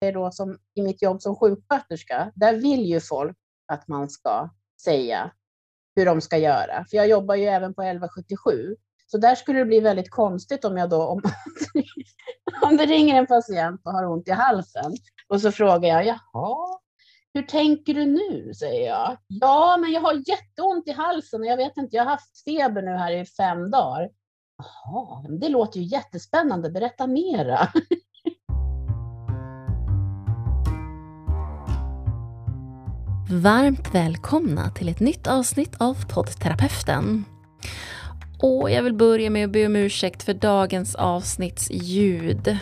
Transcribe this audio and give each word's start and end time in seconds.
är 0.00 0.12
då 0.12 0.30
som 0.30 0.58
i 0.74 0.82
mitt 0.82 1.02
jobb 1.02 1.22
som 1.22 1.36
sjuksköterska, 1.36 2.32
där 2.34 2.54
vill 2.54 2.84
ju 2.84 3.00
folk 3.00 3.36
att 3.72 3.88
man 3.88 4.10
ska 4.10 4.50
säga 4.84 5.30
hur 5.96 6.06
de 6.06 6.20
ska 6.20 6.38
göra. 6.38 6.84
För 6.90 6.96
jag 6.96 7.08
jobbar 7.08 7.34
ju 7.34 7.44
även 7.44 7.74
på 7.74 7.82
1177. 7.82 8.76
Så 9.06 9.18
där 9.18 9.34
skulle 9.34 9.58
det 9.58 9.64
bli 9.64 9.80
väldigt 9.80 10.10
konstigt 10.10 10.64
om 10.64 10.76
jag 10.76 10.90
då, 10.90 11.02
om, 11.02 11.22
om 12.62 12.76
det 12.76 12.86
ringer 12.86 13.14
en 13.14 13.26
patient 13.26 13.80
och 13.84 13.92
har 13.92 14.04
ont 14.04 14.28
i 14.28 14.32
halsen 14.32 14.92
och 15.28 15.40
så 15.40 15.52
frågar 15.52 15.88
jag, 15.88 16.06
jaha, 16.06 16.78
hur 17.34 17.42
tänker 17.42 17.94
du 17.94 18.06
nu? 18.06 18.54
säger 18.54 18.86
jag. 18.86 19.16
Ja, 19.26 19.76
men 19.80 19.92
jag 19.92 20.00
har 20.00 20.28
jätteont 20.28 20.88
i 20.88 20.92
halsen 20.92 21.40
och 21.40 21.46
jag 21.46 21.56
vet 21.56 21.76
inte, 21.76 21.96
jag 21.96 22.04
har 22.04 22.10
haft 22.10 22.44
feber 22.44 22.82
nu 22.82 22.90
här 22.90 23.12
i 23.12 23.26
fem 23.26 23.70
dagar. 23.70 24.10
Jaha, 24.58 25.24
det 25.40 25.48
låter 25.48 25.80
ju 25.80 25.86
jättespännande, 25.86 26.70
berätta 26.70 27.06
mera. 27.06 27.58
Varmt 33.30 33.94
välkomna 33.94 34.70
till 34.70 34.88
ett 34.88 35.00
nytt 35.00 35.26
avsnitt 35.26 35.74
av 35.78 36.06
poddterapeuten. 36.08 37.24
Och 38.38 38.70
jag 38.70 38.82
vill 38.82 38.94
börja 38.94 39.30
med 39.30 39.44
att 39.44 39.52
be 39.52 39.66
om 39.66 39.76
ursäkt 39.76 40.22
för 40.22 40.34
dagens 40.34 40.94
avsnitts 40.94 41.70
ljud. 41.70 42.58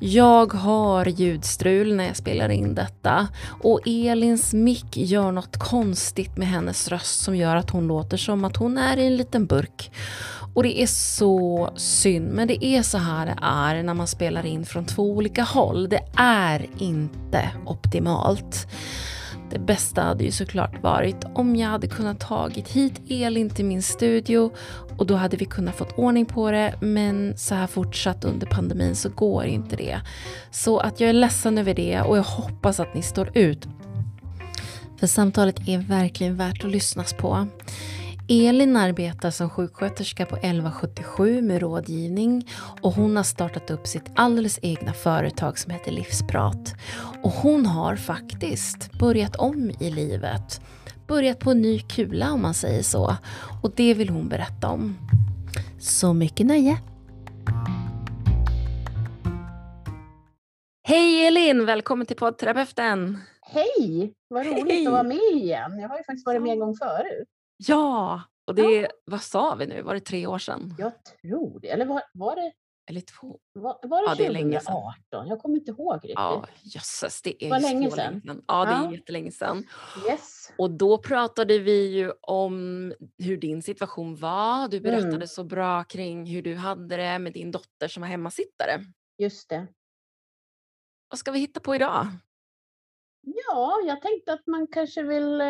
Jag 0.00 0.52
har 0.52 1.06
ljudstrul 1.06 1.96
när 1.96 2.06
jag 2.06 2.16
spelar 2.16 2.48
in 2.48 2.74
detta 2.74 3.28
och 3.62 3.80
Elins 3.86 4.54
mick 4.54 4.96
gör 4.96 5.32
något 5.32 5.56
konstigt 5.56 6.36
med 6.36 6.48
hennes 6.48 6.88
röst 6.88 7.20
som 7.20 7.36
gör 7.36 7.56
att 7.56 7.70
hon 7.70 7.86
låter 7.86 8.16
som 8.16 8.44
att 8.44 8.56
hon 8.56 8.78
är 8.78 8.96
i 8.96 9.06
en 9.06 9.16
liten 9.16 9.46
burk. 9.46 9.90
Och 10.54 10.62
det 10.62 10.82
är 10.82 10.86
så 10.86 11.70
synd, 11.76 12.32
men 12.32 12.48
det 12.48 12.64
är 12.64 12.82
så 12.82 12.98
här 12.98 13.26
det 13.26 13.36
är 13.42 13.82
när 13.82 13.94
man 13.94 14.06
spelar 14.06 14.46
in 14.46 14.66
från 14.66 14.84
två 14.84 15.02
olika 15.02 15.42
håll. 15.42 15.88
Det 15.88 16.02
är 16.16 16.66
inte 16.78 17.50
optimalt. 17.66 18.66
Det 19.52 19.58
bästa 19.58 20.02
hade 20.02 20.24
ju 20.24 20.30
såklart 20.30 20.82
varit 20.82 21.24
om 21.34 21.56
jag 21.56 21.68
hade 21.68 21.86
kunnat 21.86 22.20
tagit 22.20 22.68
hit 22.68 23.00
Elin 23.08 23.50
till 23.50 23.64
min 23.64 23.82
studio 23.82 24.50
och 24.98 25.06
då 25.06 25.14
hade 25.14 25.36
vi 25.36 25.44
kunnat 25.44 25.74
fått 25.74 25.98
ordning 25.98 26.26
på 26.26 26.50
det 26.50 26.74
men 26.80 27.36
så 27.36 27.54
här 27.54 27.66
fortsatt 27.66 28.24
under 28.24 28.46
pandemin 28.46 28.96
så 28.96 29.08
går 29.08 29.44
inte 29.44 29.76
det. 29.76 30.00
Så 30.50 30.78
att 30.78 31.00
jag 31.00 31.10
är 31.10 31.14
ledsen 31.14 31.58
över 31.58 31.74
det 31.74 32.00
och 32.00 32.18
jag 32.18 32.22
hoppas 32.22 32.80
att 32.80 32.94
ni 32.94 33.02
står 33.02 33.38
ut. 33.38 33.68
För 34.96 35.06
samtalet 35.06 35.68
är 35.68 35.78
verkligen 35.78 36.36
värt 36.36 36.64
att 36.64 36.70
lyssnas 36.70 37.12
på. 37.12 37.46
Elin 38.28 38.76
arbetar 38.76 39.30
som 39.30 39.50
sjuksköterska 39.50 40.26
på 40.26 40.36
1177 40.36 41.42
med 41.42 41.60
rådgivning 41.60 42.48
och 42.80 42.92
hon 42.92 43.16
har 43.16 43.22
startat 43.22 43.70
upp 43.70 43.86
sitt 43.86 44.10
alldeles 44.14 44.58
egna 44.62 44.92
företag 44.92 45.58
som 45.58 45.72
heter 45.72 45.92
Livsprat. 45.92 46.74
Och 47.22 47.30
hon 47.30 47.66
har 47.66 47.96
faktiskt 47.96 48.92
börjat 48.92 49.36
om 49.36 49.70
i 49.80 49.90
livet. 49.90 50.60
Börjat 51.06 51.38
på 51.38 51.50
en 51.50 51.62
ny 51.62 51.78
kula 51.80 52.32
om 52.32 52.42
man 52.42 52.54
säger 52.54 52.82
så. 52.82 53.16
Och 53.62 53.72
det 53.76 53.94
vill 53.94 54.08
hon 54.08 54.28
berätta 54.28 54.68
om. 54.68 54.96
Så 55.80 56.12
mycket 56.12 56.46
nöje! 56.46 56.78
Hej 60.88 61.26
Elin! 61.26 61.66
Välkommen 61.66 62.06
till 62.06 62.16
poddterapeuten! 62.16 63.18
Hej! 63.40 64.12
Vad 64.28 64.46
roligt 64.46 64.68
Hej. 64.68 64.86
att 64.86 64.92
vara 64.92 65.02
med 65.02 65.32
igen. 65.32 65.78
Jag 65.78 65.88
har 65.88 65.96
ju 65.98 66.04
faktiskt 66.04 66.26
varit 66.26 66.42
med 66.42 66.52
en 66.52 66.58
gång 66.60 66.76
förut. 66.76 67.28
Ja, 67.68 68.22
och 68.46 68.54
det, 68.54 68.62
ja. 68.62 68.88
vad 69.04 69.22
sa 69.22 69.54
vi 69.54 69.66
nu? 69.66 69.82
Var 69.82 69.94
det 69.94 70.00
tre 70.00 70.26
år 70.26 70.38
sedan? 70.38 70.74
Jag 70.78 70.92
tror 71.04 71.60
det. 71.60 71.68
Eller 71.68 71.86
var, 71.86 72.02
var 72.12 72.36
det? 72.36 72.52
Eller 72.86 73.00
två? 73.00 73.40
Var, 73.52 73.78
var 73.82 74.16
det 74.16 74.22
ja, 74.22 74.60
2018? 74.60 74.94
Det 75.10 75.16
är 75.16 75.26
jag 75.26 75.40
kommer 75.40 75.56
inte 75.56 75.70
ihåg 75.70 75.94
riktigt. 75.94 76.14
Ja, 76.14 76.46
jösses, 76.62 77.22
det 77.22 77.44
är 77.44 77.50
var 77.50 77.60
länge 77.60 77.90
sedan. 77.90 78.20
sedan. 78.20 78.44
Ja, 78.48 78.64
det 78.64 78.70
ja. 78.70 78.88
är 78.88 78.92
jättelänge 78.92 79.30
sedan. 79.30 79.64
Yes. 80.08 80.52
Och 80.58 80.70
då 80.70 80.98
pratade 80.98 81.58
vi 81.58 81.86
ju 81.86 82.12
om 82.20 82.94
hur 83.18 83.36
din 83.36 83.62
situation 83.62 84.16
var. 84.16 84.68
Du 84.68 84.80
berättade 84.80 85.14
mm. 85.14 85.26
så 85.26 85.44
bra 85.44 85.84
kring 85.84 86.26
hur 86.26 86.42
du 86.42 86.54
hade 86.54 86.96
det 86.96 87.18
med 87.18 87.32
din 87.32 87.50
dotter 87.50 87.88
som 87.88 88.00
var 88.00 88.08
hemmasittare. 88.08 88.84
Just 89.18 89.48
det. 89.48 89.66
Vad 91.08 91.18
ska 91.18 91.30
vi 91.30 91.38
hitta 91.38 91.60
på 91.60 91.74
idag? 91.74 92.06
Ja, 93.20 93.80
jag 93.86 94.02
tänkte 94.02 94.32
att 94.32 94.46
man 94.46 94.66
kanske 94.66 95.02
vill 95.02 95.40
eh, 95.40 95.46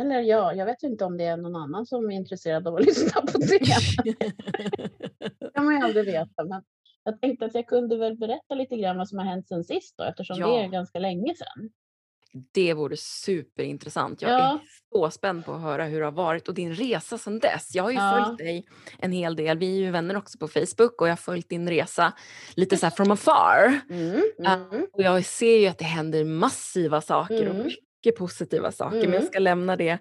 eller 0.00 0.20
ja, 0.20 0.54
jag 0.54 0.66
vet 0.66 0.82
inte 0.82 1.04
om 1.04 1.16
det 1.16 1.24
är 1.24 1.36
någon 1.36 1.56
annan 1.56 1.86
som 1.86 2.10
är 2.10 2.14
intresserad 2.16 2.68
av 2.68 2.74
att 2.74 2.84
lyssna 2.86 3.20
på 3.20 3.38
det. 3.38 3.58
det 4.04 5.50
kan 5.54 5.64
man 5.64 5.74
ju 5.74 5.84
aldrig 5.84 6.04
veta. 6.04 6.44
Men 6.44 6.62
jag 7.04 7.20
tänkte 7.20 7.44
att 7.44 7.54
jag 7.54 7.66
kunde 7.66 7.96
väl 7.96 8.16
berätta 8.16 8.54
lite 8.54 8.76
grann 8.76 8.98
vad 8.98 9.08
som 9.08 9.18
har 9.18 9.26
hänt 9.26 9.48
sen 9.48 9.64
sist 9.64 9.94
då, 9.98 10.04
eftersom 10.04 10.36
ja. 10.38 10.46
det 10.46 10.64
är 10.64 10.68
ganska 10.68 10.98
länge 10.98 11.34
sedan. 11.34 11.70
Det 12.52 12.74
vore 12.74 12.96
superintressant. 12.96 14.22
Jag 14.22 14.30
ja. 14.30 14.52
är 14.52 14.58
så 14.92 15.10
spänd 15.10 15.44
på 15.44 15.52
att 15.52 15.60
höra 15.60 15.84
hur 15.84 15.98
det 15.98 16.06
har 16.06 16.12
varit 16.12 16.48
och 16.48 16.54
din 16.54 16.74
resa 16.74 17.18
sedan 17.18 17.38
dess. 17.38 17.74
Jag 17.74 17.82
har 17.82 17.90
ju 17.90 17.96
ja. 17.96 18.24
följt 18.24 18.38
dig 18.38 18.66
en 18.98 19.12
hel 19.12 19.36
del. 19.36 19.58
Vi 19.58 19.76
är 19.76 19.80
ju 19.80 19.90
vänner 19.90 20.16
också 20.16 20.38
på 20.38 20.48
Facebook 20.48 21.00
och 21.00 21.06
jag 21.08 21.12
har 21.12 21.16
följt 21.16 21.48
din 21.48 21.68
resa 21.68 22.12
lite 22.54 22.76
så 22.76 22.86
här 22.86 22.90
from 22.96 23.10
afar. 23.10 23.80
Mm, 23.90 24.22
mm. 24.38 24.86
och 24.92 25.02
jag 25.02 25.24
ser 25.24 25.58
ju 25.58 25.66
att 25.66 25.78
det 25.78 25.84
händer 25.84 26.24
massiva 26.24 27.00
saker 27.00 27.42
mm. 27.42 27.58
och 27.58 27.64
mycket 27.64 27.89
positiva 28.16 28.72
saker, 28.72 28.96
mm. 28.96 29.10
men 29.10 29.12
jag 29.12 29.20
mm. 29.20 29.32
ska 29.32 29.38
lämna 29.38 29.76
det 29.76 29.98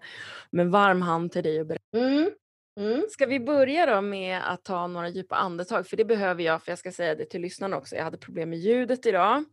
med 0.52 0.68
varm 0.68 1.02
hand 1.02 1.32
till 1.32 1.44
dig 1.44 1.60
och 1.60 1.66
berätta. 1.66 1.98
Mm. 1.98 2.32
Mm. 2.80 3.06
Ska 3.10 3.26
vi 3.26 3.40
börja 3.40 3.86
då 3.86 4.02
med 4.02 4.42
att 4.52 4.64
ta 4.64 4.88
några 4.88 5.10
djupa 5.10 5.36
andetag? 5.36 5.88
För 5.88 5.98
det 5.98 6.06
behöver 6.06 6.44
jag, 6.44 6.64
för 6.64 6.72
jag 6.72 6.80
ska 6.80 6.92
säga 6.92 7.16
det 7.16 7.26
till 7.26 7.42
lyssnarna 7.42 7.78
också. 7.78 7.96
Jag 7.96 8.04
hade 8.04 8.18
problem 8.18 8.50
med 8.50 8.60
ljudet 8.60 9.06
idag. 9.06 9.44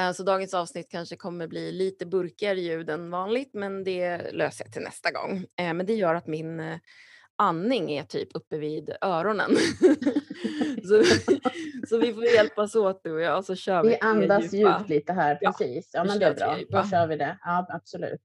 Eh, 0.00 0.12
så 0.12 0.22
dagens 0.22 0.54
avsnitt 0.54 0.90
kanske 0.90 1.16
kommer 1.16 1.46
bli 1.46 1.72
lite 1.72 2.06
burkigare 2.06 2.60
ljud 2.60 2.90
än 2.90 3.10
vanligt, 3.10 3.54
men 3.54 3.84
det 3.84 4.32
löser 4.32 4.64
jag 4.64 4.72
till 4.72 4.82
nästa 4.82 5.10
gång. 5.10 5.44
Eh, 5.60 5.74
men 5.74 5.86
det 5.86 5.94
gör 5.94 6.14
att 6.14 6.26
min 6.26 6.60
eh, 6.60 6.78
andning 7.38 7.90
är 7.90 8.02
typ 8.02 8.28
uppe 8.34 8.58
vid 8.58 8.90
öronen. 9.00 9.50
så, 10.88 11.02
så, 11.88 11.98
vi 11.98 12.14
får 12.14 12.24
hjälpas 12.24 12.74
åt 12.74 13.00
du 13.04 13.12
och 13.12 13.20
jag 13.20 13.44
så 13.44 13.54
kör 13.54 13.82
vi. 13.82 13.88
Vi 13.88 13.98
andas 14.00 14.52
djupt 14.52 14.88
lite 14.88 15.12
här, 15.12 15.34
precis. 15.34 15.90
Ja, 15.92 16.00
ja 16.00 16.04
men 16.04 16.18
det 16.18 16.26
är 16.26 16.34
bra. 16.34 16.82
Då 16.82 16.88
kör 16.88 17.06
vi 17.06 17.16
det. 17.16 17.38
Ja, 17.44 17.66
absolut. 17.68 18.20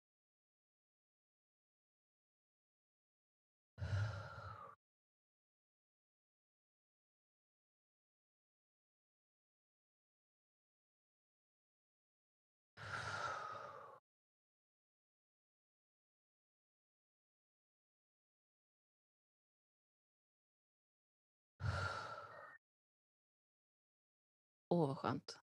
Åh, 24.71 24.87
vad 24.87 24.97
skönt. 24.97 25.37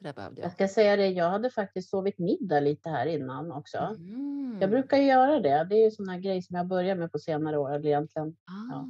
Det 0.00 0.04
där 0.04 0.12
behövde 0.12 0.40
jag. 0.40 0.46
Jag 0.46 0.52
ska 0.52 0.68
säga 0.68 0.96
det, 0.96 1.06
jag 1.08 1.30
hade 1.30 1.50
faktiskt 1.50 1.90
sovit 1.90 2.18
middag 2.18 2.60
lite 2.60 2.88
här 2.88 3.06
innan 3.06 3.52
också. 3.52 3.78
Mm. 3.78 4.58
Jag 4.60 4.70
brukar 4.70 4.96
göra 4.96 5.40
det. 5.40 5.66
Det 5.70 5.74
är 5.74 5.84
ju 5.84 5.90
sådana 5.90 6.18
grejer 6.18 6.40
som 6.40 6.56
jag 6.56 6.66
börjar 6.66 6.96
med 6.96 7.12
på 7.12 7.18
senare 7.18 7.58
år. 7.58 7.74
Eller 7.74 7.86
egentligen. 7.86 8.28
Ah. 8.28 8.72
Ja. 8.72 8.88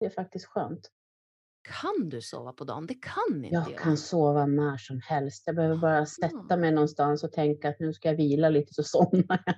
Det 0.00 0.06
är 0.06 0.10
faktiskt 0.10 0.46
skönt. 0.46 0.90
Kan 1.62 2.08
du 2.08 2.20
sova 2.20 2.52
på 2.52 2.64
dagen? 2.64 2.86
Det 2.86 2.94
kan 2.94 3.44
inte 3.44 3.54
jag. 3.54 3.70
Jag 3.70 3.78
kan 3.78 3.96
sova 3.96 4.46
när 4.46 4.76
som 4.76 5.00
helst. 5.04 5.42
Jag 5.46 5.56
behöver 5.56 5.76
bara 5.76 6.06
sätta 6.06 6.56
mig 6.56 6.72
någonstans 6.72 7.24
och 7.24 7.32
tänka 7.32 7.68
att 7.68 7.80
nu 7.80 7.92
ska 7.92 8.08
jag 8.08 8.16
vila 8.16 8.48
lite 8.48 8.74
så 8.74 8.82
somnar 8.86 9.42
jag. 9.46 9.54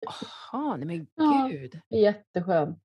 Jaha, 0.00 0.76
nej 0.76 0.86
men 0.86 0.98
gud. 1.50 1.80
Ja, 1.88 1.98
jätteskönt. 1.98 2.78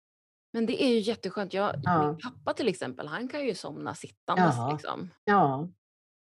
Men 0.54 0.66
det 0.66 0.84
är 0.84 0.90
ju 0.90 1.00
jätteskönt. 1.00 1.54
Jag, 1.54 1.76
ja. 1.84 2.08
Min 2.08 2.18
pappa 2.18 2.54
till 2.54 2.68
exempel, 2.68 3.08
han 3.08 3.28
kan 3.28 3.46
ju 3.46 3.56
somna 3.56 3.96
sittandes. 3.96 4.56
Ja. 4.58 4.72
Liksom. 4.72 5.10
ja. 5.24 5.70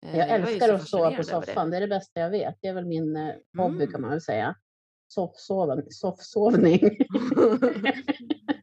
Jag, 0.02 0.16
jag 0.18 0.30
älskar 0.30 0.74
att 0.74 0.88
sova 0.88 1.12
på 1.12 1.24
soffan. 1.24 1.70
Det. 1.70 1.72
det. 1.72 1.78
är 1.78 1.82
det 1.82 1.96
bästa 1.96 2.20
jag 2.20 2.30
vet. 2.30 2.56
Det 2.62 2.68
är 2.68 2.74
väl 2.74 2.86
min 2.86 3.16
eh, 3.16 3.34
hobby 3.58 3.76
mm. 3.76 3.92
kan 3.92 4.02
man 4.02 4.10
väl 4.10 4.22
säga. 4.22 4.56
Soffsovning. 5.90 6.80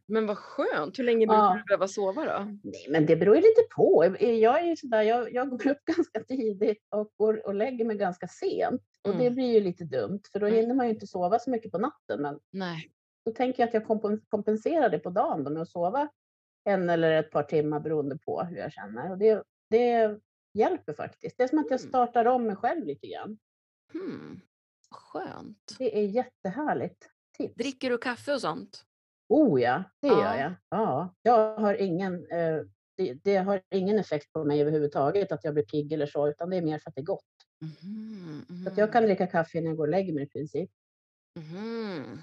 men 0.07 0.27
vad 0.27 0.37
skönt. 0.37 0.99
Hur 0.99 1.03
länge 1.03 1.27
brukar 1.27 1.43
ja. 1.43 1.57
du 1.57 1.63
behöva 1.63 1.87
sova 1.87 2.25
då? 2.25 2.57
Nej, 2.63 2.87
men 2.89 3.05
det 3.05 3.15
beror 3.15 3.35
ju 3.35 3.41
lite 3.41 3.61
på. 3.75 4.15
Jag, 4.19 4.61
är 4.61 4.65
ju 4.65 4.75
sådär, 4.75 5.01
jag, 5.01 5.33
jag 5.33 5.49
går 5.49 5.67
upp 5.71 5.85
ganska 5.85 6.23
tidigt 6.23 6.87
och 6.89 7.11
går 7.17 7.47
och 7.47 7.55
lägger 7.55 7.85
mig 7.85 7.97
ganska 7.97 8.27
sent. 8.27 8.81
Och 9.03 9.13
mm. 9.13 9.23
det 9.23 9.31
blir 9.31 9.53
ju 9.53 9.59
lite 9.59 9.83
dumt 9.83 10.21
för 10.31 10.39
då 10.39 10.45
mm. 10.45 10.59
hinner 10.59 10.75
man 10.75 10.85
ju 10.87 10.93
inte 10.93 11.07
sova 11.07 11.39
så 11.39 11.49
mycket 11.49 11.71
på 11.71 11.77
natten. 11.77 12.21
Men 12.21 12.39
Nej. 12.51 12.91
Då 13.25 13.31
tänker 13.31 13.63
jag 13.63 13.67
att 13.67 13.73
jag 13.73 14.19
kompenserar 14.29 14.89
det 14.89 14.99
på 14.99 15.09
dagen 15.09 15.43
då 15.43 15.51
med 15.51 15.61
att 15.61 15.69
sova 15.69 16.09
en 16.63 16.89
eller 16.89 17.11
ett 17.11 17.31
par 17.31 17.43
timmar 17.43 17.79
beroende 17.79 18.17
på 18.17 18.41
hur 18.43 18.57
jag 18.57 18.71
känner. 18.71 19.11
Och 19.11 19.17
det, 19.17 19.43
det 19.69 20.19
hjälper 20.59 20.93
faktiskt. 20.93 21.37
Det 21.37 21.43
är 21.43 21.47
som 21.47 21.59
att 21.59 21.69
jag 21.69 21.79
mm. 21.79 21.89
startar 21.89 22.25
om 22.25 22.47
mig 22.47 22.55
själv 22.55 22.85
lite 22.85 23.07
grann. 23.07 23.37
Hmm. 23.93 24.41
Skönt. 24.91 25.75
Det 25.77 25.99
är 25.99 26.05
jättehärligt. 26.05 27.09
Tips. 27.37 27.55
Dricker 27.55 27.89
du 27.89 27.97
kaffe 27.97 28.33
och 28.33 28.41
sånt? 28.41 28.85
Oh 29.29 29.61
ja, 29.61 29.83
det 30.01 30.07
ja. 30.07 30.13
gör 30.13 30.41
jag. 30.41 30.53
Ja, 30.69 31.15
jag 31.21 31.57
har 31.57 31.73
ingen, 31.73 32.13
eh, 32.31 32.61
det, 32.97 33.13
det, 33.13 33.35
har 33.35 33.61
ingen 33.69 33.99
effekt 33.99 34.33
på 34.33 34.43
mig 34.43 34.61
överhuvudtaget 34.61 35.31
att 35.31 35.43
jag 35.43 35.53
blir 35.53 35.63
pigg 35.63 35.93
eller 35.93 36.07
så, 36.07 36.27
utan 36.29 36.49
det 36.49 36.57
är 36.57 36.61
mer 36.61 36.79
för 36.79 36.89
att 36.89 36.95
det 36.95 37.01
är 37.01 37.05
gott. 37.05 37.23
Mhm, 37.61 38.45
Så 38.63 38.69
att 38.71 38.77
jag 38.77 38.87
mhm, 38.87 38.93
kan 38.93 39.03
dricka 39.03 39.27
kaffe 39.27 39.57
innan 39.57 39.67
jag 39.67 39.77
går 39.77 39.87
och 39.87 39.91
lägger 39.91 40.13
mig 40.13 40.23
i 40.23 40.27
princip. 40.27 40.69
mhm. 41.35 42.21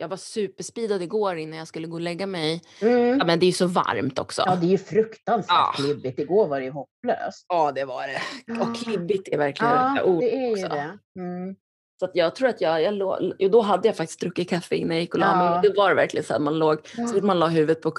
Jag 0.00 0.08
var 0.08 0.16
superspeedad 0.16 1.02
igår 1.02 1.36
innan 1.36 1.58
jag 1.58 1.68
skulle 1.68 1.86
gå 1.86 1.94
och 1.94 2.00
lägga 2.00 2.26
mig. 2.26 2.62
Ja, 2.80 2.88
Mm. 2.88 3.26
men 3.26 3.38
det 3.40 3.44
är 3.44 3.48
ju 3.48 3.52
så 3.52 3.66
varmt 3.66 4.18
också. 4.18 4.42
Ja, 4.46 4.56
det 4.56 4.66
är 4.66 4.70
ju 4.70 4.78
fruktansvärt 4.78 5.54
Ja. 5.56 5.72
klibbigt. 5.76 6.18
Igår 6.18 6.48
var 6.48 6.58
det 6.60 6.64
ju 6.64 6.70
hopplöst. 6.72 7.44
Ja, 7.48 7.72
det 7.72 7.84
var 7.84 8.06
det. 8.06 8.20
Ja. 8.46 8.62
Och 8.62 8.76
klibbigt 8.76 9.28
är 9.28 9.38
verkligen 9.38 9.72
Ja, 9.72 9.92
rätta 9.94 10.04
ordet 10.04 10.20
det 10.30 10.36
är 10.36 10.46
ju 10.46 10.52
också. 10.64 10.68
det. 10.68 10.98
Mm. 11.20 11.56
Så 11.98 12.04
att 12.04 12.10
jag 12.14 12.34
tror 12.34 12.48
att 12.48 12.60
jag, 12.60 12.82
jag 12.82 12.94
låg, 12.94 13.32
då 13.50 13.60
hade 13.60 13.88
jag 13.88 13.96
faktiskt 13.96 14.20
druckit 14.20 14.50
kaffe 14.50 14.76
innan 14.76 14.90
jag 14.96 15.00
gick 15.00 15.14
och 15.14 15.20
la 15.20 15.36
mig. 15.36 15.46
Ja. 15.46 15.60
Det 15.62 15.76
var 15.76 15.94
verkligen 15.94 16.24
så 16.24 16.34
att 16.34 16.42
man 16.42 16.58
låg, 16.58 16.78
så 16.88 17.06
fort 17.06 17.22
man 17.22 17.38
la 17.38 17.46
huvudet 17.46 17.82
på, 17.82 17.92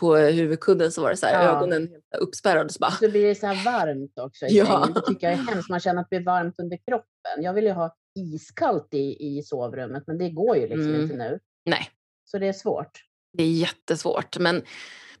på 0.00 0.16
huvudkudden 0.16 0.92
så 0.92 1.02
var 1.02 1.10
det 1.10 1.16
så 1.16 1.26
här, 1.26 1.44
Ja. 1.44 1.56
ögonen 1.56 1.88
uppspärrade. 2.18 2.72
Så 2.72 2.78
bara, 2.78 2.90
Så 2.90 3.10
blir 3.10 3.26
det 3.26 3.34
så 3.34 3.46
här 3.46 3.64
varmt 3.64 4.18
också 4.18 4.46
i 4.46 4.48
Ja. 4.58 4.66
sängen. 4.66 4.92
Det 4.94 5.00
tycker 5.06 5.26
jag 5.30 5.38
är 5.38 5.42
hemskt. 5.52 5.70
Man 5.70 5.80
känner 5.80 6.00
att 6.00 6.06
det 6.10 6.16
blir 6.16 6.26
varmt 6.26 6.54
under 6.58 6.76
kroppen. 6.76 7.42
Jag 7.42 7.52
vill 7.52 7.64
ju 7.64 7.72
ha 7.72 7.96
iskallt 8.20 8.94
i, 8.94 9.16
i 9.38 9.42
sovrummet, 9.42 10.02
men 10.06 10.18
det 10.18 10.30
går 10.30 10.56
ju 10.56 10.62
liksom 10.62 10.88
Mm. 10.88 11.00
inte 11.02 11.16
nu. 11.16 11.38
nej, 11.64 11.88
Så 12.24 12.38
det 12.38 12.46
är 12.48 12.52
svårt. 12.52 13.04
det 13.32 13.42
är 13.42 13.50
jättesvårt. 13.50 14.38
Men, 14.38 14.62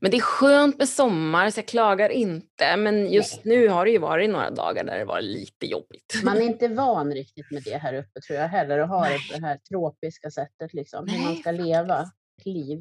men 0.00 0.10
det 0.10 0.16
är 0.16 0.20
skönt 0.20 0.78
med 0.78 0.88
sommar 0.88 1.50
så 1.50 1.58
jag 1.58 1.66
klagar 1.66 2.10
inte. 2.10 2.76
Men 2.76 3.12
just 3.12 3.44
nu 3.44 3.68
har 3.68 3.84
det 3.84 3.90
ju 3.90 3.98
varit 3.98 4.30
några 4.30 4.50
dagar 4.50 4.84
där 4.84 4.98
det 4.98 5.04
var 5.04 5.20
lite 5.20 5.66
jobbigt. 5.66 6.20
Man 6.24 6.36
är 6.36 6.40
inte 6.46 6.68
van 6.68 7.12
riktigt 7.14 7.50
med 7.50 7.62
det 7.62 7.76
här 7.76 7.94
uppe 7.94 8.20
tror 8.20 8.38
jag 8.38 8.48
heller. 8.48 8.78
Att 8.78 8.88
ha 8.88 9.08
det 9.08 9.18
på 9.32 9.40
det 9.40 9.46
här 9.46 9.56
tropiska 9.70 10.30
sättet 10.30 10.74
liksom. 10.74 11.08
Hur 11.08 11.18
man 11.18 11.26
Nej, 11.32 11.40
ska 11.40 11.50
leva 11.50 12.00
ett 12.38 12.46
liv 12.46 12.80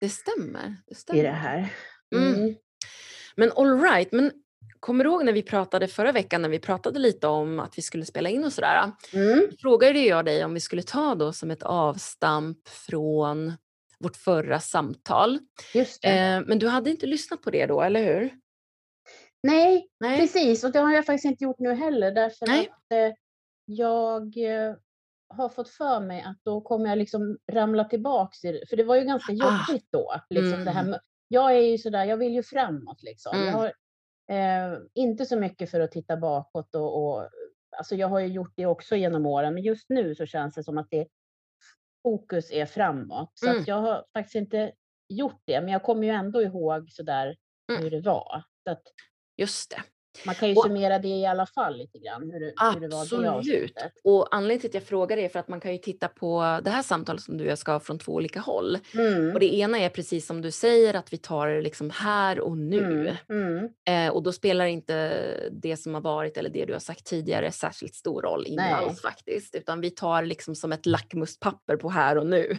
Det 0.00 0.08
stämmer. 0.08 0.76
Det 0.86 0.94
stämmer. 0.94 1.20
i 1.20 1.22
det 1.22 1.30
här. 1.30 1.72
Mm. 2.16 2.34
Mm. 2.34 2.54
Men 3.36 3.52
all 3.52 3.80
right, 3.80 4.12
men 4.12 4.32
kommer 4.80 5.04
du 5.04 5.10
ihåg 5.10 5.24
när 5.24 5.32
vi 5.32 5.42
pratade 5.42 5.88
förra 5.88 6.12
veckan 6.12 6.42
när 6.42 6.48
vi 6.48 6.58
pratade 6.58 6.98
lite 6.98 7.26
om 7.26 7.60
att 7.60 7.78
vi 7.78 7.82
skulle 7.82 8.04
spela 8.04 8.28
in 8.28 8.44
och 8.44 8.52
sådär? 8.52 8.92
Mm. 9.12 9.50
Frågade 9.60 9.98
jag 9.98 10.24
dig 10.24 10.44
om 10.44 10.54
vi 10.54 10.60
skulle 10.60 10.82
ta 10.82 11.14
då 11.14 11.32
som 11.32 11.50
ett 11.50 11.62
avstamp 11.62 12.68
från 12.68 13.52
vårt 13.98 14.16
förra 14.16 14.60
samtal. 14.60 15.38
Just. 15.74 16.04
Eh, 16.04 16.10
men 16.46 16.58
du 16.58 16.68
hade 16.68 16.90
inte 16.90 17.06
lyssnat 17.06 17.42
på 17.42 17.50
det 17.50 17.66
då, 17.66 17.82
eller 17.82 18.04
hur? 18.04 18.30
Nej, 19.42 19.88
Nej. 20.00 20.20
precis. 20.20 20.64
Och 20.64 20.72
det 20.72 20.78
har 20.78 20.92
jag 20.92 21.06
faktiskt 21.06 21.24
inte 21.24 21.44
gjort 21.44 21.58
nu 21.58 21.74
heller. 21.74 22.12
Därför 22.12 22.46
Nej. 22.46 22.68
att 22.70 22.92
eh, 22.92 23.14
jag 23.64 24.22
eh, 24.36 24.74
har 25.28 25.48
fått 25.48 25.68
för 25.68 26.00
mig 26.00 26.22
att 26.22 26.36
då 26.44 26.60
kommer 26.60 26.88
jag 26.88 26.98
liksom 26.98 27.38
ramla 27.52 27.84
tillbaks 27.84 28.44
i 28.44 28.52
det. 28.52 28.66
För 28.68 28.76
det 28.76 28.84
var 28.84 28.96
ju 28.96 29.04
ganska 29.04 29.32
Ah. 29.32 29.36
jobbigt 29.68 29.86
då. 29.92 30.14
Liksom 30.30 30.64
det 30.64 30.70
här 30.70 30.80
Mm. 30.80 30.90
med, 30.90 31.00
jag 31.28 31.56
är 31.56 31.60
ju 31.60 31.78
sådär, 31.78 32.04
jag 32.04 32.16
vill 32.16 32.34
ju 32.34 32.42
framåt 32.42 33.02
liksom. 33.02 33.36
Mm. 33.36 33.46
Jag 33.48 33.54
har 33.54 33.72
eh, 34.28 34.78
inte 34.94 35.26
så 35.26 35.36
mycket 35.38 35.70
för 35.70 35.80
att 35.80 35.92
titta 35.92 36.16
bakåt 36.16 36.74
och, 36.74 37.04
och 37.06 37.28
alltså 37.76 37.94
jag 37.94 38.08
har 38.08 38.18
ju 38.20 38.26
gjort 38.26 38.52
det 38.56 38.66
också 38.66 38.96
genom 38.96 39.26
åren. 39.26 39.54
Men 39.54 39.62
just 39.62 39.88
nu 39.88 40.14
så 40.14 40.26
känns 40.26 40.54
det 40.54 40.64
som 40.64 40.78
att 40.78 40.90
det 40.90 41.08
fokus 42.02 42.50
är 42.52 42.66
framåt. 42.66 43.30
Så 43.34 43.46
Mm. 43.48 43.60
att 43.60 43.68
jag 43.68 43.76
har 43.80 44.04
faktiskt 44.12 44.34
inte 44.34 44.72
gjort 45.08 45.42
det. 45.44 45.60
Men 45.60 45.68
jag 45.72 45.82
kommer 45.82 46.02
ju 46.02 46.08
ändå 46.12 46.42
ihåg 46.42 46.90
sådär 46.92 47.36
Mm. 47.72 47.82
hur 47.82 47.90
det 47.90 48.00
var. 48.00 48.42
Så 48.64 48.70
att 48.70 48.82
Just 49.36 49.70
det. 49.70 49.82
Man 50.26 50.34
kan 50.34 50.48
ju 50.48 50.54
Och- 50.54 50.62
summera 50.64 50.98
det 50.98 51.08
i 51.08 51.26
alla 51.26 51.46
fall 51.46 51.76
lite 51.78 51.98
grann. 51.98 52.22
Hur 52.30 52.40
det, 52.40 52.52
hur 52.80 52.88
det 52.88 52.96
Absolut. 52.96 53.72
Och 54.04 54.28
anledningen 54.34 54.60
till 54.60 54.70
att 54.70 54.74
jag 54.74 54.82
frågar 54.82 55.16
är 55.16 55.28
för 55.28 55.38
att 55.38 55.48
man 55.48 55.60
kan 55.60 55.72
ju 55.72 55.78
titta 55.78 56.08
på 56.08 56.60
det 56.64 56.70
här 56.70 56.82
samtalet 56.82 57.22
som 57.22 57.36
du 57.38 57.44
och 57.44 57.50
jag 57.50 57.58
ska 57.58 57.72
ha 57.72 57.80
från 57.80 57.98
två 57.98 58.12
olika 58.12 58.40
håll. 58.40 58.78
Mm. 58.94 59.32
Och 59.34 59.40
det 59.40 59.54
ena 59.54 59.78
är 59.78 59.88
precis 59.88 60.26
som 60.26 60.42
du 60.42 60.50
säger 60.50 60.94
att 60.94 61.12
vi 61.12 61.16
tar 61.18 61.48
det 61.48 61.60
liksom 61.60 61.90
här 61.90 62.40
och 62.40 62.58
nu. 62.58 63.14
Mm. 63.28 63.46
Mm. 63.86 64.08
Eh, 64.08 64.14
och 64.14 64.22
då 64.22 64.32
spelar 64.32 64.66
inte 64.66 65.24
det 65.52 65.76
som 65.76 65.94
har 65.94 66.00
varit 66.00 66.36
eller 66.36 66.50
det 66.50 66.64
du 66.64 66.72
har 66.72 66.80
sagt 66.80 67.06
tidigare 67.06 67.52
särskilt 67.52 67.94
stor 67.94 68.22
roll, 68.22 68.46
Nej. 68.50 68.72
alls 68.72 69.02
faktiskt. 69.02 69.54
Utan 69.54 69.80
vi 69.80 69.90
tar 69.90 70.22
liksom 70.22 70.54
som 70.54 70.72
ett 70.72 70.86
lackmuspapper 70.86 71.76
på 71.76 71.88
här 71.88 72.18
och 72.18 72.26
nu. 72.26 72.56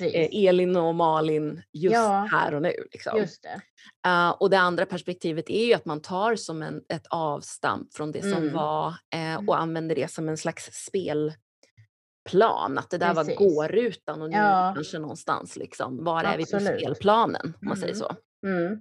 Eh, 0.00 0.46
Elin 0.48 0.76
och 0.76 0.94
Malin 0.94 1.62
just 1.72 1.94
Ja. 1.94 2.28
här 2.32 2.54
och 2.54 2.62
nu. 2.62 2.72
Liksom. 2.92 3.18
Just 3.18 3.42
det. 3.42 3.60
Eh, 4.08 4.30
och 4.30 4.50
det 4.50 4.58
andra 4.58 4.86
perspektivet 4.86 5.50
är 5.50 5.64
ju 5.66 5.74
att 5.74 5.84
man 5.84 6.00
tar 6.02 6.36
som 6.36 6.62
en, 6.62 6.80
ett 6.88 7.06
avstamp 7.10 7.94
från 7.94 8.12
det 8.12 8.22
som 8.22 8.32
Mm. 8.32 8.54
var 8.54 8.94
eh, 9.14 9.48
och 9.48 9.60
använder 9.60 9.94
det 9.94 10.10
som 10.10 10.28
en 10.28 10.36
slags 10.36 10.64
spelplan. 10.84 12.78
Att 12.78 12.90
det 12.90 12.98
där 12.98 13.14
Precis. 13.14 13.38
var 13.40 13.46
gårutan 13.46 14.22
och 14.22 14.30
nu 14.30 14.36
Ja. 14.36 14.72
kanske 14.74 14.98
någonstans 14.98 15.56
liksom. 15.56 16.04
Var 16.04 16.24
är 16.24 16.36
vi 16.38 16.46
på 16.52 16.60
spelplanen? 16.60 17.54
Om 17.60 17.68
man 17.68 17.76
säger 17.76 17.94
Mm. 17.94 17.98
så. 18.08 18.16
Mm. 18.46 18.80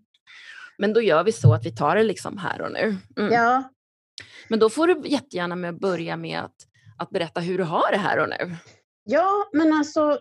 Men 0.77 0.93
då 0.93 1.01
gör 1.01 1.23
vi 1.23 1.31
så 1.31 1.53
att 1.53 1.65
vi 1.65 1.75
tar 1.75 1.95
det 1.95 2.03
liksom 2.03 2.37
här 2.37 2.61
och 2.61 2.71
nu. 2.71 2.95
Mm. 3.17 3.33
Ja, 3.33 3.63
Men 4.49 4.59
då 4.59 4.69
får 4.69 4.87
du 4.87 5.01
jättegärna 5.09 5.55
med 5.55 5.79
börja 5.79 6.17
med 6.17 6.39
att, 6.39 6.55
att 6.97 7.09
berätta 7.09 7.39
hur 7.39 7.57
du 7.57 7.63
har 7.63 7.91
det 7.91 7.97
här 7.97 8.19
och 8.19 8.29
nu. 8.29 8.55
Ja, 9.09 9.29
men 9.53 9.73
alltså 9.73 10.19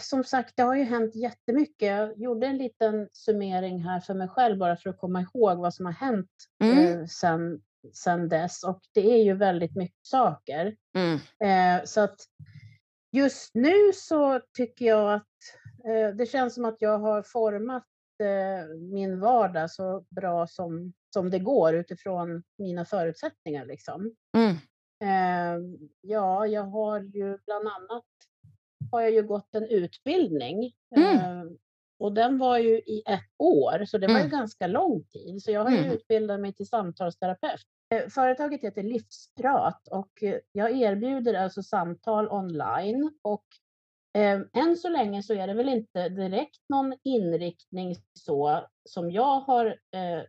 som 0.00 0.24
sagt, 0.24 0.56
det 0.56 0.62
har 0.62 0.74
ju 0.74 0.84
hänt 0.84 1.14
jättemycket. 1.14 1.88
Jag 1.88 2.18
gjorde 2.18 2.46
en 2.46 2.58
liten 2.58 3.08
summering 3.12 3.84
här 3.84 4.00
för 4.00 4.14
mig 4.14 4.28
själv 4.28 4.58
bara 4.58 4.76
för 4.76 4.90
att 4.90 4.98
komma 4.98 5.20
ihåg 5.20 5.58
vad 5.58 5.74
som 5.74 5.86
har 5.86 5.92
hänt 5.92 6.30
Mm. 6.64 6.78
eh, 7.00 7.06
sen, 7.06 7.62
sen 7.92 8.28
dess. 8.28 8.64
Och 8.64 8.80
det 8.94 9.10
är 9.12 9.22
ju 9.24 9.34
väldigt 9.34 9.76
mycket 9.76 10.06
saker. 10.06 10.76
Mm. 10.96 11.18
Eh, 11.78 11.84
så 11.84 12.00
att 12.00 12.16
just 13.12 13.54
nu 13.54 13.92
så 13.94 14.40
tycker 14.56 14.84
jag 14.84 15.14
att 15.14 15.26
eh, 15.84 16.16
det 16.16 16.26
känns 16.26 16.54
som 16.54 16.64
att 16.64 16.76
jag 16.78 16.98
har 16.98 17.22
format 17.22 17.84
eh, 18.22 18.68
min 18.76 19.20
vardag 19.20 19.70
så 19.70 20.04
bra 20.10 20.46
som, 20.46 20.92
som 21.14 21.30
det 21.30 21.38
går 21.38 21.74
utifrån 21.74 22.42
mina 22.58 22.84
förutsättningar. 22.84 23.66
Liksom. 23.66 24.14
Mm. 24.36 24.56
Eh, 25.04 25.60
ja, 26.00 26.46
jag 26.46 26.62
har 26.64 27.00
ju 27.00 27.38
bland 27.46 27.68
annat 27.68 28.04
har 28.92 29.00
jag 29.00 29.10
ju 29.12 29.22
gått 29.22 29.54
en 29.54 29.64
utbildning. 29.66 30.72
Mm. 30.96 31.16
Eh, 31.16 31.44
och 32.00 32.12
den 32.12 32.38
var 32.38 32.58
ju 32.58 32.78
i 32.78 33.02
ett 33.06 33.30
år, 33.38 33.84
så 33.84 33.98
det 33.98 34.06
var 34.06 34.14
ju 34.14 34.20
Mm. 34.20 34.30
ganska 34.30 34.66
lång 34.66 35.04
tid. 35.04 35.42
Så 35.42 35.50
jag 35.50 35.64
har 35.64 35.70
ju 35.70 35.78
Mm. 35.78 35.90
utbildat 35.92 36.40
mig 36.40 36.52
till 36.52 36.68
samtalsterapeut. 36.68 37.60
Eh, 37.94 38.08
Företaget 38.08 38.62
heter 38.62 38.82
Livsprat 38.82 39.88
och 39.90 40.22
eh, 40.22 40.38
jag 40.52 40.70
erbjuder 40.80 41.34
alltså 41.34 41.62
samtal 41.62 42.28
online. 42.28 43.12
Och 43.22 43.44
eh, 44.16 44.40
än 44.54 44.76
så 44.76 44.88
länge 44.88 45.22
så 45.22 45.34
är 45.34 45.46
det 45.46 45.54
väl 45.54 45.68
inte 45.68 46.08
direkt 46.08 46.68
någon 46.68 46.94
inriktning 47.04 47.96
så 48.12 48.66
som 48.88 49.10
jag 49.10 49.40
har 49.40 49.66
eh, 49.66 50.22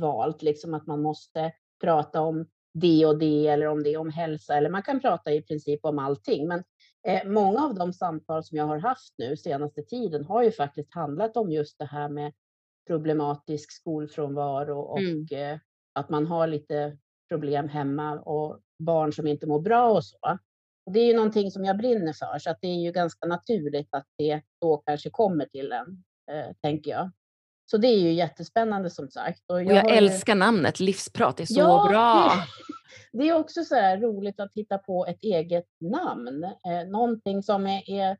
valt, 0.00 0.42
liksom 0.42 0.74
att 0.74 0.86
man 0.86 1.02
måste 1.02 1.52
prata 1.80 2.20
om 2.20 2.46
det 2.74 3.06
och 3.06 3.18
det 3.18 3.46
eller 3.48 3.66
om 3.66 3.82
det 3.82 3.92
är 3.92 3.98
om 3.98 4.10
hälsa 4.10 4.54
eller 4.56 4.70
man 4.70 4.82
kan 4.82 5.00
prata 5.00 5.32
i 5.32 5.42
princip 5.42 5.80
om 5.84 5.98
allting. 5.98 6.48
Men 6.48 6.62
eh, 7.08 7.28
många 7.28 7.64
av 7.64 7.74
de 7.74 7.92
samtal 7.92 8.44
som 8.44 8.58
jag 8.58 8.66
har 8.66 8.78
haft 8.78 9.14
nu 9.18 9.36
senaste 9.36 9.82
tiden 9.82 10.24
har 10.24 10.42
ju 10.42 10.52
faktiskt 10.52 10.94
handlat 10.94 11.36
om 11.36 11.52
just 11.52 11.78
det 11.78 11.84
här 11.84 12.08
med 12.08 12.32
problematisk 12.86 13.72
skolfrånvaro 13.72 14.78
och 14.80 14.98
Mm. 14.98 15.26
eh, 15.32 15.58
att 15.94 16.10
man 16.10 16.26
har 16.26 16.46
lite 16.46 16.98
problem 17.28 17.68
hemma 17.68 18.20
och 18.20 18.60
barn 18.78 19.12
som 19.12 19.26
inte 19.26 19.46
mår 19.46 19.60
bra 19.60 19.90
och 19.92 20.04
så. 20.04 20.38
Det 20.92 21.00
är 21.00 21.06
ju 21.06 21.14
någonting 21.16 21.50
som 21.50 21.64
jag 21.64 21.76
brinner 21.78 22.12
för 22.12 22.38
så 22.38 22.50
att 22.50 22.58
det 22.60 22.68
är 22.68 22.80
ju 22.84 22.92
ganska 22.92 23.26
naturligt 23.26 23.88
att 23.90 24.06
det 24.18 24.42
då 24.60 24.76
kanske 24.76 25.10
kommer 25.10 25.46
till 25.46 25.72
en, 25.72 26.04
eh, 26.32 26.52
tänker 26.62 26.90
jag. 26.90 27.10
Så 27.72 27.78
det 27.78 27.88
är 27.88 27.98
ju 27.98 28.12
jättespännande 28.12 28.90
som 28.90 29.10
sagt. 29.10 29.42
Och 29.46 29.54
Och 29.56 29.62
jag 29.62 29.90
ju- 29.90 29.96
älskar 29.96 30.34
namnet 30.34 30.80
Livsprat, 30.80 31.36
det 31.36 31.42
är 31.42 31.46
så 31.46 31.60
Ja, 31.60 31.86
bra. 31.88 32.32
Det, 33.12 33.18
det 33.18 33.28
är 33.28 33.38
också 33.38 33.64
så 33.64 33.74
roligt 33.76 34.40
att 34.40 34.50
hitta 34.54 34.78
på 34.78 35.06
ett 35.06 35.22
eget 35.22 35.66
namn. 35.80 36.44
Eh, 36.44 36.88
någonting 36.88 37.42
som 37.42 37.66
är, 37.66 37.90
är, 37.90 38.16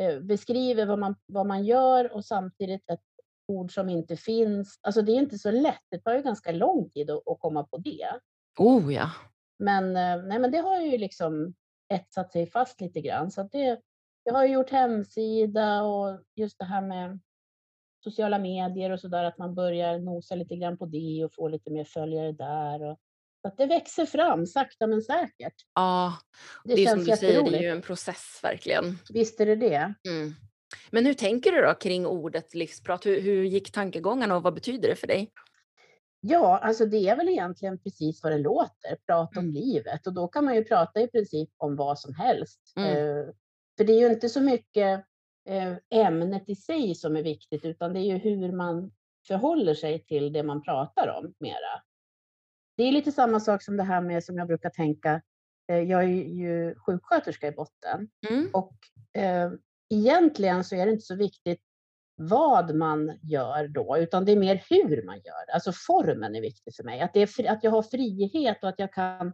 eh, 0.00 0.20
beskriver 0.20 0.86
vad 0.86 0.98
man, 0.98 1.16
vad 1.26 1.46
man 1.46 1.64
gör 1.64 2.12
och 2.12 2.24
samtidigt 2.24 2.90
ett 2.90 3.00
ord 3.48 3.74
som 3.74 3.88
inte 3.88 4.16
finns. 4.16 4.78
Alltså 4.82 5.02
det 5.02 5.12
är 5.12 5.16
inte 5.16 5.38
så 5.38 5.50
lätt. 5.50 5.82
Det 5.90 5.98
tar 5.98 6.14
ju 6.14 6.22
ganska 6.22 6.52
lång 6.52 6.90
tid 6.90 7.10
att, 7.10 7.28
att 7.28 7.40
komma 7.40 7.64
på 7.64 7.76
det. 7.76 8.08
Oh 8.58 8.94
ja. 8.94 9.10
Men, 9.58 9.96
eh, 9.96 10.22
nej, 10.26 10.38
men 10.38 10.50
det 10.50 10.58
har 10.58 10.80
ju 10.80 10.98
liksom 10.98 11.54
etsat 11.94 12.32
sig 12.32 12.46
fast 12.46 12.80
lite 12.80 13.00
grann. 13.00 13.30
Så 13.30 13.42
det, 13.42 13.80
jag 14.24 14.34
har 14.34 14.44
ju 14.44 14.52
gjort 14.52 14.70
hemsida 14.70 15.82
och 15.82 16.20
just 16.36 16.58
det 16.58 16.64
här 16.64 16.82
med 16.82 17.20
sociala 18.04 18.38
medier 18.38 18.90
och 18.90 19.00
sådär, 19.00 19.24
att 19.24 19.38
man 19.38 19.54
börjar 19.54 19.98
nosa 19.98 20.34
lite 20.34 20.56
grann 20.56 20.78
på 20.78 20.86
det 20.86 21.24
och 21.24 21.34
få 21.34 21.48
lite 21.48 21.70
mer 21.70 21.84
följare 21.84 22.32
där. 22.32 22.82
Och, 22.82 22.98
så 23.42 23.48
att 23.48 23.56
det 23.56 23.66
växer 23.66 24.06
fram 24.06 24.46
sakta 24.46 24.86
men 24.86 25.02
säkert. 25.02 25.54
Ja, 25.74 26.12
Det, 26.64 26.74
det 26.74 26.84
är 26.84 26.88
som 26.88 26.98
du 27.04 27.16
säger, 27.16 27.50
det 27.50 27.56
är 27.58 27.62
ju 27.62 27.68
en 27.68 27.82
process 27.82 28.40
verkligen. 28.42 28.98
Visst 29.12 29.40
är 29.40 29.46
det 29.46 29.56
det. 29.56 29.94
Mm. 30.08 30.34
Men 30.90 31.06
hur 31.06 31.14
tänker 31.14 31.52
du 31.52 31.62
då 31.62 31.74
kring 31.74 32.06
ordet 32.06 32.54
livsprat? 32.54 33.06
Hur, 33.06 33.20
hur 33.20 33.44
gick 33.44 33.72
tankegångarna 33.72 34.36
och 34.36 34.42
vad 34.42 34.54
betyder 34.54 34.88
det 34.88 34.96
för 34.96 35.06
dig? 35.06 35.30
Ja, 36.20 36.58
alltså 36.58 36.86
det 36.86 37.08
är 37.08 37.16
väl 37.16 37.28
egentligen 37.28 37.78
precis 37.78 38.22
vad 38.22 38.32
det 38.32 38.38
låter, 38.38 38.96
prata 39.06 39.40
om 39.40 39.44
Mm. 39.44 39.54
livet. 39.54 40.06
Och 40.06 40.12
då 40.12 40.28
kan 40.28 40.44
man 40.44 40.54
ju 40.54 40.64
prata 40.64 41.00
i 41.00 41.06
princip 41.08 41.50
om 41.56 41.76
vad 41.76 41.98
som 41.98 42.14
helst. 42.14 42.60
Mm. 42.76 42.90
Eh, 42.90 43.24
för 43.76 43.84
det 43.84 43.92
är 43.92 44.00
ju 44.00 44.06
inte 44.06 44.28
så 44.28 44.40
mycket 44.40 45.04
ämnet 45.90 46.48
i 46.48 46.54
sig 46.54 46.94
som 46.94 47.16
är 47.16 47.22
viktigt, 47.22 47.64
utan 47.64 47.92
det 47.92 48.00
är 48.00 48.04
ju 48.04 48.18
hur 48.18 48.52
man 48.52 48.92
förhåller 49.26 49.74
sig 49.74 50.04
till 50.04 50.32
det 50.32 50.42
man 50.42 50.62
pratar 50.62 51.08
om 51.18 51.34
mera. 51.38 51.82
det 52.76 52.82
är 52.82 52.92
lite 52.92 53.12
samma 53.12 53.40
sak 53.40 53.62
som 53.62 53.76
det 53.76 53.82
här 53.82 54.00
med 54.00 54.24
som 54.24 54.38
jag 54.38 54.46
brukar 54.46 54.70
tänka. 54.70 55.22
Eh, 55.68 55.78
jag 55.78 56.02
är 56.02 56.06
ju 56.08 56.74
sjuksköterska 56.86 57.48
i 57.48 57.52
botten 57.52 58.08
Mm. 58.30 58.50
och 58.52 58.74
eh, 59.22 59.52
egentligen 59.90 60.64
så 60.64 60.76
är 60.76 60.86
det 60.86 60.92
inte 60.92 61.04
så 61.04 61.14
viktigt 61.14 61.60
vad 62.16 62.74
man 62.74 63.18
gör 63.22 63.68
då, 63.68 63.96
utan 63.98 64.24
det 64.24 64.32
är 64.32 64.36
mer 64.36 64.62
hur 64.70 65.02
man 65.02 65.16
gör. 65.16 65.54
Alltså 65.54 65.72
formen 65.72 66.36
är 66.36 66.40
viktig 66.40 66.74
för 66.74 66.84
mig. 66.84 67.00
Att, 67.00 67.14
det 67.14 67.20
är, 67.38 67.50
att 67.50 67.64
jag 67.64 67.70
har 67.70 67.82
frihet 67.82 68.62
och 68.62 68.68
att 68.68 68.78
jag 68.78 68.92
kan 68.92 69.32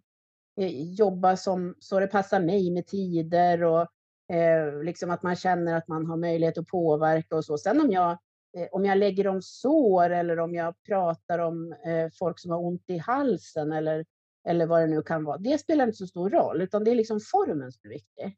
eh, 0.60 0.92
jobba 0.94 1.36
som 1.36 1.74
så 1.78 2.00
det 2.00 2.06
passar 2.06 2.40
mig 2.40 2.70
med 2.70 2.86
tider 2.86 3.64
och 3.64 3.88
eh, 4.32 4.82
liksom 4.82 5.10
att 5.10 5.22
man 5.22 5.36
känner 5.36 5.74
att 5.74 5.88
man 5.88 6.06
har 6.06 6.16
möjlighet 6.16 6.58
att 6.58 6.66
påverka 6.66 7.36
och 7.36 7.44
så. 7.44 7.58
Sen 7.58 7.80
om 7.80 7.90
jag, 7.90 8.10
eh, 8.56 8.68
om 8.72 8.84
jag 8.84 8.98
lägger 8.98 9.26
om 9.26 9.42
sår 9.42 10.10
eller 10.10 10.38
om 10.38 10.54
jag 10.54 10.74
pratar 10.82 11.38
om 11.38 11.72
eh, 11.72 12.08
folk 12.18 12.40
som 12.40 12.50
har 12.50 12.58
ont 12.58 12.84
i 12.86 12.98
halsen 12.98 13.72
eller, 13.72 14.04
eller 14.48 14.66
vad 14.66 14.80
det 14.80 14.86
nu 14.86 15.02
kan 15.02 15.24
vara, 15.24 15.38
det 15.38 15.58
spelar 15.58 15.84
inte 15.84 15.96
så 15.96 16.06
stor 16.06 16.30
roll, 16.30 16.62
utan 16.62 16.84
det 16.84 16.90
är 16.90 16.94
liksom 16.94 17.20
formen 17.32 17.72
som 17.72 17.80
är 17.84 17.94
viktig. 17.94 18.36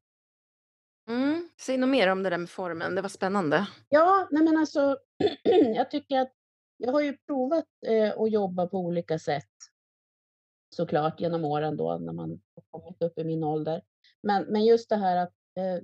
Mm. 1.08 1.48
Säg 1.60 1.76
något 1.76 1.90
mer 1.90 2.08
om 2.08 2.22
det 2.22 2.30
där 2.30 2.38
med 2.38 2.50
formen, 2.50 2.94
det 2.94 3.02
var 3.02 3.08
spännande. 3.08 3.66
Ja, 3.88 4.28
nej 4.30 4.42
men 4.42 4.56
alltså, 4.56 4.96
jag 5.74 5.90
tycker 5.90 6.20
att 6.20 6.32
jag 6.76 6.92
har 6.92 7.00
ju 7.00 7.16
provat 7.26 7.64
eh, 7.86 8.20
att 8.20 8.30
jobba 8.30 8.66
på 8.66 8.78
olika 8.78 9.18
sätt 9.18 9.50
såklart 10.70 11.20
genom 11.20 11.44
åren 11.44 11.76
då 11.76 11.98
när 11.98 12.12
man 12.12 12.40
kommit 12.70 13.02
upp 13.02 13.18
i 13.18 13.24
min 13.24 13.44
ålder. 13.44 13.82
Men, 14.22 14.44
men 14.44 14.64
just 14.64 14.88
det 14.88 14.96
här 14.96 15.16
att, 15.16 15.32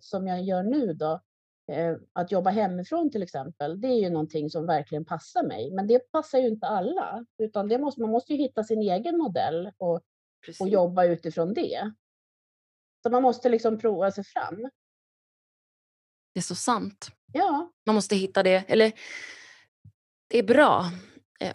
som 0.00 0.26
jag 0.26 0.42
gör 0.42 0.62
nu 0.62 0.92
då, 0.92 1.20
eh, 1.72 1.96
att 2.12 2.32
jobba 2.32 2.50
hemifrån 2.50 3.10
till 3.10 3.22
exempel, 3.22 3.80
det 3.80 3.88
är 3.88 4.00
ju 4.00 4.10
någonting 4.10 4.50
som 4.50 4.66
verkligen 4.66 5.04
passar 5.04 5.42
mig. 5.42 5.70
Men 5.70 5.86
det 5.86 5.98
passar 6.12 6.38
ju 6.38 6.48
inte 6.48 6.66
alla, 6.66 7.26
utan 7.38 7.68
det 7.68 7.78
måste, 7.78 8.00
man 8.00 8.10
måste 8.10 8.32
ju 8.32 8.38
hitta 8.38 8.64
sin 8.64 8.82
egen 8.82 9.18
modell 9.18 9.72
och, 9.76 10.00
Precis. 10.46 10.60
och 10.60 10.68
jobba 10.68 11.04
utifrån 11.04 11.54
det. 11.54 11.92
Så 13.02 13.10
man 13.10 13.22
måste 13.22 13.48
liksom 13.48 13.78
prova 13.78 14.10
sig 14.10 14.24
fram. 14.24 14.70
Det 16.34 16.40
är 16.40 16.42
så 16.42 16.54
sant. 16.54 17.08
Ja, 17.32 17.72
Man 17.86 17.94
måste 17.94 18.16
hitta 18.16 18.42
det, 18.42 18.64
eller 18.68 18.92
det 20.28 20.38
är 20.38 20.42
bra 20.42 20.80
eh, 20.80 20.90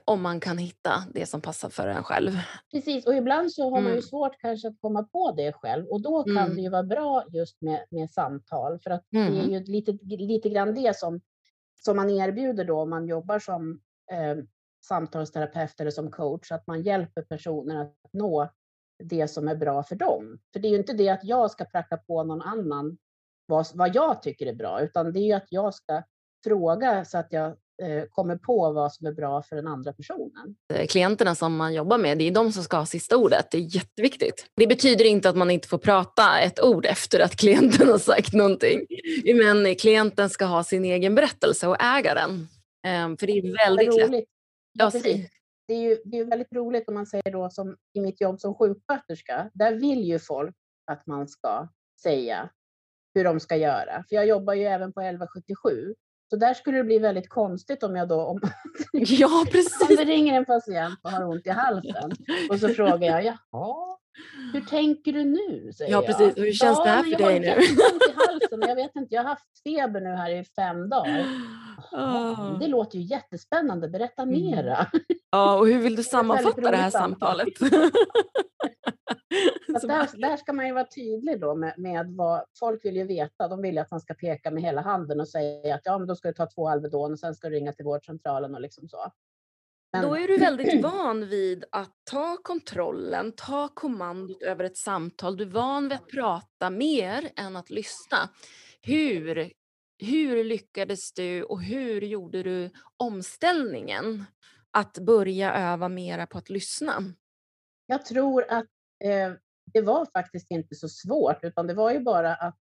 om 0.06 0.22
man 0.22 0.40
kan 0.40 0.58
hitta 0.58 1.04
det 1.14 1.26
som 1.26 1.42
passar 1.42 1.70
för 1.70 1.88
en 1.88 2.04
själv. 2.04 2.32
Precis, 2.72 3.08
och 3.08 3.16
ibland 3.16 3.52
så 3.52 3.64
har 3.64 3.72
man 3.82 3.84
ju 3.86 3.90
Mm. 3.92 4.02
svårt 4.02 4.38
kanske 4.40 4.68
att 4.68 4.82
komma 4.82 5.04
på 5.04 5.32
det 5.32 5.54
själv 5.54 5.86
och 5.88 6.02
då 6.02 6.24
kan 6.24 6.38
Mm. 6.38 6.56
det 6.56 6.62
ju 6.62 6.70
vara 6.70 6.84
bra 6.84 7.24
just 7.30 7.62
med, 7.62 7.86
med 7.90 8.10
samtal 8.12 8.80
för 8.80 8.90
att 8.92 9.06
det 9.10 9.18
är 9.18 9.28
Mm. 9.28 9.50
ju 9.52 9.64
lite, 9.64 9.92
lite 10.06 10.50
grann 10.50 10.74
det 10.74 10.98
som, 10.98 11.22
som 11.84 11.96
man 11.98 12.10
erbjuder 12.10 12.66
då 12.66 12.82
om 12.82 12.90
man 12.90 13.08
jobbar 13.08 13.40
som 13.40 13.82
eh, 14.12 14.38
samtalsterapeut 14.84 15.80
eller 15.82 15.92
som 15.92 16.12
coach, 16.12 16.52
att 16.52 16.68
man 16.68 16.82
hjälper 16.82 17.22
personer 17.22 17.82
att 17.82 18.14
nå 18.14 18.50
det 19.04 19.28
som 19.28 19.48
är 19.48 19.56
bra 19.56 19.84
för 19.84 19.96
dem. 19.96 20.40
För 20.54 20.60
det 20.60 20.68
är 20.68 20.70
ju 20.70 20.78
inte 20.78 20.94
det 20.94 21.10
att 21.10 21.24
jag 21.24 21.52
ska 21.52 21.66
pracka 21.66 21.98
på 21.98 22.24
någon 22.24 22.42
annan 22.42 22.98
vad, 23.46 23.68
vad 23.74 23.96
jag 23.96 24.22
tycker 24.22 24.46
är 24.46 24.54
bra, 24.56 24.82
utan 24.82 25.14
det 25.14 25.20
är 25.20 25.26
ju 25.26 25.34
att 25.34 25.48
jag 25.50 25.74
ska 25.74 26.04
fråga 26.44 27.06
så 27.06 27.18
att 27.18 27.28
jag 27.34 27.46
eh, 27.48 27.54
kommer 28.10 28.36
på 28.38 28.72
vad 28.72 28.94
som 28.94 29.08
är 29.08 29.12
bra 29.12 29.42
för 29.42 29.56
den 29.56 29.68
andra 29.68 29.94
personen. 29.94 30.56
Eh, 30.74 30.88
Klienterna 30.88 31.36
som 31.36 31.56
man 31.56 31.74
jobbar 31.74 31.98
med, 31.98 32.18
det 32.18 32.28
är 32.28 32.32
de 32.32 32.52
som 32.52 32.64
ska 32.64 32.78
ha 32.78 32.86
sista 32.86 33.18
ordet. 33.18 33.52
Det 33.52 33.58
är 33.58 33.76
jätteviktigt. 33.76 34.46
Det 34.56 34.68
betyder 34.68 35.06
inte 35.06 35.30
att 35.30 35.36
man 35.38 35.52
inte 35.52 35.68
får 35.68 35.78
prata 35.78 36.40
ett 36.40 36.60
ord 36.64 36.86
efter 36.86 37.20
att 37.20 37.36
klienten 37.36 37.88
har 37.88 37.98
sagt 37.98 38.34
någonting. 38.34 38.80
Men 39.36 39.76
klienten 39.76 40.30
ska 40.30 40.46
ha 40.46 40.64
sin 40.64 40.86
egen 40.86 41.16
berättelse 41.16 41.68
och 41.68 41.84
äga 41.84 42.14
den. 42.14 42.48
Eh, 42.88 43.18
För 43.20 43.28
det 43.28 43.34
är 43.34 43.68
väldigt 43.68 43.96
lätt. 43.96 44.10
roligt. 44.10 44.30
Ja, 44.80 44.92
Ja. 44.94 45.02
Det 45.68 45.74
är 45.74 45.82
ju 45.82 45.98
det 46.06 46.18
är 46.20 46.26
väldigt 46.26 46.54
roligt 46.54 46.88
om 46.88 46.94
man 46.94 47.06
säger 47.06 47.32
då 47.32 47.50
som 47.50 47.76
i 47.94 48.02
mitt 48.02 48.22
jobb 48.22 48.40
som 48.40 48.56
sjuksköterska. 48.56 49.50
Där 49.54 49.74
vill 49.74 50.04
ju 50.04 50.20
folk 50.20 50.56
att 50.92 51.08
man 51.08 51.28
ska 51.28 51.68
säga 52.04 52.50
hur 53.14 53.24
de 53.24 53.40
ska 53.40 53.56
göra. 53.56 54.04
För 54.10 54.16
jag 54.16 54.28
jobbar 54.28 54.54
ju 54.54 54.64
även 54.64 54.94
på 54.94 55.02
1177. 55.02 55.96
Så 56.32 56.38
där 56.38 56.54
skulle 56.54 56.78
det 56.78 56.84
bli 56.84 57.00
väldigt 57.00 57.30
konstigt 57.30 57.84
om 57.84 57.96
jag 57.96 58.08
då, 58.08 58.22
om, 58.22 58.40
Ja, 58.94 59.40
om 59.40 59.46
precis. 59.46 59.88
det 59.98 60.04
ringer 60.06 60.34
en 60.38 60.46
patient 60.46 61.00
och 61.04 61.12
har 61.12 61.28
ont 61.28 61.48
i 61.48 61.50
halsen 61.50 62.12
och 62.50 62.60
så 62.60 62.70
frågar 62.70 63.22
jag, 63.22 63.24
jaha, 63.52 63.98
hur 64.54 64.62
tänker 64.62 65.14
du 65.14 65.24
nu? 65.24 65.72
Säger 65.74 65.92
Ja, 65.92 65.98
jag. 65.98 66.06
precis. 66.06 66.38
Hur 66.38 66.52
känns 66.52 66.84
det 66.84 66.90
här 66.90 67.04
för 67.04 67.10
jag 67.12 67.20
dig 67.20 67.34
har 67.34 67.40
nu? 67.40 67.46
jätteont 67.46 68.04
i 68.10 68.14
halsen, 68.28 68.60
men 68.60 68.70
jag 68.70 68.76
vet 68.76 68.96
inte, 68.96 69.16
jag 69.16 69.22
har 69.24 69.30
haft 69.30 69.64
feber 69.64 70.02
nu 70.02 70.10
här 70.10 70.30
i 70.40 70.44
fem 70.44 70.90
dagar. 70.90 71.26
Ah. 71.92 72.58
Det 72.60 72.68
låter 72.68 72.98
ju 72.98 73.04
jättespännande, 73.04 73.88
berätta 73.90 74.22
Mm. 74.22 74.42
mera. 74.42 74.88
Ja, 75.32 75.58
och 75.60 75.68
hur 75.68 75.80
vill 75.80 75.96
du 75.96 76.04
sammanfatta 76.16 76.72
det 76.72 76.78
här 76.78 76.90
samtalet? 76.90 77.48
Där, 79.68 80.22
där 80.22 80.38
ska 80.38 80.54
man 80.54 80.68
ju 80.68 80.74
vara 80.74 80.88
tydlig 80.88 81.40
då 81.40 81.56
med, 81.56 81.74
med 81.78 82.08
vad 82.16 82.46
folk 82.60 82.86
vill 82.86 82.96
ju 82.96 83.04
veta. 83.04 83.48
De 83.48 83.62
vill 83.62 83.76
ju 83.76 83.80
att 83.82 83.92
man 83.92 84.02
ska 84.02 84.14
peka 84.14 84.52
med 84.52 84.64
hela 84.64 84.82
handen 84.82 85.20
och 85.20 85.28
säga 85.28 85.76
att 85.76 85.82
ja, 85.84 85.98
men 85.98 86.08
då 86.08 86.16
ska 86.16 86.28
du 86.28 86.34
ta 86.34 86.46
två 86.46 86.70
Alvedon 86.70 87.12
och 87.12 87.20
sen 87.20 87.36
ska 87.36 87.50
du 87.50 87.56
ringa 87.56 87.74
till 87.74 87.86
vårdcentralen 87.86 88.56
och 88.56 88.62
liksom 88.62 88.88
så. 88.88 89.12
Men, 89.94 90.02
Då 90.02 90.16
är 90.16 90.28
du 90.28 90.38
väldigt 90.38 90.84
van 90.84 91.28
vid 91.28 91.66
att 91.72 91.94
ta 92.04 92.38
kontrollen, 92.44 93.32
ta 93.32 93.68
kommandot 93.68 94.42
över 94.42 94.64
ett 94.64 94.78
samtal. 94.78 95.38
Du 95.38 95.44
är 95.44 95.48
van 95.48 95.90
vid 95.90 95.94
att 95.94 96.08
prata 96.08 96.70
mer 96.70 97.30
än 97.36 97.56
att 97.56 97.70
lyssna. 97.70 98.18
Hur, 98.82 99.52
hur 100.00 100.44
lyckades 100.44 101.14
du 101.14 101.44
och 101.44 101.62
hur 101.62 102.02
gjorde 102.02 102.44
du 102.44 102.70
omställningen 102.98 104.26
att 104.72 104.98
börja 104.98 105.54
öva 105.54 105.90
mera 105.90 106.28
på 106.28 106.38
att 106.38 106.50
lyssna? 106.50 107.04
jag 107.92 108.06
tror 108.06 108.46
att 108.50 108.66
eh, 109.04 109.34
det 109.74 109.82
var 109.82 110.06
faktiskt 110.06 110.52
inte 110.52 110.76
så 110.76 110.90
svårt, 110.90 111.44
utan 111.44 111.68
det 111.68 111.74
var 111.74 111.92
ju 111.92 112.00
bara 112.00 112.36
att 112.36 112.56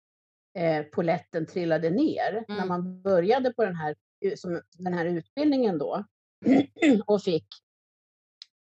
eh, 0.58 0.82
poletten 0.82 1.46
trillade 1.46 1.90
ner 1.90 2.44
när 2.48 2.56
Mm. 2.56 2.68
man 2.68 3.02
började 3.02 3.52
på 3.52 3.64
den 3.64 3.76
här, 3.76 3.96
som, 4.36 4.62
den 4.72 4.94
här 4.94 5.04
utbildningen 5.04 5.78
då 5.78 6.04
och 7.06 7.22
fick 7.22 7.46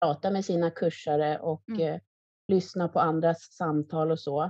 prata 0.01 0.31
med 0.31 0.45
sina 0.45 0.71
kursare 0.71 1.39
och 1.39 1.69
Mm. 1.69 1.81
eh, 1.93 1.99
lyssna 2.47 2.87
på 2.87 2.99
andras 2.99 3.51
samtal 3.53 4.11
och 4.11 4.19
så. 4.19 4.43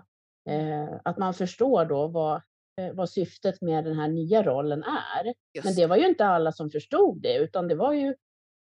Eh, 0.49 0.99
att 1.03 1.17
man 1.17 1.33
förstår 1.33 1.85
då 1.85 2.07
vad, 2.07 2.35
eh, 2.81 2.93
vad 2.93 3.09
syftet 3.09 3.61
med 3.61 3.83
den 3.85 3.99
här 3.99 4.07
nya 4.07 4.43
rollen 4.43 4.83
är. 4.83 5.23
Men 5.23 5.33
Just 5.53 5.75
det 5.77 5.87
var 5.87 5.97
ju 5.97 6.07
inte 6.07 6.25
alla 6.25 6.51
som 6.51 6.69
förstod 6.69 7.21
det, 7.21 7.37
utan 7.37 7.67
det 7.67 7.75
var 7.75 7.93
ju, 7.93 8.15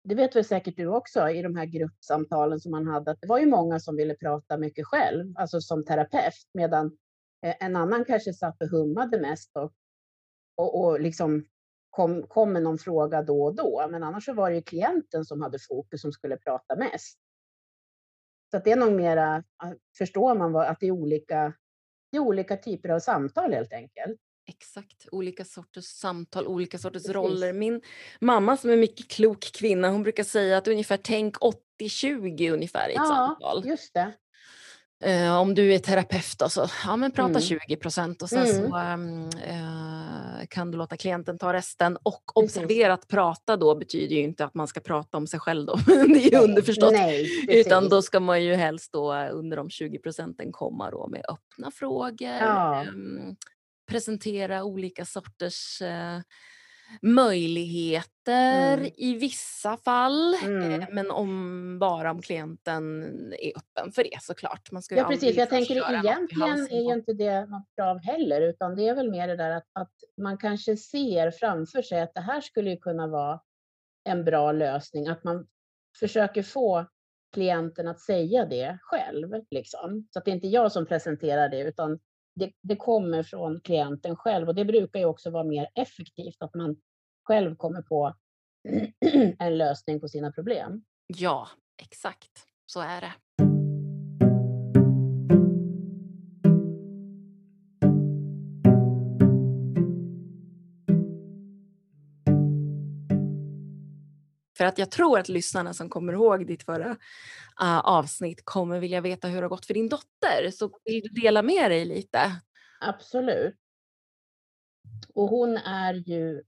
det 0.03 0.15
vet 0.15 0.35
väl 0.35 0.45
säkert 0.45 0.77
du 0.77 0.87
också, 0.87 1.29
i 1.29 1.41
de 1.41 1.55
här 1.55 1.65
gruppsamtalen 1.65 2.59
som 2.59 2.71
man 2.71 2.87
hade, 2.87 3.11
att 3.11 3.21
det 3.21 3.27
var 3.27 3.39
ju 3.39 3.45
många 3.45 3.79
som 3.79 3.95
ville 3.95 4.15
prata 4.15 4.57
mycket 4.57 4.87
själv, 4.87 5.33
alltså 5.35 5.61
som 5.61 5.85
terapeut, 5.85 6.49
medan 6.53 6.97
eh, 7.45 7.55
en 7.59 7.75
annan 7.75 8.05
kanske 8.05 8.33
satt 8.33 8.61
och 8.61 8.67
hummade 8.67 9.21
mest 9.21 9.57
och, 9.57 9.73
och, 10.55 10.83
och 10.83 10.99
liksom 10.99 11.45
kom, 11.89 12.27
kom 12.27 12.53
med 12.53 12.63
någon 12.63 12.77
fråga 12.77 13.21
då 13.21 13.43
och 13.43 13.55
då. 13.55 13.87
Men 13.89 14.03
annars 14.03 14.25
så 14.25 14.33
var 14.33 14.49
det 14.49 14.55
ju 14.55 14.61
klienten 14.61 15.25
som 15.25 15.41
hade 15.41 15.59
fokus 15.59 16.01
som 16.01 16.11
skulle 16.11 16.37
prata 16.37 16.75
mest. 16.75 17.19
Så 18.51 18.57
att 18.57 18.63
det 18.63 18.71
är 18.71 18.75
nog 18.75 18.93
mera, 18.93 19.43
förstår 19.97 20.35
man 20.35 20.51
vad, 20.51 20.67
att 20.67 20.79
det 20.79 20.87
är 20.87 20.91
olika, 20.91 21.53
det 22.11 22.17
är 22.17 22.21
olika 22.21 22.57
typer 22.57 22.89
av 22.89 22.99
samtal 22.99 23.53
helt 23.53 23.73
enkelt. 23.73 24.19
Exakt, 24.57 25.07
olika 25.11 25.45
sorters 25.45 25.85
samtal, 25.85 26.47
olika 26.47 26.77
sorters 26.77 27.01
Precis. 27.03 27.15
roller. 27.15 27.53
Min 27.53 27.81
mamma 28.21 28.57
som 28.57 28.69
är 28.69 28.77
mycket 28.77 29.07
klok 29.11 29.51
kvinna, 29.53 29.89
hon 29.89 30.03
brukar 30.03 30.23
säga 30.23 30.57
att 30.57 30.67
ungefär 30.67 30.97
tänk 30.97 31.35
80-20 31.81 32.53
ungefär 32.53 32.89
i 32.89 32.91
ett 32.91 32.95
Ja, 32.97 33.35
samtal. 33.39 33.63
just 33.67 33.93
det. 33.93 34.13
Eh, 35.03 35.37
om 35.37 35.55
du 35.55 35.73
är 35.73 35.79
terapeut 35.79 36.41
så 36.51 36.67
ja, 36.85 36.95
men 36.95 37.11
prata 37.11 37.29
Mm. 37.29 37.41
20 37.41 37.75
procent 37.75 38.21
och 38.21 38.29
sen 38.29 38.45
Mm. 38.47 38.69
så 38.71 38.75
ehm, 38.77 39.29
eh, 39.47 40.47
kan 40.49 40.71
du 40.71 40.77
låta 40.77 40.97
klienten 40.97 41.37
ta 41.37 41.53
resten. 41.53 41.97
Och 42.03 42.37
observera 42.37 42.93
att 42.93 43.07
prata 43.07 43.57
då 43.57 43.75
betyder 43.75 44.15
ju 44.15 44.21
inte 44.21 44.45
att 44.45 44.53
man 44.53 44.67
ska 44.67 44.79
prata 44.79 45.17
om 45.17 45.27
sig 45.27 45.39
själv 45.39 45.65
då. 45.65 45.75
det 45.85 45.91
är 46.27 46.31
ju 46.31 46.37
underförstått. 46.37 46.91
Nej, 46.93 47.27
Utan 47.47 47.89
då 47.89 48.01
ska 48.01 48.19
man 48.19 48.43
ju 48.43 48.53
helst 48.55 48.91
då 48.93 49.13
under 49.13 49.57
de 49.57 49.69
20 49.69 49.99
procenten 49.99 50.51
komma 50.51 50.91
då 50.91 51.07
med 51.07 51.25
öppna 51.29 51.71
frågor. 51.71 52.29
Ja. 52.29 52.81
ehm, 52.81 53.35
presentera 53.91 54.63
olika 54.63 55.05
sorters 55.05 55.81
eh, 55.81 56.19
möjligheter 57.01 58.11
Mm. 58.77 58.91
i 58.97 59.13
vissa 59.13 59.77
fall. 59.77 60.33
Mm. 60.43 60.81
Eh, 60.81 60.87
men 60.91 61.11
om 61.11 61.79
bara 61.79 62.11
om 62.11 62.21
klienten 62.21 63.03
är 63.33 63.51
öppen 63.57 63.91
för 63.91 64.03
det 64.03 64.17
såklart. 64.21 64.71
Man 64.71 64.81
ska 64.83 64.95
Ja, 64.95 65.03
precis. 65.03 65.37
Jag 65.37 65.49
tänker 65.49 65.75
egentligen 65.75 66.67
är 66.71 66.89
ju 66.89 66.93
inte 66.93 67.13
det 67.13 67.45
något 67.45 67.65
krav 67.75 67.99
heller, 68.03 68.41
utan 68.41 68.75
det 68.75 68.87
är 68.87 68.95
väl 68.95 69.11
mer 69.11 69.27
det 69.27 69.35
där 69.35 69.51
att, 69.51 69.67
att 69.73 69.93
man 70.21 70.37
kanske 70.37 70.77
ser 70.77 71.31
framför 71.31 71.81
sig 71.81 72.01
att 72.01 72.13
det 72.13 72.21
här 72.21 72.41
skulle 72.41 72.77
kunna 72.77 73.07
vara 73.07 73.39
en 74.03 74.25
bra 74.25 74.51
lösning, 74.51 75.07
att 75.07 75.23
man 75.23 75.47
försöker 75.99 76.43
få 76.43 76.85
klienten 77.33 77.87
att 77.87 77.99
säga 77.99 78.45
det 78.45 78.77
själv, 78.81 79.31
liksom. 79.51 80.07
Så 80.09 80.19
att 80.19 80.25
det 80.25 80.31
är 80.31 80.35
inte 80.35 80.47
jag 80.47 80.71
som 80.71 80.85
presenterar 80.85 81.49
det, 81.49 81.59
utan 81.61 81.99
det, 82.35 82.51
det 82.61 82.75
kommer 82.75 83.23
från 83.23 83.59
klienten 83.59 84.15
själv 84.15 84.47
och 84.47 84.55
det 84.55 84.65
brukar 84.65 84.99
ju 84.99 85.05
också 85.05 85.29
vara 85.29 85.43
mer 85.43 85.67
effektivt, 85.75 86.37
att 86.39 86.55
man 86.55 86.75
själv 87.23 87.55
kommer 87.55 87.81
på 87.81 88.15
en 89.39 89.57
lösning 89.57 89.99
på 89.99 90.07
sina 90.07 90.31
problem. 90.31 90.83
Ja, 91.07 91.47
exakt. 91.81 92.31
Så 92.65 92.81
är 92.81 93.01
det. 93.01 93.50
För 104.61 104.65
att 104.65 104.77
jag 104.77 104.91
tror 104.91 105.19
att 105.19 105.29
lyssnarna 105.29 105.73
som 105.73 105.89
kommer 105.89 106.13
ihåg 106.13 106.47
ditt 106.47 106.63
förra 106.63 106.89
uh, 107.61 107.79
avsnitt 107.79 108.41
kommer 108.45 108.79
vilja 108.79 109.01
veta 109.01 109.27
hur 109.27 109.35
det 109.35 109.41
har 109.41 109.49
gått 109.49 109.65
för 109.65 109.73
din 109.73 109.89
dotter. 109.89 110.51
Så 110.51 110.71
vill 110.85 111.01
du 111.01 111.21
dela 111.21 111.41
med 111.41 111.71
dig 111.71 111.85
lite? 111.85 112.19
Absolut. 112.81 113.55
Och 115.13 115.27
hon 115.27 115.57
är 115.57 115.93
ju, 115.93 116.43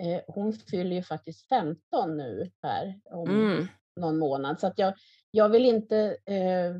eh, 0.00 0.20
hon 0.26 0.52
fyller 0.52 0.96
ju 0.96 1.02
faktiskt 1.02 1.48
15 1.48 2.16
nu 2.16 2.50
här 2.62 3.00
om 3.04 3.30
mm. 3.30 3.66
någon 4.00 4.18
månad. 4.18 4.60
Så 4.60 4.66
att 4.66 4.78
jag, 4.78 4.94
jag 5.30 5.48
vill 5.48 5.64
inte, 5.64 6.16
eh, 6.26 6.76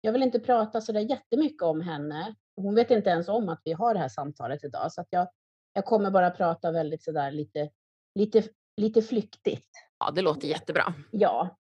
jag 0.00 0.12
vill 0.12 0.22
inte 0.22 0.40
prata 0.40 0.80
så 0.80 0.92
där 0.92 1.00
jättemycket 1.00 1.62
om 1.62 1.80
henne. 1.80 2.34
Hon 2.56 2.74
vet 2.74 2.90
inte 2.90 3.10
ens 3.10 3.28
om 3.28 3.48
att 3.48 3.60
vi 3.64 3.72
har 3.72 3.94
det 3.94 4.00
här 4.00 4.08
samtalet 4.08 4.64
idag. 4.64 4.92
Så 4.92 5.00
att 5.00 5.08
jag, 5.10 5.28
jag 5.72 5.84
kommer 5.84 6.10
bara 6.10 6.30
prata 6.30 6.72
väldigt 6.72 7.02
sådär 7.02 7.30
lite, 7.30 7.70
lite, 8.14 8.42
lite 8.76 9.02
flyktigt. 9.02 9.87
Ja, 9.98 10.10
det 10.10 10.22
låter 10.22 10.48
jättebra. 10.48 10.94
Ja. 11.10 11.56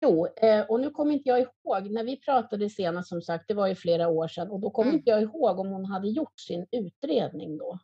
Jo, 0.00 0.26
eh, 0.36 0.60
och 0.60 0.80
nu 0.80 0.90
kommer 0.90 1.12
inte 1.12 1.28
jag 1.28 1.40
ihåg, 1.40 1.90
när 1.90 2.04
vi 2.04 2.16
pratade 2.16 2.70
senast 2.70 3.08
som 3.08 3.22
sagt, 3.22 3.44
det 3.48 3.54
var 3.54 3.66
ju 3.66 3.74
flera 3.74 4.08
år 4.08 4.28
sedan, 4.28 4.50
och 4.50 4.60
då 4.60 4.70
kommer 4.70 4.90
mm. 4.90 4.98
inte 4.98 5.10
jag 5.10 5.22
ihåg 5.22 5.58
om 5.58 5.68
hon 5.68 5.84
hade 5.84 6.08
gjort 6.08 6.40
sin 6.40 6.66
utredning 6.70 7.58
då. 7.58 7.78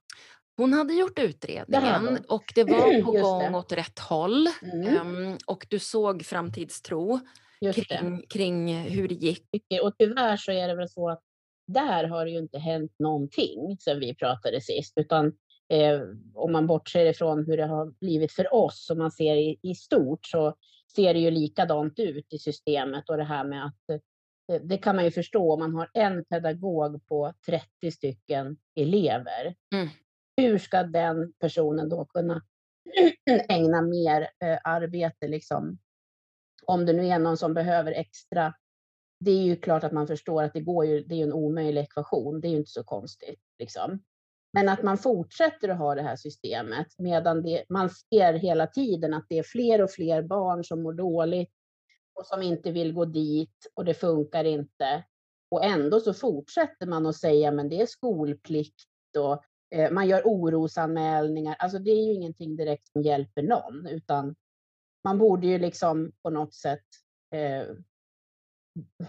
Hon 0.56 0.72
hade 0.72 0.94
gjort 0.94 1.18
utredningen 1.18 2.14
det 2.14 2.20
och 2.28 2.52
det 2.54 2.64
var 2.64 3.02
på 3.04 3.12
gång 3.12 3.52
det. 3.52 3.58
åt 3.58 3.72
rätt 3.72 3.98
håll. 3.98 4.48
Mm. 4.62 5.06
Um, 5.06 5.38
och 5.46 5.66
du 5.70 5.78
såg 5.78 6.24
framtidstro 6.24 7.20
kring, 7.74 8.22
kring, 8.28 8.74
hur 8.74 9.08
det 9.08 9.14
gick. 9.14 9.46
Och 9.82 9.92
tyvärr 9.98 10.36
så 10.36 10.52
är 10.52 10.68
det 10.68 10.74
väl 10.74 10.88
så 10.88 11.10
att 11.10 11.22
där 11.66 12.04
har 12.04 12.24
det 12.24 12.30
ju 12.30 12.38
inte 12.38 12.58
hänt 12.58 12.92
någonting 12.98 13.76
sedan 13.80 14.00
vi 14.00 14.14
pratade 14.14 14.60
sist, 14.60 14.92
utan 14.96 15.32
eh, 15.68 16.00
om 16.34 16.52
man 16.52 16.66
bortser 16.66 17.06
ifrån 17.06 17.44
hur 17.46 17.56
det 17.56 17.66
har 17.66 17.94
blivit 18.00 18.32
för 18.32 18.54
oss, 18.54 18.90
om 18.90 18.98
man 18.98 19.10
ser 19.10 19.36
i, 19.36 19.58
i 19.62 19.74
stort, 19.74 20.26
så 20.26 20.54
ser 20.96 21.14
det 21.14 21.20
ju 21.20 21.30
likadant 21.30 21.98
ut 21.98 22.32
i 22.32 22.38
systemet 22.38 23.10
och 23.10 23.16
det 23.16 23.24
här 23.24 23.44
med 23.44 23.66
att 23.66 23.90
eh, 23.90 24.62
det 24.62 24.78
kan 24.78 24.96
man 24.96 25.04
ju 25.04 25.10
förstå 25.10 25.52
om 25.52 25.60
man 25.60 25.74
har 25.74 25.90
en 25.94 26.24
pedagog 26.24 27.06
på 27.06 27.32
30 27.46 27.90
stycken 27.90 28.56
elever. 28.74 29.54
Mm. 29.74 29.88
Hur 30.36 30.58
ska 30.58 30.82
den 30.82 31.32
personen 31.32 31.88
då 31.88 32.04
kunna 32.04 32.42
ägna 33.48 33.82
mer 33.82 34.22
eh, 34.22 34.58
arbete 34.64 35.28
liksom? 35.28 35.78
Om 36.66 36.86
det 36.86 36.92
nu 36.92 37.06
är 37.06 37.18
någon 37.18 37.36
som 37.36 37.54
behöver 37.54 37.92
extra. 37.92 38.54
Det 39.20 39.30
är 39.30 39.42
ju 39.42 39.56
klart 39.56 39.84
att 39.84 39.92
man 39.92 40.06
förstår 40.06 40.42
att 40.42 40.52
det 40.52 40.60
går 40.60 40.86
ju, 40.86 41.04
det 41.04 41.14
är 41.14 41.22
en 41.22 41.32
omöjlig 41.32 41.80
ekvation. 41.80 42.40
Det 42.40 42.48
är 42.48 42.50
ju 42.50 42.56
inte 42.56 42.70
så 42.70 42.84
konstigt 42.84 43.40
liksom. 43.58 44.02
Men 44.54 44.68
att 44.68 44.82
man 44.82 44.98
fortsätter 44.98 45.68
att 45.68 45.78
ha 45.78 45.94
det 45.94 46.02
här 46.02 46.16
systemet 46.16 46.86
medan 46.98 47.42
det, 47.42 47.64
man 47.68 47.90
ser 47.90 48.32
hela 48.34 48.66
tiden 48.66 49.14
att 49.14 49.26
det 49.28 49.38
är 49.38 49.42
fler 49.42 49.82
och 49.82 49.90
fler 49.90 50.22
barn 50.22 50.64
som 50.64 50.82
mår 50.82 50.92
dåligt 50.92 51.52
och 52.14 52.26
som 52.26 52.42
inte 52.42 52.70
vill 52.70 52.92
gå 52.92 53.04
dit 53.04 53.66
och 53.74 53.84
det 53.84 53.94
funkar 53.94 54.44
inte. 54.44 55.04
Och 55.50 55.64
ändå 55.64 56.00
så 56.00 56.14
fortsätter 56.14 56.86
man 56.86 57.06
att 57.06 57.16
säga 57.16 57.50
men 57.50 57.68
det 57.68 57.80
är 57.80 57.86
skolplikt 57.86 59.16
och 59.18 59.44
eh, 59.78 59.90
man 59.90 60.08
gör 60.08 60.22
orosanmälningar. 60.24 61.56
Alltså 61.58 61.78
det 61.78 61.90
är 61.90 62.06
ju 62.06 62.12
ingenting 62.12 62.56
direkt 62.56 62.88
som 62.88 63.02
hjälper 63.02 63.42
någon 63.42 63.86
utan 63.86 64.34
man 65.04 65.18
borde 65.18 65.46
ju 65.46 65.58
liksom 65.58 66.12
på 66.22 66.30
något 66.30 66.54
sätt 66.54 66.86
eh, 67.34 67.66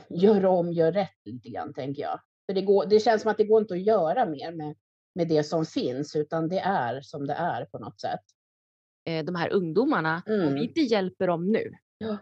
göra 0.07 0.49
om, 0.49 0.71
göra 0.71 0.91
rätt 0.91 1.25
lite 1.25 1.49
grann 1.49 1.73
tänker 1.73 2.01
jag. 2.01 2.19
För 2.45 2.53
det, 2.53 2.61
går, 2.61 2.85
det 2.85 2.99
känns 2.99 3.21
som 3.21 3.31
att 3.31 3.37
det 3.37 3.43
går 3.43 3.61
inte 3.61 3.73
att 3.73 3.81
göra 3.81 4.25
mer 4.25 4.51
med 4.51 4.75
med 5.15 5.27
det 5.27 5.43
som 5.43 5.65
finns, 5.65 6.15
utan 6.15 6.49
det 6.49 6.59
är 6.59 7.01
som 7.01 7.27
det 7.27 7.33
är 7.33 7.65
på 7.65 7.79
något 7.79 8.01
sätt. 8.01 8.19
Eh, 9.05 9.25
de 9.25 9.35
här 9.35 9.53
ungdomarna, 9.53 10.23
mm. 10.27 10.47
om 10.47 10.53
vi 10.53 10.63
inte 10.63 10.81
hjälper 10.81 11.27
dem 11.27 11.51
nu, 11.51 11.71
ja. 11.97 12.17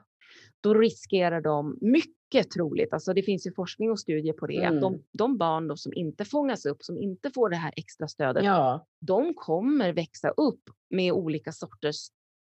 då 0.62 0.74
riskerar 0.74 1.42
de 1.42 1.78
mycket 1.82 2.52
troligt, 2.52 2.94
alltså 2.94 3.14
det 3.14 3.24
finns 3.24 3.48
ju 3.48 3.54
forskning 3.54 3.92
och 3.92 4.00
studier 4.00 4.34
på 4.34 4.48
det, 4.48 4.64
mm. 4.64 4.76
att 4.76 4.82
de, 4.82 4.94
mm. 4.94 5.06
de 5.12 5.38
barn 5.38 5.68
då 5.68 5.76
som 5.76 5.94
inte 5.94 6.26
fångas 6.26 6.66
upp, 6.66 6.84
som 6.84 6.98
inte 6.98 7.32
får 7.32 7.50
det 7.50 7.56
här 7.56 7.74
extra 7.76 8.08
stödet, 8.08 8.44
ja. 8.44 8.88
de 9.00 9.34
kommer 9.34 9.94
växa 9.94 10.30
upp 10.30 10.64
med 10.90 11.12
olika 11.12 11.52
sorters 11.52 12.08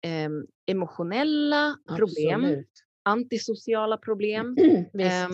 eh, 0.06 0.30
emotionella 0.70 1.76
problem, 1.96 2.44
Absolut. 2.44 2.70
antisociala 3.02 3.96
problem. 3.96 4.56
eh, 4.98 5.28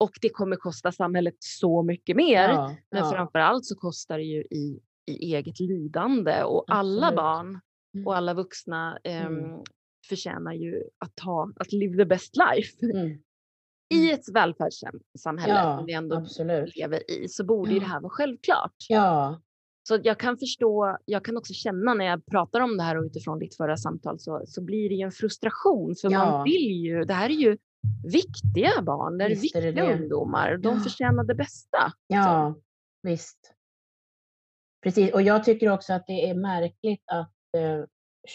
och 0.00 0.10
det 0.20 0.28
kommer 0.28 0.56
kosta 0.56 0.92
samhället 0.92 1.36
så 1.38 1.82
mycket 1.82 2.16
mer. 2.16 2.48
Ja, 2.48 2.76
men 2.90 3.00
ja. 3.00 3.10
framför 3.10 3.38
allt 3.38 3.64
så 3.64 3.76
kostar 3.76 4.18
det 4.18 4.24
ju 4.24 4.40
i, 4.40 4.80
i 5.06 5.34
eget 5.34 5.60
lidande 5.60 6.42
och 6.42 6.64
Absolut. 6.68 7.04
alla 7.04 7.16
barn 7.16 7.60
mm. 7.94 8.06
och 8.06 8.16
alla 8.16 8.34
vuxna 8.34 8.98
eh, 9.04 9.26
mm. 9.26 9.62
förtjänar 10.08 10.52
ju 10.52 10.82
att 10.98 11.20
ha, 11.20 11.52
att 11.56 11.72
live 11.72 11.96
the 11.96 12.04
best 12.04 12.36
life. 12.36 12.86
Mm. 12.86 13.08
I 13.94 14.02
mm. 14.02 14.14
ett 14.14 14.34
välfärdssamhälle 14.34 15.54
ja, 15.54 15.76
som 15.76 15.86
vi 15.86 15.92
ändå 15.92 16.16
absolut. 16.16 16.76
lever 16.76 17.10
i 17.10 17.28
så 17.28 17.44
borde 17.44 17.72
ju 17.72 17.78
det 17.78 17.86
här 17.86 18.00
vara 18.00 18.10
självklart. 18.10 18.76
Ja. 18.88 19.40
Så 19.88 19.98
jag 20.02 20.18
kan 20.18 20.38
förstå, 20.38 20.98
jag 21.04 21.24
kan 21.24 21.36
också 21.36 21.52
känna 21.52 21.94
när 21.94 22.04
jag 22.04 22.26
pratar 22.26 22.60
om 22.60 22.76
det 22.76 22.82
här 22.82 22.98
och 22.98 23.04
utifrån 23.04 23.38
ditt 23.38 23.56
förra 23.56 23.76
samtal 23.76 24.20
så, 24.20 24.42
så 24.46 24.62
blir 24.62 24.88
det 24.88 24.94
ju 24.94 25.02
en 25.02 25.12
frustration 25.12 25.94
för 26.00 26.10
man 26.10 26.44
vill 26.44 26.84
ju, 26.84 27.04
det 27.04 27.14
här 27.14 27.30
är 27.30 27.34
ju 27.34 27.58
viktiga 28.04 28.82
barn, 28.82 29.18
det 29.18 29.24
är 29.24 29.28
visst 29.28 29.44
viktiga 29.44 29.72
det 29.72 29.94
ungdomar. 29.94 30.56
De 30.56 30.74
ja. 30.74 30.80
förtjänar 30.80 31.24
det 31.24 31.34
bästa. 31.34 31.92
Ja, 32.06 32.54
så. 32.54 32.62
visst. 33.08 33.54
Precis, 34.82 35.12
och 35.12 35.22
jag 35.22 35.44
tycker 35.44 35.70
också 35.70 35.92
att 35.92 36.06
det 36.06 36.30
är 36.30 36.34
märkligt 36.34 37.02
att 37.06 37.34
eh, 37.56 37.84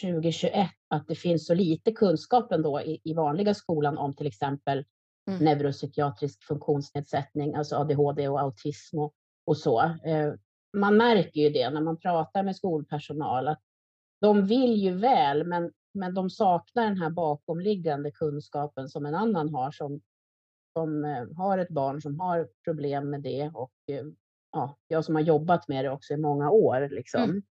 2021 0.01 0.69
att 0.87 1.07
det 1.07 1.15
finns 1.15 1.47
så 1.47 1.53
lite 1.53 1.91
kunskap 1.91 2.51
ändå 2.51 2.81
i, 2.81 3.01
i 3.03 3.13
vanliga 3.13 3.53
skolan 3.53 3.97
om 3.97 4.13
till 4.13 4.27
exempel 4.27 4.85
mm. 5.29 5.45
neuropsykiatrisk 5.45 6.43
funktionsnedsättning, 6.43 7.55
alltså 7.55 7.75
ADHD 7.75 8.27
och 8.27 8.39
autism 8.39 8.99
och, 8.99 9.13
och 9.45 9.57
så. 9.57 9.81
Eh, 9.81 10.33
man 10.77 10.97
märker 10.97 11.41
ju 11.41 11.49
det 11.49 11.69
när 11.69 11.81
man 11.81 11.99
pratar 11.99 12.43
med 12.43 12.55
skolpersonal 12.55 13.47
att 13.47 13.61
de 14.21 14.45
vill 14.45 14.75
ju 14.75 14.91
väl, 14.91 15.47
men 15.47 15.71
men 15.95 16.13
de 16.13 16.29
saknar 16.29 16.83
den 16.83 16.97
här 16.97 17.09
bakomliggande 17.09 18.11
kunskapen 18.11 18.89
som 18.89 19.05
en 19.05 19.15
annan 19.15 19.53
har 19.53 19.71
som, 19.71 20.01
som 20.73 21.05
eh, 21.05 21.37
har 21.37 21.57
ett 21.57 21.69
barn 21.69 22.01
som 22.01 22.19
har 22.19 22.49
problem 22.63 23.09
med 23.09 23.21
det 23.21 23.51
och 23.53 23.73
eh, 23.91 24.05
ja, 24.51 24.77
jag 24.87 25.05
som 25.05 25.15
har 25.15 25.21
jobbat 25.21 25.67
med 25.67 25.85
det 25.85 25.91
också 25.91 26.13
i 26.13 26.17
många 26.17 26.49
år. 26.49 26.89
Liksom. 26.91 27.23
Mm. 27.23 27.43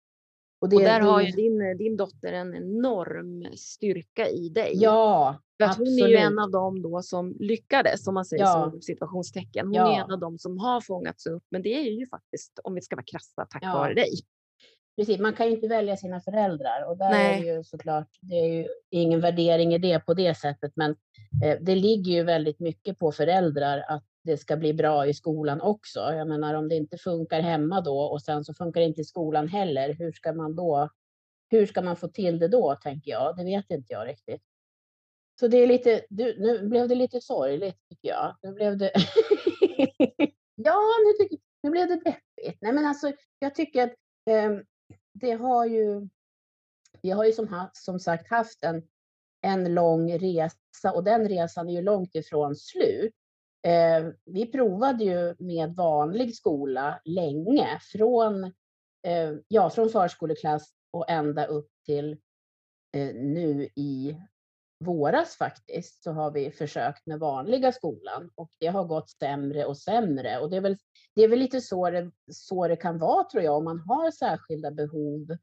Och, 0.60 0.68
det, 0.68 0.76
och, 0.76 0.82
där 0.82 1.00
har 1.00 1.20
ju 1.20 1.30
din, 1.30 1.76
din 1.78 1.96
dotter 1.96 2.32
en 2.32 2.54
enorm 2.54 3.56
styrka 3.56 4.28
i 4.28 4.48
dig. 4.48 4.72
Ja, 4.74 5.38
För 5.58 5.64
att 5.64 5.78
hon 5.78 5.86
är 5.86 6.08
ju 6.08 6.16
en 6.16 6.38
av 6.38 6.50
dem 6.50 6.82
då 6.82 7.02
som 7.02 7.36
lyckades, 7.40 8.06
om 8.06 8.14
man 8.14 8.24
säger 8.24 8.44
ja. 8.44 8.70
så, 8.74 8.80
situationstecken. 8.80 9.66
Hon 9.66 9.74
ja. 9.74 9.96
är 9.96 10.04
en 10.04 10.10
av 10.10 10.18
dem 10.18 10.38
som 10.38 10.58
har 10.58 10.80
fångats 10.80 11.26
upp, 11.26 11.44
men 11.50 11.62
det 11.62 11.68
är 11.68 11.90
ju 11.90 12.06
faktiskt, 12.06 12.58
om 12.64 12.74
vi 12.74 12.80
ska 12.80 12.96
vara 12.96 13.04
krassa, 13.04 13.46
tack 13.50 13.62
ja. 13.64 13.74
vare 13.74 13.94
dig. 13.94 14.10
Precis, 14.96 15.20
man 15.20 15.32
kan 15.32 15.46
ju 15.46 15.52
inte 15.52 15.68
välja 15.68 15.96
sina 15.96 16.20
föräldrar 16.20 16.84
och 16.88 16.98
där 16.98 17.10
Nej. 17.10 17.48
är 17.48 17.56
ju 17.56 17.64
såklart, 17.64 18.08
det 18.20 18.34
är 18.34 18.54
ju 18.54 18.68
ingen 18.90 19.20
värdering 19.20 19.74
i 19.74 19.78
det 19.78 20.00
på 20.00 20.14
det 20.14 20.34
sättet, 20.34 20.72
men 20.74 20.90
eh, 21.44 21.58
det 21.60 21.74
ligger 21.74 22.12
ju 22.12 22.22
väldigt 22.22 22.60
mycket 22.60 22.98
på 22.98 23.12
föräldrar 23.12 23.84
att 23.88 24.04
det 24.24 24.36
ska 24.36 24.56
bli 24.56 24.74
bra 24.74 25.06
i 25.06 25.14
skolan 25.14 25.60
också. 25.60 26.00
Jag 26.00 26.28
menar 26.28 26.54
om 26.54 26.68
det 26.68 26.74
inte 26.74 26.98
funkar 26.98 27.40
hemma 27.40 27.80
då 27.80 28.00
och 28.00 28.22
sen 28.22 28.44
så 28.44 28.54
funkar 28.54 28.80
det 28.80 28.86
inte 28.86 29.00
i 29.00 29.04
skolan 29.04 29.48
heller, 29.48 29.94
hur 29.94 30.12
ska 30.12 30.32
man 30.32 30.56
då, 30.56 30.88
hur 31.50 31.66
ska 31.66 31.82
man 31.82 31.96
få 31.96 32.08
till 32.08 32.38
det 32.38 32.48
då 32.48 32.76
tänker 32.82 33.10
jag? 33.10 33.36
Det 33.36 33.44
vet 33.44 33.70
inte 33.70 33.92
jag 33.92 34.08
riktigt. 34.08 34.42
Så 35.40 35.48
det 35.48 35.56
är 35.56 35.66
lite, 35.66 36.04
du, 36.08 36.40
nu 36.40 36.68
blev 36.68 36.88
det 36.88 36.94
lite 36.94 37.20
sorgligt 37.20 37.88
tycker 37.88 38.08
jag. 38.08 38.36
Nu 38.42 38.52
blev 38.52 38.78
det, 38.78 38.92
ja 40.54 40.80
nu, 41.06 41.24
tycker, 41.24 41.38
nu 41.62 41.70
blev 41.70 41.88
det 41.88 41.96
deppigt. 41.96 42.58
Nej 42.60 42.72
men 42.72 42.86
alltså 42.86 43.12
jag 43.38 43.54
tycker 43.54 43.82
att 43.82 43.94
um, 44.30 44.64
det 45.22 45.32
har 45.32 45.66
ju, 45.66 46.08
vi 47.02 47.10
har 47.10 47.24
ju 47.24 47.32
som, 47.32 47.68
som 47.72 47.98
sagt 47.98 48.30
haft 48.30 48.64
en, 48.64 48.82
en 49.40 49.74
lång 49.74 50.18
resa 50.18 50.92
och 50.94 51.04
den 51.04 51.28
resan 51.28 51.68
är 51.68 51.72
ju 51.72 51.82
långt 51.82 52.14
ifrån 52.14 52.56
slut. 52.56 53.14
Eh, 53.66 54.12
vi 54.24 54.46
provade 54.46 55.04
ju 55.04 55.34
med 55.38 55.74
vanlig 55.74 56.36
skola 56.36 57.00
länge, 57.04 57.78
från, 57.92 58.44
eh, 59.06 59.32
ja, 59.48 59.70
från 59.70 59.90
förskoleklass 59.90 60.74
och 60.90 61.10
ända 61.10 61.46
upp 61.46 61.70
till 61.84 62.12
eh, 62.92 63.14
nu 63.14 63.68
i 63.76 64.16
våras 64.84 65.36
faktiskt 65.36 66.02
så 66.02 66.12
har 66.12 66.30
vi 66.30 66.50
försökt 66.50 67.06
med 67.06 67.18
vanliga 67.18 67.72
skolan 67.72 68.30
och 68.34 68.50
det 68.60 68.66
har 68.66 68.84
gått 68.84 69.10
sämre 69.10 69.64
och 69.64 69.78
sämre. 69.78 70.38
Och 70.38 70.50
det 70.50 70.56
är 70.56 70.60
väl, 70.60 70.76
det 71.14 71.22
är 71.22 71.28
väl 71.28 71.38
lite 71.38 71.60
så 71.60 71.90
det, 71.90 72.10
så 72.30 72.68
det 72.68 72.76
kan 72.76 72.98
vara 72.98 73.24
tror 73.24 73.42
jag 73.42 73.56
om 73.56 73.64
man 73.64 73.80
har 73.80 74.10
särskilda 74.10 74.70
behov. 74.70 75.36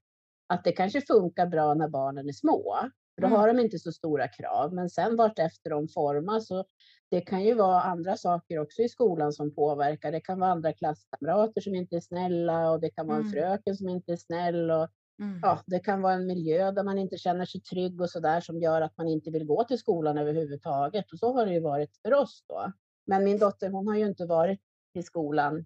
Att 0.47 0.63
det 0.63 0.71
kanske 0.71 1.01
funkar 1.01 1.45
bra 1.45 1.73
när 1.73 1.87
barnen 1.87 2.29
är 2.29 2.33
små. 2.33 2.77
Då 3.17 3.27
mm. 3.27 3.39
har 3.39 3.47
de 3.47 3.59
inte 3.59 3.79
så 3.79 3.91
stora 3.91 4.27
krav, 4.27 4.73
men 4.73 4.89
sen 4.89 5.15
vart 5.15 5.39
efter 5.39 5.69
de 5.69 5.87
formas 5.87 6.47
så 6.47 6.65
det 7.11 7.21
kan 7.21 7.43
ju 7.43 7.53
vara 7.53 7.81
andra 7.81 8.17
saker 8.17 8.59
också 8.59 8.81
i 8.81 8.89
skolan 8.89 9.33
som 9.33 9.55
påverkar. 9.55 10.11
Det 10.11 10.21
kan 10.21 10.39
vara 10.39 10.51
andra 10.51 10.73
klasskamrater 10.73 11.61
som 11.61 11.75
inte 11.75 11.95
är 11.95 11.99
snälla 11.99 12.71
och 12.71 12.79
det 12.79 12.89
kan 12.89 13.07
vara 13.07 13.17
en 13.17 13.23
mm. 13.23 13.33
fröken 13.33 13.75
som 13.75 13.89
inte 13.89 14.11
är 14.11 14.17
snäll. 14.17 14.71
Och, 14.71 14.87
mm. 15.19 15.39
ja, 15.41 15.63
det 15.65 15.79
kan 15.79 16.01
vara 16.01 16.13
en 16.13 16.27
miljö 16.27 16.71
där 16.71 16.83
man 16.83 16.97
inte 16.97 17.17
känner 17.17 17.45
sig 17.45 17.61
trygg 17.61 18.01
och 18.01 18.09
så 18.09 18.19
där 18.19 18.41
som 18.41 18.59
gör 18.59 18.81
att 18.81 18.97
man 18.97 19.07
inte 19.07 19.31
vill 19.31 19.45
gå 19.45 19.63
till 19.63 19.79
skolan 19.79 20.17
överhuvudtaget. 20.17 21.11
Och 21.11 21.19
så 21.19 21.33
har 21.33 21.45
det 21.45 21.53
ju 21.53 21.59
varit 21.59 21.97
för 22.01 22.13
oss 22.13 22.43
då. 22.47 22.71
Men 23.05 23.23
min 23.23 23.39
dotter, 23.39 23.69
hon 23.69 23.87
har 23.87 23.95
ju 23.95 24.05
inte 24.05 24.25
varit 24.25 24.59
i 24.93 25.03
skolan 25.03 25.65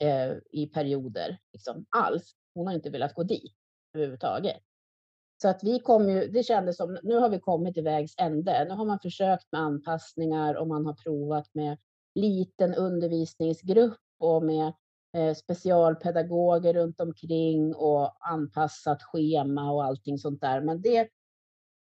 eh, 0.00 0.32
i 0.50 0.66
perioder 0.66 1.38
liksom, 1.52 1.86
alls. 1.88 2.34
Hon 2.54 2.66
har 2.66 2.74
inte 2.74 2.90
velat 2.90 3.14
gå 3.14 3.22
dit 3.22 3.54
överhuvudtaget. 3.94 4.62
Så 5.42 5.48
att 5.48 5.64
vi 5.64 5.80
kom 5.80 6.08
ju, 6.08 6.28
det 6.28 6.42
kändes 6.42 6.76
som, 6.76 6.98
nu 7.02 7.16
har 7.16 7.28
vi 7.28 7.40
kommit 7.40 7.74
till 7.74 7.84
vägs 7.84 8.14
ände. 8.18 8.64
Nu 8.68 8.74
har 8.74 8.84
man 8.84 8.98
försökt 8.98 9.52
med 9.52 9.60
anpassningar 9.60 10.54
och 10.54 10.68
man 10.68 10.86
har 10.86 10.94
provat 10.94 11.54
med 11.54 11.78
liten 12.14 12.74
undervisningsgrupp 12.74 13.98
och 14.18 14.42
med 14.42 14.72
specialpedagoger 15.36 16.74
runt 16.74 17.00
omkring 17.00 17.74
och 17.74 18.28
anpassat 18.30 19.02
schema 19.02 19.72
och 19.72 19.84
allting 19.84 20.18
sånt 20.18 20.40
där. 20.40 20.60
Men 20.60 20.82
det, 20.82 21.08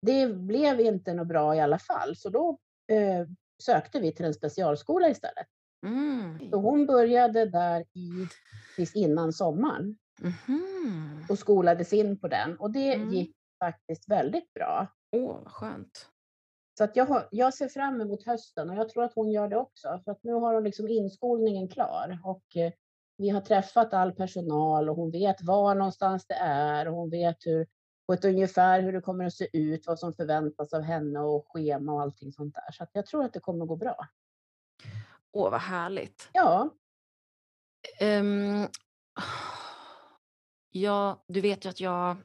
det 0.01 0.27
blev 0.27 0.79
inte 0.79 1.13
något 1.13 1.27
bra 1.27 1.55
i 1.55 1.60
alla 1.60 1.79
fall, 1.79 2.15
så 2.15 2.29
då 2.29 2.58
eh, 2.91 3.27
sökte 3.63 3.99
vi 3.99 4.12
till 4.12 4.25
en 4.25 4.34
specialskola 4.34 5.10
istället. 5.10 5.47
Mm. 5.86 6.49
Så 6.51 6.58
hon 6.58 6.86
började 6.86 7.45
där 7.45 7.82
i, 7.82 8.27
precis 8.75 8.95
innan 8.95 9.34
sommaren. 9.34 9.97
Mm. 10.21 11.25
Och 11.29 11.39
skolades 11.39 11.93
in 11.93 12.19
på 12.19 12.27
den 12.27 12.58
och 12.58 12.71
det 12.71 12.93
mm. 12.93 13.10
gick 13.13 13.36
faktiskt 13.60 14.10
väldigt 14.10 14.53
bra. 14.53 14.88
Åh, 15.12 15.39
vad 15.43 15.51
skönt. 15.51 16.10
Så 16.77 16.84
att 16.84 16.95
jag, 16.95 17.05
har, 17.05 17.27
jag 17.32 17.53
ser 17.53 17.67
fram 17.67 18.01
emot 18.01 18.25
hösten 18.25 18.69
och 18.69 18.75
jag 18.75 18.89
tror 18.89 19.03
att 19.03 19.15
hon 19.15 19.32
gör 19.32 19.47
det 19.47 19.58
också. 19.58 20.01
För 20.05 20.12
att 20.12 20.23
nu 20.23 20.34
har 20.34 20.53
hon 20.53 20.63
liksom 20.63 20.88
inskolningen 20.88 21.67
klar 21.67 22.19
och 22.23 22.58
eh, 22.58 22.73
vi 23.19 23.29
har 23.29 23.41
träffat 23.41 23.93
all 23.93 24.12
personal 24.12 24.89
och 24.89 24.95
hon 24.95 25.12
vet 25.12 25.41
var 25.41 25.75
någonstans 25.75 26.25
det 26.27 26.34
är 26.41 26.88
och 26.88 26.95
hon 26.95 27.10
vet 27.10 27.38
hur, 27.45 27.67
på 28.08 28.13
ett 28.13 28.25
ungefär 28.25 28.82
hur 28.82 28.93
det 28.93 29.01
kommer 29.01 29.25
att 29.25 29.34
se 29.34 29.47
ut, 29.53 29.88
vad 29.88 29.99
som 29.99 30.13
förväntas 30.13 30.73
av 30.73 30.82
henne 30.82 31.19
och 31.19 31.47
schema 31.47 31.93
och 31.93 32.01
allting 32.01 32.32
sånt 32.32 32.55
där. 32.55 32.71
Så 32.71 32.86
jag 32.93 33.05
tror 33.05 33.23
att 33.23 33.34
det 33.34 33.39
kommer 33.39 33.63
att 33.63 33.67
gå 33.67 33.75
bra. 33.75 34.08
Åh, 35.32 35.51
vad 35.51 35.62
härligt. 35.62 36.29
Ja. 36.34 36.69
Um, 38.01 38.67
ja, 40.69 41.23
du 41.27 41.41
vet 41.41 41.65
ju 41.65 41.69
att 41.69 41.79
jag 41.79 42.17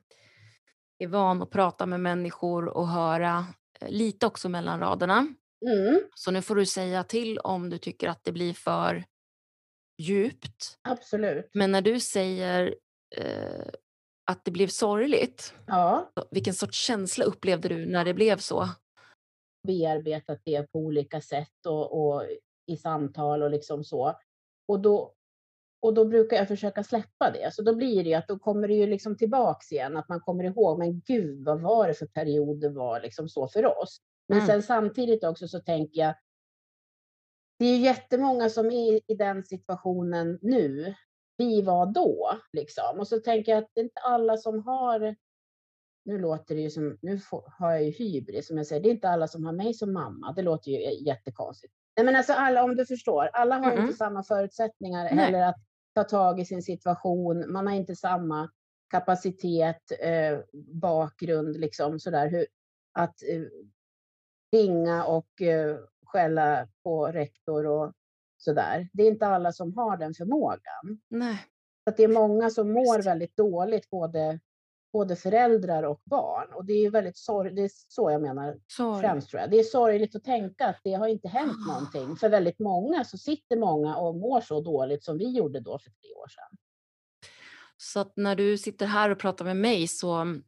är 0.98 1.06
van 1.06 1.42
att 1.42 1.50
prata 1.50 1.86
med 1.86 2.00
människor 2.00 2.68
och 2.68 2.88
höra 2.88 3.46
eh, 3.80 3.88
lite 3.88 4.26
också 4.26 4.48
mellan 4.48 4.80
raderna. 4.80 5.26
Mm. 5.66 6.00
Så 6.14 6.30
nu 6.30 6.42
får 6.42 6.54
du 6.54 6.66
säga 6.66 7.04
till 7.04 7.38
om 7.38 7.70
du 7.70 7.78
tycker 7.78 8.08
att 8.08 8.24
det 8.24 8.32
blir 8.32 8.54
för 8.54 9.04
djupt. 9.98 10.78
Absolut. 10.82 11.50
Men 11.54 11.72
när 11.72 11.82
du 11.82 12.00
säger 12.00 12.74
eh, 13.16 13.66
att 14.30 14.44
det 14.44 14.50
blev 14.50 14.68
sorgligt, 14.68 15.54
ja. 15.66 16.12
vilken 16.30 16.54
sorts 16.54 16.78
känsla 16.78 17.24
upplevde 17.24 17.68
du 17.68 17.86
när 17.86 18.04
det 18.04 18.14
blev 18.14 18.38
så? 18.38 18.68
Bearbetat 19.66 20.40
det 20.44 20.72
på 20.72 20.78
olika 20.78 21.20
sätt 21.20 21.66
och, 21.66 22.06
och 22.06 22.22
i 22.66 22.76
samtal 22.76 23.42
och 23.42 23.50
liksom 23.50 23.84
så. 23.84 24.14
Och 24.68 24.80
då, 24.80 25.14
och 25.82 25.94
då 25.94 26.04
brukar 26.04 26.36
jag 26.36 26.48
försöka 26.48 26.84
släppa 26.84 27.30
det. 27.30 27.54
Så 27.54 27.62
då 27.62 27.74
blir 27.74 28.04
det 28.04 28.14
att 28.14 28.28
då 28.28 28.38
kommer 28.38 28.68
det 28.68 28.74
ju 28.74 28.86
liksom 28.86 29.16
tillbaks 29.16 29.72
igen, 29.72 29.96
att 29.96 30.08
man 30.08 30.20
kommer 30.20 30.44
ihåg, 30.44 30.78
men 30.78 31.00
gud, 31.00 31.44
vad 31.44 31.60
var 31.60 31.88
det 31.88 31.94
för 31.94 32.06
period 32.06 32.60
det 32.60 32.70
var 32.70 33.00
liksom 33.00 33.28
så 33.28 33.48
för 33.48 33.66
oss? 33.78 34.00
Men 34.28 34.38
mm. 34.38 34.46
sen 34.46 34.62
samtidigt 34.62 35.24
också 35.24 35.48
så 35.48 35.60
tänker 35.60 36.00
jag, 36.00 36.14
det 37.64 37.68
är 37.68 37.76
ju 37.76 37.82
jättemånga 37.82 38.48
som 38.48 38.66
är 38.66 39.00
i 39.06 39.14
den 39.14 39.44
situationen 39.44 40.38
nu. 40.42 40.94
Vi 41.36 41.62
var 41.62 41.86
då, 41.86 42.40
liksom. 42.52 42.98
Och 42.98 43.08
så 43.08 43.20
tänker 43.20 43.52
jag 43.52 43.58
att 43.58 43.70
det 43.74 43.80
är 43.80 43.84
inte 43.84 44.00
alla 44.00 44.36
som 44.36 44.62
har 44.62 45.16
nu 46.04 46.18
låter 46.18 46.54
det 46.54 46.60
ju 46.60 46.70
som, 46.70 46.98
nu 47.02 47.18
får, 47.18 47.52
har 47.58 47.72
jag 47.72 47.84
ju 47.84 47.90
hybris 47.90 48.46
som 48.46 48.56
jag 48.56 48.66
säger, 48.66 48.82
det 48.82 48.88
är 48.88 48.90
inte 48.90 49.08
alla 49.08 49.28
som 49.28 49.44
har 49.44 49.52
mig 49.52 49.74
som 49.74 49.92
mamma. 49.92 50.32
Det 50.32 50.42
låter 50.42 50.70
ju 50.70 51.04
jättekonstigt. 51.06 51.74
Nej, 51.96 52.06
men 52.06 52.16
alltså 52.16 52.32
alla, 52.32 52.64
om 52.64 52.76
du 52.76 52.86
förstår, 52.86 53.30
alla 53.32 53.58
har 53.58 53.72
mm. 53.72 53.84
inte 53.84 53.96
samma 53.96 54.22
förutsättningar 54.22 55.04
Nej. 55.04 55.24
heller 55.24 55.42
att 55.42 55.56
ta 55.94 56.04
tag 56.04 56.40
i 56.40 56.44
sin 56.44 56.62
situation. 56.62 57.52
Man 57.52 57.66
har 57.66 57.74
inte 57.74 57.96
samma 57.96 58.50
kapacitet, 58.90 59.82
eh, 60.00 60.38
bakgrund, 60.72 61.60
liksom 61.60 62.00
sådär. 62.00 62.28
Hur, 62.28 62.46
att 62.92 63.22
eh, 63.22 63.42
ringa 64.52 65.04
och 65.04 65.42
eh, 65.42 65.78
skälla 66.14 66.68
på 66.82 67.06
rektor 67.06 67.66
och 67.66 67.92
sådär. 68.36 68.88
Det 68.92 69.02
är 69.02 69.10
inte 69.10 69.26
alla 69.26 69.52
som 69.52 69.74
har 69.76 69.96
den 69.96 70.14
förmågan. 70.14 71.00
Nej. 71.08 71.38
Så 71.84 71.94
det 71.96 72.04
är 72.04 72.08
många 72.08 72.50
som 72.50 72.72
mår 72.72 73.02
väldigt 73.02 73.36
dåligt, 73.36 73.90
både 73.90 74.40
både 74.92 75.16
föräldrar 75.16 75.82
och 75.82 76.00
barn. 76.04 76.52
Och 76.52 76.64
det 76.64 76.72
är 76.72 76.90
väldigt 76.90 77.16
sorgligt, 77.16 77.56
det 77.56 77.62
är 77.62 77.70
så 77.88 78.10
jag 78.10 78.22
menar 78.22 78.56
Sorg. 78.66 79.00
främst 79.00 79.30
tror 79.30 79.40
jag. 79.40 79.50
Det 79.50 79.58
är 79.58 79.62
sorgligt 79.62 80.16
att 80.16 80.24
tänka 80.24 80.66
att 80.66 80.80
det 80.84 80.92
har 80.92 81.08
inte 81.08 81.28
hänt 81.28 81.52
oh. 81.52 81.66
någonting. 81.66 82.16
För 82.16 82.28
väldigt 82.28 82.58
många 82.58 83.04
så 83.04 83.18
sitter 83.18 83.56
många 83.56 83.96
och 83.96 84.14
mår 84.14 84.40
så 84.40 84.60
dåligt 84.60 85.04
som 85.04 85.18
vi 85.18 85.36
gjorde 85.36 85.60
då 85.60 85.78
för 85.78 85.90
tre 85.90 86.14
år 86.14 86.28
sedan. 86.28 86.58
Så 87.76 88.00
att 88.00 88.12
när 88.16 88.36
du 88.36 88.58
sitter 88.58 88.86
här 88.86 89.10
och 89.10 89.18
pratar 89.18 89.44
med 89.44 89.56
mig 89.56 89.88
så, 89.88 90.40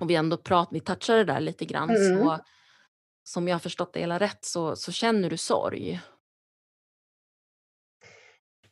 och 0.00 0.10
vi 0.10 0.14
ändå 0.14 0.36
pratar, 0.36 0.72
vi 0.72 0.80
touchar 0.80 1.16
det 1.16 1.24
där 1.24 1.40
lite 1.40 1.64
grann, 1.64 1.90
mm. 1.90 2.18
så 2.18 2.38
som 3.28 3.48
jag 3.48 3.54
har 3.54 3.60
förstått 3.60 3.92
det 3.92 4.00
hela 4.00 4.18
rätt 4.18 4.44
så, 4.44 4.76
så 4.76 4.92
känner 4.92 5.30
du 5.30 5.36
sorg. 5.36 6.00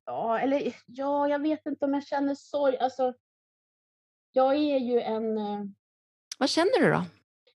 Ja, 0.05 0.39
eller 0.39 0.75
ja, 0.87 1.29
jag 1.29 1.43
vet 1.43 1.67
inte 1.67 1.85
om 1.85 1.95
jag 1.95 2.07
känner 2.07 2.35
sorg. 2.35 2.79
Alltså, 2.79 3.15
jag 4.33 4.55
är 4.55 4.79
ju 4.79 5.01
en... 5.01 5.39
Eh, 5.39 5.65
vad 6.39 6.49
känner 6.49 6.81
du 6.81 6.91
då? 6.91 7.05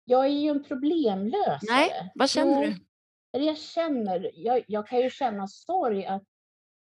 Jag 0.05 0.25
är 0.25 0.29
ju 0.29 0.49
en 0.49 0.63
problemlösare. 0.63 1.59
Nej, 1.69 2.11
vad 2.15 2.29
känner 2.29 2.61
du? 2.61 2.75
Jag 3.31 3.57
känner, 3.57 4.31
jag, 4.33 4.63
jag 4.67 4.87
kan 4.87 4.99
ju 4.99 5.09
känna 5.09 5.47
sorg 5.47 6.05
att, 6.05 6.23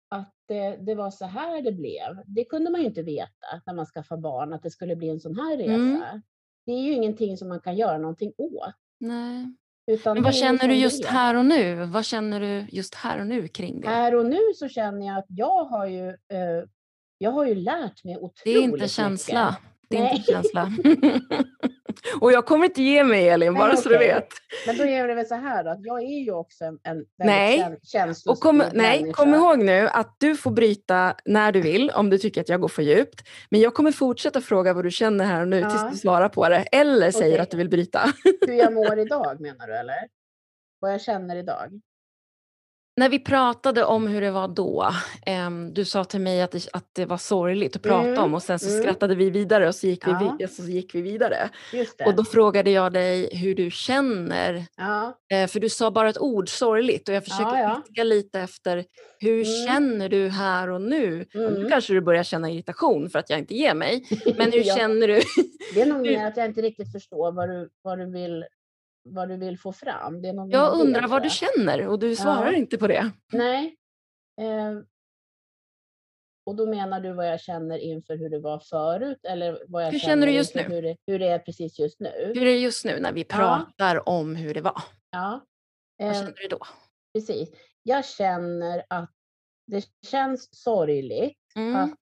att 0.10 0.34
det, 0.48 0.76
det, 0.76 0.96
var 0.96 1.12
så 1.12 1.26
här 1.26 1.62
det 1.62 1.72
blev. 1.72 2.24
Det 2.26 2.46
kunde 2.46 2.72
man 2.72 2.82
ju 2.82 2.88
inte 2.88 3.04
veta 3.04 3.62
när 3.66 3.74
man 3.74 3.86
skaffade 3.86 4.22
barn, 4.22 4.54
att 4.54 4.64
det 4.64 4.72
skulle 4.72 4.96
bli 4.96 5.10
en 5.10 5.20
sån 5.20 5.36
här 5.36 5.58
resa. 5.58 5.74
Mm. 5.74 6.22
Det 6.66 6.72
är 6.72 6.82
ju 6.82 6.94
ingenting 6.94 7.38
som 7.38 7.50
man 7.50 7.60
kan 7.62 7.78
göra 7.78 7.98
någonting 7.98 8.34
åt. 8.38 8.76
Nej. 8.98 9.56
Utan 9.90 10.14
Men 10.14 10.24
vad 10.24 10.36
känner 10.36 10.68
du 10.68 10.76
just 10.76 11.06
här 11.06 11.36
och 11.36 11.46
nu? 11.46 11.86
Vad 11.86 12.06
känner 12.06 12.40
du 12.40 12.66
just 12.72 12.96
här 12.96 13.20
och 13.20 13.28
nu 13.28 13.48
kring 13.48 13.82
det? 13.82 13.88
Här 13.88 14.16
och 14.16 14.26
nu 14.26 14.40
så 14.56 14.68
känner 14.68 15.08
jag 15.08 15.18
att 15.18 15.26
jag 15.28 15.66
har 15.66 15.86
ju, 15.86 16.08
eh, 16.10 16.16
jag 17.18 17.32
har 17.32 17.46
ju 17.46 17.56
lärt 17.56 18.04
mig 18.04 18.18
otroligt 18.18 18.36
mycket. 18.36 18.44
Det 18.44 18.54
är 18.54 18.64
inte 18.64 18.88
känsla. 18.88 19.56
Mycket. 19.90 19.90
Det 19.90 19.98
är 19.98 20.16
inte 20.16 20.32
känsla. 20.32 20.72
och 22.22 22.32
jag 22.32 22.46
kommer 22.46 22.66
inte 22.66 22.82
ge 22.82 23.04
mig 23.04 23.30
Elin, 23.30 23.54
bara 23.54 23.68
Nej, 23.68 23.78
så 23.78 23.90
okay. 23.90 24.08
du 24.08 24.14
vet. 24.14 24.28
Men 24.68 24.78
då 24.78 24.84
är 24.84 25.08
det 25.08 25.16
väl 25.16 25.26
så 25.26 25.36
här 25.36 25.64
då, 25.64 25.70
att 25.70 25.86
jag 25.86 26.04
är 26.04 26.20
ju 26.24 26.32
också 26.32 26.66
en 26.66 26.78
väldigt 26.84 27.08
nej. 27.18 27.80
känslostor 27.84 28.32
och 28.32 28.40
kom, 28.40 28.64
Nej, 28.74 29.12
kom 29.14 29.34
ihåg 29.34 29.60
nu 29.60 29.88
att 29.88 30.16
du 30.18 30.36
får 30.36 30.52
bryta 30.52 31.16
när 31.26 31.52
du 31.52 31.62
vill 31.62 31.92
om 31.92 32.10
du 32.10 32.18
tycker 32.18 32.42
att 32.42 32.50
jag 32.50 32.62
går 32.62 32.68
för 32.68 32.82
djupt. 32.82 33.28
Men 33.50 33.60
jag 33.62 33.74
kommer 33.74 33.92
fortsätta 33.92 34.42
fråga 34.42 34.74
vad 34.74 34.84
du 34.84 34.92
känner 34.92 35.26
här 35.26 35.42
och 35.42 35.48
nu 35.48 35.60
ja. 35.60 35.70
tills 35.70 35.92
du 35.92 35.98
svarar 35.98 36.30
på 36.30 36.50
det. 36.50 36.62
Eller 36.62 37.12
säger 37.12 37.34
okay. 37.34 37.44
att 37.44 37.52
du 37.52 37.58
vill 37.58 37.70
bryta. 37.70 38.14
Hur 38.48 38.54
jag 38.54 38.74
mår 38.80 39.00
idag 39.00 39.42
menar 39.42 39.68
du 39.68 39.76
eller? 39.78 40.08
Vad 40.80 40.94
jag 40.94 41.02
känner 41.02 41.36
idag? 41.36 41.82
När 43.00 43.10
vi 43.10 43.20
pratade 43.20 43.86
om 43.86 44.08
hur 44.08 44.22
det 44.22 44.32
var 44.32 44.48
då, 44.48 44.90
eh, 45.26 45.50
du 45.72 45.86
sa 45.86 46.04
till 46.04 46.20
mig 46.22 46.42
att 46.42 46.52
det, 46.52 46.68
att 46.74 46.90
det 46.94 47.06
var 47.06 47.18
sorgligt 47.18 47.76
att 47.76 47.82
prata 47.82 48.08
mm. 48.08 48.24
om 48.24 48.34
och 48.34 48.44
sen 48.44 48.60
så 48.60 48.70
mm. 48.70 48.82
skrattade 48.82 49.16
vi 49.16 49.30
vidare 49.30 49.68
och 49.68 49.76
så 49.76 49.88
gick, 49.88 50.08
ja. 50.08 50.38
vi, 50.40 50.48
så 50.48 50.64
gick 50.64 50.96
vi 50.96 51.02
vidare. 51.02 51.50
Och 52.06 52.16
då 52.16 52.24
frågade 52.24 52.72
jag 52.72 52.94
dig 52.94 53.36
hur 53.36 53.56
du 53.56 53.72
känner. 53.72 54.66
Ja. 54.78 55.18
Eh, 55.32 55.48
för 55.48 55.60
du 55.60 55.70
sa 55.70 55.92
bara 55.92 56.10
ett 56.10 56.18
ord, 56.18 56.50
sorgligt, 56.50 57.10
och 57.10 57.16
jag 57.16 57.24
försöker 57.24 57.58
ja, 57.58 57.82
ja. 57.94 58.04
lite 58.04 58.40
efter 58.40 58.86
hur 59.20 59.46
mm. 59.46 59.68
känner 59.68 60.10
du 60.10 60.30
här 60.30 60.70
och 60.70 60.82
nu? 60.82 61.26
Mm. 61.34 61.54
Nu 61.54 61.70
kanske 61.70 61.94
du 61.94 62.02
börjar 62.02 62.24
känna 62.24 62.50
irritation 62.50 63.10
för 63.10 63.20
att 63.20 63.30
jag 63.30 63.40
inte 63.40 63.56
ger 63.56 63.74
mig. 63.74 64.06
Men 64.38 64.52
hur 64.52 64.64
känner 64.64 65.08
du? 65.08 65.22
det 65.74 65.82
är 65.82 65.86
nog 65.86 66.02
mer 66.02 66.28
att 66.28 66.38
jag 66.38 66.46
inte 66.46 66.62
riktigt 66.62 66.92
förstår 66.92 67.32
vad 67.32 67.50
du, 67.50 67.70
vad 67.82 68.00
du 68.00 68.12
vill 68.12 68.46
vad 69.14 69.30
du 69.30 69.38
vill 69.38 69.60
få 69.60 69.74
fram. 69.74 70.22
Det 70.22 70.30
är 70.30 70.52
jag 70.52 70.80
undrar 70.80 71.08
vad 71.08 71.24
du 71.24 71.30
känner 71.30 71.88
och 71.88 72.00
du 72.00 72.16
svarar 72.16 72.52
ja. 72.52 72.58
inte 72.58 72.78
på 72.78 72.88
det. 72.88 73.12
Nej. 73.34 73.76
Eh, 74.42 74.80
och 76.46 76.56
då 76.56 76.66
menar 76.66 77.00
du 77.00 77.14
vad 77.14 77.28
jag 77.28 77.42
känner 77.42 77.78
inför 77.78 78.18
hur 78.18 78.30
det 78.30 78.40
var 78.40 78.60
förut 78.60 79.20
eller 79.24 79.64
vad 79.68 79.84
jag 79.84 79.92
hur 79.92 80.00
känner, 80.00 80.28
du 80.28 80.34
just 80.34 80.56
nu? 80.56 80.62
Hur 80.62 80.82
det, 80.82 80.98
hur 81.08 81.20
det 81.20 81.28
är 81.28 81.40
precis 81.40 81.80
just 81.80 82.00
nu? 82.00 82.32
Hur 82.36 82.42
är 82.42 82.46
det 82.46 82.58
just 82.58 82.86
nu 82.86 83.00
när 83.00 83.12
vi 83.12 83.24
pratar 83.24 83.96
ja. 83.96 84.02
om 84.02 84.36
hur 84.36 84.54
det 84.54 84.62
var? 84.62 84.82
Ja. 85.12 85.46
Vad 85.98 86.16
känner 86.16 86.34
du 86.42 86.48
då? 86.48 86.60
Precis. 87.14 87.50
Jag 87.84 88.06
känner 88.06 88.84
att 88.88 89.12
det 89.68 89.86
känns 90.08 90.62
sorgligt 90.64 91.38
mm. 91.56 91.76
att, 91.76 92.00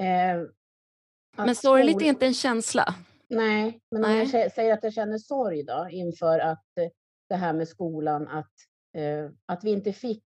eh, 0.00 1.46
Men 1.46 1.54
sorgligt 1.54 2.02
är 2.02 2.06
inte 2.06 2.26
en 2.26 2.34
känsla. 2.34 2.94
Nej, 3.28 3.80
men 3.90 4.04
om 4.04 4.10
jag 4.10 4.52
säger 4.52 4.72
att 4.72 4.84
jag 4.84 4.92
känner 4.92 5.18
sorg 5.18 5.62
då 5.62 5.88
inför 5.90 6.38
att 6.38 6.78
eh, 6.80 6.88
det 7.28 7.34
här 7.34 7.52
med 7.52 7.68
skolan, 7.68 8.28
att, 8.28 8.52
eh, 8.96 9.30
att 9.46 9.64
vi 9.64 9.70
inte 9.70 9.92
fick 9.92 10.24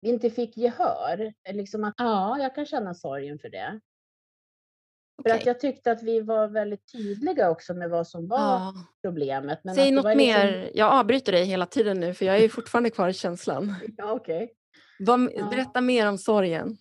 vi 0.00 0.08
inte 0.08 0.30
fick 0.30 0.56
gehör. 0.56 1.32
Liksom 1.52 1.84
att, 1.84 1.94
ja, 1.96 2.38
jag 2.38 2.54
kan 2.54 2.66
känna 2.66 2.94
sorgen 2.94 3.38
för 3.38 3.48
det. 3.48 3.80
För 5.22 5.30
att 5.30 5.46
jag 5.46 5.60
tyckte 5.60 5.92
att 5.92 6.02
vi 6.02 6.20
var 6.20 6.48
väldigt 6.48 6.92
tydliga 6.92 7.50
också 7.50 7.74
med 7.74 7.90
vad 7.90 8.08
som 8.08 8.28
var 8.28 8.38
ja. 8.38 8.74
problemet. 9.02 9.60
Men 9.64 9.74
Säg 9.74 9.90
något 9.90 10.04
liksom... 10.04 10.18
mer. 10.18 10.70
Jag 10.74 10.92
avbryter 10.92 11.32
dig 11.32 11.44
hela 11.44 11.66
tiden 11.66 12.00
nu 12.00 12.14
för 12.14 12.24
jag 12.24 12.38
är 12.38 12.48
fortfarande 12.48 12.90
kvar 12.90 13.08
i 13.08 13.12
känslan. 13.12 13.74
Ja, 13.96 14.12
okay. 14.12 14.48
Berätta 15.50 15.70
ja. 15.74 15.80
mer 15.80 16.08
om 16.08 16.18
sorgen. 16.18 16.76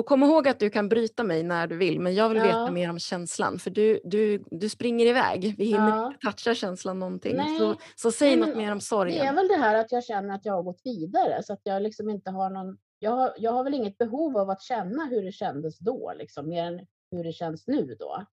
Och 0.00 0.06
kom 0.06 0.22
ihåg 0.22 0.48
att 0.48 0.58
du 0.58 0.70
kan 0.70 0.88
bryta 0.88 1.24
mig 1.24 1.42
när 1.42 1.66
du 1.66 1.76
vill, 1.76 2.00
men 2.00 2.14
jag 2.14 2.28
vill 2.28 2.38
ja. 2.38 2.44
veta 2.44 2.70
mer 2.70 2.90
om 2.90 2.98
känslan. 2.98 3.58
För 3.58 3.70
du, 3.70 4.00
du, 4.04 4.44
du 4.50 4.68
springer 4.68 5.06
iväg. 5.06 5.54
Vi 5.58 5.64
hinner 5.64 5.88
ja. 5.88 6.06
inte 6.06 6.18
toucha 6.18 6.54
känslan 6.54 6.98
någonting. 6.98 7.58
Så, 7.58 7.76
så 7.96 8.12
säg 8.12 8.36
Nej, 8.36 8.48
något 8.48 8.56
mer 8.56 8.72
om 8.72 8.80
sorgen. 8.80 9.18
Det 9.18 9.26
är 9.26 9.34
väl 9.34 9.48
det 9.48 9.56
här 9.56 9.74
att 9.74 9.92
jag 9.92 10.04
känner 10.04 10.34
att 10.34 10.44
jag 10.44 10.52
har 10.52 10.62
gått 10.62 10.80
vidare. 10.84 11.42
Så 11.42 11.52
att 11.52 11.60
jag 11.62 11.82
liksom 11.82 12.10
inte 12.10 12.30
har 12.30 12.50
någon... 12.50 12.78
Jag 12.98 13.10
har, 13.10 13.34
jag 13.38 13.52
har 13.52 13.64
väl 13.64 13.74
inget 13.74 13.98
behov 13.98 14.36
av 14.36 14.50
att 14.50 14.62
känna 14.62 15.04
hur 15.04 15.22
det 15.22 15.32
kändes 15.32 15.78
då, 15.78 16.12
liksom, 16.18 16.48
mer 16.48 16.64
än 16.64 16.86
hur 17.10 17.24
det 17.24 17.32
känns 17.32 17.66
nu 17.66 17.96
då. 17.98 18.26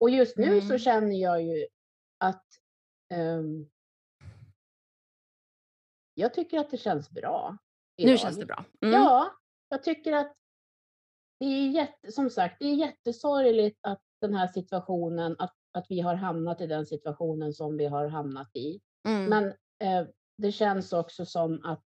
Och 0.00 0.10
just 0.10 0.36
nu 0.36 0.46
mm. 0.46 0.68
så 0.68 0.78
känner 0.78 1.16
jag 1.22 1.42
ju 1.42 1.66
att 2.18 2.46
um, 3.14 3.70
jag 6.14 6.34
tycker 6.34 6.58
att 6.58 6.70
det 6.70 6.78
känns 6.78 7.10
bra. 7.10 7.56
Idag. 7.96 8.12
Nu 8.12 8.18
känns 8.18 8.36
det 8.36 8.46
bra. 8.46 8.64
Mm. 8.82 8.94
Ja, 8.94 9.34
jag 9.68 9.82
tycker 9.82 10.12
att 10.12 10.32
det 11.38 11.46
är 11.46 11.68
jätte, 11.68 12.12
som 12.12 12.30
sagt, 12.30 12.56
det 12.60 12.66
är 12.66 12.74
jättesorgligt 12.74 13.78
att 13.82 14.00
den 14.20 14.34
här 14.34 14.46
situationen, 14.46 15.36
att, 15.38 15.54
att 15.72 15.86
vi 15.88 16.00
har 16.00 16.14
hamnat 16.14 16.60
i 16.60 16.66
den 16.66 16.86
situationen 16.86 17.52
som 17.52 17.76
vi 17.76 17.86
har 17.86 18.06
hamnat 18.06 18.56
i. 18.56 18.80
Mm. 19.08 19.24
Men 19.24 19.44
eh, 19.78 20.08
det 20.36 20.52
känns 20.52 20.92
också 20.92 21.26
som 21.26 21.64
att 21.64 21.82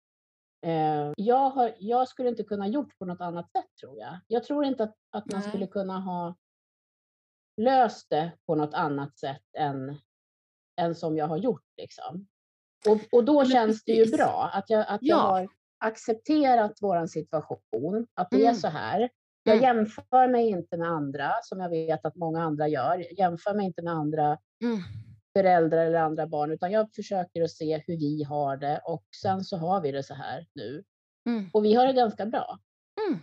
eh, 0.66 1.14
jag, 1.18 1.50
har, 1.50 1.76
jag 1.80 2.08
skulle 2.08 2.30
inte 2.30 2.44
kunna 2.44 2.68
gjort 2.68 2.98
på 3.00 3.06
något 3.06 3.22
annat 3.22 3.52
sätt 3.52 3.66
tror 3.82 3.98
jag. 3.98 4.20
Jag 4.28 4.44
tror 4.44 4.66
inte 4.66 4.84
att, 4.84 4.96
att 5.12 5.32
man 5.32 5.40
Nej. 5.42 5.50
skulle 5.50 5.68
kunna 5.68 6.00
ha 6.00 6.36
löst 7.62 8.10
det 8.10 8.32
på 8.46 8.56
något 8.56 8.74
annat 8.74 9.18
sätt 9.18 9.44
än, 9.58 9.98
än 10.82 10.96
som 10.96 11.18
jag 11.18 11.28
har 11.28 11.38
gjort. 11.38 11.66
Liksom. 11.78 12.28
Och, 12.88 13.00
och 13.12 13.24
då 13.24 13.40
Men 13.40 13.50
känns 13.50 13.84
precis. 13.84 13.86
det 13.86 14.12
ju 14.12 14.18
bra 14.18 14.50
att 14.54 14.70
jag, 14.70 14.86
att 14.88 15.02
ja. 15.02 15.16
jag 15.16 15.18
har 15.18 15.48
accepterat 15.78 16.78
vår 16.82 17.06
situation, 17.06 18.08
att 18.14 18.30
det 18.30 18.38
mm. 18.38 18.50
är 18.50 18.54
så 18.54 18.68
här. 18.68 19.10
Jag 19.48 19.58
mm. 19.58 19.78
jämför 19.78 20.28
mig 20.28 20.50
inte 20.50 20.78
med 20.78 20.90
andra, 20.90 21.32
som 21.44 21.60
jag 21.60 21.70
vet 21.70 22.06
att 22.06 22.16
många 22.16 22.44
andra 22.44 22.68
gör. 22.68 22.98
Jag 22.98 23.20
jämför 23.20 23.54
mig 23.54 23.66
inte 23.66 23.82
med 23.82 23.94
andra 23.94 24.38
mm. 24.64 24.80
föräldrar 25.34 25.86
eller 25.86 26.00
andra 26.00 26.28
barn, 26.28 26.52
utan 26.52 26.72
jag 26.72 26.94
försöker 26.96 27.44
att 27.44 27.52
se 27.52 27.84
hur 27.88 27.98
vi 27.98 28.24
har 28.24 28.58
det 28.58 28.82
och 28.86 29.06
sen 29.22 29.44
så 29.44 29.58
har 29.58 29.82
vi 29.82 29.92
det 29.92 30.04
så 30.04 30.14
här 30.14 30.48
nu. 30.54 30.84
Mm. 31.26 31.50
Och 31.54 31.66
vi 31.66 31.74
har 31.74 31.88
det 31.88 31.94
ganska 31.94 32.26
bra. 32.26 32.60
Mm. 33.08 33.20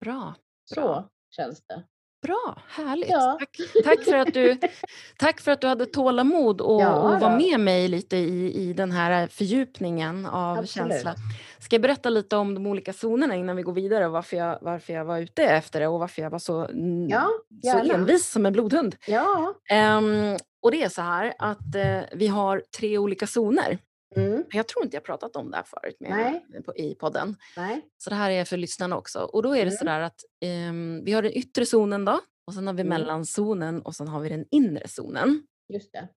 Bra. 0.00 0.34
Så 0.64 0.80
bra. 0.80 1.10
känns 1.30 1.66
det. 1.66 1.82
Bra, 2.24 2.58
härligt. 2.68 3.10
Ja. 3.10 3.38
Tack, 3.38 3.84
tack, 3.84 4.04
för 4.04 4.16
att 4.16 4.34
du, 4.34 4.58
tack 5.18 5.40
för 5.40 5.52
att 5.52 5.60
du 5.60 5.66
hade 5.66 5.86
tålamod 5.86 6.60
och, 6.60 6.82
ja, 6.82 6.94
och 6.94 7.20
var 7.20 7.36
med 7.36 7.60
mig 7.60 7.88
lite 7.88 8.16
i, 8.16 8.54
i 8.54 8.72
den 8.72 8.92
här 8.92 9.26
fördjupningen 9.26 10.26
av 10.26 10.58
Absolut. 10.58 10.92
känsla. 10.92 11.14
Ska 11.58 11.74
jag 11.74 11.82
berätta 11.82 12.10
lite 12.10 12.36
om 12.36 12.54
de 12.54 12.66
olika 12.66 12.92
zonerna 12.92 13.34
innan 13.34 13.56
vi 13.56 13.62
går 13.62 13.72
vidare 13.72 14.06
och 14.06 14.12
varför 14.12 14.36
jag, 14.36 14.58
varför 14.62 14.92
jag 14.92 15.04
var 15.04 15.18
ute 15.18 15.44
efter 15.44 15.80
det 15.80 15.86
och 15.86 16.00
varför 16.00 16.22
jag 16.22 16.30
var 16.30 16.38
så, 16.38 16.68
ja, 17.08 17.28
så 17.62 17.92
envis 17.94 18.30
som 18.30 18.46
en 18.46 18.52
blodhund? 18.52 18.96
Ja. 19.06 19.54
Um, 19.98 20.36
och 20.62 20.70
det 20.70 20.82
är 20.82 20.88
så 20.88 21.02
här 21.02 21.34
att 21.38 21.76
uh, 21.76 22.02
vi 22.12 22.26
har 22.26 22.62
tre 22.78 22.98
olika 22.98 23.26
zoner. 23.26 23.78
Mm. 24.16 24.44
Jag 24.50 24.68
tror 24.68 24.84
inte 24.84 24.96
jag 24.96 25.04
pratat 25.04 25.36
om 25.36 25.50
det 25.50 25.56
här 25.56 25.64
förut 25.64 25.96
med, 26.00 26.42
på, 26.64 26.76
i 26.76 26.94
podden. 26.94 27.36
Nej. 27.56 27.80
Så 27.98 28.10
det 28.10 28.16
här 28.16 28.30
är 28.30 28.44
för 28.44 28.56
lyssnarna 28.56 28.96
också. 28.96 29.18
Och 29.18 29.42
då 29.42 29.50
är 29.50 29.64
det 29.64 29.70
mm. 29.70 29.76
så 29.76 29.84
där 29.84 30.00
att 30.00 30.20
um, 30.68 31.04
vi 31.04 31.12
har 31.12 31.22
den 31.22 31.32
yttre 31.32 31.66
zonen 31.66 32.04
då 32.04 32.20
och 32.46 32.54
sen 32.54 32.66
har 32.66 32.74
vi 32.74 32.80
mm. 32.80 32.90
mellanzonen 32.90 33.82
och 33.82 33.94
sen 33.94 34.08
har 34.08 34.20
vi 34.20 34.28
den 34.28 34.44
inre 34.50 34.88
zonen. 34.88 35.46
Just 35.68 35.92
det. 35.92 36.08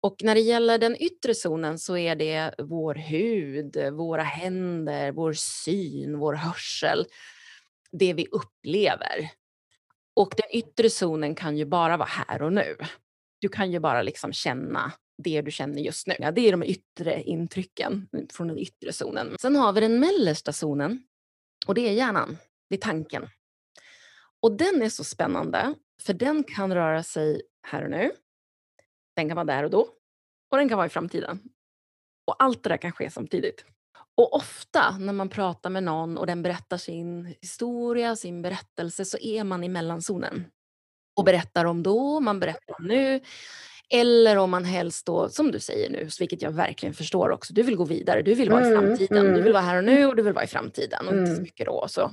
Och 0.00 0.16
när 0.22 0.34
det 0.34 0.40
gäller 0.40 0.78
den 0.78 1.02
yttre 1.02 1.34
zonen 1.34 1.78
så 1.78 1.96
är 1.96 2.16
det 2.16 2.54
vår 2.58 2.94
hud, 2.94 3.76
våra 3.92 4.22
händer, 4.22 5.12
vår 5.12 5.32
syn, 5.32 6.18
vår 6.18 6.34
hörsel, 6.34 7.06
det 7.92 8.12
vi 8.12 8.26
upplever. 8.26 9.30
Och 10.14 10.34
den 10.36 10.58
yttre 10.58 10.90
zonen 10.90 11.34
kan 11.34 11.56
ju 11.56 11.64
bara 11.64 11.96
vara 11.96 12.08
här 12.08 12.42
och 12.42 12.52
nu. 12.52 12.76
Du 13.40 13.48
kan 13.48 13.72
ju 13.72 13.80
bara 13.80 14.02
liksom 14.02 14.32
känna 14.32 14.92
det 15.22 15.42
du 15.42 15.50
känner 15.50 15.82
just 15.82 16.06
nu. 16.06 16.14
Ja, 16.18 16.30
det 16.30 16.48
är 16.48 16.52
de 16.52 16.62
yttre 16.62 17.22
intrycken 17.22 18.08
från 18.32 18.48
den 18.48 18.58
yttre 18.58 18.92
zonen. 18.92 19.36
Sen 19.40 19.56
har 19.56 19.72
vi 19.72 19.80
den 19.80 20.00
mellersta 20.00 20.52
zonen 20.52 21.02
och 21.66 21.74
det 21.74 21.88
är 21.88 21.92
hjärnan, 21.92 22.38
det 22.68 22.76
är 22.76 22.80
tanken. 22.80 23.28
Och 24.42 24.56
den 24.56 24.82
är 24.82 24.88
så 24.88 25.04
spännande 25.04 25.74
för 26.02 26.14
den 26.14 26.44
kan 26.44 26.74
röra 26.74 27.02
sig 27.02 27.42
här 27.66 27.84
och 27.84 27.90
nu. 27.90 28.10
Den 29.16 29.28
kan 29.28 29.36
vara 29.36 29.44
där 29.44 29.64
och 29.64 29.70
då 29.70 29.88
och 30.50 30.58
den 30.58 30.68
kan 30.68 30.78
vara 30.78 30.86
i 30.86 30.90
framtiden. 30.90 31.40
Och 32.26 32.42
allt 32.42 32.62
det 32.62 32.68
där 32.68 32.76
kan 32.76 32.92
ske 32.92 33.10
samtidigt. 33.10 33.64
Och 34.14 34.34
ofta 34.34 34.98
när 34.98 35.12
man 35.12 35.28
pratar 35.28 35.70
med 35.70 35.82
någon 35.82 36.18
och 36.18 36.26
den 36.26 36.42
berättar 36.42 36.76
sin 36.76 37.34
historia, 37.40 38.16
sin 38.16 38.42
berättelse, 38.42 39.04
så 39.04 39.18
är 39.18 39.44
man 39.44 39.64
i 39.64 39.68
mellanzonen. 39.68 40.44
Och 41.16 41.24
berättar 41.24 41.64
om 41.64 41.82
då, 41.82 42.20
man 42.20 42.40
berättar 42.40 42.74
om 42.78 42.86
nu. 42.86 43.20
Eller 43.94 44.36
om 44.36 44.50
man 44.50 44.64
helst 44.64 45.06
då, 45.06 45.28
som 45.28 45.50
du 45.50 45.60
säger 45.60 45.90
nu, 45.90 46.08
vilket 46.18 46.42
jag 46.42 46.50
verkligen 46.50 46.94
förstår 46.94 47.30
också, 47.30 47.54
du 47.54 47.62
vill 47.62 47.76
gå 47.76 47.84
vidare, 47.84 48.22
du 48.22 48.34
vill 48.34 48.50
vara 48.50 48.66
mm, 48.66 48.72
i 48.72 48.76
framtiden. 48.76 49.26
Mm. 49.26 49.34
Du 49.34 49.42
vill 49.42 49.52
vara 49.52 49.62
här 49.62 49.76
och 49.76 49.84
nu 49.84 50.06
och 50.06 50.16
du 50.16 50.22
vill 50.22 50.32
vara 50.32 50.44
i 50.44 50.48
framtiden 50.48 51.06
och 51.06 51.12
mm. 51.12 51.18
inte 51.18 51.30
så 51.30 51.36
mm. 51.36 51.42
mycket 51.42 51.66
då. 51.66 51.86
Så. 51.88 52.10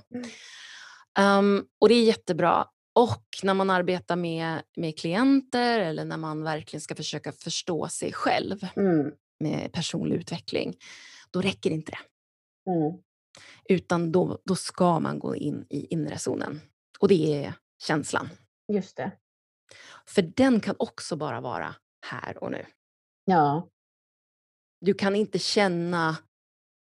Um, 1.19 1.65
och 1.79 1.89
det 1.89 1.95
är 1.95 2.03
jättebra. 2.03 2.67
Och 2.93 3.23
när 3.43 3.53
man 3.53 3.69
arbetar 3.69 4.15
med, 4.15 4.61
med 4.77 4.99
klienter 4.99 5.79
eller 5.79 6.05
när 6.05 6.17
man 6.17 6.43
verkligen 6.43 6.81
ska 6.81 6.95
försöka 6.95 7.31
förstå 7.31 7.87
sig 7.87 8.13
själv 8.13 8.67
mm. 8.75 9.11
med 9.39 9.71
personlig 9.71 10.15
utveckling, 10.15 10.75
då 11.31 11.41
räcker 11.41 11.71
inte 11.71 11.91
det. 11.91 11.99
Mm. 12.71 12.93
Utan 13.69 14.11
då, 14.11 14.39
då 14.45 14.55
ska 14.55 14.99
man 14.99 15.19
gå 15.19 15.35
in 15.35 15.65
i 15.69 15.93
inre 15.93 16.17
zonen. 16.17 16.61
Och 16.99 17.07
det 17.07 17.45
är 17.45 17.53
känslan. 17.81 18.29
Just 18.73 18.97
det. 18.97 19.11
För 20.05 20.21
den 20.21 20.59
kan 20.59 20.75
också 20.79 21.15
bara 21.15 21.41
vara 21.41 21.75
här 22.05 22.43
och 22.43 22.51
nu. 22.51 22.65
Ja. 23.25 23.67
Du 24.81 24.93
kan 24.93 25.15
inte 25.15 25.39
känna 25.39 26.17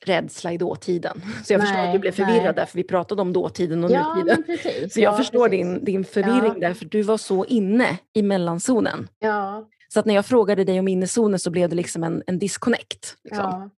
rädsla 0.06 0.54
i 0.54 0.58
dåtiden. 0.58 1.22
Så 1.44 1.54
jag 1.54 1.60
nej, 1.60 1.68
förstår 1.68 1.86
att 1.86 1.94
du 1.94 2.00
blev 2.00 2.12
förvirrad 2.12 2.44
nej. 2.44 2.54
där, 2.54 2.66
för 2.66 2.78
vi 2.78 2.84
pratade 2.84 3.22
om 3.22 3.34
dåtiden 3.34 3.84
och 3.84 3.92
ja, 3.92 4.16
nutiden. 4.16 4.44
Precis, 4.44 4.94
så 4.94 5.00
jag 5.00 5.14
ja, 5.14 5.18
förstår 5.18 5.50
din, 5.50 5.86
din 5.86 6.06
förvirring 6.06 6.54
ja. 6.54 6.68
där, 6.68 6.74
för 6.74 6.86
du 6.86 7.02
var 7.02 7.18
så 7.18 7.46
inne 7.46 7.98
i 8.14 8.22
mellanzonen. 8.22 9.08
Ja. 9.20 9.70
Så 9.88 10.00
att 10.00 10.06
när 10.06 10.14
jag 10.14 10.26
frågade 10.26 10.64
dig 10.64 10.80
om 10.80 10.88
innezonen 10.88 11.40
så 11.40 11.50
blev 11.50 11.70
det 11.70 11.76
liksom 11.76 12.04
en, 12.04 12.24
en 12.28 12.40
disconnect. 12.40 13.18
Liksom. 13.24 13.72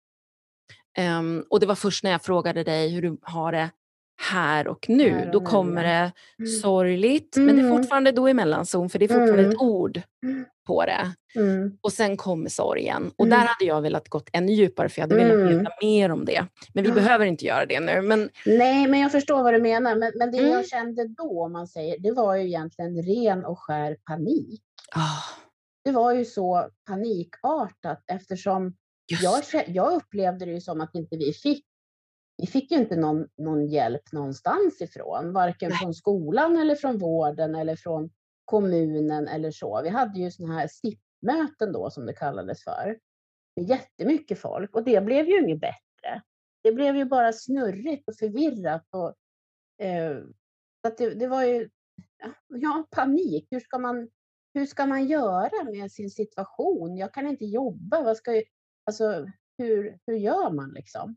Ja. 0.95 1.19
Um, 1.19 1.45
och 1.51 1.61
det 1.61 1.67
var 1.67 1.75
först 1.75 2.05
när 2.05 2.11
jag 2.11 2.23
frågade 2.23 2.65
dig 2.65 2.89
hur 2.89 3.03
du 3.03 3.19
har 3.23 3.53
det 3.53 3.71
här 4.21 4.69
och 4.69 4.89
nu, 4.89 5.11
här 5.11 5.27
och 5.27 5.33
då 5.33 5.41
kommer 5.41 5.85
det 5.85 6.13
mm. 6.39 6.51
sorgligt, 6.63 7.37
mm. 7.37 7.47
men 7.47 7.57
det 7.57 7.63
är 7.63 7.67
mm. 7.67 7.79
fortfarande 7.79 8.13
då 8.13 8.29
i 8.29 8.35
mellanzon, 8.35 8.89
för 8.89 8.99
det 8.99 9.05
är 9.05 9.09
fortfarande 9.09 9.39
mm. 9.39 9.51
ett 9.51 9.61
ord 9.61 10.03
på 10.67 10.85
det. 10.85 11.15
Mm. 11.41 11.79
Och 11.81 11.93
sen 11.93 12.17
kommer 12.17 12.51
sorgen. 12.51 13.11
Och 13.17 13.27
där 13.27 13.37
mm. 13.37 13.47
hade 13.47 13.65
jag 13.65 13.83
velat 13.83 14.09
gått 14.09 14.29
ännu 14.33 14.53
djupare, 14.53 14.89
för 14.89 15.01
jag 15.01 15.09
hade 15.09 15.25
velat 15.25 15.51
veta 15.51 15.71
mer 15.83 16.11
om 16.11 16.25
det. 16.25 16.47
Men 16.75 16.85
vi 16.85 16.93
behöver 16.93 17.27
inte 17.27 17.45
göra 17.45 17.67
det 17.67 17.81
nu. 17.81 18.03
Men... 18.03 18.31
Nej, 18.47 18.89
men 18.89 19.01
jag 19.01 19.13
förstår 19.13 19.43
vad 19.43 19.55
du 19.55 19.61
menar. 19.61 19.95
Men, 19.95 20.13
men 20.15 20.31
det 20.31 20.39
jag 20.39 20.69
kände 20.69 21.09
då, 21.09 21.45
om 21.45 21.53
man 21.53 21.67
säger, 21.67 21.99
det 21.99 22.13
var 22.13 22.37
ju 22.37 22.47
egentligen 22.47 23.03
ren 23.03 23.45
och 23.45 23.59
skär 23.59 23.97
panik. 24.05 24.63
Oh. 24.97 25.25
Det 25.85 25.91
var 25.91 26.13
ju 26.13 26.25
så 26.25 26.69
panikartat 26.87 28.05
eftersom 28.13 28.77
jag, 29.23 29.43
jag 29.67 29.93
upplevde 29.93 30.45
det 30.45 30.53
ju 30.53 30.61
som 30.61 30.81
att 30.81 30.95
inte 30.95 31.17
vi 31.17 31.33
fick 31.33 31.65
vi 32.39 32.47
fick 32.47 32.71
ju 32.71 32.77
inte 32.77 32.97
någon, 32.97 33.29
någon 33.37 33.67
hjälp 33.67 34.13
någonstans 34.13 34.81
ifrån, 34.81 35.33
varken 35.33 35.69
Nej. 35.69 35.79
från 35.79 35.95
skolan 35.95 36.57
eller 36.57 36.75
från 36.75 36.99
vården 36.99 37.55
eller 37.55 37.77
från 37.77 38.11
kommunen 38.45 39.29
eller 39.29 39.51
så. 39.51 39.83
Vi 39.83 39.89
hade 39.89 40.21
ju 40.21 40.31
sådana 40.31 40.55
här 40.55 40.69
SIP-möten 40.69 41.73
då 41.73 41.91
som 41.91 42.07
det 42.07 42.13
kallades 42.13 42.65
för. 42.65 42.99
Med 43.57 43.69
jättemycket 43.69 44.39
folk 44.39 44.75
och 44.77 44.85
det 44.85 45.05
blev 45.05 45.29
ju 45.29 45.41
inget 45.45 45.61
bättre. 45.61 46.23
Det 46.63 46.73
blev 46.73 46.97
ju 46.97 47.05
bara 47.05 47.33
snurrigt 47.33 48.09
och 48.09 48.17
förvirrat. 48.17 48.87
Och, 48.91 49.15
eh, 49.87 50.17
att 50.83 50.97
det, 50.97 51.15
det, 51.15 51.27
var 51.27 51.45
ju 51.45 51.69
ja, 52.49 52.87
panik. 52.91 53.47
Hur 53.51 53.61
ska, 53.61 53.79
man, 53.79 54.09
hur 54.55 54.67
ska 54.67 54.87
man 54.87 55.07
göra 55.07 55.65
med 55.65 55.93
sin 55.93 56.11
situation? 56.11 56.97
Jag 56.97 57.15
kan 57.15 57.27
inte 57.27 57.45
jobba. 57.45 58.03
Vad 58.03 58.17
ska 58.17 58.35
jag, 58.35 58.45
alltså, 58.85 59.31
hur, 59.59 59.99
hur 60.07 60.17
gör 60.17 60.51
man 60.51 60.71
liksom? 60.71 61.17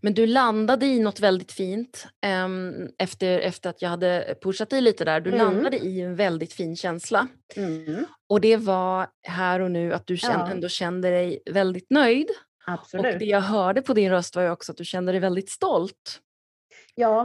Men 0.00 0.14
du 0.14 0.26
landade 0.26 0.86
i 0.86 1.00
något 1.00 1.20
väldigt 1.20 1.52
fint 1.52 2.06
um, 2.44 2.88
efter, 2.98 3.38
efter 3.38 3.70
att 3.70 3.82
jag 3.82 3.88
hade 3.88 4.38
pushat 4.42 4.70
dig 4.70 4.80
lite 4.80 5.04
där. 5.04 5.20
Du 5.20 5.34
mm. 5.34 5.46
landade 5.46 5.78
i 5.78 6.00
en 6.00 6.16
väldigt 6.16 6.52
fin 6.52 6.76
känsla. 6.76 7.28
Mm. 7.56 8.06
Och 8.28 8.40
det 8.40 8.56
var 8.56 9.06
här 9.22 9.60
och 9.60 9.70
nu 9.70 9.94
att 9.94 10.06
du 10.06 10.16
kände, 10.16 10.38
ja. 10.38 10.50
ändå 10.50 10.68
kände 10.68 11.10
dig 11.10 11.42
väldigt 11.50 11.90
nöjd. 11.90 12.28
Absolut. 12.66 13.12
Och 13.12 13.18
det 13.18 13.24
jag 13.24 13.40
hörde 13.40 13.82
på 13.82 13.94
din 13.94 14.10
röst 14.10 14.36
var 14.36 14.42
ju 14.42 14.50
också 14.50 14.72
att 14.72 14.78
du 14.78 14.84
kände 14.84 15.12
dig 15.12 15.20
väldigt 15.20 15.50
stolt. 15.50 16.20
Ja, 16.94 17.20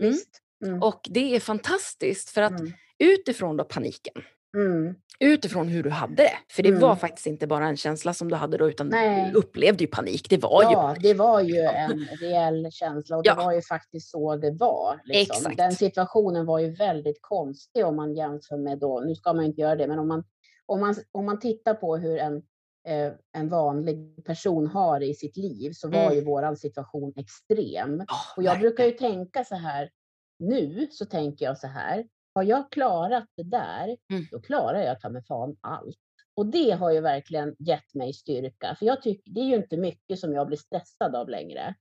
mm. 0.00 0.12
visst. 0.12 0.42
Mm. 0.66 0.82
Och 0.82 1.00
det 1.10 1.36
är 1.36 1.40
fantastiskt 1.40 2.30
för 2.30 2.42
att 2.42 2.60
mm. 2.60 2.72
utifrån 2.98 3.56
då 3.56 3.64
paniken, 3.64 4.22
mm. 4.58 4.94
utifrån 5.20 5.68
hur 5.68 5.82
du 5.82 5.90
hade 5.90 6.14
det, 6.14 6.38
för 6.50 6.62
det 6.62 6.72
var 6.72 6.96
faktiskt 6.96 7.26
inte 7.26 7.46
bara 7.46 7.66
en 7.66 7.76
känsla 7.76 8.14
som 8.14 8.28
du 8.28 8.34
hade 8.36 8.56
då 8.56 8.68
utan 8.68 8.88
Nej. 8.88 9.30
du 9.30 9.38
upplevde 9.38 9.84
ju 9.84 9.90
panik. 9.90 10.30
Det 10.30 10.42
var 10.42 10.62
ja, 10.62 10.70
ju 10.70 10.76
panik. 10.76 11.02
det 11.02 11.14
var 11.14 11.40
ju 11.40 11.56
en 11.58 12.08
reell 12.20 12.68
känsla 12.70 13.16
och 13.16 13.22
det 13.22 13.34
var 13.34 13.52
ju 13.52 13.62
faktiskt 13.62 14.10
så 14.10 14.36
det 14.36 14.50
var. 14.50 15.00
Liksom. 15.04 15.36
Exakt. 15.36 15.56
Den 15.56 15.72
situationen 15.72 16.46
var 16.46 16.58
ju 16.58 16.70
väldigt 16.70 17.18
konstig 17.20 17.86
om 17.86 17.96
man 17.96 18.14
jämför 18.14 18.56
med 18.56 18.78
då, 18.78 19.00
nu 19.00 19.14
ska 19.14 19.32
man 19.32 19.44
inte 19.44 19.60
göra 19.60 19.76
det, 19.76 19.86
men 19.86 19.98
om 19.98 20.08
man, 20.08 20.24
om 20.66 20.80
man, 20.80 20.94
om 21.12 21.26
man 21.26 21.40
tittar 21.40 21.74
på 21.74 21.96
hur 21.96 22.18
en 22.18 22.42
eh, 22.88 23.12
en 23.32 23.48
vanlig 23.48 24.24
person 24.24 24.66
har 24.66 25.00
i 25.00 25.14
sitt 25.14 25.36
liv 25.36 25.72
så 25.72 25.88
var 25.88 26.02
mm. 26.02 26.14
ju 26.14 26.24
våran 26.24 26.56
situation 26.56 27.12
extrem. 27.16 28.00
Oh, 28.00 28.36
och 28.36 28.42
jag 28.42 28.58
brukar 28.58 28.84
ju 28.84 28.92
tänka 28.92 29.44
så 29.44 29.54
här, 29.54 29.90
nu 30.38 30.88
så 30.90 31.04
tänker 31.04 31.44
jag 31.44 31.58
så 31.58 31.66
här, 31.66 32.04
har 32.38 32.44
jag 32.44 32.72
klarat 32.72 33.26
det 33.36 33.42
där, 33.42 33.96
mm. 34.10 34.26
då 34.30 34.40
klarar 34.40 34.82
jag 34.82 35.00
ta 35.00 35.08
mig 35.08 35.24
fan 35.24 35.56
allt. 35.60 35.98
Och 36.34 36.46
det 36.46 36.70
har 36.70 36.90
ju 36.90 37.00
verkligen 37.00 37.56
gett 37.58 37.94
mig 37.94 38.12
styrka, 38.12 38.76
för 38.78 38.86
jag 38.86 39.02
tycker 39.02 39.30
det 39.30 39.40
är 39.40 39.44
ju 39.44 39.56
inte 39.56 39.76
mycket 39.76 40.18
som 40.18 40.32
jag 40.32 40.46
blir 40.46 40.56
stressad 40.56 41.14
av 41.14 41.28
längre. 41.28 41.74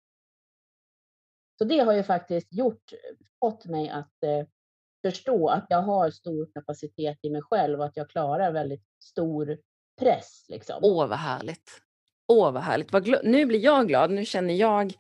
Så 1.58 1.64
det 1.64 1.80
har 1.80 1.94
ju 1.94 2.04
faktiskt 2.04 2.54
gjort, 2.54 2.94
fått 3.40 3.66
mig 3.66 3.90
att 3.90 4.24
eh, 4.24 4.48
förstå 5.02 5.48
att 5.48 5.66
jag 5.70 5.82
har 5.82 6.12
stor 6.12 6.50
kapacitet 6.54 7.18
i 7.22 7.30
mig 7.30 7.42
själv 7.42 7.80
och 7.80 7.86
att 7.86 7.98
jag 7.98 8.10
klarar 8.10 8.52
väldigt 8.52 8.84
stor 9.04 9.58
press. 10.00 10.46
Liksom. 10.50 10.80
Åh, 10.82 11.08
vad 11.08 11.18
härligt. 11.18 11.82
Åh, 12.28 12.52
vad 12.52 12.64
härligt. 12.64 12.92
Vad 12.92 13.26
nu 13.26 13.46
blir 13.46 13.60
jag 13.60 13.88
glad. 13.88 14.12
Nu 14.12 14.26
känner 14.26 14.54
jag 14.54 14.94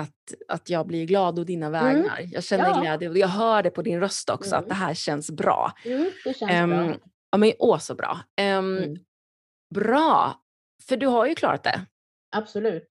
att, 0.00 0.34
att 0.48 0.70
jag 0.70 0.86
blir 0.86 1.06
glad 1.06 1.38
å 1.38 1.44
dina 1.44 1.66
mm. 1.66 1.84
vägnar. 1.84 2.18
Mm. 2.18 2.30
Jag 2.32 2.44
känner 2.44 2.68
ja. 2.68 2.80
glädje 2.80 3.08
och 3.08 3.18
jag 3.18 3.28
hör 3.28 3.62
det 3.62 3.70
på 3.70 3.82
din 3.82 4.00
röst 4.00 4.30
också 4.30 4.54
mm. 4.54 4.62
att 4.62 4.68
det 4.68 4.74
här 4.74 4.94
känns 4.94 5.30
bra. 5.30 5.72
Mm, 5.84 6.10
det 6.24 6.36
känns 6.36 6.62
um, 6.62 6.70
bra. 6.70 6.94
Ja, 7.30 7.38
men 7.38 7.52
åh 7.58 7.78
så 7.78 7.94
bra. 7.94 8.20
Um, 8.58 8.96
bra, 9.74 10.40
för 10.88 10.96
du 10.96 11.06
har 11.06 11.26
ju 11.26 11.34
klarat 11.34 11.62
det. 11.62 11.86
Absolut. 12.36 12.82
I 12.82 12.86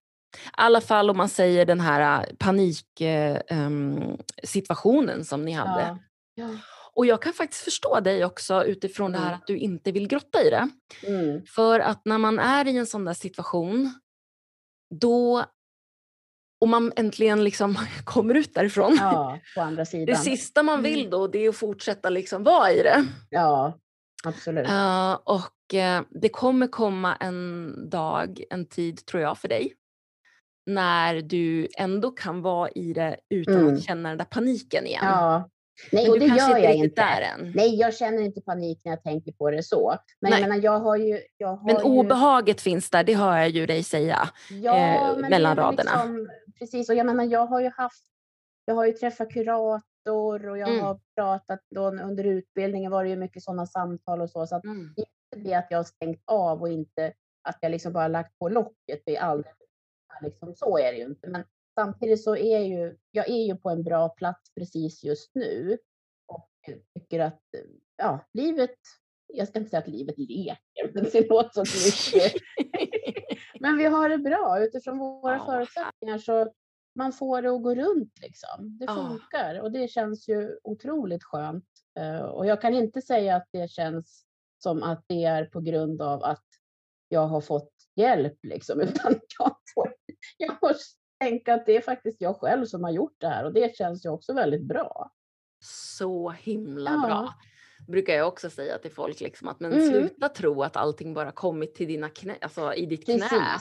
alla 0.52 0.80
fall 0.80 1.10
om 1.10 1.16
man 1.16 1.28
säger 1.28 1.66
den 1.66 1.80
här 1.80 2.32
paniksituationen 2.38 5.08
äh, 5.08 5.16
um, 5.16 5.24
som 5.24 5.44
ni 5.44 5.52
hade. 5.52 5.82
Ja. 5.82 5.98
Ja. 6.34 6.48
Och 6.94 7.06
jag 7.06 7.22
kan 7.22 7.32
faktiskt 7.32 7.64
förstå 7.64 8.00
dig 8.00 8.24
också 8.24 8.64
utifrån 8.64 9.12
det 9.12 9.18
här 9.18 9.26
mm. 9.26 9.38
att 9.38 9.46
du 9.46 9.56
inte 9.56 9.92
vill 9.92 10.08
grotta 10.08 10.42
i 10.42 10.50
det. 10.50 10.68
För 11.54 11.80
att 11.80 12.04
när 12.04 12.18
man 12.18 12.38
är 12.38 12.68
i 12.68 12.76
en 12.76 12.86
sån 12.86 13.04
där 13.04 13.14
situation, 13.14 14.00
då 15.00 15.44
och 16.62 16.68
man 16.68 16.92
äntligen 16.96 17.44
liksom 17.44 17.78
kommer 18.04 18.34
ut 18.34 18.54
därifrån. 18.54 18.96
Ja, 19.00 19.38
på 19.54 19.60
andra 19.60 19.84
sidan. 19.84 20.06
Det 20.06 20.16
sista 20.16 20.62
man 20.62 20.82
vill 20.82 21.00
mm. 21.00 21.10
då 21.10 21.26
det 21.26 21.44
är 21.44 21.48
att 21.48 21.56
fortsätta 21.56 22.10
liksom 22.10 22.44
vara 22.44 22.72
i 22.72 22.82
det. 22.82 23.04
Ja, 23.30 23.78
absolut. 24.24 24.68
Uh, 24.68 25.12
och 25.12 25.74
uh, 25.74 26.06
det 26.10 26.28
kommer 26.28 26.66
komma 26.66 27.16
en 27.16 27.74
dag, 27.90 28.42
en 28.50 28.66
tid 28.66 29.06
tror 29.06 29.22
jag 29.22 29.38
för 29.38 29.48
dig, 29.48 29.72
när 30.66 31.22
du 31.22 31.68
ändå 31.78 32.10
kan 32.10 32.42
vara 32.42 32.70
i 32.70 32.92
det 32.92 33.16
utan 33.30 33.54
mm. 33.54 33.74
att 33.74 33.82
känna 33.82 34.08
den 34.08 34.18
där 34.18 34.24
paniken 34.24 34.86
igen. 34.86 35.04
Ja, 35.04 35.48
Nej, 35.92 36.10
och 36.10 36.18
det 36.18 36.26
gör 36.26 36.58
jag 36.58 36.74
inte. 36.74 37.36
Nej, 37.54 37.74
jag 37.74 37.94
känner 37.94 38.22
inte 38.22 38.40
panik 38.40 38.80
när 38.84 38.92
jag 38.92 39.02
tänker 39.02 39.32
på 39.32 39.50
det 39.50 39.62
så. 39.62 39.96
Men 40.20 40.30
Nej. 40.30 40.40
jag 40.40 40.48
menar, 40.48 40.62
jag 40.62 40.78
har 40.78 40.96
ju... 40.96 41.20
Jag 41.36 41.56
har 41.56 41.66
men 41.66 41.82
obehaget 41.82 42.60
finns 42.60 42.90
där, 42.90 43.04
det 43.04 43.14
hör 43.14 43.38
jag 43.38 43.48
ju 43.48 43.66
dig 43.66 43.82
säga 43.82 44.28
ja, 44.50 44.76
eh, 44.76 45.28
mellan 45.28 45.56
raderna. 45.56 45.90
Liksom, 45.90 46.28
precis, 46.58 46.88
och 46.88 46.94
jag 46.94 47.06
menar, 47.06 47.24
jag 47.24 47.46
har 47.46 47.60
ju 47.60 47.70
haft... 47.76 48.04
Jag 48.64 48.74
har 48.74 48.86
ju 48.86 48.92
träffat 48.92 49.32
kurator 49.32 50.48
och 50.48 50.58
jag 50.58 50.68
mm. 50.68 50.80
har 50.84 51.00
pratat 51.16 51.60
då, 51.70 51.86
under 51.86 52.24
utbildningen 52.24 52.90
var 52.90 53.04
det 53.04 53.10
ju 53.10 53.16
mycket 53.16 53.42
sådana 53.42 53.66
samtal 53.66 54.20
och 54.20 54.30
så. 54.30 54.46
Så 54.46 54.56
att 54.56 54.64
mm. 54.64 54.94
inte 54.96 55.48
det 55.48 55.54
att 55.54 55.66
jag 55.70 55.78
har 55.78 55.84
stängt 55.84 56.22
av 56.24 56.60
och 56.60 56.68
inte 56.68 57.12
att 57.42 57.58
jag 57.60 57.70
liksom 57.70 57.92
bara 57.92 58.08
lagt 58.08 58.38
på 58.38 58.48
locket. 58.48 59.02
Det 59.06 59.16
är 59.16 59.20
aldrig, 59.20 59.52
liksom, 60.22 60.54
så 60.54 60.78
är 60.78 60.92
det 60.92 60.98
ju 60.98 61.04
inte. 61.04 61.28
Men 61.28 61.44
samtidigt 61.74 62.22
så 62.22 62.36
är 62.36 62.58
ju, 62.58 62.96
jag 63.10 63.28
är 63.28 63.46
ju 63.46 63.56
på 63.56 63.70
en 63.70 63.82
bra 63.82 64.08
plats 64.08 64.54
precis 64.54 65.04
just 65.04 65.34
nu 65.34 65.78
och 66.26 66.50
tycker 66.94 67.20
att 67.20 67.40
ja, 67.96 68.28
livet, 68.32 68.76
jag 69.26 69.48
ska 69.48 69.58
inte 69.58 69.70
säga 69.70 69.80
att 69.80 69.88
livet 69.88 70.18
leker, 70.18 70.92
men 70.94 71.04
det 71.12 71.28
låter 71.28 71.64
så 71.64 72.14
mycket. 72.14 72.32
men 73.60 73.78
vi 73.78 73.84
har 73.84 74.08
det 74.08 74.18
bra 74.18 74.60
utifrån 74.60 74.98
våra 74.98 75.36
ja. 75.36 75.46
förutsättningar 75.46 76.18
så 76.18 76.52
man 76.94 77.12
får 77.12 77.42
det 77.42 77.50
att 77.50 77.62
gå 77.62 77.74
runt 77.74 78.18
liksom. 78.20 78.78
Det 78.78 78.86
funkar 78.86 79.60
och 79.60 79.72
det 79.72 79.88
känns 79.88 80.28
ju 80.28 80.58
otroligt 80.62 81.24
skönt. 81.24 81.64
Eh, 81.98 82.20
och 82.20 82.46
jag 82.46 82.60
kan 82.60 82.74
inte 82.74 83.02
säga 83.02 83.36
att 83.36 83.48
det 83.52 83.70
känns 83.70 84.24
som 84.58 84.82
att 84.82 85.04
det 85.06 85.24
är 85.24 85.44
på 85.44 85.60
grund 85.60 86.02
av 86.02 86.24
att 86.24 86.44
jag 87.08 87.26
har 87.26 87.40
fått 87.40 87.72
hjälp 87.94 88.38
liksom, 88.42 88.80
utan 88.80 89.20
jag, 89.38 89.56
får, 89.74 89.94
jag 90.36 90.56
har 90.60 90.74
tänka 91.22 91.54
att 91.54 91.66
det 91.66 91.76
är 91.76 91.80
faktiskt 91.80 92.20
jag 92.20 92.36
själv 92.36 92.64
som 92.64 92.84
har 92.84 92.90
gjort 92.90 93.16
det 93.18 93.28
här 93.28 93.44
och 93.44 93.52
det 93.52 93.76
känns 93.76 94.04
ju 94.06 94.10
också 94.10 94.32
väldigt 94.32 94.62
bra. 94.62 95.10
Så 95.64 96.30
himla 96.30 96.90
ja. 96.90 97.06
bra. 97.06 97.34
Brukar 97.88 98.14
jag 98.14 98.28
också 98.28 98.50
säga 98.50 98.78
till 98.78 98.92
folk 98.92 99.20
liksom 99.20 99.48
att 99.48 99.60
men 99.60 99.72
mm. 99.72 99.88
sluta 99.88 100.28
tro 100.28 100.62
att 100.62 100.76
allting 100.76 101.14
bara 101.14 101.32
kommit 101.32 101.74
till 101.74 101.88
dina 101.88 102.08
knä, 102.08 102.36
alltså 102.40 102.74
i 102.74 102.86
ditt 102.86 103.06
Precis. 103.06 103.28
knä. 103.28 103.58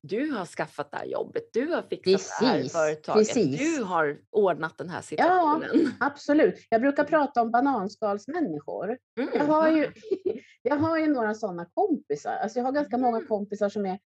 Du 0.00 0.30
har 0.30 0.46
skaffat 0.46 0.90
det 0.90 0.96
här 0.96 1.04
jobbet, 1.04 1.42
du 1.52 1.66
har 1.66 1.82
fixat 1.82 2.04
Precis. 2.04 2.38
det 2.40 2.46
här 2.46 2.68
företaget, 2.68 3.28
Precis. 3.28 3.76
du 3.76 3.82
har 3.82 4.18
ordnat 4.30 4.78
den 4.78 4.88
här 4.88 5.02
situationen. 5.02 5.70
Ja, 5.72 6.06
absolut. 6.06 6.66
Jag 6.70 6.80
brukar 6.80 7.04
prata 7.04 7.42
om 7.42 7.50
bananskalsmänniskor. 7.50 8.98
Mm. 9.18 9.30
Jag, 9.34 9.44
har 9.44 9.68
ju, 9.68 9.92
jag 10.62 10.76
har 10.76 10.98
ju 10.98 11.06
några 11.06 11.34
sådana 11.34 11.66
kompisar. 11.74 12.36
Alltså 12.36 12.58
jag 12.58 12.64
har 12.64 12.72
ganska 12.72 12.96
mm. 12.96 13.10
många 13.10 13.26
kompisar 13.26 13.68
som 13.68 13.86
är 13.86 13.98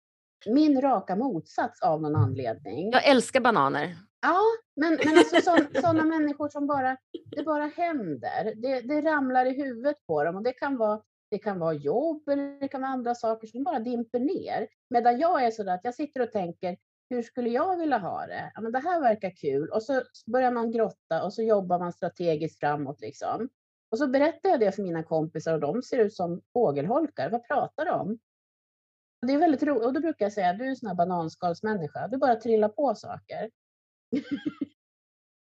min 0.47 0.81
raka 0.81 1.17
motsats 1.17 1.83
av 1.83 2.03
någon 2.03 2.17
anledning. 2.17 2.91
Jag 2.93 3.07
älskar 3.07 3.41
bananer. 3.41 3.97
Ja, 4.23 4.41
men, 4.77 4.99
men 5.05 5.19
alltså 5.19 5.37
sådana 5.81 6.05
människor 6.05 6.49
som 6.49 6.67
bara, 6.67 6.97
det 7.37 7.43
bara 7.43 7.65
händer. 7.67 8.55
Det, 8.57 8.81
det 8.81 9.01
ramlar 9.01 9.47
i 9.47 9.63
huvudet 9.63 9.97
på 10.07 10.25
dem 10.25 10.37
och 10.37 10.43
det 10.43 10.53
kan 10.53 10.77
vara 10.77 11.01
det 11.31 11.39
kan 11.39 11.59
vara 11.59 11.73
jobb 11.73 12.29
eller 12.29 12.61
det 12.61 12.69
kan 12.69 12.81
vara 12.81 12.91
andra 12.91 13.15
saker 13.15 13.47
som 13.47 13.65
bara 13.65 13.79
dimper 13.79 14.21
ner. 14.21 14.69
Medan 14.91 15.19
jag 15.19 15.45
är 15.45 15.51
sådär 15.51 15.75
att 15.75 15.85
jag 15.85 15.95
sitter 15.95 16.21
och 16.21 16.33
tänker, 16.33 16.77
hur 17.11 17.23
skulle 17.23 17.51
jag 17.51 17.77
vilja 17.77 17.99
ha 17.99 18.27
det? 18.27 18.53
Ja, 18.55 18.61
men 18.61 18.73
det 18.73 18.79
här 18.79 19.01
verkar 19.01 19.31
kul. 19.31 19.69
Och 19.69 19.83
så 19.83 20.03
börjar 20.27 20.51
man 20.51 20.73
grotta 20.73 21.25
och 21.25 21.33
så 21.33 21.43
jobbar 21.43 21.79
man 21.79 21.93
strategiskt 21.93 22.61
framåt. 22.61 23.01
Liksom. 23.01 23.49
Och 23.91 23.99
så 23.99 24.07
berättar 24.07 24.51
jag 24.51 24.61
det 24.61 24.73
för 24.73 24.83
mina 24.83 25.03
kompisar 25.03 25.55
och 25.55 25.61
de 25.61 25.83
ser 25.83 25.99
ut 25.99 26.15
som 26.15 26.41
fågelholkar. 26.53 27.31
Vad 27.31 27.49
pratar 27.49 27.85
de 27.85 28.01
om? 28.01 28.19
Det 29.27 29.33
är 29.33 29.39
väldigt 29.39 29.63
roligt 29.63 29.85
och 29.85 29.93
då 29.93 30.01
brukar 30.01 30.25
jag 30.25 30.33
säga 30.33 30.53
du 30.53 30.65
är 30.65 30.69
en 30.69 30.77
sån 30.77 30.87
här 30.87 30.95
bananskalsmänniska. 30.95 32.09
Du 32.09 32.17
bara 32.19 32.37
trillar 32.37 32.69
på 32.69 32.95
saker. 32.95 33.51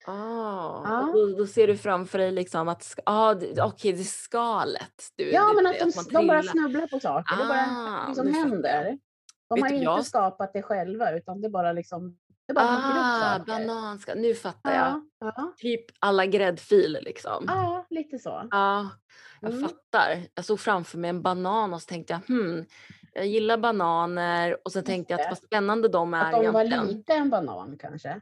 Ah, 0.09 0.83
ja. 0.85 1.11
då, 1.15 1.27
då, 1.39 1.47
ser 1.47 1.67
du 1.67 1.77
framför 1.77 2.19
dig 2.19 2.33
liksom 2.33 2.69
att 2.69 2.95
ah, 3.07 3.35
okej, 3.35 3.63
okay, 3.63 3.93
det 3.93 4.01
är 4.01 4.05
skalet. 4.05 5.09
Du, 5.17 5.31
ja, 5.33 5.53
men 5.53 5.67
att, 5.67 5.83
att 5.83 5.95
de, 5.95 6.15
de, 6.15 6.27
bara 6.27 6.43
snubblar 6.43 6.87
på 6.87 7.01
saker. 7.01 7.35
Ah, 7.35 7.43
det 7.43 7.49
bara 7.49 8.07
liksom 8.07 8.35
händer. 8.35 8.99
De 9.49 9.63
har 9.63 9.69
inte 9.69 9.85
jag... 9.85 10.07
skapat 10.07 10.53
det 10.53 10.63
själva 10.63 11.13
utan 11.13 11.41
det 11.41 11.49
bara 11.49 11.73
liksom 11.73 12.19
det 12.47 12.55
bara 12.55 12.65
ah, 12.69 13.45
bananskal. 13.47 14.19
Nu 14.19 14.35
fattar 14.35 14.75
jag. 14.75 15.09
Ja. 15.19 15.55
Typ 15.57 15.85
alla 15.99 16.27
gräddfiler 16.27 17.01
liksom. 17.03 17.45
Ja, 17.49 17.87
lite 17.91 18.19
så. 18.19 18.49
Ja, 18.51 18.91
jag 19.41 19.53
mm. 19.53 19.69
fattar. 19.69 20.23
Jag 20.35 20.45
såg 20.45 20.61
framför 20.61 20.99
mig 20.99 21.11
en 21.11 21.23
banan 21.23 21.75
och 21.75 21.83
så 21.83 21.87
tänkte 21.87 22.13
jag 22.13 22.37
hmm, 22.37 22.65
jag 23.17 23.27
gillar 23.27 23.59
bananer 23.59 24.57
och 24.65 24.73
så 24.73 24.83
tänkte 24.83 25.13
jag 25.13 25.21
att 25.21 25.31
vad 25.31 25.39
spännande 25.39 25.89
de 25.89 26.15
är 26.15 26.25
Att 26.25 26.33
de 26.33 26.41
egentligen. 26.41 26.81
var 26.81 26.87
lite 26.87 27.13
en 27.13 27.31
banan 27.31 27.77
kanske? 27.79 28.21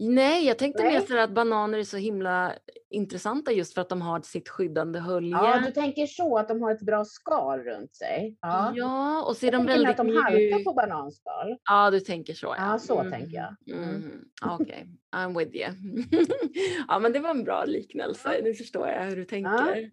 Nej, 0.00 0.46
jag 0.46 0.58
tänkte 0.58 0.82
Nej. 0.82 0.92
mer 0.92 1.06
så 1.06 1.18
att 1.18 1.30
bananer 1.30 1.78
är 1.78 1.84
så 1.84 1.96
himla 1.96 2.52
intressanta 2.90 3.52
just 3.52 3.74
för 3.74 3.80
att 3.80 3.88
de 3.88 4.02
har 4.02 4.20
sitt 4.20 4.48
skyddande 4.48 4.98
hölje. 4.98 5.30
Ja, 5.30 5.62
du 5.66 5.72
tänker 5.72 6.06
så 6.06 6.38
att 6.38 6.48
de 6.48 6.62
har 6.62 6.72
ett 6.72 6.82
bra 6.82 7.04
skal 7.04 7.60
runt 7.60 7.96
sig. 7.96 8.36
Ja, 8.40 8.72
ja 8.76 9.24
och 9.24 9.36
så 9.36 9.46
är 9.46 9.52
jag 9.52 9.60
de 9.60 9.66
väldigt 9.66 9.90
att 9.90 9.96
de 9.96 10.16
halkar 10.16 10.64
på 10.64 10.72
bananskal. 10.72 11.56
Ja, 11.64 11.90
du 11.90 12.00
tänker 12.00 12.34
så. 12.34 12.46
Ja, 12.46 12.72
ja 12.72 12.78
så 12.78 13.00
mm. 13.00 13.12
tänker 13.12 13.36
jag. 13.36 13.76
Mm. 13.76 13.88
Mm. 13.88 14.24
Okej, 14.42 14.64
okay. 14.64 14.84
I'm 15.12 15.38
with 15.38 15.56
you. 15.56 15.68
ja, 16.88 16.98
men 16.98 17.12
det 17.12 17.18
var 17.18 17.30
en 17.30 17.44
bra 17.44 17.64
liknelse. 17.64 18.40
Nu 18.42 18.54
förstår 18.54 18.88
jag 18.88 19.04
hur 19.04 19.16
du 19.16 19.24
tänker. 19.24 19.90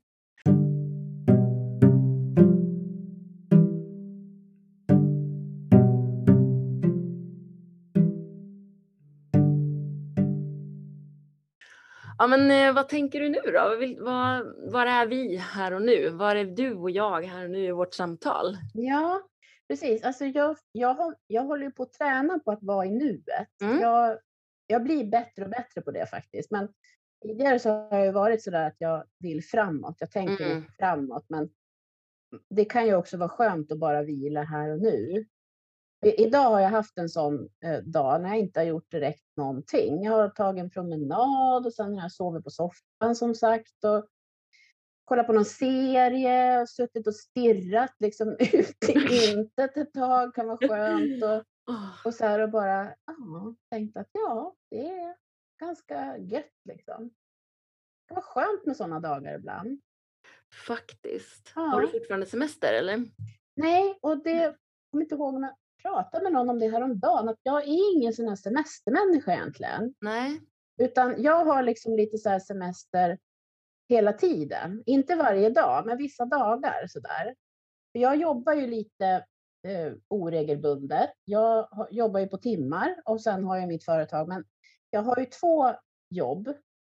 Ja. 12.18 12.28
Men 12.28 12.52
eh, 12.52 12.74
vad 12.74 12.90
tänker 12.90 13.20
du 13.20 13.30
nu 13.30 13.40
då? 13.46 13.60
Var, 14.06 14.72
var 14.72 14.86
är 14.86 15.08
vi 15.08 15.38
här 15.38 15.74
och 15.74 15.82
nu? 15.82 16.10
Var 16.10 16.36
är 16.36 16.46
du 16.46 16.74
och 16.74 16.92
jag 16.92 17.22
här 17.22 17.44
och 17.44 17.50
nu 17.52 17.66
i 17.66 17.72
vårt 17.72 17.94
samtal? 17.94 18.58
Ja, 18.74 19.22
precis. 19.68 20.04
Alltså 20.04 20.26
jag, 20.26 20.58
jag, 20.72 21.14
jag 21.28 21.44
håller 21.44 21.70
på 21.70 21.84
att 21.84 21.94
träna 21.94 22.40
på 22.40 22.52
att 22.52 22.64
vara 22.64 22.86
i 22.86 22.92
nuet. 22.92 23.62
Mm. 23.62 23.80
Jag, 23.80 24.18
jag 24.68 24.84
blir 24.84 25.06
bättre 25.06 25.44
och 25.44 25.50
bättre 25.50 25.82
på 25.82 25.92
det 25.92 26.06
faktiskt. 26.06 26.52
Men 26.52 26.70
tidigare 27.24 27.60
så 27.60 27.70
har 27.70 27.98
jag 28.00 28.14
varit 28.14 28.44
sådär 28.44 28.68
att 28.68 28.76
jag 28.78 29.04
vill 29.20 29.44
framåt. 29.44 29.96
Jag 30.00 30.12
tänker 30.12 30.46
Mm. 30.52 30.64
framåt. 30.80 31.26
Men 31.30 31.50
det 32.50 32.66
kan 32.66 32.86
ju 32.86 32.96
också 32.96 33.18
vara 33.18 33.30
skönt 33.30 33.72
att 33.72 33.80
bara 33.80 34.04
vila 34.04 34.44
här 34.44 34.70
och 34.70 34.80
nu. 34.82 35.26
Idag 36.02 36.44
har 36.44 36.60
jag 36.60 36.70
haft 36.70 36.98
en 36.98 37.10
sån 37.10 37.50
eh, 37.66 37.78
dag 37.80 38.22
när 38.22 38.30
jag 38.30 38.40
inte 38.40 38.60
har 38.60 38.66
gjort 38.66 38.92
direkt 38.92 39.26
någonting. 39.38 40.04
Jag 40.04 40.12
har 40.12 40.30
tagit 40.30 40.64
en 40.64 40.70
promenad 40.70 41.66
och 41.66 41.74
sen 41.74 41.94
har 41.96 42.02
jag 42.02 42.12
sovit 42.12 42.44
på 42.44 42.50
soffan 42.50 43.16
som 43.16 43.36
sagt. 43.36 43.84
Och 43.84 44.08
kollat 45.06 45.28
på 45.28 45.34
någon 45.34 45.46
serie 45.46 46.62
och 46.62 46.70
suttit 46.70 47.08
och 47.08 47.16
stirrat 47.16 47.96
liksom 48.00 48.30
ut 48.40 48.90
i 48.90 49.32
intet 49.32 49.78
ett 49.78 49.94
tag. 49.94 50.36
Kan 50.36 50.48
vara 50.48 50.58
skönt. 50.68 51.24
Och, 51.24 51.44
och 52.06 52.14
så 52.14 52.26
här 52.26 52.40
och 52.40 52.50
bara 52.50 52.96
ja, 53.06 53.56
tänkt 53.72 53.98
att 53.98 54.10
ja, 54.12 54.56
det 54.72 54.90
är 54.90 55.16
ganska 55.60 56.18
gött 56.18 56.54
liksom. 56.70 57.04
Det 57.08 58.08
kan 58.08 58.16
vara 58.16 58.26
skönt 58.26 58.66
med 58.66 58.78
sådana 58.78 59.00
dagar 59.00 59.36
ibland. 59.36 59.82
faktiskt. 60.68 61.52
Har 61.56 61.82
du 61.82 61.88
Ja. 61.88 61.92
fortfarande 61.92 62.26
semester 62.26 62.74
eller? 62.74 63.04
Nej, 63.56 64.00
och 64.02 64.24
det 64.24 64.32
jag 64.32 64.56
kommer 64.92 65.04
inte 65.04 65.16
ihåg 65.16 65.36
om 65.36 65.44
jag 65.44 65.56
pratade 65.86 66.24
med 66.24 66.34
någon 66.34 66.50
om 66.50 66.60
det 66.60 66.70
häromdagen, 66.70 67.30
att 67.30 67.40
jag 67.44 67.64
är 67.64 67.96
ingen 67.96 68.14
sån 68.14 68.28
här 68.28 68.36
semestermänniska 68.36 69.34
egentligen. 69.34 69.94
Nej. 70.02 70.42
Utan 70.78 71.24
jag 71.24 71.46
har 71.46 71.64
liksom 71.64 71.96
lite 71.96 72.18
så 72.18 72.30
här 72.30 72.40
semester 72.40 73.18
hela 73.90 74.14
tiden. 74.14 74.84
Inte 74.86 75.16
varje 75.16 75.50
dag, 75.50 75.86
men 75.86 75.98
vissa 75.98 76.26
dagar 76.26 76.88
sådär. 76.88 77.36
För 77.92 78.00
jag 78.00 78.16
jobbar 78.16 78.54
ju 78.54 78.68
lite 78.68 79.26
eh, 79.68 79.94
oregelbundet. 80.08 81.10
Jag 81.24 81.88
jobbar 81.92 82.20
ju 82.20 82.28
på 82.28 82.38
timmar 82.38 83.02
och 83.06 83.22
sen 83.22 83.44
har 83.44 83.58
jag 83.58 83.68
mitt 83.68 83.86
företag. 83.86 84.28
Men 84.28 84.44
jag 84.90 85.02
har 85.02 85.20
ju 85.20 85.26
två 85.26 85.74
jobb 86.10 86.54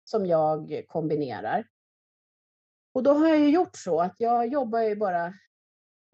som 0.05 0.26
jag 0.26 0.82
kombinerar. 0.89 1.66
Och 2.93 3.03
då 3.03 3.12
har 3.12 3.28
jag 3.28 3.39
ju 3.39 3.51
gjort 3.51 3.76
så 3.76 4.01
att 4.01 4.14
jag 4.18 4.47
jobbar 4.47 4.80
ju 4.80 4.97
bara 4.97 5.34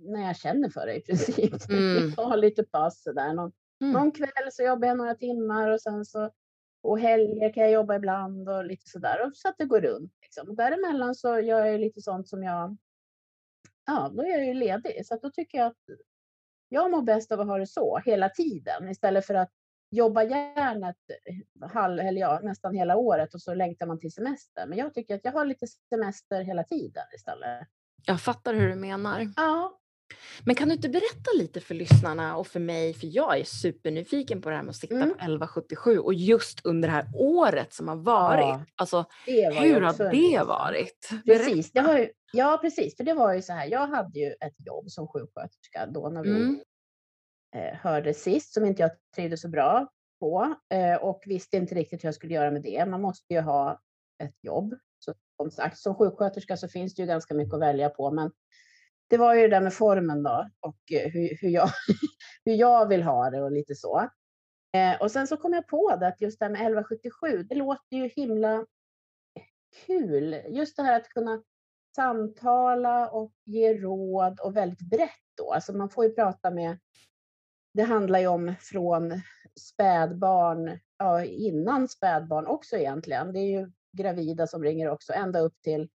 när 0.02 0.26
jag 0.26 0.36
känner 0.36 0.68
för 0.68 0.86
det 0.86 0.96
i 0.96 1.00
princip. 1.00 1.54
Mm. 1.70 2.12
Jag 2.16 2.24
har 2.24 2.36
lite 2.36 2.64
pass 2.64 3.02
sådär. 3.02 3.34
Någon, 3.34 3.52
Mm. 3.80 3.92
någon 3.92 4.12
kväll 4.12 4.52
så 4.52 4.62
jobbar 4.62 4.88
jag 4.88 4.96
några 4.96 5.14
timmar 5.14 5.70
och 5.70 5.80
sen 5.80 6.04
så 6.04 6.30
och 6.82 7.00
helger 7.00 7.52
kan 7.52 7.62
jag 7.62 7.72
jobba 7.72 7.96
ibland 7.96 8.48
och 8.48 8.64
lite 8.64 8.88
sådär. 8.90 9.26
Och 9.26 9.36
så 9.36 9.48
att 9.48 9.54
det 9.58 9.64
går 9.64 9.80
runt. 9.80 10.12
Liksom. 10.22 10.48
Och 10.48 10.56
däremellan 10.56 11.14
så 11.14 11.38
gör 11.40 11.64
jag 11.64 11.80
lite 11.80 12.00
sånt 12.00 12.28
som 12.28 12.42
jag, 12.42 12.76
ja 13.86 14.10
då 14.14 14.22
är 14.22 14.28
jag 14.30 14.46
ju 14.46 14.54
ledig. 14.54 15.06
Så 15.06 15.18
då 15.22 15.30
tycker 15.30 15.58
jag 15.58 15.66
att 15.66 15.82
jag 16.68 16.90
mår 16.90 17.02
bäst 17.02 17.32
av 17.32 17.40
att 17.40 17.46
ha 17.46 17.58
det 17.58 17.66
så 17.66 17.98
hela 17.98 18.28
tiden 18.28 18.88
istället 18.88 19.26
för 19.26 19.34
att 19.34 19.50
jobba 19.90 20.22
järnet 20.22 20.96
halv, 21.72 21.98
eller 21.98 22.20
ja, 22.20 22.40
nästan 22.42 22.74
hela 22.74 22.96
året 22.96 23.34
och 23.34 23.42
så 23.42 23.54
längtar 23.54 23.86
man 23.86 23.98
till 24.00 24.12
semester. 24.12 24.66
Men 24.66 24.78
jag 24.78 24.94
tycker 24.94 25.14
att 25.14 25.24
jag 25.24 25.32
har 25.32 25.44
lite 25.44 25.66
semester 25.88 26.42
hela 26.42 26.64
tiden 26.64 27.04
istället. 27.14 27.68
Jag 28.06 28.20
fattar 28.20 28.54
hur 28.54 28.68
du 28.68 28.74
menar. 28.74 29.26
Ja, 29.36 29.78
Men 30.44 30.54
kan 30.54 30.68
du 30.68 30.74
inte 30.74 30.88
berätta 30.88 31.30
lite 31.38 31.60
för 31.60 31.74
lyssnarna 31.74 32.36
och 32.36 32.46
för 32.46 32.60
mig, 32.60 32.94
för 32.94 33.06
jag 33.16 33.38
är 33.40 33.44
supernyfiken 33.44 34.42
på 34.42 34.48
det 34.50 34.56
här 34.56 34.62
med 34.62 34.70
att 34.70 34.76
sikta 34.76 34.94
Mm. 34.96 35.08
på 35.08 35.14
1177 35.14 35.98
och 35.98 36.14
just 36.14 36.66
under 36.66 36.88
det 36.88 36.94
här 36.94 37.06
året 37.14 37.72
som 37.72 37.88
har 37.88 37.96
varit. 37.96 38.40
Ja, 38.44 38.64
Alltså, 38.76 38.96
var 38.96 39.62
hur 39.62 39.80
har 39.80 40.10
det 40.38 40.44
varit? 40.44 41.10
Precis, 41.26 41.72
det 41.72 41.80
har 41.80 41.98
ju, 41.98 42.10
ja 42.32 42.58
precis, 42.62 42.96
för 42.96 43.04
det 43.04 43.14
var 43.14 43.32
ju 43.34 43.42
så 43.42 43.52
här, 43.52 43.66
jag 43.66 43.86
hade 43.86 44.18
ju 44.18 44.26
ett 44.40 44.66
jobb 44.66 44.90
som 44.90 45.08
sjuksköterska 45.08 45.86
då 45.86 46.08
när 46.08 46.22
vi 46.22 46.30
Mm. 46.30 46.60
eh, 47.56 47.74
hörde 47.78 48.14
sist 48.14 48.54
som 48.54 48.64
inte 48.64 48.82
jag 48.82 48.90
trivdes 49.16 49.40
så 49.40 49.48
bra 49.48 49.88
på 50.20 50.54
eh, 50.74 50.94
och 50.96 51.22
visste 51.26 51.56
inte 51.56 51.74
riktigt 51.74 52.04
hur 52.04 52.06
jag 52.06 52.14
skulle 52.14 52.34
göra 52.34 52.50
med 52.50 52.62
det. 52.62 52.86
Man 52.86 53.00
måste 53.00 53.34
ju 53.34 53.40
ha 53.40 53.80
ett 54.22 54.36
jobb. 54.42 54.74
Så, 54.98 55.14
som 55.36 55.50
sagt, 55.50 55.78
som 55.78 55.94
sjuksköterska 55.94 56.56
så 56.56 56.68
finns 56.68 56.94
det 56.94 57.02
ju 57.02 57.08
ganska 57.08 57.34
mycket 57.34 57.54
att 57.54 57.60
välja 57.60 57.88
på, 57.88 58.10
men 58.10 58.30
det 59.12 59.18
var 59.18 59.34
ju 59.34 59.42
det 59.42 59.48
där 59.48 59.60
med 59.60 59.74
formen 59.74 60.22
då 60.22 60.48
och 60.60 60.92
eh, 60.92 61.10
hur, 61.10 61.38
hur, 61.40 61.48
jag, 61.48 61.68
hur 62.44 62.52
jag 62.52 62.88
vill 62.88 63.02
ha 63.02 63.30
det 63.30 63.42
och 63.42 63.52
lite 63.52 63.74
så. 63.74 64.08
Eh, 64.76 65.00
och 65.00 65.10
sen 65.10 65.26
så 65.26 65.36
kom 65.36 65.52
jag 65.52 65.68
på 65.68 65.96
det 65.96 66.06
att 66.06 66.20
just 66.20 66.38
det 66.38 66.44
här 66.44 66.50
med 66.50 66.60
1177, 66.60 67.42
det 67.42 67.54
låter 67.54 67.96
ju 67.96 68.08
himla 68.08 68.66
kul. 69.86 70.36
Just 70.48 70.76
det 70.76 70.82
här 70.82 71.00
att 71.00 71.08
kunna 71.08 71.42
samtala 71.96 73.10
och 73.10 73.32
ge 73.44 73.74
råd 73.74 74.40
och 74.40 74.56
väldigt 74.56 74.90
brett 74.90 75.10
då. 75.36 75.52
Alltså 75.52 75.72
man 75.72 75.90
får 75.90 76.04
ju 76.04 76.14
prata 76.14 76.50
med, 76.50 76.78
det 77.74 77.82
handlar 77.82 78.18
ju 78.18 78.26
om 78.26 78.54
från 78.60 79.20
spädbarn, 79.60 80.78
ja 80.98 81.24
innan 81.24 81.88
spädbarn 81.88 82.46
också 82.46 82.76
egentligen. 82.76 83.32
Det 83.32 83.38
är 83.38 83.60
ju 83.60 83.72
gravida 83.96 84.46
som 84.46 84.64
ringer 84.64 84.88
också, 84.88 85.12
ända 85.12 85.40
upp 85.40 85.62
till 85.62 85.88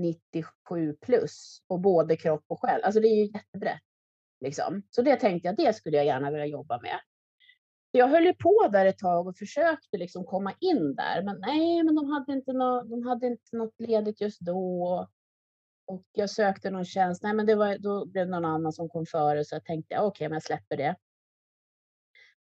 97 0.00 0.96
plus 1.00 1.62
och 1.66 1.80
både 1.80 2.16
kropp 2.16 2.44
och 2.46 2.60
själ. 2.60 2.82
Alltså 2.82 3.00
det 3.00 3.08
är 3.08 3.16
ju 3.16 3.32
jättebrett. 3.32 3.80
Liksom. 4.40 4.82
Så 4.90 5.02
det 5.02 5.16
tänkte 5.16 5.48
jag, 5.48 5.56
det 5.56 5.72
skulle 5.72 5.96
jag 5.96 6.06
gärna 6.06 6.30
vilja 6.30 6.46
jobba 6.46 6.80
med. 6.80 7.00
Så 7.90 7.98
Jag 7.98 8.08
höll 8.08 8.24
ju 8.24 8.34
på 8.34 8.68
där 8.72 8.86
ett 8.86 8.98
tag 8.98 9.26
och 9.26 9.36
försökte 9.36 9.96
liksom 9.96 10.24
komma 10.24 10.54
in 10.60 10.94
där, 10.94 11.22
men 11.22 11.40
nej, 11.40 11.82
men 11.82 11.94
de 11.94 12.10
hade 12.10 12.32
inte, 12.32 12.52
no 12.52 12.82
de 12.82 13.06
hade 13.06 13.26
inte 13.26 13.56
något 13.56 13.80
ledigt 13.80 14.20
just 14.20 14.40
då. 14.40 15.08
Och, 15.86 16.02
jag 16.12 16.30
sökte 16.30 16.70
någon 16.70 16.84
tjänst, 16.84 17.22
nej 17.22 17.34
men 17.34 17.46
det 17.46 17.54
var, 17.54 17.78
då 17.78 18.06
blev 18.06 18.26
det 18.26 18.30
någon 18.30 18.44
annan 18.44 18.72
som 18.72 18.88
kom 18.88 19.06
före 19.06 19.44
så 19.44 19.54
jag 19.54 19.64
tänkte 19.64 19.98
okej, 19.98 20.28
men 20.28 20.36
jag 20.36 20.42
släpper 20.42 20.76
det. 20.76 20.96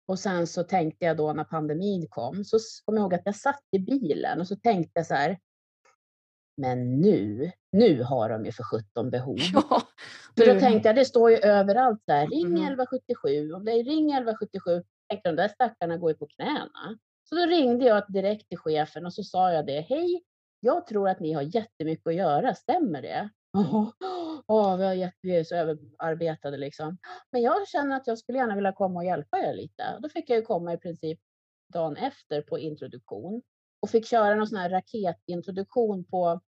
Och 0.06 0.18
sen 0.18 0.46
så 0.46 0.64
tänkte 0.64 1.04
jag 1.04 1.16
då 1.16 1.32
när 1.32 1.44
pandemin 1.44 2.08
kom, 2.08 2.44
så 2.44 2.58
kom 2.84 2.96
jag 2.96 3.02
ihåg 3.02 3.14
att 3.14 3.22
jag 3.24 3.36
satt 3.36 3.64
i 3.70 3.78
bilen 3.78 4.40
och 4.40 4.48
så 4.48 4.56
tänkte 4.56 4.92
jag 4.94 5.06
så 5.06 5.14
här, 5.14 5.38
men 6.58 7.00
nu, 7.00 7.50
nu 7.72 8.02
har 8.02 8.28
de 8.28 8.44
ju 8.44 8.52
för 8.52 8.62
17 8.62 9.10
behov. 9.10 9.36
Ja, 9.52 9.82
För 10.38 10.54
då 10.54 10.60
tänkte 10.60 10.88
jag, 10.88 10.96
det 10.96 11.04
står 11.04 11.30
ju 11.30 11.36
överallt 11.36 12.02
där, 12.06 12.26
ring 12.26 12.46
Mhm. 12.48 12.56
1177, 12.56 13.52
om 13.52 13.64
det 13.64 13.72
är 13.72 13.84
ring 13.84 14.10
1177, 14.12 14.82
tänkte 15.08 15.28
de 15.28 15.36
där 15.36 15.48
stackarna 15.48 15.96
går 15.96 16.10
ju 16.10 16.16
på 16.16 16.26
knäna. 16.26 16.98
Så 17.28 17.34
då 17.34 17.46
ringde 17.46 17.84
jag 17.84 18.12
direkt 18.12 18.48
till 18.48 18.58
chefen 18.58 19.06
och 19.06 19.14
så 19.14 19.22
sa 19.22 19.52
jag 19.52 19.66
det, 19.66 19.80
hej, 19.80 20.22
jag 20.60 20.86
tror 20.86 21.08
att 21.08 21.20
ni 21.20 21.32
har 21.32 21.42
jättemycket 21.42 22.06
att 22.06 22.14
göra, 22.14 22.54
stämmer 22.54 23.02
det? 23.02 23.28
Ja, 24.46 24.72
oh, 24.72 24.76
vi, 24.76 24.84
har 24.84 24.94
jätte, 24.94 25.16
vi 25.22 25.36
är 25.36 25.44
så 25.44 25.54
överarbetade 25.54 26.56
liksom. 26.56 26.98
Men 27.32 27.42
jag 27.42 27.68
känner 27.68 27.96
att 27.96 28.06
jag 28.06 28.18
skulle 28.18 28.38
gärna 28.38 28.54
vilja 28.54 28.72
komma 28.72 29.00
och 29.00 29.04
hjälpa 29.04 29.38
er 29.38 29.54
lite. 29.54 29.82
Och 29.96 30.02
Då 30.02 30.08
fick 30.08 30.30
jag 30.30 30.36
ju 30.36 30.42
komma 30.42 30.72
i 30.72 30.76
princip 30.78 31.20
dagen 31.72 31.96
efter 31.96 32.42
på 32.42 32.58
introduktion 32.58 33.42
och 33.82 33.90
fick 33.90 34.06
köra 34.06 34.34
någon 34.34 34.46
sån 34.46 34.58
här 34.58 34.70
raketintroduktion 34.70 36.04
på, 36.04 36.40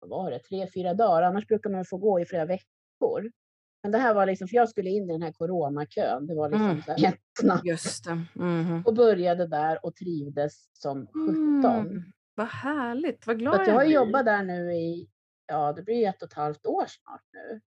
var 0.00 0.30
det, 0.30 0.38
tre, 0.38 0.66
fyra 0.74 0.94
dagar. 0.94 1.22
Annars 1.22 1.46
brukar 1.46 1.70
man 1.70 1.84
få 1.84 1.96
gå 1.96 2.20
i 2.20 2.26
flera 2.26 2.44
veckor. 2.44 3.30
Men 3.82 3.92
det 3.92 3.98
här 3.98 4.14
var 4.14 4.26
liksom, 4.26 4.48
för 4.48 4.56
jag 4.56 4.68
skulle 4.68 4.90
in 4.90 5.10
i 5.10 5.12
den 5.12 5.22
här 5.22 5.32
coronakön. 5.32 6.26
Det 6.26 6.34
var 6.34 6.48
liksom 6.48 6.70
Mm. 6.70 6.82
så 6.82 6.92
här. 6.92 7.60
Just 7.64 8.04
det. 8.04 8.24
Mhm. 8.34 8.82
Och 8.86 8.94
började 8.94 9.46
där 9.46 9.84
och 9.86 9.96
trivdes 9.96 10.68
som 10.72 11.06
17. 11.06 11.64
Mm, 11.64 12.02
vad 12.34 12.46
härligt, 12.46 13.26
vad 13.26 13.38
glad 13.38 13.54
Så 13.54 13.60
att 13.60 13.66
jag 13.68 13.74
har 13.74 13.84
blir. 13.84 13.94
jobbat 13.94 14.24
där 14.24 14.42
nu 14.42 14.72
i, 14.72 15.08
ja 15.46 15.72
det 15.72 15.82
blir 15.82 16.08
ett 16.08 16.22
och 16.22 16.28
ett 16.28 16.34
halvt 16.34 16.66
år 16.66 16.84
snart 16.88 17.24
nu. 17.32 17.60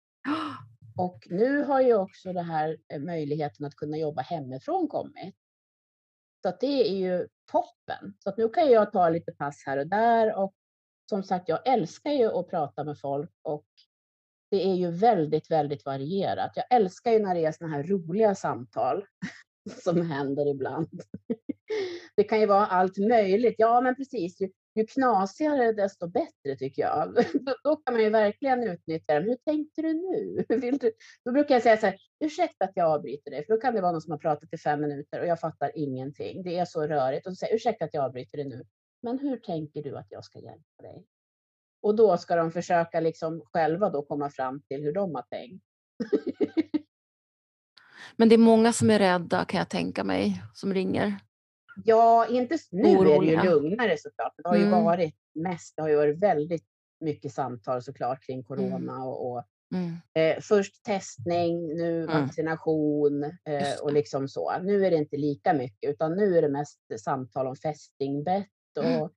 Och 0.99 1.19
nu 1.31 1.63
har 1.63 1.81
ju 1.81 1.95
också 1.95 2.33
det 2.33 2.43
här 2.43 2.77
eh, 2.93 3.01
möjligheten 3.01 3.67
att 3.67 3.75
kunna 3.75 3.97
jobba 3.97 4.23
hemifrån 4.23 4.89
kommit. 4.89 5.35
Så 6.43 6.49
att 6.49 6.61
det 6.61 6.89
är 6.91 6.97
ju 6.97 7.29
toppen. 7.53 8.15
Så 8.19 8.29
att 8.31 8.37
nu 8.37 8.49
kan 8.49 8.71
jag 8.71 8.93
ta 8.93 9.09
lite 9.09 9.33
pass 9.33 9.63
här 9.67 9.77
och 9.79 9.87
där 9.87 10.35
och 10.39 10.55
som 11.09 11.23
sagt, 11.23 11.49
jag 11.49 11.67
älskar 11.69 12.11
ju 12.11 12.27
att 12.27 12.51
prata 12.51 12.85
med 12.85 12.99
folk 12.99 13.31
och 13.43 13.67
det 14.51 14.67
är 14.67 14.75
ju 14.75 14.91
väldigt, 14.91 15.51
väldigt 15.51 15.85
varierat. 15.85 16.53
Jag 16.55 16.65
älskar 16.71 17.13
ju 17.13 17.19
när 17.19 17.35
det 17.35 17.45
är 17.45 17.53
såna 17.53 17.71
här 17.71 17.83
roliga 17.83 18.35
samtal 18.35 19.05
som 19.85 20.11
händer 20.11 20.47
ibland. 20.47 21.03
Det 22.17 22.25
kan 22.25 22.41
ju 22.41 22.47
vara 22.47 22.67
allt 22.67 22.99
möjligt. 22.99 23.55
Ja, 23.59 23.81
men 23.81 23.95
precis. 23.95 24.41
Ju, 24.41 24.51
ju 24.75 24.87
knasigare 24.87 25.73
desto 25.73 26.07
bättre 26.07 26.57
tycker 26.59 26.83
jag. 26.83 27.15
Då, 27.15 27.23
då 27.65 27.77
kan 27.77 27.95
man 27.95 28.03
ju 28.03 28.11
verkligen 28.11 28.63
utnyttja 28.63 29.15
dem. 29.15 29.25
Hur 29.25 29.37
tänkte 29.37 29.83
du 29.83 29.93
nu? 29.93 30.45
Vill 30.49 30.79
du? 30.79 30.93
Då 31.25 31.33
brukar 31.33 31.55
jag 31.55 31.63
säga 31.63 31.77
så 31.77 31.87
här, 31.87 31.97
ursäkta 32.21 32.65
att 32.65 32.73
jag 32.75 32.87
avbryter 32.87 33.31
dig, 33.31 33.47
för 33.47 33.55
då 33.55 33.61
kan 33.61 33.75
det 33.75 33.81
vara 33.81 33.93
någon 33.93 34.01
som 34.01 34.11
har 34.11 34.19
pratat 34.19 34.55
i 34.55 34.59
fem 34.59 34.81
minuter 34.81 35.21
och 35.21 35.27
jag 35.27 35.41
fattar 35.41 35.73
ingenting. 35.75 36.43
Det 36.43 36.59
är 36.59 36.65
så 36.65 36.87
rörigt. 36.87 37.27
Och 37.27 37.33
så 37.33 37.37
säger 37.37 37.53
jag, 37.53 37.57
ursäkta 37.57 37.85
att 37.85 37.95
jag 37.95 38.05
avbryter 38.05 38.37
dig 38.39 38.47
nu, 38.47 38.65
men 39.03 39.19
hur 39.19 39.37
tänker 39.37 39.83
du 39.83 39.97
att 39.99 40.07
jag 40.11 40.25
ska 40.25 40.39
hjälpa 40.39 40.83
dig? 40.83 41.07
Och 41.83 41.97
då 41.97 42.17
ska 42.17 42.37
de 42.37 42.51
försöka 42.53 43.01
liksom 43.01 43.43
själva 43.45 43.91
då 43.91 44.03
komma 44.03 44.31
fram 44.31 44.63
till 44.63 44.83
hur 44.83 44.93
de 44.93 45.15
har 45.15 45.23
tänkt. 45.23 45.65
Men 48.17 48.29
det 48.29 48.35
är 48.35 48.39
många 48.39 48.73
som 48.73 48.91
är 48.91 48.99
rädda 48.99 49.45
kan 49.45 49.59
jag 49.59 49.69
tänka 49.71 50.05
mig, 50.05 50.43
som 50.55 50.75
ringer. 50.75 51.17
Ja, 51.85 52.27
inte 52.27 52.59
nu 52.71 52.83
är 52.83 52.85
det 52.85 52.91
ju 52.95 52.99
Oroliga. 53.17 53.43
lugnare 53.45 53.97
såklart. 53.99 54.35
Det 54.37 54.49
har 54.49 54.57
ju 54.57 54.63
Mm. 54.67 54.85
varit 54.85 55.15
mest, 55.35 55.77
det 55.77 55.83
har 55.83 55.89
ju 55.89 55.97
varit 55.97 56.19
väldigt 56.19 56.65
mycket 57.01 57.33
samtal 57.33 57.83
såklart 57.83 58.23
kring 58.27 58.45
corona 58.45 59.05
och, 59.05 59.31
och 59.33 59.45
Mm. 59.75 59.97
eh, 60.15 60.41
först 60.43 60.85
testning, 60.85 61.67
nu 61.77 62.03
Mm. 62.05 62.23
vaccination 62.23 63.23
eh, 63.25 63.81
och 63.83 63.93
liksom 63.93 64.29
så. 64.29 64.59
Nu 64.63 64.87
är 64.87 64.91
det 64.91 64.97
inte 64.97 65.17
lika 65.17 65.53
mycket 65.55 65.91
utan 65.91 66.17
nu 66.17 66.39
är 66.39 66.43
det 66.43 66.49
mest 66.49 66.79
samtal 67.01 67.47
om 67.47 67.57
fästingbett 67.57 68.49
och 68.77 69.11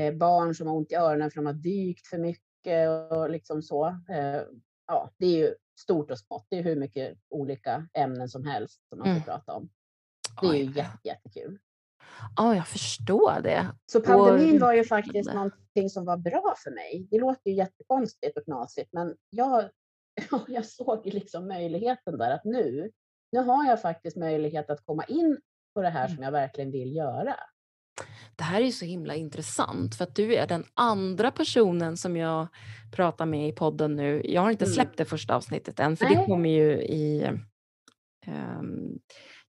Mm. 0.00 0.18
barn 0.18 0.54
som 0.54 0.66
har 0.66 0.76
ont 0.76 0.92
i 0.92 0.94
öronen 0.94 1.30
för 1.30 1.36
de 1.36 1.46
har 1.46 1.52
dykt 1.52 2.06
för 2.06 2.18
mycket 2.18 2.88
och 3.12 3.30
liksom 3.30 3.62
så. 3.62 3.86
Eh, 3.86 4.40
ja, 4.86 5.10
det 5.16 5.26
är 5.26 5.36
ju 5.38 5.54
stort 5.80 6.10
och 6.10 6.18
smått. 6.18 6.46
Det 6.50 6.58
är 6.58 6.62
hur 6.62 6.76
mycket 6.76 7.18
olika 7.28 7.88
ämnen 7.94 8.28
som 8.28 8.44
helst 8.44 8.80
som 8.88 8.98
man 8.98 9.06
får 9.06 9.10
Mm. 9.12 9.22
prata 9.22 9.52
om. 9.52 9.68
Det 10.40 10.46
är 10.46 10.54
ju 10.54 10.64
jätte, 10.64 10.98
jättekul. 11.08 11.58
Ja, 12.36 12.54
jag 12.54 12.66
förstår 12.68 13.40
det. 13.42 13.66
Så 13.86 14.00
pandemin 14.00 14.54
Och- 14.54 14.60
var 14.60 14.72
ju 14.72 14.84
faktiskt 14.84 15.28
spännande. 15.28 15.50
någonting 15.56 15.90
som 15.90 16.04
var 16.04 16.16
bra 16.16 16.54
för 16.58 16.70
mig. 16.70 17.06
Det 17.10 17.18
låter 17.18 17.50
ju 17.50 17.56
jättekonstigt 17.56 18.36
och 18.38 18.44
knasigt, 18.44 18.92
men 18.92 19.16
jag, 19.30 19.68
jag 20.48 20.66
såg 20.66 21.06
liksom 21.06 21.48
möjligheten 21.48 22.18
där 22.18 22.30
att 22.30 22.44
nu, 22.44 22.90
nu 23.32 23.40
har 23.40 23.64
jag 23.66 23.82
faktiskt 23.82 24.16
möjlighet 24.16 24.70
att 24.70 24.86
komma 24.86 25.04
in 25.04 25.40
på 25.74 25.82
det 25.82 25.88
här 25.88 26.04
Mm. 26.06 26.14
som 26.16 26.24
jag 26.24 26.32
verkligen 26.32 26.70
vill 26.70 26.96
göra. 26.96 27.36
Det 28.36 28.44
här 28.44 28.60
är 28.60 28.64
ju 28.64 28.72
så 28.72 28.84
himla 28.84 29.14
intressant 29.14 29.94
för 29.94 30.04
att 30.04 30.14
du 30.14 30.34
är 30.34 30.46
den 30.46 30.64
andra 30.74 31.30
personen 31.30 31.96
som 31.96 32.16
jag 32.16 32.46
pratar 32.92 33.26
med 33.26 33.48
i 33.48 33.52
podden 33.52 33.96
nu. 33.96 34.22
Jag 34.24 34.42
har 34.42 34.50
inte 34.50 34.64
Mm. 34.64 34.74
släppt 34.74 34.96
det 34.98 35.04
första 35.04 35.34
avsnittet 35.34 35.80
än 35.80 35.96
för 35.96 36.04
det 36.04 36.14
Nej. 36.14 36.26
kommer 36.26 36.50
ju 36.50 36.72
i... 36.82 37.22
ehm, 38.26 38.98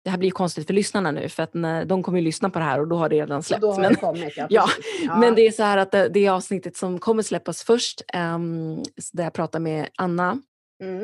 det 0.04 0.10
här 0.10 0.18
blir 0.18 0.32
konstigt 0.32 0.68
för 0.68 0.74
lyssnarna 0.74 1.12
nu 1.12 1.30
för 1.30 1.44
att 1.44 1.54
när, 1.54 1.86
de 1.86 2.04
kommer 2.04 2.20
ju 2.20 2.24
lyssna 2.26 2.50
på 2.50 2.60
det 2.60 2.66
här 2.66 2.80
och 2.80 2.88
då 2.88 2.96
har 2.98 3.10
det 3.10 3.16
redan 3.16 3.44
släppts. 3.44 3.78
Men, 3.78 3.90
det 3.94 3.96
kommit, 4.00 4.34
ja. 4.38 4.48
Ja, 5.04 5.18
men 5.20 5.36
det 5.36 5.42
är 5.48 5.52
så 5.52 5.64
här 5.64 5.78
att 5.78 5.92
det, 5.92 6.10
det 6.10 6.28
avsnittet 6.28 6.78
som 6.78 7.00
kommer 7.00 7.24
släppas 7.24 7.64
först 7.64 8.02
ehm, 8.14 8.84
där 9.14 9.24
jag 9.24 9.34
pratar 9.34 9.60
med 9.60 9.90
Anna. 9.98 10.42
Mm. 10.84 11.04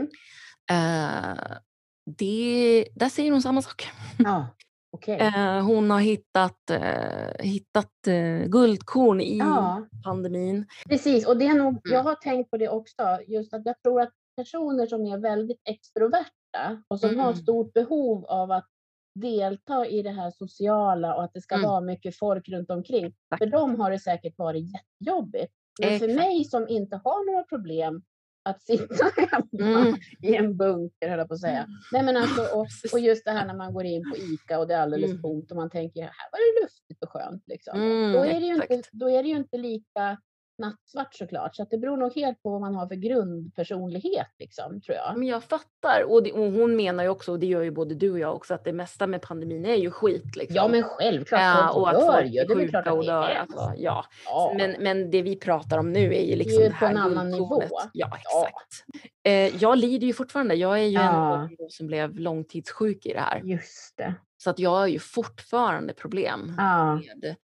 eh, 0.71 1.37
det, 2.17 2.85
där 2.95 3.09
säger 3.09 3.31
hon 3.31 3.41
samma 3.41 3.61
sak. 3.61 3.87
Ja, 4.17 4.47
okej. 4.91 5.19
Eh, 5.19 5.61
hon 5.65 5.91
har 5.91 5.99
hittat, 5.99 6.69
eh, 6.69 7.33
hittat 7.45 8.07
eh, 8.07 8.45
guldkorn 8.47 9.21
i 9.21 9.37
Ja, 9.37 9.87
pandemin. 10.05 10.65
precis. 10.89 11.27
Och 11.27 11.37
det 11.37 11.45
är 11.47 11.53
nog, 11.55 11.79
jag 11.83 11.93
Mm. 11.93 12.05
har 12.05 12.15
tänkt 12.15 12.51
på 12.51 12.57
det 12.57 12.69
också, 12.69 13.19
just 13.27 13.53
att 13.53 13.61
jag 13.65 13.75
tror 13.83 14.01
att 14.01 14.09
personer 14.37 14.87
som 14.87 15.05
är 15.05 15.17
väldigt 15.17 15.61
extroverta 15.69 16.83
och 16.87 16.99
som 16.99 17.17
har 17.19 17.25
Mm. 17.29 17.35
stort 17.35 17.73
behov 17.73 18.25
av 18.25 18.51
att 18.51 18.67
delta 19.15 19.85
i 19.87 20.01
det 20.01 20.09
här 20.11 20.31
sociala 20.31 21.15
och 21.15 21.23
att 21.23 21.33
det 21.33 21.41
ska 21.41 21.55
Mm. 21.55 21.69
vara 21.69 21.81
mycket 21.81 22.15
folk 22.19 22.49
runt 22.49 22.69
omkring. 22.71 23.13
För 23.37 23.45
dem 23.45 23.79
har 23.79 23.91
det 23.91 23.99
säkert 23.99 24.37
varit 24.37 24.63
jättejobbigt. 24.73 25.53
Men 25.77 25.93
för 25.93 26.05
Exakt. 26.05 26.15
mig 26.15 26.43
som 26.45 26.67
inte 26.67 26.95
har 27.03 27.31
några 27.31 27.43
problem 27.43 28.01
att 28.49 28.61
sitta 28.61 29.05
hemma 29.31 29.77
Mm. 29.77 29.95
i 30.21 30.35
en 30.35 30.57
bunker, 30.57 31.09
höll 31.09 31.19
jag 31.19 31.27
på 31.27 31.33
att 31.33 31.39
säga. 31.39 31.67
Nej, 31.91 32.03
men 32.03 32.17
alltså, 32.17 32.41
och, 32.41 32.67
och 32.93 32.99
just 32.99 33.25
det 33.25 33.31
här 33.31 33.45
när 33.45 33.53
man 33.53 33.73
går 33.73 33.85
in 33.85 34.03
på 34.11 34.17
ICA 34.17 34.59
och 34.59 34.67
det 34.67 34.73
är 34.73 34.81
alldeles 34.81 35.09
Mm. 35.11 35.21
tomt 35.21 35.51
och 35.51 35.57
man 35.57 35.69
tänker 35.69 36.01
här 36.01 36.11
var 36.31 36.39
det 36.39 36.63
luftigt 36.65 37.03
och 37.03 37.09
skönt. 37.09 37.43
Liksom. 37.47 37.81
Mm, 37.81 38.13
då, 38.13 38.19
är 38.19 38.39
det 38.39 38.45
ju 38.45 38.55
inte, 38.55 38.81
då 38.91 39.09
är 39.09 39.23
det 39.23 39.29
ju 39.29 39.35
inte 39.35 39.57
lika 39.57 40.17
nattsvart 40.59 41.15
såklart. 41.15 41.55
Så 41.55 41.63
att 41.63 41.69
det 41.69 41.77
beror 41.77 41.97
nog 41.97 42.15
helt 42.15 42.43
på 42.43 42.49
vad 42.49 42.61
man 42.61 42.75
har 42.75 42.87
för 42.87 42.95
grundpersonlighet, 42.95 44.27
liksom, 44.39 44.81
tror 44.81 44.97
jag. 44.97 45.17
Men 45.17 45.27
jag 45.27 45.43
fattar. 45.43 46.03
Och, 46.07 46.23
det, 46.23 46.31
och 46.31 46.51
hon 46.51 46.75
menar 46.75 47.03
ju 47.03 47.09
också, 47.09 47.31
och 47.31 47.39
det 47.39 47.45
gör 47.45 47.61
ju 47.61 47.71
både 47.71 47.95
du 47.95 48.11
och 48.11 48.19
jag 48.19 48.35
också, 48.35 48.53
att 48.53 48.63
det 48.63 48.73
mesta 48.73 49.07
med 49.07 49.21
pandemin 49.21 49.65
är 49.65 49.75
ju 49.75 49.91
skit. 49.91 50.35
Liksom. 50.35 50.55
Ja, 50.55 50.67
men 50.67 50.83
självklart. 50.83 51.41
Ja, 51.41 51.71
folk 51.73 51.77
och 51.77 51.89
att 51.89 52.05
folk 52.15 52.33
ju. 52.33 52.39
är 52.39 52.47
Det 52.47 52.63
är 52.63 52.67
klart 52.67 52.87
att 52.87 52.93
och 52.93 53.05
det 53.05 53.11
är 53.11 53.35
Alltså, 53.35 53.73
ja. 53.77 54.05
Ja. 54.25 54.53
Men, 54.57 54.75
men 54.79 55.11
det 55.11 55.21
vi 55.21 55.35
pratar 55.35 55.77
om 55.77 55.91
nu 55.91 56.13
är 56.15 56.23
ju 56.23 56.35
liksom 56.35 56.63
ju 56.63 56.69
det 56.69 56.75
på 56.79 56.85
här 56.85 56.91
en 56.91 56.97
annan 56.97 57.29
nivå. 57.29 57.63
Ja, 57.93 58.07
exakt. 58.17 58.85
Eh, 59.23 59.61
jag 59.63 59.77
lider 59.77 60.07
ju 60.07 60.13
fortfarande. 60.13 60.55
Jag 60.55 60.79
är 60.79 60.83
ju 60.83 60.97
en 60.97 61.03
Ja. 61.05 61.49
de 61.57 61.69
som 61.69 61.87
blev 61.87 62.19
långtidssjuk 62.19 63.05
i 63.05 63.13
det 63.13 63.19
här. 63.19 63.41
Just 63.43 63.97
det. 63.97 64.13
Så 64.37 64.49
att 64.49 64.59
jag 64.59 64.69
har 64.69 64.87
ju 64.87 64.99
fortfarande 64.99 65.93
problem 65.93 66.53
Ja. 66.57 66.95
med 66.95 67.35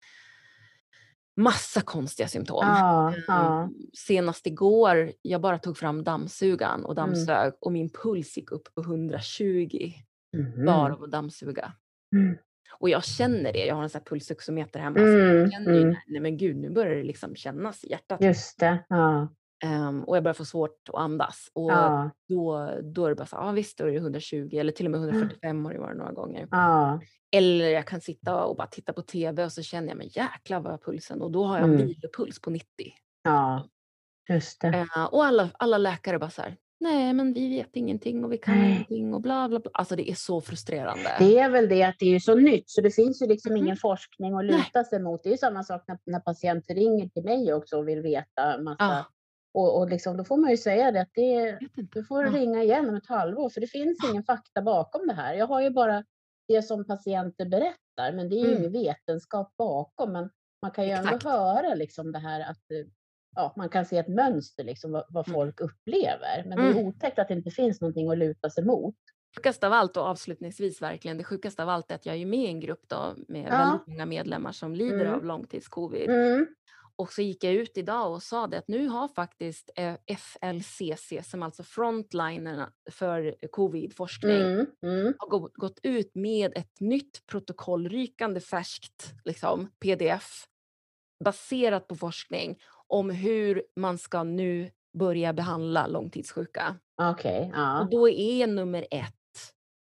massa 1.37 1.81
konstiga 1.81 2.27
symptom. 2.27 2.63
Ehm, 2.65 3.13
ja. 3.27 3.69
Senast 3.93 4.47
igår, 4.47 5.11
jag 5.21 5.41
bara 5.41 5.59
tog 5.59 5.77
fram 5.77 6.03
dammsugaren 6.03 6.85
och 6.85 6.97
Mm. 6.97 7.03
dammsög 7.05 7.53
och 7.61 7.71
min 7.71 7.89
puls 7.89 8.37
gick 8.37 8.51
upp 8.51 8.73
på 8.75 8.81
120 8.81 9.91
Mhm. 10.37 10.65
bara 10.65 10.93
av 10.93 11.03
att 11.03 11.11
dammsuga. 11.11 11.71
Mm. 12.15 12.37
Och 12.79 12.89
jag 12.89 13.03
känner 13.03 13.53
det, 13.53 13.65
jag 13.65 13.75
har 13.75 13.83
en 13.83 13.89
sån 13.89 13.99
här 13.99 14.05
pulsoximeter 14.05 14.79
hemma. 14.79 14.95
så 14.97 15.01
Mm, 15.03 15.37
jag 15.37 15.51
känner 15.51 15.73
ju, 15.73 15.81
mm. 15.81 15.95
nej 16.07 16.21
men 16.21 16.37
gud, 16.37 16.57
nu 16.57 16.69
börjar 16.69 16.95
det 16.95 17.03
liksom 17.03 17.35
kännas 17.35 17.83
i 17.83 17.89
hjärtat. 17.91 18.21
Just 18.21 18.59
det. 18.59 18.85
Ja. 18.89 19.27
Ehm, 19.63 20.03
och 20.03 20.15
jag 20.17 20.23
börjar 20.23 20.33
få 20.33 20.45
svårt 20.45 20.89
att 20.89 20.95
andas. 20.95 21.49
Och 21.53 21.71
Ja. 21.71 22.09
då, 22.29 22.69
då 22.83 23.05
är 23.05 23.09
det 23.09 23.15
bara 23.15 23.25
så, 23.25 23.35
ja 23.35 23.49
ah, 23.49 23.51
visst 23.51 23.77
då 23.77 23.83
är 23.85 23.91
det 23.91 23.97
120 23.97 24.49
eller 24.57 24.71
till 24.71 24.85
och 24.85 24.91
med 24.91 24.97
Mm. 25.01 25.09
145 25.15 25.65
har 25.65 25.73
det 25.73 25.79
varit 25.79 25.97
några 25.97 26.11
gånger. 26.11 26.47
Ja. 26.51 26.99
Eller 27.31 27.69
jag 27.69 27.87
kan 27.87 28.01
sitta 28.01 28.43
och 28.45 28.55
bara 28.55 28.67
titta 28.67 28.93
på 28.93 29.01
tv 29.01 29.45
och 29.45 29.51
så 29.51 29.61
känner 29.63 29.87
jag, 29.87 29.97
men 29.97 30.07
jäklar 30.07 30.59
vad 30.59 30.73
jag 30.73 30.83
pulsen. 30.83 31.21
Och 31.21 31.31
då 31.31 31.43
har 31.45 31.55
jag 31.59 31.63
en 31.67 31.73
Mm. 31.73 31.87
vilopuls 31.87 32.41
på 32.41 32.49
90. 32.49 32.67
Ja. 33.23 33.67
Just 34.29 34.61
det. 34.61 34.67
Eh, 34.95 35.05
och 35.05 35.25
alla, 35.25 35.49
alla 35.59 35.77
läkare 35.77 36.19
bara 36.19 36.29
så 36.29 36.41
här, 36.41 36.55
nej 36.79 37.13
men 37.13 37.33
vi 37.33 37.49
vet 37.49 37.75
ingenting 37.75 38.23
och 38.25 38.31
vi 38.33 38.37
kan 38.37 38.57
Nej. 38.59 38.71
ingenting 38.71 39.13
och 39.13 39.21
bla 39.21 39.49
bla 39.49 39.59
bla. 39.59 39.71
Alltså 39.73 39.95
det 39.95 40.09
är 40.11 40.15
så 40.15 40.41
frustrerande. 40.41 41.09
Det 41.19 41.39
är 41.39 41.49
väl 41.49 41.69
det 41.69 41.83
att 41.83 41.95
det 41.99 42.15
är 42.15 42.19
så 42.19 42.35
nytt 42.35 42.69
så 42.69 42.81
det 42.81 42.91
finns 42.91 43.21
ju 43.21 43.27
liksom 43.27 43.53
Mhm. 43.53 43.63
ingen 43.63 43.77
forskning 43.77 44.33
att 44.33 44.45
Nej. 44.45 44.57
luta 44.57 44.83
sig 44.83 44.99
mot. 44.99 45.23
Det 45.23 45.29
är 45.29 45.31
ju 45.31 45.37
samma 45.37 45.63
sak 45.63 45.83
när, 45.87 45.97
när 46.05 46.19
patienter 46.19 46.75
ringer 46.75 47.07
till 47.07 47.23
mig 47.23 47.53
också 47.53 47.77
och 47.77 47.87
vill 47.87 48.01
veta 48.01 48.57
massa. 48.61 48.75
Ja. 48.85 49.05
Och, 49.55 49.77
och 49.79 49.89
liksom, 49.89 50.17
då 50.17 50.23
får 50.23 50.37
man 50.37 50.51
ju 50.51 50.57
säga 50.57 50.91
det 50.91 51.01
att 51.01 51.11
det, 51.13 51.59
du 51.93 52.03
får 52.03 52.23
ringa 52.23 52.63
igen 52.63 52.89
om 52.89 52.95
ett 52.95 53.07
halvår 53.07 53.49
för 53.49 53.61
det 53.61 53.67
finns 53.67 54.09
ingen 54.11 54.23
fakta 54.23 54.61
bakom 54.61 55.07
det 55.07 55.13
här. 55.13 55.33
Jag 55.33 55.47
har 55.47 55.61
ju 55.61 55.69
bara 55.69 56.03
det 56.47 56.61
som 56.61 56.85
patienter 56.87 57.45
berättar 57.45 58.11
men 58.13 58.29
det 58.29 58.35
är 58.35 58.39
ju 58.39 58.47
Mm. 58.47 58.57
ingen 58.59 58.71
vetenskap 58.71 59.53
bakom. 59.57 60.11
Men 60.11 60.29
man 60.61 60.71
kan 60.71 60.85
ju 60.85 60.91
ändå 60.91 61.07
Exakt. 61.07 61.23
höra 61.23 61.75
liksom 61.75 62.11
det 62.11 62.19
här 62.19 62.39
att 62.41 62.71
eh, 62.71 62.87
ja, 63.35 63.53
man 63.57 63.69
kan 63.69 63.85
se 63.85 63.97
ett 63.97 64.07
mönster 64.07 64.63
liksom 64.63 64.91
vad, 64.91 65.03
vad 65.09 65.27
Mm. 65.27 65.35
folk 65.35 65.59
upplever. 65.61 66.43
Men 66.45 66.57
det 66.57 66.63
är 66.63 66.71
Mm. 66.71 66.87
otäckt 66.87 67.19
att 67.19 67.27
det 67.27 67.33
inte 67.33 67.51
finns 67.51 67.81
någonting 67.81 68.09
att 68.11 68.17
luta 68.17 68.49
sig 68.49 68.65
mot. 68.65 68.95
sjukaste 69.37 69.67
av 69.67 69.73
allt 69.73 69.97
och 69.97 70.03
avslutningsvis 70.03 70.81
verkligen, 70.81 71.17
det 71.17 71.23
sjukaste 71.23 71.63
av 71.63 71.69
allt 71.69 71.91
är 71.91 71.95
att 71.95 72.05
jag 72.05 72.15
är 72.15 72.25
med 72.25 72.39
i 72.39 72.47
en 72.47 72.59
grupp 72.59 72.81
då 72.87 73.15
med 73.27 73.47
Ja. 73.51 73.57
väldigt 73.57 73.87
många 73.87 74.05
medlemmar 74.05 74.51
som 74.51 74.75
lider 74.75 75.01
Mm. 75.05 75.13
av 75.13 75.25
långtidscovid. 75.25 76.09
Mm. 76.09 76.47
Och 76.97 77.13
så 77.13 77.21
gick 77.21 77.43
jag 77.43 77.53
ut 77.53 77.77
idag 77.77 78.11
och 78.13 78.23
sa 78.23 78.47
det 78.47 78.57
att 78.57 78.67
nu 78.67 78.87
har 78.87 79.07
faktiskt 79.07 79.69
eh, 79.75 79.95
FLCC, 80.17 81.13
som 81.29 81.43
alltså 81.43 81.63
frontlinerna 81.63 82.71
för 82.91 83.35
covid-forskning, 83.51 84.41
Mm. 84.41 84.65
Mm. 84.83 85.13
har 85.17 85.27
gå- 85.29 85.49
gått 85.53 85.79
ut 85.83 86.15
med 86.15 86.53
ett 86.57 86.79
nytt 86.79 87.25
protokoll, 87.25 87.89
rykande 87.89 88.39
färskt 88.39 89.13
liksom, 89.25 89.71
pdf, 89.79 90.45
baserat 91.23 91.87
på 91.87 91.95
forskning 91.95 92.59
om 92.87 93.09
hur 93.09 93.63
man 93.75 93.97
ska 93.97 94.23
nu 94.23 94.71
börja 94.97 95.33
behandla 95.33 95.87
långtidssjuka. 95.87 96.75
Okej, 97.01 97.51
ja. 97.55 97.81
Och 97.81 97.89
då 97.89 98.09
är 98.09 98.47
nummer 98.47 98.87
ett 98.91 99.13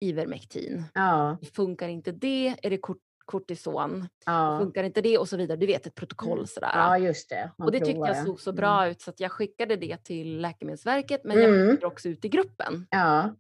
Ivermectin. 0.01 0.85
Ja, 0.95 1.39
Funkar 1.55 1.89
inte 1.89 2.13
det 2.13 2.57
är 2.63 2.71
det 2.71 2.79
kort- 2.79 2.99
kortison. 3.25 4.09
ja. 4.27 4.59
Funkar 4.61 4.85
inte 4.85 5.01
det 5.01 5.19
och 5.19 5.29
så 5.29 5.37
vidare. 5.37 5.57
Du 5.57 5.67
vet 5.67 5.87
ett 5.87 5.95
protokoll 5.95 6.47
sådär. 6.49 6.71
ja 6.75 6.99
just 6.99 7.29
det. 7.29 7.51
Man 7.59 7.67
och 7.67 7.73
det 7.73 7.79
tyckte 7.81 8.01
jag 8.01 8.27
såg 8.27 8.41
så 8.41 8.51
Mm. 8.51 8.57
bra 8.57 8.89
ut 8.89 9.01
så 9.01 9.11
att 9.11 9.21
jag 9.21 9.33
skickade 9.33 9.77
det 9.77 9.97
till 10.05 10.41
Läkemedelsverket 10.41 11.25
men 11.25 11.37
jag 11.41 11.51
Mm. 11.55 11.71
skickade 11.71 11.87
också 11.87 12.09
ut 12.09 12.25
i 12.25 12.29
gruppen. 12.29 12.87
Ja, 12.91 13.35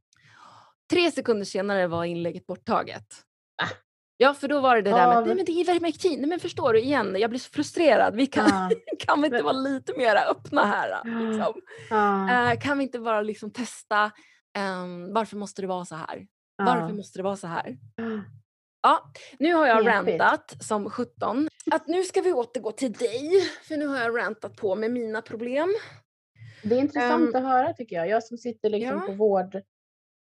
Tre 0.90 1.10
sekunder 1.10 1.44
senare 1.44 1.86
var 1.86 2.04
inlägget 2.04 2.46
borttaget. 2.46 3.06
Ja, 4.16 4.34
för 4.34 4.48
då 4.48 4.60
var 4.60 4.76
det 4.76 4.82
det 4.82 4.90
där 4.90 5.06
med 5.14 5.26
nej 5.26 5.36
men 5.36 5.44
det 5.44 5.52
är 5.52 5.60
Ivermectin. 5.60 6.20
Nej 6.20 6.28
men 6.28 6.40
förstår 6.40 6.72
du 6.72 6.80
igen, 6.80 7.16
jag 7.18 7.30
blir 7.30 7.40
så 7.40 7.50
frustrerad. 7.50 8.16
Vi 8.16 8.26
kan, 8.26 8.48
ja, 8.48 8.70
kan 9.06 9.20
vi 9.22 9.26
inte 9.26 9.42
vara 9.42 9.52
lite 9.52 9.92
mer 9.98 10.16
öppna 10.30 10.64
här? 10.64 11.04
Liksom? 11.04 11.54
ja, 11.90 12.50
Eh, 12.52 12.58
kan 12.60 12.78
vi 12.78 12.84
inte 12.84 12.98
bara 12.98 13.22
liksom 13.22 13.50
testa, 13.50 14.10
ehm, 14.58 15.12
varför 15.14 15.36
måste 15.36 15.62
det 15.62 15.66
vara 15.68 15.84
så 15.84 15.94
här? 15.94 16.26
Varför 16.56 16.94
måste 16.94 17.18
det 17.18 17.22
vara 17.22 17.36
så 17.36 17.46
här? 17.46 17.76
Ja, 18.82 19.12
nu 19.38 19.54
har 19.54 19.66
jag 19.66 19.86
rantat 19.86 20.56
som 20.64 20.90
17. 20.90 21.48
Att 21.70 21.86
nu 21.86 22.04
ska 22.04 22.20
vi 22.20 22.32
återgå 22.32 22.72
till 22.72 22.92
dig, 22.92 23.30
för 23.68 23.76
nu 23.76 23.86
har 23.86 23.98
jag 24.00 24.18
rantat 24.18 24.56
på 24.56 24.74
med 24.74 24.90
mina 24.90 25.22
problem. 25.22 25.68
Det 26.62 26.74
är 26.74 26.78
intressant 26.80 27.34
Ehm, 27.34 27.36
att 27.36 27.50
höra 27.52 27.72
tycker 27.72 27.96
jag. 27.96 28.08
Jag 28.08 28.24
som 28.24 28.38
sitter 28.38 28.70
liksom 28.70 28.96
ja. 28.98 29.06
på 29.06 29.12
vård, 29.12 29.60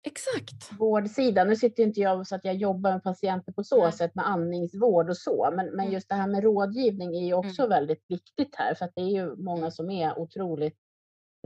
Exakt. 0.06 0.72
vårdsidan. 0.78 1.48
Nu 1.48 1.56
sitter 1.56 1.82
inte 1.82 2.00
jag 2.00 2.26
så 2.26 2.34
att 2.34 2.44
jag 2.44 2.54
jobbar 2.54 2.92
med 2.92 3.02
patienter 3.02 3.52
på 3.52 3.64
så 3.64 3.82
Nej. 3.82 3.92
sätt 3.92 4.14
med 4.14 4.28
andningsvård 4.28 5.10
och 5.10 5.16
så. 5.16 5.48
Men, 5.56 5.66
men 5.66 5.80
Mm. 5.80 5.92
just 5.92 6.08
det 6.08 6.14
här 6.14 6.26
med 6.28 6.42
rådgivning 6.42 7.16
är 7.16 7.26
ju 7.26 7.34
också 7.34 7.66
väldigt 7.66 8.04
viktigt 8.08 8.54
här. 8.56 8.74
För 8.74 8.84
att 8.84 8.92
det 8.94 9.00
är 9.02 9.10
ju 9.10 9.36
många 9.36 9.58
Mm. 9.58 9.70
som 9.70 9.90
är 9.90 10.18
otroligt 10.18 10.76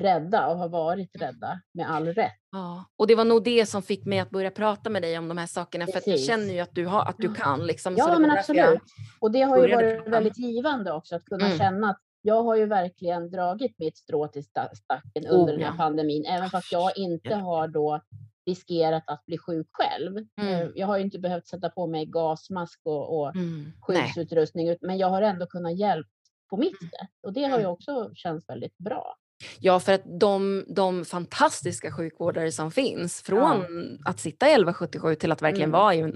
rädda 0.01 0.47
och 0.47 0.59
har 0.59 0.69
varit 0.69 1.11
rädda 1.21 1.61
med 1.75 1.91
all 1.91 2.07
rätt. 2.07 2.33
Ja, 2.53 2.85
och 2.97 3.07
det 3.07 3.15
var 3.15 3.25
nog 3.25 3.45
det 3.45 3.67
som 3.67 3.83
fick 3.83 4.07
mig 4.07 4.19
att 4.19 4.31
börja 4.31 4.51
prata 4.51 4.91
med 4.91 5.03
dig 5.03 5.19
om 5.19 5.29
de 5.29 5.39
här 5.39 5.47
sakerna 5.47 5.87
för 5.87 5.99
att 5.99 6.07
jag 6.07 6.21
känner 6.21 6.55
ju 6.55 6.61
att 6.61 6.75
du, 6.75 6.87
har, 6.87 7.05
att 7.05 7.19
du 7.19 7.35
kan. 7.35 7.67
Liksom, 7.67 7.95
ja, 7.97 8.19
men 8.19 8.31
absolut. 8.31 8.81
Och 9.21 9.31
det 9.31 9.43
har 9.43 9.67
ju 9.67 9.75
varit 9.75 10.09
väldigt 10.09 10.39
givande 10.39 10.93
också 10.93 11.17
att 11.17 11.25
kunna 11.25 11.47
mm. 11.47 11.59
känna 11.59 11.91
att 11.91 12.01
jag 12.23 12.43
har 12.43 12.57
ju 12.57 12.67
verkligen 12.67 13.31
dragit 13.31 13.79
mitt 13.79 13.97
strå 13.97 14.29
till 14.29 14.45
stacken 14.45 15.27
under 15.27 15.53
oh, 15.53 15.57
den 15.57 15.61
här 15.61 15.73
ja. 15.73 15.77
pandemin, 15.77 16.25
även 16.27 16.51
fast 16.51 16.73
jag 16.73 16.99
inte 16.99 17.35
har 17.35 17.69
då 17.69 18.01
riskerat 18.47 19.03
att 19.07 19.27
bli 19.27 19.39
sjuk 19.39 19.67
själv. 19.73 20.17
Mm. 20.17 20.55
Eh, 20.55 20.69
jag 20.75 20.87
har 20.87 20.97
ju 20.97 21.05
inte 21.05 21.19
behövt 21.19 21.47
sätta 21.47 21.71
på 21.71 21.87
mig 21.87 22.07
gasmask 22.07 22.81
och, 22.85 23.19
och 23.19 23.37
mm. 23.37 23.73
skyddsutrustning, 23.81 24.77
men 24.81 24.99
jag 24.99 25.09
har 25.09 25.23
ändå 25.23 25.47
kunnat 25.47 25.79
hjälpa 25.79 26.09
på 26.51 26.57
mitt 26.57 26.81
mm. 26.81 26.91
sätt 26.91 27.11
och 27.23 27.33
det 27.33 27.45
har 27.45 27.59
ju 27.59 27.65
mm. 27.65 27.73
också 27.73 28.11
känts 28.15 28.49
väldigt 28.49 28.79
bra. 28.79 29.17
Ja, 29.61 29.81
för 29.81 29.93
att 29.93 30.21
de, 30.21 30.65
de 30.69 31.05
fantastiska 31.05 31.93
sjukvårdare 31.93 32.53
som 32.53 32.71
finns, 32.71 33.23
från 33.23 33.41
ja. 33.41 34.11
att 34.11 34.21
sitta 34.21 34.47
i 34.47 34.51
1177 34.51 35.15
till 35.15 35.33
att 35.33 35.43
verkligen 35.43 35.71
mm. 35.71 35.81
vara 35.81 35.95
i, 35.95 36.13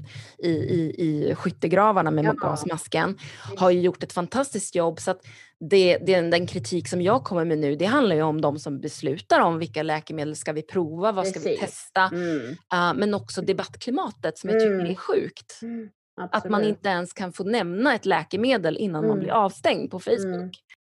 i, 0.49 0.95
i, 0.99 1.35
skyttegravarna 1.35 2.11
med 2.11 2.25
ja. 2.25 2.33
gasmasken, 2.33 3.19
har 3.57 3.71
ju 3.71 3.81
gjort 3.81 4.03
ett 4.03 4.13
fantastiskt 4.13 4.75
jobb. 4.75 5.01
Så 5.01 5.11
att 5.11 5.21
det, 5.61 5.99
det, 5.99 6.21
den 6.21 6.47
kritik 6.47 6.89
som 6.89 7.03
jag 7.03 7.25
kommer 7.25 7.45
med 7.45 7.59
nu, 7.59 7.77
det 7.77 7.85
handlar 7.85 8.17
ju 8.17 8.23
om 8.23 8.41
de 8.41 8.59
som 8.59 8.81
beslutar 8.81 9.41
om 9.41 9.59
vilka 9.59 9.83
läkemedel 9.83 10.37
ska 10.37 10.53
vi 10.53 10.63
prova, 10.63 11.13
vad 11.13 11.27
ska 11.27 11.41
vi 11.41 11.57
testa, 11.57 12.11
mm. 12.13 12.41
uh, 12.49 12.95
men 12.95 13.15
också 13.15 13.43
debattklimatet 13.43 14.39
som 14.39 14.51
jag 14.51 14.61
tycker 14.61 14.75
mm. 14.75 14.87
är 14.87 14.95
sjukt. 14.95 15.59
Mm. 15.63 15.89
Att 16.21 16.51
man 16.51 16.65
inte 16.65 16.89
ens 16.89 17.13
kan 17.13 17.33
få 17.33 17.45
nämna 17.45 17.95
ett 17.95 18.07
läkemedel 18.07 18.77
innan 18.77 19.07
man 19.07 19.19
blir 19.19 19.29
mm. 19.29 19.41
avstängd 19.41 19.91
på 19.91 20.01
Facebook. 20.01 20.25
Mm. 20.25 20.51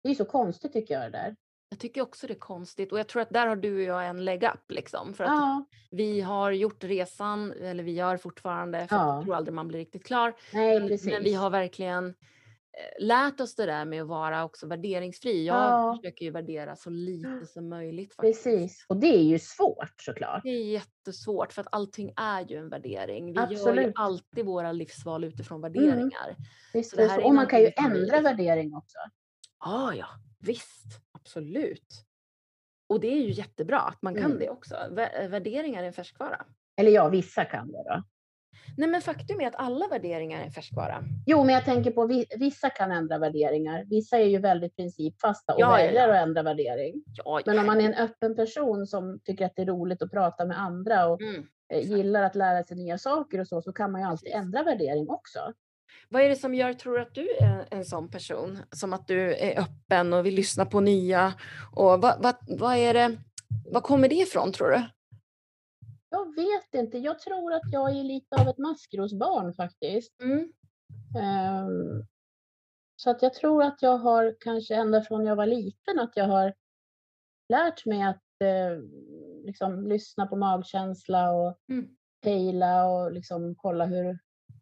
Det 0.04 0.10
är 0.10 0.16
så 0.16 0.26
konstigt 0.26 0.74
tycker 0.74 0.94
jag 0.94 1.04
det 1.04 1.18
där. 1.18 1.36
Jag 1.70 1.80
tycker 1.80 2.02
också 2.02 2.28
det 2.28 2.34
är 2.34 2.40
konstigt 2.40 2.92
och 2.92 3.00
jag 3.00 3.08
tror 3.08 3.22
att 3.22 3.30
där 3.30 3.48
har 3.48 3.56
du 3.56 3.76
och 3.76 3.82
jag 3.82 4.08
en 4.08 4.26
leg 4.26 4.44
up 4.44 4.72
liksom. 4.72 5.14
För 5.14 5.24
att 5.24 5.30
ja. 5.30 5.66
vi 5.92 6.22
har 6.22 6.52
gjort 6.52 6.84
resan, 6.84 7.52
eller 7.52 7.84
vi 7.84 7.92
gör 7.92 8.18
fortfarande, 8.18 8.88
för 8.88 8.96
ja. 8.96 9.16
jag 9.16 9.24
tror 9.24 9.36
aldrig 9.36 9.54
man 9.54 9.68
blir 9.68 9.80
riktigt 9.80 10.06
klar. 10.06 10.34
Nej, 10.54 10.80
men, 10.80 11.00
men 11.04 11.24
vi 11.24 11.34
har 11.34 11.50
verkligen 11.50 12.08
eh, 12.08 13.06
lärt 13.06 13.40
oss 13.40 13.56
det 13.56 13.66
där 13.66 13.86
med 13.86 14.02
att 14.02 14.08
vara 14.08 14.46
också 14.46 14.68
värderingsfri. 14.68 15.46
Jag 15.46 15.58
ja. 15.58 15.98
försöker 15.98 16.26
ju 16.26 16.32
värdera 16.32 16.76
så 16.76 16.90
lite 16.90 17.46
som 17.46 17.70
möjligt. 17.70 18.16
Faktiskt. 18.16 18.44
Precis, 18.44 18.86
och 18.90 18.98
det 18.98 19.18
är 19.18 19.24
ju 19.24 19.40
svårt 19.40 20.02
såklart. 20.02 20.44
Det 20.44 20.50
är 20.50 20.66
jättesvårt 20.66 21.54
för 21.54 21.62
att 21.62 21.68
allting 21.72 22.14
är 22.16 22.46
ju 22.50 22.58
en 22.58 22.70
värdering. 22.70 23.34
Vi 23.34 23.40
Absolut. 23.40 23.66
gör 23.66 23.84
ju 23.84 23.92
alltid 23.96 24.46
våra 24.46 24.72
livsval 24.72 25.24
utifrån 25.24 25.66
mm. 25.66 25.74
värderingar. 25.74 26.28
Mm. 26.28 26.42
Visst, 26.74 26.90
så 26.90 26.96
det 26.96 27.08
här 27.08 27.26
och 27.26 27.36
man 27.36 27.48
kan 27.48 27.62
ju 27.62 27.72
ändra 27.78 28.22
värdering 28.22 28.76
också. 28.76 28.98
Ah, 29.60 29.94
ja, 29.94 30.08
visst, 30.40 31.02
absolut. 31.28 32.04
Och 32.90 33.00
det 33.00 33.08
är 33.08 33.20
ju 33.20 33.32
jättebra 33.32 33.80
att 33.80 34.02
man 34.02 34.16
kan 34.16 34.26
mm. 34.26 34.40
det 34.40 34.50
också. 34.50 34.76
Värderingar 35.30 35.84
är 35.84 35.88
en 35.88 35.94
färskvara. 35.94 36.46
Eller 36.78 36.92
ja, 36.92 37.10
vissa 37.10 37.46
kan 37.46 37.72
det 37.72 37.84
då. 37.84 38.04
Nej, 38.78 38.90
men 38.90 39.02
faktum 39.02 39.42
är 39.42 39.48
att 39.48 39.56
alla 39.56 39.88
värderingar 39.88 40.46
är 40.46 40.50
färskvara. 40.50 41.04
Jo, 41.26 41.44
men 41.44 41.56
jag 41.56 41.66
tänker 41.66 41.92
på 41.92 42.26
vissa 42.38 42.70
kan 42.70 42.92
ändra 42.92 43.18
värderingar. 43.18 43.86
Vissa 43.90 44.18
är 44.18 44.26
ju 44.26 44.40
väldigt 44.40 44.76
principfasta 44.76 45.54
och 45.54 45.62
ja, 45.62 45.82
ja, 45.82 45.92
ja. 45.92 46.10
att 46.10 46.28
ändra 46.28 46.44
värdering. 46.44 47.04
Ja, 47.06 47.42
men 47.46 47.60
om 47.60 47.66
man 47.66 47.82
är 47.82 47.86
en 47.86 47.94
öppen 47.94 48.36
person 48.36 48.88
som 48.88 49.20
tycker 49.24 49.46
att 49.46 49.56
det 49.56 49.62
är 49.62 49.66
roligt 49.66 50.02
att 50.02 50.12
prata 50.12 50.46
med 50.46 50.60
andra 50.60 51.08
och 51.08 51.22
mm. 51.22 51.48
Eh, 51.74 51.92
gillar 51.92 52.24
att 52.24 52.36
lära 52.36 52.64
sig 52.64 52.78
nya 52.78 52.98
saker 52.98 53.40
och 53.40 53.48
så, 53.48 53.62
så 53.62 53.74
kan 53.74 53.92
man 53.92 54.02
ju 54.02 54.08
alltid 54.08 54.32
ändra 54.32 54.64
värdering 54.64 55.10
också. 55.10 55.54
Vad 56.10 56.22
är 56.22 56.30
det 56.30 56.36
som 56.36 56.56
gör, 56.56 56.74
tror 56.74 57.00
att 57.00 57.16
du 57.16 57.30
är 57.30 57.68
en 57.72 57.86
sån 57.86 58.10
person? 58.10 58.60
Som 58.72 58.94
att 58.94 59.08
du 59.08 59.36
är 59.36 59.60
öppen 59.60 60.14
och 60.14 60.26
vill 60.26 60.36
lyssna 60.36 60.66
på 60.66 60.80
nya. 60.80 61.34
Och 61.76 62.02
vad, 62.02 62.24
vad, 62.24 62.36
vad, 62.60 62.76
är 62.76 62.94
det, 62.94 63.18
vad 63.72 63.84
kommer 63.84 64.10
det 64.10 64.16
ifrån, 64.16 64.52
tror 64.52 64.70
du? 64.70 64.84
Jag 66.10 66.36
vet 66.36 66.74
inte. 66.74 66.98
Jag 66.98 67.20
tror 67.20 67.54
att 67.54 67.72
jag 67.72 67.90
är 67.90 68.04
lite 68.04 68.36
av 68.36 68.48
ett 68.48 68.58
maskrosbarn 68.58 69.54
faktiskt. 69.54 70.22
Mm. 70.22 70.54
Um, 71.66 72.06
så 72.96 73.10
att 73.10 73.22
jag 73.22 73.34
tror 73.34 73.64
att 73.64 73.82
jag 73.82 73.98
har 73.98 74.36
kanske 74.40 74.76
ända 74.76 75.02
från 75.02 75.26
jag 75.26 75.36
var 75.36 75.46
liten 75.46 76.00
att 76.00 76.12
jag 76.16 76.28
har 76.28 76.54
lärt 77.50 77.86
mig 77.86 78.04
att 78.04 78.42
eh, 78.42 78.82
liksom, 79.46 79.88
lyssna 79.88 80.28
på 80.28 80.36
magkänsla 80.36 81.32
och 81.32 81.58
mm. 81.70 81.88
pejla 82.24 82.86
och 82.86 83.12
liksom 83.12 83.56
kolla 83.56 83.86
hur, 83.86 84.20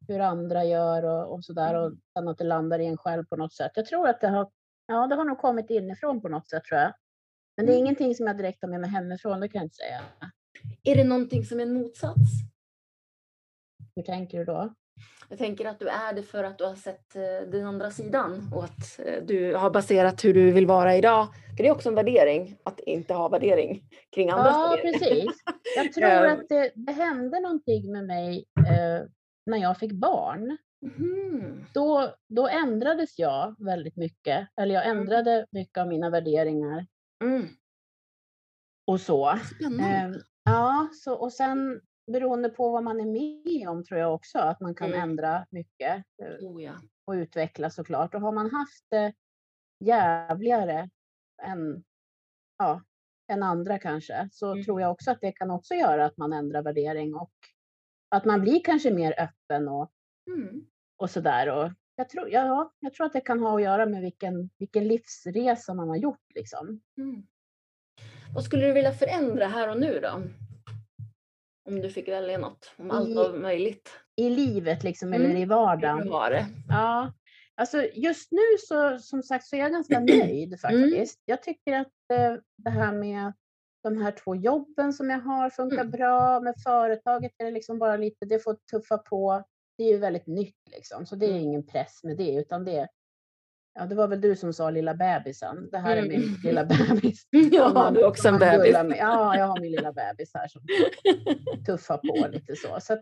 hur 0.08 0.20
andra 0.20 0.66
gör 0.66 1.04
och, 1.04 1.34
och 1.34 1.46
sådär 1.46 1.74
och 1.76 1.86
mm. 1.86 2.00
sen 2.14 2.28
att 2.28 2.38
det 2.38 2.44
landar 2.44 2.80
i 2.80 2.86
en 2.86 2.98
själv 2.98 3.24
på 3.24 3.36
något 3.36 3.54
sätt. 3.54 3.72
Jag 3.76 3.86
tror 3.86 4.08
att 4.08 4.22
det 4.22 4.28
har, 4.28 4.50
ja, 4.88 5.08
det 5.08 5.16
har 5.16 5.26
nog 5.26 5.38
kommit 5.38 5.70
inifrån 5.70 6.22
på 6.22 6.30
något 6.30 6.50
sätt 6.50 6.64
tror 6.64 6.80
jag. 6.82 6.94
Men 7.58 7.66
det 7.66 7.72
är 7.72 7.76
mm. 7.76 7.86
ingenting 7.86 8.16
som 8.16 8.28
jag 8.28 8.38
direkt 8.38 8.62
har 8.62 8.70
med 8.70 8.82
mig 8.82 8.90
hemifrån, 8.90 9.40
det 9.40 9.50
kan 9.50 9.60
jag 9.60 9.66
inte 9.66 9.76
säga. 9.76 10.02
Är 10.84 10.96
det 10.96 11.04
någonting 11.04 11.46
som 11.46 11.60
är 11.60 11.64
en 11.64 11.74
motsats? 11.74 12.32
Hur 13.96 14.04
tänker 14.04 14.38
du 14.38 14.46
då? 14.46 14.74
Jag 15.30 15.38
tänker 15.38 15.66
att 15.66 15.80
du 15.80 15.88
är 15.88 16.14
det 16.14 16.24
för 16.24 16.44
att 16.44 16.58
du 16.58 16.64
har 16.64 16.76
sett 16.76 17.16
eh, 17.16 17.50
den 17.52 17.66
andra 17.66 17.92
sidan 17.92 18.52
och 18.54 18.64
att 18.64 19.00
eh, 19.00 19.24
du 19.24 19.56
har 19.56 19.70
baserat 19.70 20.26
hur 20.26 20.34
du 20.34 20.52
vill 20.52 20.68
vara 20.68 20.96
idag. 20.96 21.28
För 21.58 21.64
det 21.64 21.68
är 21.68 21.72
också 21.72 21.90
en 21.90 21.96
värdering, 21.96 22.58
att 22.64 22.80
inte 22.80 23.14
ha 23.14 23.30
värdering 23.30 23.84
kring 24.16 24.30
andras 24.30 24.56
Ja, 24.56 24.70
värdering. 24.70 25.00
precis. 25.00 25.44
Jag 25.76 25.94
tror 25.94 26.26
att 26.26 26.50
det, 26.50 26.72
det 26.76 26.92
hände 26.92 27.40
någonting 27.40 27.92
med 27.92 28.06
mig 28.06 28.46
eh, 28.58 29.08
när 29.46 29.58
jag 29.58 29.78
fick 29.78 29.92
barn. 29.92 30.58
Mm. 30.82 31.66
Då, 31.74 32.16
då 32.28 32.48
ändrades 32.48 33.20
jag 33.20 33.56
väldigt 33.60 33.96
mycket, 33.96 34.48
eller 34.56 34.76
jag 34.76 34.86
mm. 34.86 34.98
ändrade 34.98 35.32
mm. 35.32 35.46
mycket 35.52 35.78
av 35.78 35.88
mina 35.88 36.10
värderingar. 36.10 36.88
Mm. 37.24 37.48
Och 38.88 39.02
så. 39.02 39.40
Spännande. 39.56 40.18
Eh, 40.18 40.22
ja, 40.44 40.90
så, 40.94 41.14
och 41.14 41.34
sen 41.34 41.82
beroende 42.12 42.50
på 42.50 42.70
vad 42.70 42.84
man 42.84 43.00
är 43.00 43.06
med 43.06 43.70
om 43.70 43.84
tror 43.84 44.00
jag 44.00 44.14
också 44.14 44.40
att 44.40 44.60
man 44.60 44.76
kan 44.76 44.88
mm. 44.88 45.02
ändra 45.02 45.46
mycket 45.50 46.04
eh, 46.22 46.48
oh, 46.48 46.64
ja. 46.64 46.74
och 47.06 47.14
utveckla 47.14 47.70
såklart. 47.70 48.16
Och 48.16 48.22
har 48.22 48.32
man 48.32 48.52
haft 48.52 48.86
det 48.90 49.14
jävligare 49.80 50.90
än, 51.44 51.84
ja, 52.58 52.82
än 53.28 53.44
andra 53.44 53.80
kanske 53.80 54.30
så 54.32 54.52
mm. 54.52 54.64
tror 54.64 54.82
jag 54.82 54.92
också 54.92 55.12
att 55.12 55.22
det 55.22 55.32
kan 55.32 55.52
också 55.52 55.74
göra 55.74 56.06
att 56.06 56.18
man 56.18 56.34
ändrar 56.34 56.62
värdering 56.62 57.16
och 57.16 57.32
att 58.10 58.26
man 58.26 58.42
blir 58.42 58.64
kanske 58.64 58.92
mer 58.92 59.16
öppen 59.20 59.68
och, 59.68 59.92
mm. 60.28 60.66
och 60.98 61.10
sådär. 61.10 61.50
Och 61.50 61.72
jag, 61.96 62.10
tror, 62.10 62.30
ja, 62.30 62.74
jag 62.80 62.94
tror 62.94 63.06
att 63.06 63.14
det 63.14 63.22
kan 63.22 63.40
ha 63.40 63.56
att 63.56 63.64
göra 63.64 63.86
med 63.86 64.02
vilken, 64.02 64.50
vilken 64.58 64.88
livsresa 64.88 65.74
man 65.74 65.90
har 65.90 65.96
gjort. 65.96 66.26
Liksom. 66.36 66.82
Mm. 66.98 67.24
Vad 68.36 68.44
skulle 68.44 68.66
du 68.66 68.74
vilja 68.74 68.92
förändra 68.92 69.48
här 69.48 69.70
och 69.70 69.80
nu 69.80 70.00
då? 70.00 70.22
Om 71.70 71.82
du 71.82 71.90
fick 71.90 72.08
välja 72.08 72.38
något, 72.38 72.74
om 72.78 72.92
allt 72.92 73.16
var 73.16 73.34
möjligt. 73.34 73.90
I 74.16 74.30
livet 74.30 74.84
liksom, 74.84 75.14
mm. 75.14 75.22
eller 75.22 75.40
i 75.40 75.46
vardagen? 75.46 76.10
Var 76.10 76.30
det? 76.30 76.46
Ja, 76.70 77.14
alltså 77.56 77.84
just 77.94 78.32
nu 78.32 78.58
så 78.68 79.00
som 79.00 79.24
sagt 79.24 79.46
så 79.46 79.56
är 79.56 79.60
jag 79.60 79.72
ganska 79.72 80.00
nöjd 80.00 80.48
mm. 80.48 80.58
faktiskt. 80.58 81.22
Jag 81.26 81.44
tycker 81.44 81.74
att 81.74 82.12
eh, 82.14 82.36
det 82.58 82.70
här 82.70 82.92
med 82.92 83.34
de 83.90 84.02
här 84.02 84.12
två 84.12 84.36
jobben 84.36 84.94
som 84.94 85.10
jag 85.10 85.20
har 85.20 85.50
funkar 85.50 85.82
mm. 85.82 85.92
bra. 85.92 86.40
Med 86.40 86.56
företaget 86.64 87.32
är 87.38 87.46
det 87.46 87.52
liksom 87.52 87.80
bara 87.80 87.98
lite, 87.98 88.26
det 88.26 88.40
får 88.40 88.58
tuffa 88.72 88.98
på. 88.98 89.44
Det 89.78 89.84
är 89.84 89.92
ju 89.92 89.98
väldigt 89.98 90.28
nytt 90.28 90.70
liksom, 90.76 91.06
så 91.06 91.16
det 91.16 91.26
är 91.26 91.30
mm. 91.30 91.44
ingen 91.44 91.68
press 91.68 92.04
med 92.04 92.18
det, 92.18 92.36
utan 92.36 92.66
det 92.66 92.88
Ja, 93.80 93.86
det 93.86 93.96
var 93.96 94.08
väl 94.08 94.22
du 94.22 94.36
som 94.36 94.54
sa 94.54 94.70
lilla 94.70 94.94
bebisen. 94.94 95.70
Det 95.72 95.78
här 95.78 95.98
är 95.98 96.02
min 96.02 96.24
mm. 96.24 96.36
lilla 96.44 96.66
bebis. 96.66 97.28
Ja, 97.32 97.92
du 97.94 98.02
har 98.02 98.08
också 98.08 98.28
en 98.28 98.40
bebis. 98.40 98.76
Ja, 98.98 99.38
jag 99.38 99.46
har 99.46 99.60
min 99.62 99.72
lilla 99.72 99.94
bebis 99.94 100.32
här 100.34 100.48
som 100.48 100.62
tuffar 101.66 101.98
på 101.98 102.28
lite 102.28 102.56
så. 102.56 102.78
så 102.82 102.94
att, 102.94 103.00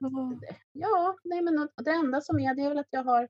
ja, 0.71 1.15
nej, 1.23 1.41
men 1.41 1.69
det 1.85 1.91
enda 1.91 2.21
som 2.21 2.39
är, 2.39 2.55
det 2.55 2.61
är 2.61 2.69
väl 2.69 2.79
att 2.79 2.87
jag 2.89 3.03
har 3.03 3.27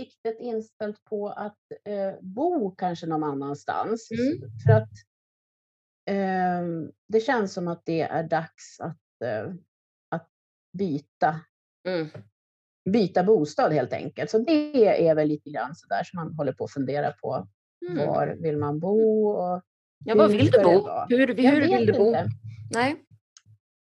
siktet 0.00 0.36
inställt 0.40 1.04
på 1.04 1.28
att 1.28 1.58
eh, 1.84 2.14
bo 2.20 2.70
kanske 2.70 3.06
någon 3.06 3.24
annanstans. 3.24 4.08
Mm. 4.10 4.50
För 4.66 4.72
att 4.72 4.90
det 7.08 7.20
känns 7.20 7.52
som 7.52 7.68
att 7.68 7.82
det 7.84 8.00
är 8.00 8.22
dags 8.22 8.80
att, 8.80 9.22
eh, 9.24 9.54
att 10.08 10.28
byta. 10.72 11.40
Mm. 11.88 12.08
Byta 12.90 13.24
bostad 13.24 13.72
helt 13.72 13.92
enkelt. 13.92 14.30
Så 14.30 14.38
det 14.38 15.06
är 15.08 15.14
väl 15.14 15.28
lite 15.28 15.50
grann 15.50 15.74
så 15.74 15.86
där 15.86 16.04
som 16.04 16.16
man 16.16 16.34
håller 16.34 16.52
på 16.52 16.64
att 16.64 16.72
fundera 16.72 17.12
på. 17.12 17.48
Mm. 17.90 18.06
Var 18.06 18.36
vill 18.40 18.56
man 18.56 18.80
bo? 18.80 19.28
Och 19.28 19.62
ja, 20.04 20.14
var 20.14 20.28
vill 20.28 20.50
du 20.50 20.62
bo? 20.62 20.88
Hur, 21.08 21.26
hur 21.26 21.60
vill 21.60 21.86
du 21.86 21.92
bo? 21.92 22.06
Inte. 22.06 22.26
Nej. 22.74 23.04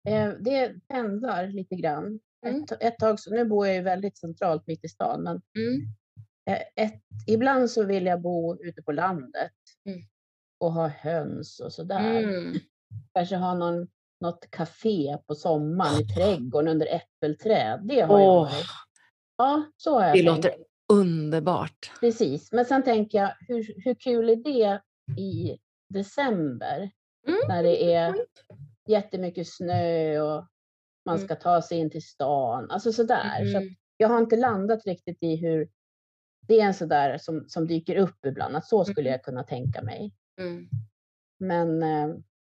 Ehm, 0.08 0.34
det 0.40 0.88
pendlar 0.88 1.48
lite 1.48 1.76
grann. 1.76 2.20
Mm. 2.46 2.64
Ett, 2.64 2.72
ett, 2.80 2.98
tag, 2.98 3.20
så 3.20 3.34
nu 3.34 3.46
bor 3.46 3.68
jag 3.68 3.76
ju 3.76 3.82
väldigt 3.82 4.18
centralt 4.18 4.68
mitt 4.68 4.86
i 4.86 4.90
stan, 4.90 5.24
men 5.24 5.42
mm. 5.58 5.82
Eh, 6.50 6.86
ett, 6.86 7.02
ibland 7.28 7.70
så 7.70 7.84
vill 7.84 8.06
jag 8.06 8.22
bo 8.22 8.64
ute 8.64 8.82
på 8.82 8.92
landet. 8.92 9.52
Mm 9.86 10.02
och 10.60 10.74
ha 10.74 10.88
höns 10.88 11.60
och 11.60 11.74
sådär. 11.74 12.24
Mm. 12.24 12.54
Kanske 13.14 13.36
ha 13.36 13.54
någon, 13.54 13.88
något 14.22 14.48
café 14.52 15.18
på 15.28 15.36
sommaren 15.36 16.02
i 16.02 16.08
trädgården 16.08 16.68
under 16.72 16.88
äppelträd. 16.88 17.82
Det 17.84 18.02
har 18.02 18.18
oh. 18.18 18.22
jag 18.24 18.36
varit. 18.36 18.66
Ja, 19.38 19.64
så 19.78 19.94
har 20.00 20.08
jag 20.08 20.16
Det 20.18 20.24
tänkt. 20.24 20.46
låter 20.46 20.56
underbart. 20.94 21.92
Precis, 22.00 22.52
men 22.52 22.66
sen 22.66 22.84
tänker 22.84 23.18
jag 23.18 23.32
hur, 23.40 23.74
hur 23.84 23.96
kul 23.96 24.30
är 24.30 24.36
det 24.36 24.82
i 25.22 25.58
december? 25.94 26.92
Mm. 27.28 27.40
När 27.48 27.64
det 27.64 27.94
är 27.94 28.16
jättemycket 28.88 29.48
snö 29.48 30.20
och 30.22 30.46
man 31.06 31.16
Mm. 31.16 31.28
ska 31.28 31.36
ta 31.36 31.62
sig 31.62 31.78
in 31.78 31.90
till 31.90 32.04
stan. 32.08 32.72
Alltså 32.72 32.92
sådär. 32.94 33.46
Så 33.52 33.58
att 33.58 33.64
Mm. 33.64 33.76
jag 33.98 34.08
har 34.10 34.18
inte 34.20 34.36
landat 34.36 34.86
riktigt 34.86 35.18
i 35.24 35.36
hur 35.36 35.70
det 36.48 36.60
är 36.60 36.66
en 36.66 36.74
sådär 36.74 37.18
som, 37.18 37.46
som 37.48 37.68
dyker 37.68 37.96
upp 37.96 38.26
ibland. 38.26 38.56
Att 38.56 38.66
så 38.66 38.86
skulle 38.86 39.10
Mm. 39.10 39.12
jag 39.12 39.24
kunna 39.24 39.44
tänka 39.44 39.82
mig. 39.82 40.14
Mm. 40.40 40.70
Men 41.40 41.84
eh, 41.84 42.16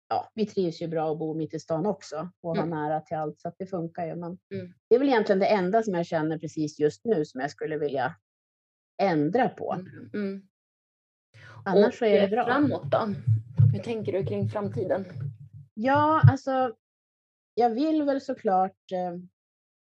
ja, 0.08 0.30
vi 0.34 0.46
trivs 0.46 0.82
ju 0.82 0.88
bra 0.88 1.12
att 1.12 1.18
bo 1.18 1.34
mitt 1.34 1.54
i 1.54 1.60
stan 1.60 1.86
också 1.86 2.30
och 2.40 2.56
ha 2.56 2.62
Mm. 2.64 2.70
nära 2.78 3.00
till 3.00 3.16
allt 3.16 3.40
så 3.40 3.48
att 3.48 3.58
det 3.58 3.66
funkar 3.66 4.06
ju. 4.06 4.16
Men 4.16 4.38
Mm. 4.54 4.72
det 4.88 4.94
är 4.94 4.98
väl 4.98 5.08
egentligen 5.08 5.38
det 5.38 5.46
enda 5.46 5.82
som 5.82 5.94
jag 5.94 6.06
känner 6.06 6.38
precis 6.38 6.78
just 6.78 7.04
nu 7.04 7.24
som 7.24 7.40
jag 7.40 7.50
skulle 7.50 7.78
vilja 7.78 8.14
ändra 9.02 9.48
på. 9.48 9.72
Mm. 9.72 10.10
Mm. 10.14 10.48
Annars 11.64 11.98
så 11.98 12.04
är 12.04 12.10
det 12.12 12.24
eh, 12.24 12.30
bra. 12.30 12.44
Framåt 12.44 12.90
då? 12.90 13.14
Hur 13.72 13.82
tänker 13.82 14.12
du 14.12 14.26
kring 14.26 14.48
framtiden? 14.48 15.04
Ja, 15.74 16.22
alltså 16.30 16.74
jag 17.54 17.70
vill 17.70 18.02
väl 18.02 18.20
såklart 18.20 18.92
eh, 18.92 19.16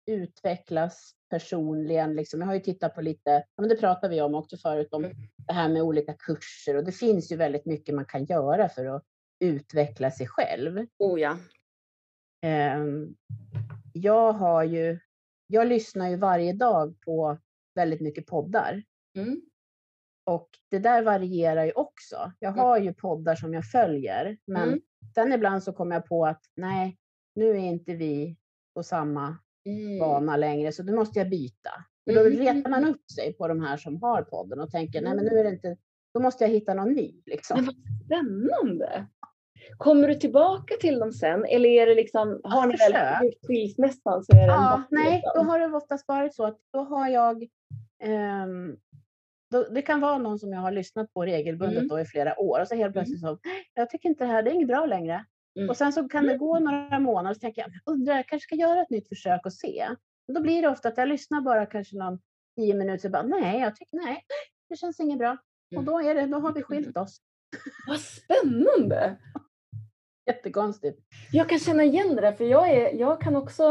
utvecklas 0.07 1.13
personligen. 1.29 2.15
Liksom. 2.15 2.39
Jag 2.41 2.47
har 2.47 2.53
ju 2.53 2.59
tittat 2.59 2.95
på 2.95 3.01
lite, 3.01 3.29
ja, 3.29 3.61
men 3.61 3.69
det 3.69 3.75
pratade 3.75 4.15
vi 4.15 4.21
om 4.21 4.35
också 4.35 4.57
förut, 4.57 4.93
om 4.93 5.05
Mm. 5.05 5.17
det 5.47 5.53
här 5.53 5.69
med 5.69 5.81
olika 5.81 6.13
kurser 6.13 6.75
och 6.77 6.83
det 6.85 6.91
finns 6.91 7.31
ju 7.31 7.35
väldigt 7.35 7.65
mycket 7.65 7.95
man 7.95 8.05
kan 8.05 8.25
göra 8.25 8.69
för 8.69 8.85
att 8.85 9.03
utveckla 9.39 10.11
sig 10.11 10.27
själv. 10.27 10.85
Oh 10.97 11.19
ja. 11.19 11.37
Ehm, 12.41 13.15
jag 13.93 14.33
har 14.33 14.63
ju, 14.63 14.99
jag 15.47 15.67
lyssnar 15.67 16.09
ju 16.09 16.15
varje 16.15 16.53
dag 16.53 16.95
på 17.05 17.37
väldigt 17.75 18.01
mycket 18.01 18.25
poddar 18.25 18.83
Mm. 19.17 19.41
och 20.25 20.49
det 20.71 20.79
där 20.79 21.03
varierar 21.03 21.65
ju 21.65 21.71
också. 21.71 22.31
Jag 22.39 22.53
Mm. 22.53 22.59
har 22.65 22.77
ju 22.77 22.93
poddar 22.93 23.35
som 23.35 23.53
jag 23.53 23.65
följer, 23.71 24.37
men 24.45 24.67
Mm. 24.67 24.81
sen 25.15 25.33
ibland 25.33 25.63
så 25.63 25.73
kommer 25.73 25.95
jag 25.95 26.05
på 26.05 26.25
att 26.25 26.41
nej, 26.55 26.97
nu 27.35 27.49
är 27.49 27.55
inte 27.57 27.95
vi 27.95 28.37
på 28.73 28.83
samma 28.83 29.37
Mm. 29.67 29.99
bana 29.99 30.37
längre, 30.37 30.71
så 30.71 30.83
då 30.83 30.93
måste 30.95 31.19
jag 31.19 31.29
byta. 31.29 31.69
För 32.05 32.13
då 32.15 32.21
Mm. 32.21 32.39
retar 32.39 32.69
man 32.69 32.85
upp 32.85 33.11
sig 33.11 33.33
på 33.33 33.47
de 33.47 33.61
här 33.61 33.77
som 33.77 34.01
har 34.01 34.21
podden 34.21 34.59
och 34.59 34.71
tänker, 34.71 35.01
nej 35.01 35.15
men 35.15 35.25
nu 35.25 35.39
är 35.39 35.43
det 35.43 35.49
inte, 35.49 35.77
då 36.13 36.19
måste 36.19 36.43
jag 36.43 36.51
hitta 36.51 36.73
någon 36.73 36.93
ny 36.93 37.21
liksom. 37.25 37.55
Men 37.57 37.65
vad 37.65 37.75
spännande! 38.05 39.07
Kommer 39.77 40.07
du 40.07 40.15
tillbaka 40.15 40.73
till 40.81 40.99
dem 40.99 41.11
sen 41.11 41.45
eller 41.45 41.69
är 41.69 41.85
det 41.87 41.95
liksom, 41.95 42.41
har 42.43 42.67
ni 42.67 42.75
väl 42.75 43.31
skilsmässan 43.47 44.23
så 44.23 44.31
är 44.33 44.47
det 44.47 44.53
Ja, 44.53 44.83
nej, 44.91 45.11
liksom? 45.15 45.31
då 45.35 45.51
har 45.51 45.59
det 45.59 45.65
oftast 45.77 46.07
varit 46.07 46.35
så 46.35 46.43
att 46.45 46.57
då 46.73 46.79
har 46.79 47.07
jag 47.09 47.47
ehm, 48.03 48.77
då, 49.51 49.63
det 49.63 49.81
kan 49.81 50.01
vara 50.01 50.17
någon 50.17 50.39
som 50.39 50.53
jag 50.53 50.59
har 50.59 50.71
lyssnat 50.71 51.13
på 51.13 51.25
regelbundet 51.25 51.77
Mm. 51.77 51.87
då 51.87 51.99
i 51.99 52.05
flera 52.05 52.39
år 52.39 52.61
och 52.61 52.67
så 52.67 52.75
helt 52.75 52.93
plötsligt 52.93 53.21
så, 53.21 53.39
jag 53.73 53.89
tycker 53.89 54.09
inte 54.09 54.23
det 54.23 54.31
här, 54.31 54.43
det 54.43 54.49
är 54.49 54.53
inget 54.53 54.67
bra 54.67 54.85
längre. 54.85 55.25
Mm. 55.57 55.69
Och 55.69 55.77
sen 55.77 55.93
så 55.93 56.09
kan 56.09 56.25
det 56.25 56.37
gå 56.37 56.59
några 56.59 56.99
månader 56.99 57.29
och 57.29 57.35
så 57.35 57.39
tänker 57.39 57.61
jag, 57.61 57.71
undrar 57.93 58.15
jag 58.15 58.27
kanske 58.27 58.43
ska 58.47 58.55
göra 58.55 58.81
ett 58.81 58.89
nytt 58.89 59.07
försök 59.09 59.45
och 59.45 59.53
se. 59.53 59.87
Och 60.27 60.33
då 60.33 60.41
blir 60.41 60.61
det 60.61 60.67
ofta 60.67 60.87
att 60.87 60.97
jag 60.97 61.07
lyssnar 61.07 61.41
bara 61.41 61.65
kanske 61.65 61.97
någon 61.97 62.19
tio 62.55 62.73
minuter 62.73 63.07
och 63.07 63.11
bara, 63.11 63.23
nej, 63.23 63.59
jag 63.59 63.75
tycker 63.75 63.97
nej, 63.97 64.23
det 64.69 64.75
känns 64.75 64.99
inget 64.99 65.17
bra. 65.17 65.31
Och 65.67 65.73
Mm. 65.73 65.85
då 65.85 65.99
är 66.01 66.15
det, 66.15 66.25
då 66.25 66.39
har 66.39 66.53
vi 66.53 66.61
skilt 66.63 66.97
oss. 66.97 67.17
Vad 67.87 67.99
spännande! 67.99 69.17
Jättekonstigt. 70.27 70.99
Jag 71.31 71.49
kan 71.49 71.59
känna 71.59 71.83
igen 71.83 72.15
det 72.15 72.21
där 72.21 72.31
för 72.31 72.45
jag, 72.45 72.69
är, 72.69 72.93
jag 72.93 73.21
kan 73.21 73.35
också 73.35 73.63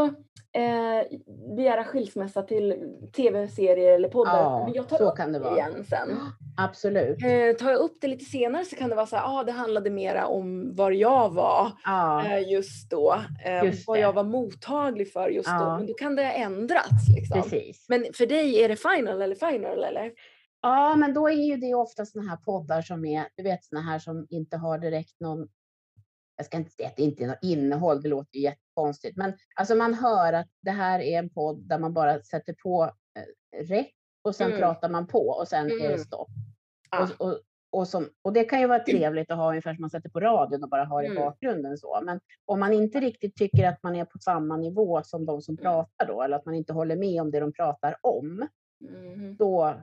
eh, 0.52 1.18
begära 1.57 1.84
skilsmässa 1.84 2.42
till 2.42 2.74
tv-serier 3.16 3.92
eller 3.92 4.09
poddar. 4.09 4.42
Ja, 4.42 4.64
men 4.64 4.74
jag 4.74 4.88
tar 4.88 4.96
så 4.98 5.11
upp 5.11 5.16
kan 5.16 5.32
det 5.32 5.38
vara. 5.38 5.57
igen 5.57 5.84
sen. 5.84 6.09
Absolut. 6.57 7.16
Eh, 7.24 7.57
tar 7.59 7.70
jag 7.70 7.80
upp 7.80 8.00
det 8.00 8.09
lite 8.09 8.24
senare 8.24 8.64
så 8.64 8.76
kan 8.76 8.90
det 8.90 8.96
vara 8.96 9.07
så 9.07 9.16
här, 9.16 9.38
ah, 9.40 9.44
det 9.44 9.52
handlade 9.52 9.90
mera 9.90 10.26
om 10.26 10.74
var 10.74 10.90
jag 10.90 11.34
var 11.34 11.72
Ja, 11.84 12.26
eh, 12.26 12.48
just 12.52 12.90
då. 12.90 13.14
Eh, 13.44 13.64
Just 13.64 13.88
vad 13.88 13.96
det. 13.96 14.00
jag 14.00 14.12
var 14.12 14.24
mottaglig 14.24 15.12
för 15.12 15.28
just 15.28 15.48
då. 15.48 15.52
Ja. 15.54 15.76
Men 15.78 15.86
då 15.86 15.94
kan 15.94 16.16
det 16.16 16.24
ha 16.24 16.32
ändrats. 16.32 17.09
Liksom. 17.16 17.42
precis. 17.42 17.86
Men 17.88 18.07
för 18.14 18.26
dig 18.26 18.62
är 18.64 18.68
det 18.68 18.76
final 18.76 19.22
eller 19.22 19.34
final 19.34 19.84
eller? 19.84 20.12
Ja, 20.62 20.96
men 20.96 21.14
då 21.14 21.28
är 21.28 21.32
ju 21.46 21.57
det 21.57 21.74
ofta 21.74 22.07
såna 22.07 22.30
här 22.30 22.36
poddar 22.36 22.82
som 22.82 23.04
är, 23.04 23.24
du 23.36 23.42
vet 23.42 23.64
såna 23.64 23.80
här 23.80 23.98
som 23.98 24.26
inte 24.30 24.57
har 24.57 24.78
direkt 24.78 25.20
någon, 25.20 25.48
jag 26.37 26.47
ska 26.47 26.57
inte 26.57 26.70
säga 26.70 26.89
att 26.89 26.97
det 26.97 27.03
inte 27.03 27.22
är 27.24 27.28
något 27.28 27.39
innehåll, 27.43 28.03
det 28.03 28.09
låter 28.09 28.37
ju 28.37 28.43
jättekonstigt, 28.43 29.16
men 29.16 29.32
alltså 29.55 29.74
man 29.74 29.95
hör 29.95 30.32
att 30.32 30.49
det 30.62 30.70
här 30.70 31.01
är 31.01 31.18
en 31.18 31.30
podd 31.30 31.68
där 31.68 31.78
man 31.78 31.93
bara 31.95 32.22
sätter 32.22 32.53
på 32.62 32.84
eh, 33.18 33.64
räck 33.66 33.95
och 34.22 34.34
sen 34.34 34.47
Mm. 34.47 34.59
pratar 34.61 34.89
man 34.89 35.07
på 35.07 35.28
och 35.28 35.49
sen 35.49 35.66
är 35.66 35.78
det 35.78 35.87
Mm. 35.87 35.99
stopp. 35.99 36.28
Ah. 36.91 37.03
Och, 37.03 37.26
och, 37.28 37.39
och, 37.70 37.89
som, 37.89 38.09
och 38.22 38.32
det 38.32 38.45
kan 38.45 38.61
ju 38.61 38.66
vara 38.66 38.78
trevligt 38.78 39.30
att 39.30 39.37
ha 39.37 39.49
ungefär 39.49 39.74
som 39.74 39.80
man 39.80 39.91
sätter 39.91 40.09
på 40.11 40.20
radion 40.20 40.62
och 40.62 40.68
bara 40.68 40.84
har 40.84 41.03
i 41.03 41.07
Mm. 41.07 41.22
bakgrunden 41.22 41.78
så. 41.78 42.01
Men 42.03 42.20
om 42.45 42.61
man 42.61 42.72
inte 42.72 43.01
riktigt 43.01 43.37
tycker 43.37 43.68
att 43.68 43.82
man 43.82 43.97
är 43.97 44.05
på 44.05 44.18
samma 44.18 44.57
nivå 44.57 45.03
som 45.03 45.26
de 45.26 45.43
som 45.43 45.53
Mm. 45.53 45.62
pratar 45.62 46.07
då, 46.07 46.22
eller 46.22 46.37
att 46.37 46.45
man 46.47 46.55
inte 46.55 46.72
håller 46.72 46.97
med 46.97 47.20
om 47.20 47.30
det 47.30 47.41
de 47.41 47.53
pratar 47.53 47.97
om, 48.01 48.49
Mhm. 48.80 49.37
då 49.37 49.74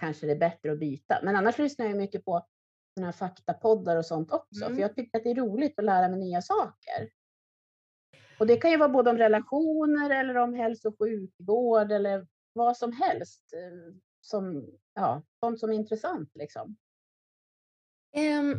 kanske 0.00 0.26
det 0.26 0.32
är 0.32 0.36
bättre 0.36 0.72
att 0.72 0.78
byta. 0.78 1.18
Men 1.22 1.36
annars 1.36 1.58
lyssnar 1.58 1.86
jag 1.86 1.96
mycket 1.96 2.24
på 2.24 2.46
såna 2.94 3.06
här 3.06 3.12
faktapoddar 3.12 3.96
och 3.96 4.06
sånt 4.06 4.32
också, 4.32 4.64
Mm. 4.64 4.74
för 4.76 4.82
jag 4.82 4.94
tycker 4.94 5.18
att 5.18 5.24
det 5.24 5.30
är 5.30 5.34
roligt 5.34 5.78
att 5.78 5.84
lära 5.84 6.08
mig 6.08 6.18
nya 6.18 6.42
saker. 6.42 7.10
Och 8.38 8.46
det 8.46 8.56
kan 8.56 8.70
ju 8.70 8.76
vara 8.76 8.88
både 8.88 9.10
om 9.10 9.18
relationer 9.18 10.10
eller 10.10 10.36
om 10.36 10.54
hälso 10.54 10.88
och 10.88 10.98
sjukvård 10.98 11.92
eller 11.92 12.26
vad 12.52 12.76
som 12.76 12.92
helst 12.92 13.52
eh, 13.52 13.94
som, 14.20 14.66
ja, 14.94 15.22
sånt 15.40 15.60
som 15.60 15.70
är 15.70 15.74
intressant 15.74 16.30
liksom. 16.34 16.76
Ehm, 18.16 18.54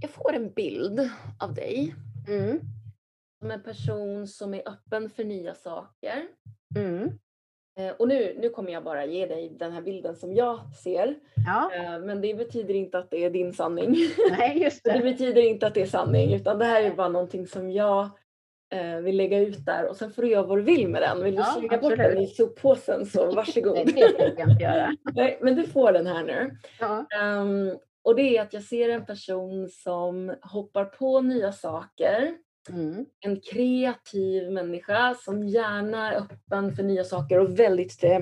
jag 0.00 0.10
får 0.10 0.34
en 0.34 0.52
bild 0.52 1.10
av 1.40 1.54
dig 1.54 1.94
Mm. 2.28 2.60
som 3.40 3.50
en 3.50 3.62
person 3.62 4.26
som 4.28 4.54
är 4.54 4.68
öppen 4.68 5.10
för 5.10 5.24
nya 5.24 5.54
saker. 5.54 6.28
Mm. 6.76 7.18
Eh, 7.78 7.90
och 7.98 8.08
nu, 8.08 8.36
nu 8.38 8.48
kommer 8.48 8.72
jag 8.72 8.84
bara 8.84 9.04
ge 9.04 9.26
dig 9.26 9.48
den 9.58 9.72
här 9.72 9.82
bilden 9.82 10.16
som 10.16 10.34
jag 10.34 10.60
ser. 10.82 11.14
Ja, 11.46 11.70
Eh, 11.74 11.98
men 11.98 12.20
det 12.20 12.34
betyder 12.34 12.74
inte 12.74 12.98
att 12.98 13.10
det 13.10 13.24
är 13.24 13.30
din 13.30 13.52
sanning. 13.52 13.96
nej 14.38 14.62
just 14.62 14.84
det 14.84 14.92
det. 14.92 14.98
betyder 15.02 15.42
inte 15.42 15.66
att 15.66 15.74
det 15.74 15.82
är 15.82 15.86
sanning 15.86 16.34
utan 16.34 16.58
det 16.58 16.64
här 16.64 16.82
är 16.82 16.94
bara 16.94 17.08
någonting 17.08 17.46
som 17.46 17.70
jag 17.70 18.08
eh, 18.74 18.96
vill 18.96 19.16
lägga 19.16 19.38
ut 19.38 19.66
där 19.66 19.88
och 19.88 19.96
sen 19.96 20.10
får 20.12 20.22
du 20.22 20.28
göra 20.30 20.46
vad 20.46 20.58
du 20.58 20.62
vill 20.62 20.88
med 20.88 21.02
den. 21.02 21.24
Vill 21.24 21.34
du 21.34 21.40
Ja, 21.40 21.44
slänga 21.58 21.78
bort 21.78 21.96
den 21.96 22.18
i 22.18 22.26
soppåsen 22.26 23.06
så 23.06 23.26
varsågod. 23.34 23.74
Nej, 23.74 23.84
det 23.84 24.08
tänker 24.12 24.40
jag 24.40 24.50
inte 24.50 24.64
göra. 24.64 24.96
Nej, 25.14 25.38
men 25.42 25.54
du 25.56 25.64
får 25.66 25.92
den 25.92 26.06
här 26.06 26.24
nu. 26.24 26.56
Ja. 26.80 27.06
Ehm, 27.20 27.70
och 28.04 28.16
det 28.16 28.36
är 28.36 28.42
att 28.42 28.52
jag 28.52 28.62
ser 28.62 28.88
en 28.88 29.06
person 29.06 29.68
som 29.68 30.34
hoppar 30.42 30.84
på 30.84 31.20
nya 31.20 31.52
saker. 31.52 32.36
Mm. 32.70 33.06
En 33.20 33.40
kreativ 33.40 34.50
människa 34.52 35.14
som 35.24 35.48
gärna 35.48 36.12
är 36.12 36.16
öppen 36.20 36.76
för 36.76 36.82
nya 36.82 37.04
saker 37.04 37.38
och 37.38 37.58
väldigt 37.58 38.04
eh, 38.04 38.18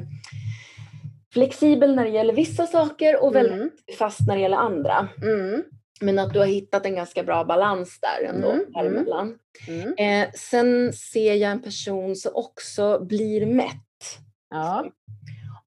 flexibel 1.32 1.94
när 1.96 2.04
det 2.04 2.10
gäller 2.10 2.34
vissa 2.34 2.66
saker 2.66 3.22
och 3.22 3.34
väldigt 3.34 3.52
Mm. 3.54 3.70
fast 3.98 4.26
när 4.26 4.34
det 4.36 4.42
gäller 4.42 4.56
andra. 4.56 5.08
Mm. 5.22 5.62
Men 6.00 6.18
att 6.18 6.32
du 6.32 6.38
har 6.38 6.46
hittat 6.46 6.86
en 6.86 6.94
ganska 6.94 7.22
bra 7.22 7.44
balans 7.44 7.98
där 8.00 8.28
ändå 8.28 8.50
Mm, 8.50 8.64
däremellan. 8.72 9.38
Mm. 9.68 9.94
Eh, 9.98 10.32
sen 10.34 10.92
ser 10.92 11.34
jag 11.34 11.50
en 11.50 11.62
person 11.62 12.16
som 12.16 12.32
också 12.34 12.98
blir 13.04 13.46
mätt. 13.46 14.18
Ja. 14.50 14.86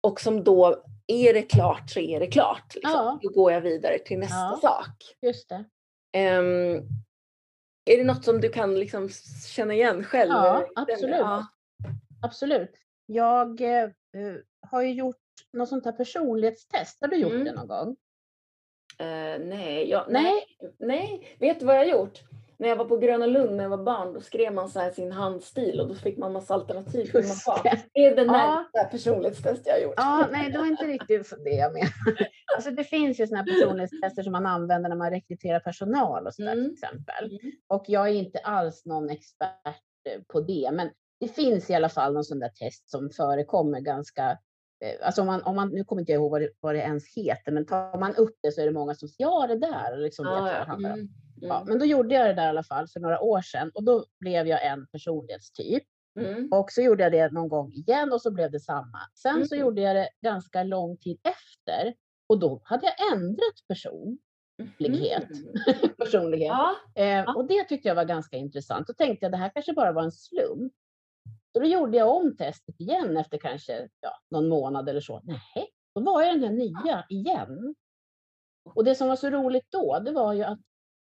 Och 0.02 0.22
som 0.22 0.44
då, 0.44 0.84
är 1.08 1.34
det 1.34 1.42
klart 1.42 1.90
så 1.90 2.00
är 2.00 2.20
det 2.20 2.28
klart. 2.28 2.76
Liksom. 2.76 2.92
Ja. 2.94 3.20
Då 3.22 3.30
går 3.30 3.52
jag 3.52 3.62
vidare 3.62 4.00
till 4.06 4.20
nästa 4.20 4.36
Ja. 4.36 4.60
sak. 4.62 5.16
just 5.22 5.50
det. 5.50 5.64
Ehm, 6.14 6.82
är 7.88 7.98
det 7.98 8.04
något 8.04 8.24
som 8.26 8.42
du 8.42 8.50
kan 8.50 8.80
liksom 8.80 9.10
känna 9.48 9.74
igen 9.74 10.04
själv? 10.04 10.32
Ja, 10.32 10.68
absolut. 10.76 11.16
Ja. 11.20 11.48
Absolut. 12.22 12.72
Jag 13.06 13.62
eh, 13.62 13.84
eh, 13.84 13.90
har 14.62 14.82
ju 14.82 14.94
gjort 14.94 15.16
något 15.54 15.70
sånt 15.70 15.86
här 15.86 15.92
personlighetstest. 15.92 17.02
Har 17.02 17.08
du 17.08 17.16
gjort 17.16 17.32
Mm. 17.32 17.46
det 17.46 17.54
någon 17.54 17.68
gång? 17.68 17.96
Eh, 19.00 19.40
nej, 19.40 19.90
jag, 19.90 20.06
Nej. 20.10 20.24
nej, 20.24 20.76
nej. 20.80 21.38
Vet 21.40 21.60
du 21.60 21.66
vad 21.66 21.76
jag 21.76 21.82
har 21.82 21.90
gjort? 21.92 22.22
När 22.60 22.68
jag 22.70 22.76
var 22.76 22.86
på 22.86 22.97
Gröna 22.97 23.26
Lund 23.26 23.55
när 23.55 23.64
jag 23.64 23.70
var 23.70 23.84
barn, 23.84 24.14
då 24.14 24.22
skrev 24.22 24.53
man 24.53 24.70
så 24.70 24.80
här 24.80 24.91
sin 24.91 25.12
handstil 25.12 25.80
och 25.82 25.88
då 25.88 25.95
fick 25.95 26.18
man 26.18 26.34
massa 26.34 26.53
alternativ. 26.53 27.12
man 27.14 27.60
det. 27.64 28.01
Är 28.01 28.16
det 28.16 28.22
Ja. 28.22 28.32
närmsta 28.32 28.84
personlighetstest 28.91 29.62
jag 29.66 29.74
har 29.74 29.80
gjort. 29.80 29.93
Ja, 29.97 30.28
nej, 30.32 30.51
det 30.51 30.58
var 30.58 30.66
inte 30.66 30.84
riktigt 30.86 31.34
det 31.43 31.49
jag 31.49 31.74
menade. 31.74 31.91
Alltså, 32.55 32.72
det 32.72 32.84
finns 32.84 33.20
ju 33.20 33.28
såna 33.28 33.39
här 33.41 33.45
personlighetstester 33.47 34.24
som 34.24 34.32
man 34.32 34.45
använder 34.45 34.89
när 34.89 34.95
man 34.95 35.10
rekryterar 35.10 35.60
personal 35.60 36.28
och 36.28 36.34
sådär 36.34 36.51
Mm. 36.53 36.66
till 36.66 36.74
exempel. 36.74 37.26
Mm. 37.41 37.51
Och 37.68 37.84
jag 37.88 38.08
är 38.10 38.14
inte 38.14 38.39
alls 38.39 38.86
någon 38.86 39.10
expert 39.10 39.82
eh, 40.10 40.22
på 40.28 40.39
det, 40.41 40.70
men 40.74 40.89
det 41.20 41.28
finns 41.28 41.70
i 41.70 41.74
alla 41.74 41.89
fall 41.89 42.14
någon 42.14 42.24
sån 42.24 42.39
där 42.39 42.49
test 42.49 42.89
som 42.89 43.10
förekommer 43.10 43.80
ganska 43.80 44.32
eh, 44.86 45.05
Alltså 45.05 45.22
om 45.22 45.28
man, 45.28 45.43
om 45.43 45.55
man, 45.55 45.70
nu 45.70 45.84
kommer 45.84 45.99
inte 46.01 46.12
jag 46.12 46.20
ihåg 46.20 46.32
vad 46.32 46.41
det, 46.41 46.49
vad 46.60 46.76
det 46.76 46.80
ens 46.82 47.03
heter, 47.16 47.51
men 47.51 47.66
tar 47.66 47.99
man 47.99 48.16
upp 48.16 48.36
det 48.43 48.51
så 48.51 48.62
är 48.62 48.66
det 48.66 48.72
många 48.72 48.95
som 48.95 49.08
säger 49.08 49.30
ja 49.30 49.47
det 49.47 49.58
där. 49.60 49.97
Liksom 49.97 50.26
Ja, 50.26 50.32
vad 50.41 50.43
det 50.45 50.66
ja. 50.68 50.93
om. 50.93 51.10
Mm. 51.38 51.48
Ja, 51.50 51.56
Mm. 51.56 51.68
men 51.70 51.80
då 51.80 51.86
gjorde 51.86 52.16
jag 52.16 52.28
det 52.28 52.34
där 52.34 52.46
i 52.46 52.50
alla 52.50 52.64
fall 52.64 52.88
för 52.88 53.00
några 53.00 53.22
år 53.22 53.42
sedan 53.42 53.72
och 53.74 53.84
då 53.84 54.06
blev 54.20 54.48
jag 54.48 54.66
en 54.66 54.88
personlighetstyp. 54.88 55.84
Mm. 56.20 56.50
Och 56.52 56.72
så 56.72 56.82
gjorde 56.82 57.04
jag 57.04 57.12
det 57.12 57.32
någon 57.32 57.50
gång 57.50 57.72
igen 57.72 58.14
och 58.14 58.22
så 58.22 58.32
blev 58.32 58.52
det 58.52 58.60
samma. 58.60 59.00
Sen 59.16 59.48
så 59.48 59.56
Mm. 59.56 59.66
gjorde 59.68 59.82
jag 59.82 59.96
det 59.96 60.10
ganska 60.22 60.64
lång 60.64 60.98
tid 60.98 61.20
efter 61.24 61.94
och 62.28 62.40
då 62.40 62.62
hade 62.64 62.86
jag 62.86 63.14
ändrat 63.14 63.68
person. 63.68 64.18
personlighet. 64.78 65.28
personlighet. 65.98 66.48
Ja. 66.96 67.04
Eh, 67.04 67.36
och 67.36 67.48
det 67.48 67.64
tyckte 67.64 67.88
jag 67.88 67.96
var 67.96 68.06
ganska 68.06 68.38
intressant. 68.38 68.88
Då 68.88 68.94
tänkte 68.94 69.26
jag 69.26 69.32
det 69.32 69.38
här 69.38 69.50
kanske 69.54 69.74
bara 69.74 69.92
var 69.92 70.04
en 70.04 70.12
slump. 70.12 70.74
Så 71.54 71.60
då 71.60 71.66
gjorde 71.66 71.98
jag 71.98 72.16
om 72.16 72.38
testet 72.38 72.80
igen 72.80 73.18
efter 73.18 73.38
kanske 73.38 73.88
ja, 74.02 74.12
någon 74.32 74.48
månad 74.50 74.90
eller 74.90 75.02
så. 75.02 75.22
Nej, 75.24 75.70
då 75.96 76.02
var 76.02 76.22
jag 76.22 76.34
den 76.40 76.44
här 76.44 76.52
nya 76.58 77.06
igen. 77.10 77.76
Och 78.76 78.84
det 78.84 78.96
som 78.96 79.08
var 79.08 79.16
så 79.16 79.30
roligt 79.30 79.68
då, 79.72 80.00
det 80.00 80.12
var 80.12 80.34
ju 80.34 80.44
att 80.44 80.60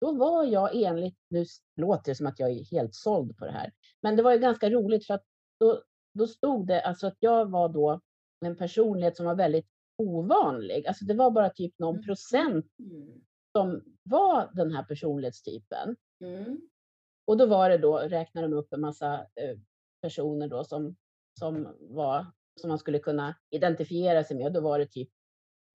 då 0.01 0.13
var 0.13 0.45
jag 0.45 0.83
enligt, 0.83 1.17
nu 1.31 1.45
låter 1.77 2.11
det 2.11 2.15
som 2.15 2.27
att 2.27 2.39
jag 2.39 2.51
är 2.51 2.65
helt 2.65 2.95
såld 2.95 3.37
på 3.37 3.45
det 3.45 3.53
här, 3.53 3.73
men 4.03 4.17
det 4.17 4.23
var 4.23 4.33
ju 4.33 4.39
ganska 4.39 4.71
roligt 4.71 5.07
för 5.07 5.15
att 5.15 5.25
då, 5.61 5.83
då 6.15 6.27
stod 6.27 6.67
det 6.67 6.83
alltså 6.83 7.07
att 7.07 7.17
jag 7.19 7.51
var 7.51 7.69
då 7.69 8.01
en 8.47 8.57
personlighet 8.57 9.17
som 9.17 9.27
var 9.27 9.35
väldigt 9.35 9.67
ovanlig. 10.03 10.87
Alltså 10.87 11.05
det 11.05 11.15
var 11.15 11.31
bara 11.31 11.51
typ 11.51 11.79
någon 11.79 12.03
procent 12.03 12.67
Mm. 12.79 13.21
som 13.57 13.83
var 14.03 14.51
den 14.55 14.71
här 14.73 14.83
personlighetstypen. 14.85 15.97
Mm. 16.25 16.61
Och 17.27 17.37
då 17.37 17.47
var 17.47 17.71
det 17.71 17.79
då, 17.79 17.99
räknade 17.99 18.49
de 18.49 18.55
upp 18.57 18.73
en 18.73 18.81
massa 18.81 19.15
eh, 19.15 19.59
personer 20.03 20.49
då 20.49 20.65
som, 20.65 20.97
som 21.39 21.77
var, 21.81 22.27
som 22.61 22.69
man 22.69 22.79
skulle 22.79 22.99
kunna 22.99 23.35
identifiera 23.51 24.25
sig 24.25 24.37
med. 24.37 24.47
Och 24.47 24.53
då 24.53 24.61
var 24.61 24.79
det 24.79 24.87
typ 24.87 25.09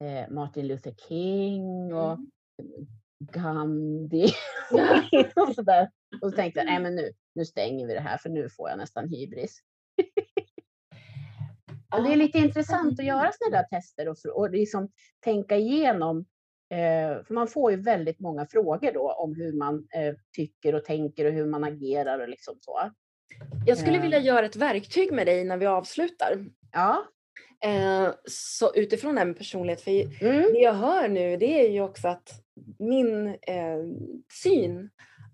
eh, 0.03 0.29
Martin 0.33 0.67
Luther 0.67 0.93
King 1.07 1.93
och 1.93 2.17
Mm. 2.61 2.87
Gandhi 3.31 4.33
och 5.35 5.55
sådär. 5.55 5.89
Och 6.21 6.29
så 6.29 6.35
tänkte 6.35 6.59
jag, 6.59 6.65
nej 6.65 6.79
men 6.79 6.95
nu, 6.95 7.11
nu 7.35 7.45
stänger 7.45 7.87
vi 7.87 7.93
det 7.93 7.99
här 7.99 8.17
för 8.17 8.29
nu 8.29 8.49
får 8.49 8.69
jag 8.69 8.77
nästan 8.77 9.09
hybris. 9.09 9.59
Och 11.95 12.03
det 12.03 12.13
är 12.13 12.15
lite 12.15 12.37
intressant 12.37 12.99
att 12.99 13.05
göra 13.05 13.31
sådana 13.33 13.57
där 13.57 13.79
tester 13.79 14.07
och, 14.09 14.15
och 14.35 14.51
liksom 14.51 14.89
tänka 15.23 15.55
igenom. 15.57 16.25
Eh, 16.73 17.23
för 17.23 17.33
man 17.33 17.47
får 17.47 17.71
ju 17.71 17.77
väldigt 17.81 18.19
många 18.19 18.45
frågor 18.45 18.91
då 18.93 19.11
om 19.11 19.35
hur 19.35 19.53
man 19.53 19.75
eh, 19.95 20.13
tycker 20.35 20.75
och 20.75 20.85
tänker 20.85 21.25
och 21.25 21.31
hur 21.31 21.45
man 21.45 21.63
agerar 21.63 22.19
och 22.19 22.29
liksom 22.29 22.55
så. 22.61 22.91
Jag 23.65 23.77
skulle 23.77 23.97
Eh. 23.97 24.01
vilja 24.01 24.19
göra 24.19 24.45
ett 24.45 24.55
verktyg 24.55 25.11
med 25.13 25.27
dig 25.27 25.43
när 25.43 25.57
vi 25.57 25.65
avslutar. 25.65 26.45
Ja. 26.71 27.05
Så 28.29 28.75
utifrån 28.75 29.15
det 29.15 29.19
här 29.21 29.25
med 29.27 29.37
personlighet, 29.37 29.81
för 29.81 29.91
Mm. 29.91 30.53
det 30.53 30.59
jag 30.59 30.73
hör 30.73 31.07
nu 31.07 31.37
det 31.37 31.65
är 31.67 31.69
ju 31.71 31.81
också 31.81 32.07
att 32.07 32.42
min 32.79 33.27
eh, 33.27 33.79
syn 34.33 34.89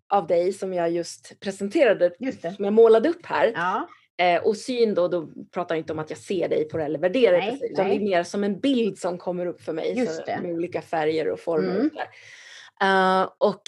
av 0.09 0.28
dig 0.28 0.53
som 0.53 0.74
jag 0.74 0.91
just 0.91 1.39
presenterade, 1.39 2.11
Just 2.20 2.41
som 2.41 2.65
jag 2.65 2.74
målade 2.74 3.09
upp 3.09 3.26
här. 3.26 3.51
Ja. 3.55 3.88
Eh, 4.20 4.43
och 4.43 4.57
syn 4.57 4.93
då, 4.93 5.07
då 5.07 5.30
pratar 5.53 5.76
jag 5.76 5.82
inte 5.82 5.93
om 5.93 5.99
att 5.99 6.09
jag 6.09 6.20
ser 6.20 6.49
dig 6.49 6.70
på 6.70 6.78
det 6.78 6.84
eller 6.84 6.99
värderar 6.99 7.41
dig 7.41 7.57
sig, 7.57 7.72
utan 7.72 7.89
det 7.89 7.95
är 7.95 7.99
mer 7.99 8.24
som 8.24 8.43
en 8.43 8.59
bild 8.59 8.97
som 8.97 9.17
kommer 9.17 9.45
upp 9.45 9.61
för 9.61 9.74
mig 9.74 10.07
så, 10.07 10.24
med 10.41 10.53
olika 10.53 10.82
färger 10.82 11.28
och 11.32 11.39
former. 11.39 11.76
Mm. 11.76 11.89
Och. 11.89 12.86
Eh, 12.86 13.30
och 13.38 13.61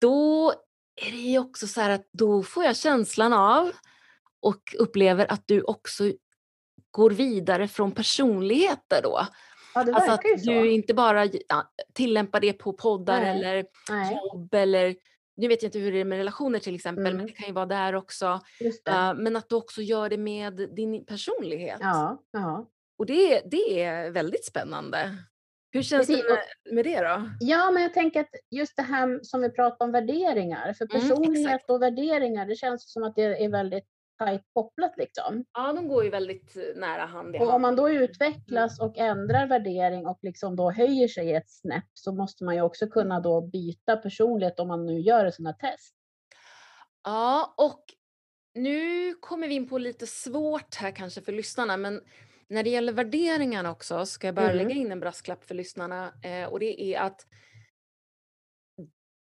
då 0.00 0.52
är 1.06 1.10
det 1.10 1.16
ju 1.16 1.38
också 1.38 1.66
så 1.66 1.80
här 1.80 1.90
att 1.90 2.08
då 2.12 2.42
får 2.42 2.64
jag 2.64 2.76
känslan 2.76 3.32
av 3.32 3.72
och 4.40 4.74
upplever 4.78 5.32
att 5.32 5.42
du 5.46 5.62
också 5.62 6.12
går 6.90 7.10
vidare 7.10 7.68
från 7.68 7.92
personligheter 7.92 9.02
då. 9.02 9.26
Ja, 9.76 9.84
det 9.84 9.94
Alltså 9.94 10.10
att 10.12 10.40
så. 10.40 10.50
du 10.50 10.70
inte 10.70 10.94
bara 10.94 11.24
ja, 11.48 11.72
tillämpar 11.92 12.40
det 12.40 12.52
på 12.52 12.72
poddar 12.72 13.20
Nej. 13.20 13.30
eller 13.30 13.66
Nej, 13.90 14.18
jobb 14.32 14.54
eller 14.54 14.96
nu 15.36 15.48
vet 15.48 15.62
jag 15.62 15.68
inte 15.68 15.78
hur 15.78 15.92
det 15.92 15.98
är 16.00 16.04
med 16.04 16.18
relationer 16.18 16.58
till 16.58 16.74
exempel, 16.74 17.02
men 17.04 17.12
Mm. 17.14 17.26
det 17.26 17.32
kan 17.32 17.46
ju 17.46 17.52
vara 17.52 17.66
där 17.66 17.94
också. 17.94 18.40
Eh, 18.88 19.14
men 19.14 19.36
att 19.36 19.48
du 19.48 19.54
också 19.54 19.82
gör 19.82 20.08
det 20.08 20.16
med 20.18 20.54
din 20.76 21.04
personlighet. 21.06 21.78
Ja, 21.80 22.22
ja. 22.30 22.66
Och 22.98 23.06
det, 23.06 23.42
det 23.50 23.82
är 23.82 24.10
väldigt 24.10 24.44
spännande. 24.44 25.16
Hur 25.72 25.82
känns 25.82 26.06
Precis, 26.06 26.24
det 26.24 26.30
med, 26.68 26.74
med 26.74 26.84
det 26.84 27.00
då? 27.08 27.30
Ja, 27.40 27.70
men 27.70 27.82
jag 27.82 27.94
tänker 27.94 28.20
att 28.20 28.30
just 28.50 28.76
det 28.76 28.82
här 28.82 29.20
som 29.22 29.40
vi 29.42 29.50
pratar 29.50 29.84
om 29.86 29.92
värderingar, 29.92 30.72
för 30.72 30.84
Mm, 30.94 31.00
personlighet 31.00 31.46
exakt. 31.54 31.70
och 31.70 31.82
värderingar, 31.82 32.46
det 32.46 32.54
känns 32.56 32.92
som 32.92 33.02
att 33.02 33.16
det 33.16 33.22
är 33.44 33.48
väldigt 33.48 33.84
tajt 34.18 34.42
kopplat 34.52 34.94
liksom. 34.96 35.44
Ja, 35.52 35.72
de 35.72 35.88
går 35.88 36.04
ju 36.04 36.10
väldigt 36.10 36.56
eh, 36.56 36.62
nära 36.80 37.06
hand 37.06 37.36
i 37.36 37.38
Och 37.38 37.42
om 37.42 37.48
hand. 37.50 37.62
man 37.62 37.76
då 37.76 37.90
utvecklas 37.90 38.80
och 38.80 38.98
ändrar 38.98 39.46
värdering 39.46 40.06
och 40.06 40.18
liksom 40.22 40.56
då 40.56 40.70
höjer 40.70 41.08
sig 41.08 41.34
ett 41.34 41.50
snäpp 41.50 41.90
så 41.94 42.12
måste 42.12 42.44
man 42.44 42.54
ju 42.54 42.60
också 42.62 42.86
kunna 42.86 43.20
då 43.20 43.40
byta 43.40 43.96
personlighet 43.96 44.60
om 44.60 44.68
man 44.68 44.86
nu 44.86 45.00
gör 45.00 45.26
ett 45.26 45.34
sådant 45.34 45.56
här 45.62 45.70
test. 45.70 45.94
Ja, 47.04 47.54
och 47.56 47.84
nu 48.54 49.14
kommer 49.14 49.48
vi 49.48 49.54
in 49.54 49.68
på 49.68 49.78
lite 49.78 50.06
svårt 50.06 50.74
här 50.74 50.90
kanske 50.90 51.20
för 51.20 51.32
lyssnarna, 51.32 51.76
men 51.76 52.00
när 52.48 52.62
det 52.62 52.70
gäller 52.70 52.92
värderingarna 52.92 53.70
också 53.70 54.06
ska 54.06 54.26
jag 54.26 54.34
bara 54.34 54.50
Mm. 54.50 54.56
lägga 54.56 54.80
in 54.80 54.92
en 54.92 55.00
brasklapp 55.00 55.44
för 55.44 55.54
lyssnarna 55.54 56.12
eh, 56.22 56.44
och 56.48 56.60
det 56.60 56.82
är 56.94 57.00
att 57.00 57.26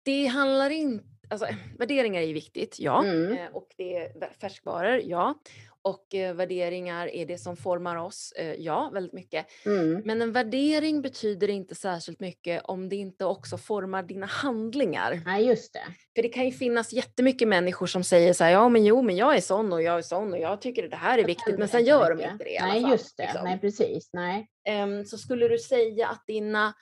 det 0.05 0.25
handlar 0.25 0.69
inte, 0.69 1.05
alltså 1.33 1.47
värderingar 1.79 2.21
är 2.21 2.25
ju 2.25 2.33
viktigt, 2.33 2.75
ja, 2.79 3.03
Mm. 3.03 3.31
eh, 3.37 3.47
och 3.53 3.67
det 3.77 3.95
är 3.97 4.11
färskvaror, 4.41 5.01
ja, 5.03 5.35
och 5.81 6.15
eh, 6.15 6.33
värderingar 6.33 7.07
är 7.07 7.25
det 7.25 7.37
som 7.37 7.57
formar 7.57 7.95
oss, 7.95 8.31
eh, 8.37 8.53
ja, 8.53 8.89
väldigt 8.93 9.13
mycket. 9.13 9.45
Mm. 9.65 10.01
Men 10.05 10.21
en 10.21 10.31
värdering 10.31 11.01
betyder 11.01 11.49
inte 11.49 11.75
särskilt 11.75 12.19
mycket 12.19 12.61
om 12.63 12.89
det 12.89 12.95
inte 12.95 13.25
också 13.25 13.57
formar 13.57 14.03
dina 14.03 14.25
handlingar. 14.25 15.21
Nej, 15.25 15.45
just 15.47 15.73
det. 15.73 15.83
För 16.15 16.21
det 16.23 16.29
kan 16.29 16.45
ju 16.45 16.51
finnas 16.51 16.93
jättemycket 16.93 17.47
människor 17.47 17.87
som 17.87 18.03
säger 18.03 18.33
så 18.33 18.43
här, 18.43 18.51
ja 18.51 18.69
men 18.69 18.85
jo 18.85 19.01
men 19.01 19.15
jag 19.15 19.35
är 19.35 19.41
sån 19.41 19.73
och 19.73 19.81
jag 19.83 19.97
är 19.97 20.01
sån 20.01 20.33
och 20.33 20.39
jag 20.39 20.61
tycker 20.61 20.83
att 20.83 20.91
det 20.91 20.97
här 20.97 21.17
är 21.19 21.25
viktigt, 21.25 21.57
men 21.59 21.67
sen 21.67 21.85
gör 21.85 22.15
de 22.15 22.23
inte 22.23 22.43
det 22.43 22.49
i 22.53 22.57
alla 22.57 22.73
Nej, 22.73 22.81
fall. 22.81 22.91
just 22.91 23.17
det. 23.17 23.23
liksom. 23.23 23.43
Nej, 23.43 23.59
precis. 23.59 24.09
Nej. 24.13 24.47
Ehm, 24.67 25.05
så 25.05 25.17
skulle 25.17 25.47
du 25.47 25.57
säga 25.59 26.07
att 26.07 26.23
dina 26.27 26.73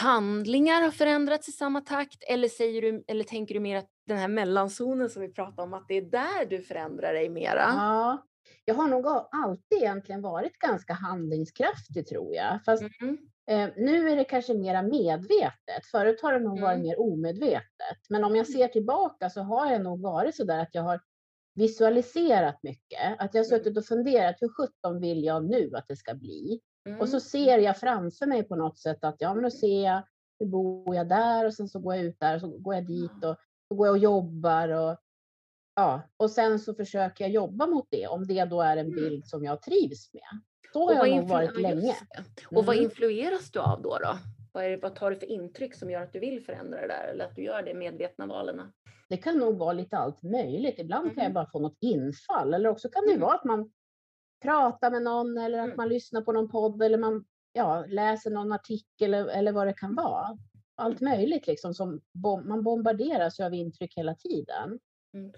handlingar 0.00 0.82
har 0.82 0.90
förändrats 0.90 1.48
i 1.48 1.52
samma 1.52 1.80
takt 1.80 2.22
eller, 2.28 2.48
säger 2.48 2.82
du, 2.82 3.04
eller 3.08 3.24
tänker 3.24 3.54
du 3.54 3.60
mer 3.60 3.76
att 3.76 3.88
den 4.06 4.18
här 4.18 4.28
mellanzonen 4.28 5.10
som 5.10 5.22
vi 5.22 5.32
pratade 5.32 5.62
om, 5.62 5.74
att 5.74 5.88
det 5.88 5.94
är 5.96 6.02
där 6.02 6.46
du 6.50 6.62
förändrar 6.62 7.12
dig 7.12 7.28
mera? 7.28 7.60
Ja, 7.60 8.26
jag 8.64 8.74
har 8.74 8.88
nog 8.88 9.06
alltid 9.32 9.78
egentligen 9.78 10.22
varit 10.22 10.58
ganska 10.58 10.92
handlingskraftig 10.92 12.06
tror 12.06 12.34
jag. 12.34 12.64
Fast 12.64 12.82
Mm. 13.02 13.18
Eh, 13.50 13.70
nu 13.76 14.08
är 14.10 14.16
det 14.16 14.24
kanske 14.24 14.54
mera 14.54 14.82
medvetet. 14.82 15.86
Förut 15.90 16.22
har 16.22 16.32
det 16.32 16.38
nog 16.38 16.60
varit 16.60 16.74
Mm. 16.76 16.86
mer 16.86 17.00
omedvetet. 17.00 17.98
Men 18.10 18.24
om 18.24 18.36
jag 18.36 18.46
ser 18.46 18.68
tillbaka 18.68 19.30
så 19.30 19.40
har 19.40 19.72
jag 19.72 19.82
nog 19.82 20.02
varit 20.02 20.36
så 20.36 20.44
där 20.44 20.58
att 20.58 20.74
jag 20.74 20.82
har 20.82 21.00
visualiserat 21.54 22.58
mycket. 22.62 23.12
Att 23.18 23.34
jag 23.34 23.40
har 23.44 23.46
Mm. 23.52 23.58
suttit 23.58 23.78
och 23.78 23.84
funderat, 23.84 24.36
hur 24.40 24.48
sjutton 24.48 25.00
vill 25.00 25.24
jag 25.24 25.44
nu 25.50 25.70
att 25.74 25.84
det 25.88 25.96
ska 25.96 26.14
bli? 26.14 26.60
Och 27.00 27.08
så 27.08 27.16
Mm. 27.16 27.20
ser 27.20 27.58
jag 27.58 27.76
framför 27.78 28.26
mig 28.26 28.42
på 28.42 28.56
något 28.56 28.78
sätt 28.78 29.04
att 29.04 29.16
ja, 29.18 29.34
men 29.34 29.42
då 29.42 29.50
ser 29.50 29.84
jag, 29.84 30.02
nu 30.40 30.46
bor 30.46 30.94
jag 30.96 31.08
där 31.08 31.46
och 31.46 31.54
sen 31.54 31.68
så 31.68 31.78
går 31.78 31.94
jag 31.94 32.04
ut 32.04 32.20
där 32.20 32.34
och 32.34 32.40
så 32.40 32.48
går 32.58 32.74
jag 32.74 32.86
dit 32.86 33.24
och 33.24 33.36
så 33.68 33.74
går 33.74 33.86
jag 33.86 33.92
och 33.94 33.98
jobbar 33.98 34.68
och 34.68 34.96
ja, 35.76 36.02
och 36.16 36.30
sen 36.30 36.58
så 36.58 36.74
försöker 36.74 37.24
jag 37.24 37.30
jobba 37.30 37.66
mot 37.66 37.86
det 37.90 38.06
om 38.06 38.26
det 38.26 38.44
då 38.44 38.60
är 38.60 38.76
en 38.76 38.86
Mm. 38.86 38.94
bild 38.94 39.26
som 39.26 39.44
jag 39.44 39.62
trivs 39.62 40.12
med. 40.14 40.22
Så 40.72 40.94
har 40.94 41.06
jag 41.06 41.16
nog 41.16 41.28
varit 41.28 41.56
länge. 41.60 41.96
det. 42.14 42.56
Och 42.56 42.64
vad 42.66 42.76
Mm. 42.76 42.84
influeras 42.84 43.50
du 43.50 43.58
av 43.58 43.82
då? 43.82 43.98
då? 43.98 44.18
Vad, 44.52 44.64
det, 44.64 44.76
vad 44.76 44.94
tar 44.94 45.10
du 45.10 45.16
för 45.16 45.26
intryck 45.26 45.74
som 45.74 45.90
gör 45.90 46.02
att 46.02 46.12
du 46.12 46.18
vill 46.18 46.44
förändra 46.44 46.80
det 46.80 46.86
där 46.88 47.08
eller 47.08 47.24
att 47.24 47.36
du 47.36 47.42
gör 47.42 47.62
det 47.62 47.74
medvetna 47.74 48.26
valen? 48.26 48.72
Det 49.08 49.16
kan 49.16 49.38
nog 49.38 49.58
vara 49.58 49.72
lite 49.72 49.96
allt 49.96 50.22
möjligt. 50.22 50.78
Ibland 50.78 51.14
kan 51.14 51.24
jag 51.24 51.32
bara 51.32 51.46
få 51.46 51.58
något 51.58 51.76
infall 51.80 52.54
eller 52.54 52.68
också 52.68 52.88
kan 52.88 53.02
det 53.04 53.10
Mm. 53.10 53.20
vara 53.20 53.34
att 53.34 53.44
man 53.44 53.72
pratar 54.42 54.90
med 54.90 55.02
någon 55.02 55.38
eller 55.38 55.58
att 55.58 55.64
Mm. 55.64 55.76
man 55.76 55.88
lyssnar 55.88 56.20
på 56.22 56.32
någon 56.32 56.48
podd 56.48 56.82
eller 56.82 56.98
man 56.98 57.24
ja, 57.52 57.84
läser 57.88 58.30
någon 58.30 58.52
artikel 58.52 59.14
eller, 59.14 59.26
eller 59.32 59.52
vad 59.52 59.66
det 59.66 59.72
kan 59.74 59.94
vara. 59.94 60.38
Allt 60.74 61.00
möjligt 61.00 61.46
liksom 61.46 61.74
som 61.74 62.00
bom- 62.12 62.48
man 62.48 62.62
bombarderas 62.62 63.40
av 63.40 63.54
intryck 63.54 63.96
hela 63.96 64.14
tiden. 64.14 64.78
Mm. 65.14 65.32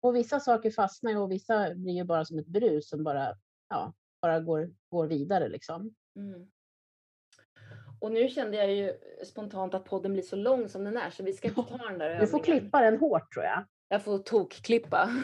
Och 0.00 0.16
vissa 0.16 0.40
saker 0.40 0.70
fastnar 0.70 1.10
ju 1.10 1.18
och 1.18 1.30
vissa 1.32 1.74
blir 1.74 1.92
ju 1.94 2.04
bara 2.04 2.24
som 2.24 2.38
ett 2.38 2.46
brus 2.46 2.88
som 2.88 3.04
bara, 3.04 3.36
ja, 3.68 3.92
bara 4.22 4.40
går, 4.40 4.70
går 4.90 5.06
vidare 5.06 5.48
liksom. 5.48 5.94
Mm. 6.16 6.50
Och 8.00 8.12
nu 8.12 8.28
kände 8.28 8.56
jag 8.56 8.72
ju 8.74 8.92
spontant 9.24 9.74
att 9.74 9.84
podden 9.84 10.12
blir 10.12 10.22
så 10.22 10.36
lång 10.36 10.68
som 10.68 10.84
den 10.84 10.96
är 10.96 11.10
så 11.10 11.22
vi 11.22 11.32
ska 11.32 11.48
inte 11.48 11.62
ta 11.62 11.76
den 11.76 11.98
där 11.98 12.20
Du 12.20 12.26
får 12.26 12.38
övningen. 12.38 12.60
klippa 12.60 12.80
den 12.80 12.98
hårt 12.98 13.32
tror 13.32 13.44
jag. 13.44 13.64
Jag 13.94 14.04
får 14.04 14.18
tokklippa. 14.18 15.10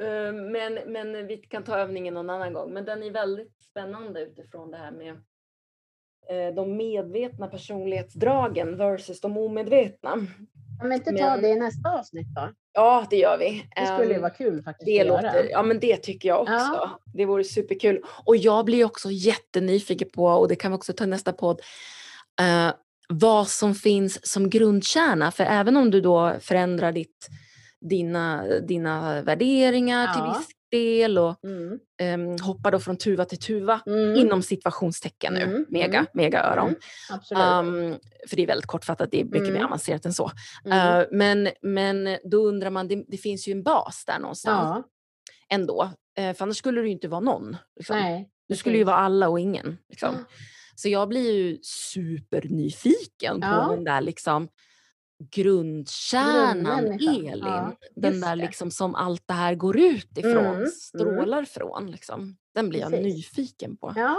Eh, 0.00 0.32
men, 0.32 0.74
men 0.86 1.26
vi 1.26 1.36
kan 1.36 1.64
ta 1.64 1.78
övningen 1.78 2.14
någon 2.14 2.30
annan 2.30 2.52
gång. 2.52 2.72
Men 2.72 2.84
den 2.84 3.02
är 3.02 3.10
väldigt 3.10 3.52
spännande 3.70 4.20
utifrån 4.22 4.70
det 4.70 4.76
här 4.76 4.90
med 4.90 5.10
eh, 6.30 6.54
de 6.54 6.76
medvetna 6.76 7.46
personlighetsdragen 7.46 8.76
versus 8.76 9.20
de 9.20 9.36
omedvetna. 9.36 10.10
Kan 10.80 10.88
vi 10.88 10.94
inte 10.94 11.10
ta 11.12 11.24
Men- 11.30 11.42
det 11.42 11.48
i 11.48 11.54
nästa 11.56 11.98
avsnitt 11.98 12.26
då? 12.34 12.48
Ja, 12.72 13.06
det 13.10 13.16
gör 13.16 13.38
vi. 13.38 13.64
Det 13.76 13.86
skulle 13.86 14.08
ju 14.08 14.14
Ehm, 14.14 14.20
vara 14.20 14.30
kul 14.32 14.62
faktiskt 14.62 14.86
Det 14.86 15.00
att 15.00 15.06
låter, 15.06 15.22
göra. 15.34 15.50
ja 15.50 15.62
men 15.62 15.80
det 15.80 15.96
tycker 15.96 16.28
jag 16.28 16.40
också. 16.40 16.52
Ja. 16.54 17.00
Det 17.14 17.24
vore 17.24 17.44
superkul. 17.44 18.02
Och 18.24 18.36
jag 18.36 18.64
blir 18.64 18.84
också 18.84 19.10
jättenyfiken 19.10 20.08
på, 20.14 20.24
och 20.24 20.48
det 20.48 20.56
kan 20.56 20.70
vi 20.70 20.76
också 20.76 20.92
ta 20.92 21.04
i 21.04 21.06
nästa 21.06 21.32
podd, 21.32 21.60
eh, 22.40 22.74
vad 23.12 23.48
som 23.48 23.74
finns 23.74 24.26
som 24.26 24.50
grundkärna. 24.50 25.30
För 25.30 25.44
även 25.44 25.76
om 25.76 25.90
du 25.90 26.00
då 26.00 26.34
förändrar 26.40 26.92
ditt, 26.92 27.28
dina, 27.80 28.44
dina 28.60 29.22
värderingar 29.22 30.14
till 30.14 30.22
Ja. 30.24 30.38
viss 30.38 30.48
del 30.70 31.18
och 31.18 31.36
Mm. 31.44 31.78
um, 32.30 32.36
hoppar 32.42 32.70
då 32.70 32.78
från 32.78 32.96
tuva 32.96 33.24
till 33.24 33.38
tuva 33.38 33.80
Mm. 33.86 34.16
inom 34.16 34.42
situationstecken 34.42 35.34
nu. 35.34 35.40
Mm, 35.42 35.66
Mega, 35.68 35.98
mm, 35.98 36.06
mega 36.14 36.42
öron. 36.42 36.68
Mm. 36.68 36.80
Absolut. 37.10 37.42
Um, 37.42 37.98
för 38.28 38.36
det 38.36 38.42
är 38.42 38.46
väldigt 38.46 38.66
kortfattat, 38.66 39.10
det 39.10 39.20
är 39.20 39.24
mycket 39.24 39.42
mer 39.42 39.50
Mm. 39.50 39.64
avancerat 39.66 40.06
än 40.06 40.12
så. 40.12 40.24
Uh, 40.66 41.02
men, 41.10 41.48
men 41.62 42.18
då 42.24 42.46
undrar 42.48 42.70
man, 42.70 42.88
det, 42.88 43.04
det 43.08 43.16
finns 43.16 43.48
ju 43.48 43.52
en 43.52 43.62
bas 43.62 44.04
där 44.06 44.18
någonstans 44.18 44.68
ja, 44.76 44.82
ändå. 45.56 45.82
Uh, 46.20 46.32
för 46.32 46.42
annars 46.42 46.56
skulle 46.56 46.80
det 46.80 46.86
ju 46.86 46.92
inte 46.92 47.08
vara 47.08 47.20
någon. 47.20 47.56
Liksom. 47.76 47.96
nej. 47.96 48.28
Du 48.48 48.56
skulle 48.56 48.78
ju 48.78 48.84
vara 48.84 48.96
alla 48.96 49.28
och 49.28 49.40
ingen. 49.40 49.78
Liksom. 49.88 50.14
Ja. 50.18 50.24
Så 50.78 50.88
jag 50.88 51.08
blir 51.08 51.32
ju 51.32 51.58
supernyfiken 51.62 53.38
Ja. 53.42 53.64
på 53.68 53.74
den 53.74 53.84
där 53.84 54.00
liksom 54.00 54.48
grundkärnan. 55.34 56.86
Elin. 56.86 57.38
Ja, 57.44 57.76
den 57.96 58.20
där 58.20 58.36
liksom 58.36 58.70
som 58.70 58.94
allt 58.94 59.22
det 59.26 59.34
här 59.34 59.54
går 59.54 59.78
ut 59.80 60.18
ifrån, 60.18 60.36
Mm, 60.36 60.54
mm. 60.56 60.66
strålar 60.66 61.44
från. 61.44 61.90
Liksom. 61.90 62.36
Den 62.54 62.68
blir 62.68 62.80
jag 62.80 62.90
Precis. 62.90 63.14
nyfiken 63.14 63.76
på. 63.76 63.92
Ja, 63.96 64.16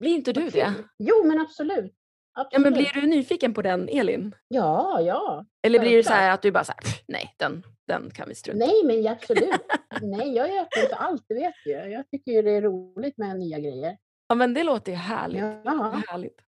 Blir 0.00 0.10
inte 0.14 0.32
du 0.32 0.50
det? 0.50 0.74
Jo, 0.98 1.24
men 1.24 1.40
absolut. 1.40 1.92
Ja, 2.34 2.40
absolut. 2.42 2.62
men 2.64 2.72
blir 2.72 2.90
du 3.00 3.06
nyfiken 3.06 3.54
på 3.54 3.62
den 3.62 3.88
Elin? 3.88 4.34
Ja, 4.48 5.00
ja. 5.00 5.46
Eller 5.62 5.78
blir 5.78 5.96
det 5.96 6.04
så 6.04 6.12
att 6.12 6.42
du 6.42 6.50
bara 6.52 6.64
så 6.64 6.72
här, 6.72 6.80
"Pff, 6.80 7.02
nej 7.08 7.34
den, 7.38 7.62
den 7.88 8.10
kan 8.10 8.28
vi 8.28 8.34
strunta 8.34 8.64
i." 8.64 8.68
Nej, 8.68 8.82
men 8.84 9.02
ja, 9.02 9.12
absolut. 9.12 9.50
Nej, 10.02 10.32
jag 10.34 10.48
är 10.56 10.60
öppen 10.62 10.82
för 10.90 10.96
allt, 10.96 11.24
det 11.28 11.34
vet 11.34 11.54
ju. 11.66 11.72
Jag 11.72 12.10
tycker 12.10 12.32
ju 12.32 12.42
det 12.42 12.50
är 12.50 12.62
roligt 12.62 13.18
med 13.18 13.38
nya 13.38 13.58
grejer. 13.58 13.96
Ja 14.28 14.34
men 14.34 14.54
det 14.54 14.64
låter 14.64 14.92
ju 14.92 14.98
härligt. 14.98 15.40
Ja. 15.64 16.02
härligt. 16.08 16.40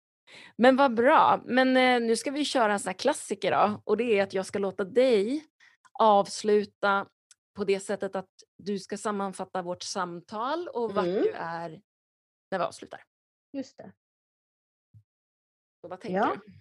Men 0.56 0.76
vad 0.76 0.94
bra. 0.94 1.42
Men 1.44 1.76
eh, 1.76 2.00
nu 2.08 2.16
ska 2.16 2.30
vi 2.30 2.44
köra 2.44 2.72
en 2.72 2.80
sån 2.80 2.88
här 2.88 2.94
klassiker 2.98 3.50
då. 3.52 3.82
Och 3.84 3.96
det 3.96 4.18
är 4.18 4.22
att 4.22 4.34
jag 4.34 4.46
ska 4.46 4.58
låta 4.58 4.84
dig 4.84 5.44
avsluta 5.98 7.06
på 7.56 7.64
det 7.64 7.80
sättet 7.80 8.16
att 8.16 8.30
du 8.56 8.78
ska 8.78 8.96
sammanfatta 8.96 9.62
vårt 9.62 9.82
samtal 9.82 10.68
och 10.68 10.94
vart 10.94 11.06
Mm. 11.06 11.22
du 11.22 11.30
är 11.32 11.80
när 12.50 12.58
vi 12.58 12.64
avslutar. 12.64 13.00
Just 13.52 13.76
det. 13.76 13.92
Så 15.80 15.88
vad 15.88 16.00
tänker 16.00 16.16
Ja, 16.18 16.34
du? 16.46 16.52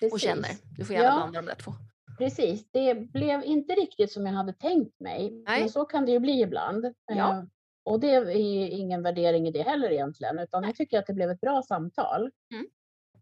Precis. 0.00 0.12
Och 0.12 0.20
känner. 0.20 0.50
Du 0.78 0.84
får 0.84 0.96
gärna 0.96 1.08
Ja. 1.08 1.14
blanda 1.16 1.40
de 1.40 1.46
där 1.46 1.54
två. 1.54 1.72
Precis, 2.18 2.70
det 2.70 2.94
blev 2.94 3.44
inte 3.44 3.72
riktigt 3.74 4.12
som 4.12 4.26
jag 4.26 4.32
hade 4.32 4.52
tänkt 4.52 5.00
mig. 5.00 5.30
Nej. 5.30 5.60
Men 5.60 5.70
så 5.70 5.84
kan 5.84 6.04
det 6.06 6.12
ju 6.12 6.18
bli 6.18 6.40
ibland. 6.42 6.94
Ja. 7.06 7.46
Eh, 7.86 7.92
Och 7.92 8.00
det 8.00 8.14
är 8.14 8.30
ingen 8.68 9.02
värdering 9.02 9.48
i 9.48 9.50
det 9.50 9.62
heller 9.62 9.90
egentligen, 9.90 10.38
utan 10.38 10.62
jag 10.64 10.74
tycker 10.76 10.98
att 10.98 11.06
det 11.06 11.12
blev 11.14 11.30
ett 11.30 11.40
bra 11.40 11.62
samtal. 11.62 12.30
Mm. 12.54 12.66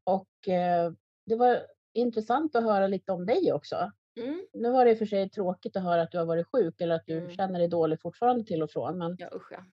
Och 0.04 0.48
eh, 0.48 0.92
det 1.26 1.36
var 1.36 1.66
intressant 1.94 2.56
att 2.56 2.62
höra 2.64 2.86
lite 2.86 3.12
om 3.12 3.26
dig 3.26 3.52
också. 3.52 3.92
Mm. 4.20 4.46
Nu 4.52 4.70
var 4.70 4.84
det 4.84 4.90
i 4.90 4.94
och 4.94 4.98
för 4.98 5.06
sig 5.06 5.30
tråkigt 5.30 5.76
att 5.76 5.82
höra 5.82 6.02
att 6.02 6.10
du 6.10 6.18
har 6.18 6.24
varit 6.24 6.46
sjuk 6.46 6.80
eller 6.80 6.94
att 6.94 7.06
du 7.06 7.18
Mm. 7.18 7.30
känner 7.30 7.58
dig 7.58 7.68
dålig 7.68 8.00
fortfarande 8.00 8.44
till 8.44 8.62
och 8.62 8.70
från. 8.70 8.98
Men, 8.98 9.16
Ja 9.18 9.28
usch 9.34 9.52
ja. 9.52 9.64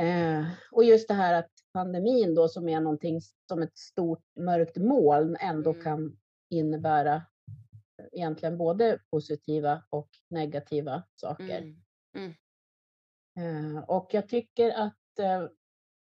eh, 0.00 0.46
och 0.72 0.84
just 0.84 1.08
det 1.08 1.14
här 1.14 1.34
att 1.34 1.50
pandemin 1.72 2.34
då 2.34 2.48
som 2.48 2.68
är 2.68 2.80
någonting 2.80 3.20
som 3.48 3.62
ett 3.62 3.78
stort 3.78 4.22
mörkt 4.40 4.76
moln 4.76 5.36
ändå 5.40 5.70
Mm. 5.70 5.82
kan 5.84 6.16
innebära 6.50 7.22
egentligen 8.12 8.58
både 8.58 8.98
positiva 9.10 9.82
och 9.90 10.08
negativa 10.30 11.02
saker. 11.14 11.58
Mm. 12.16 12.34
Eh, 13.38 13.84
och 13.88 14.14
jag 14.14 14.28
tycker 14.28 14.70
att, 14.70 15.18
eh, 15.18 15.46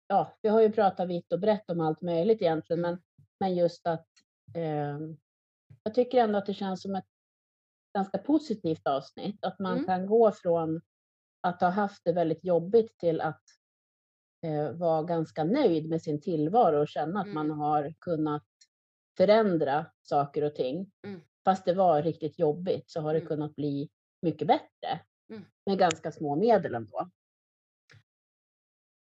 ja, 0.08 0.38
vi 0.42 0.50
har 0.50 0.62
ju 0.62 0.72
pratat 0.72 1.10
vitt 1.10 1.34
och 1.34 1.40
brett 1.40 1.70
om 1.70 1.80
allt 1.82 2.02
möjligt 2.02 2.42
egentligen, 2.42 2.82
men, 2.82 3.02
men 3.40 3.56
just 3.56 3.88
att 3.88 4.08
eh, 4.56 5.00
jag 5.84 5.94
tycker 5.96 6.18
ändå 6.24 6.38
att 6.38 6.46
det 6.46 6.54
känns 6.54 6.82
som 6.82 6.96
ett 6.96 7.06
ganska 7.98 8.18
positivt 8.18 8.88
avsnitt. 8.88 9.46
Att 9.46 9.60
man 9.60 9.74
Mm. 9.74 9.86
kan 9.86 10.06
gå 10.08 10.32
från 10.32 10.82
att 11.42 11.62
ha 11.62 11.70
haft 11.70 12.02
det 12.06 12.14
väldigt 12.14 12.44
jobbigt 12.44 12.98
till 12.98 13.22
att 13.22 13.44
eh, 14.46 14.72
vara 14.72 15.04
ganska 15.04 15.44
nöjd 15.44 15.90
med 15.90 16.02
sin 16.02 16.22
tillvaro 16.22 16.82
och 16.82 16.88
känna 16.88 17.22
att 17.22 17.34
man 17.34 17.46
Mm. 17.46 17.60
har 17.60 17.94
kunnat 18.00 18.44
förändra 19.18 19.86
saker 20.02 20.44
och 20.44 20.56
ting. 20.56 20.92
Mm. 21.08 21.22
Fast 21.46 21.66
det 21.66 21.74
var 21.74 22.02
riktigt 22.04 22.40
jobbigt 22.40 22.90
så 22.92 23.02
har 23.02 23.14
det 23.14 23.20
Mm. 23.20 23.28
kunnat 23.28 23.56
bli 23.56 23.90
mycket 24.22 24.48
bättre. 24.48 25.00
Mm. 25.30 25.46
Med 25.66 25.78
ganska 25.80 26.12
små 26.12 26.36
medel 26.36 26.76
ändå. 26.76 27.10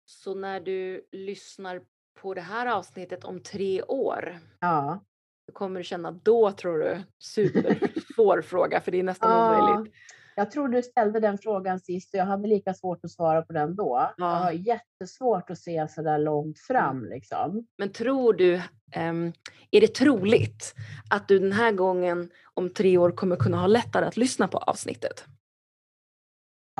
Så 0.04 0.34
när 0.34 0.60
du 0.60 1.08
lyssnar 1.12 1.82
på 2.20 2.34
det 2.34 2.40
här 2.40 2.66
avsnittet 2.66 3.24
om 3.24 3.40
tre 3.42 3.82
år, 3.82 4.38
Ja. 4.60 5.04
hur 5.46 5.54
kommer 5.54 5.80
du 5.80 5.84
känna 5.84 6.10
då 6.10 6.52
tror 6.52 6.78
du? 6.78 7.02
Supersvår 7.18 8.42
fråga 8.46 8.80
för 8.80 8.90
det 8.92 8.98
är 8.98 9.02
nästan 9.02 9.30
Ja, 9.30 9.46
omöjligt. 9.58 9.94
jag 10.36 10.50
tror 10.50 10.68
du 10.68 10.82
ställde 10.82 11.20
den 11.20 11.38
frågan 11.38 11.80
sist 11.80 12.14
och 12.14 12.18
jag 12.20 12.24
hade 12.26 12.48
lika 12.48 12.74
svårt 12.74 13.04
att 13.04 13.10
svara 13.10 13.42
på 13.42 13.52
den 13.52 13.76
då. 13.76 14.12
Jag 14.16 14.26
Ja. 14.26 14.34
har 14.34 14.52
jättesvårt 14.52 15.50
att 15.50 15.58
se 15.58 15.88
så 15.88 16.02
där 16.02 16.18
långt 16.18 16.58
fram 16.58 17.04
liksom. 17.04 17.66
Men 17.78 17.92
tror 17.92 18.32
du, 18.32 18.62
ehm, 18.92 19.32
är 19.70 19.80
det 19.80 19.94
troligt 19.94 20.74
att 21.10 21.28
du 21.28 21.38
den 21.38 21.52
här 21.52 21.72
gången 21.72 22.30
om 22.54 22.70
tre 22.74 22.98
år 22.98 23.10
kommer 23.10 23.36
kunna 23.36 23.56
ha 23.56 23.66
lättare 23.66 24.04
att 24.06 24.16
lyssna 24.16 24.48
på 24.48 24.58
avsnittet? 24.58 25.24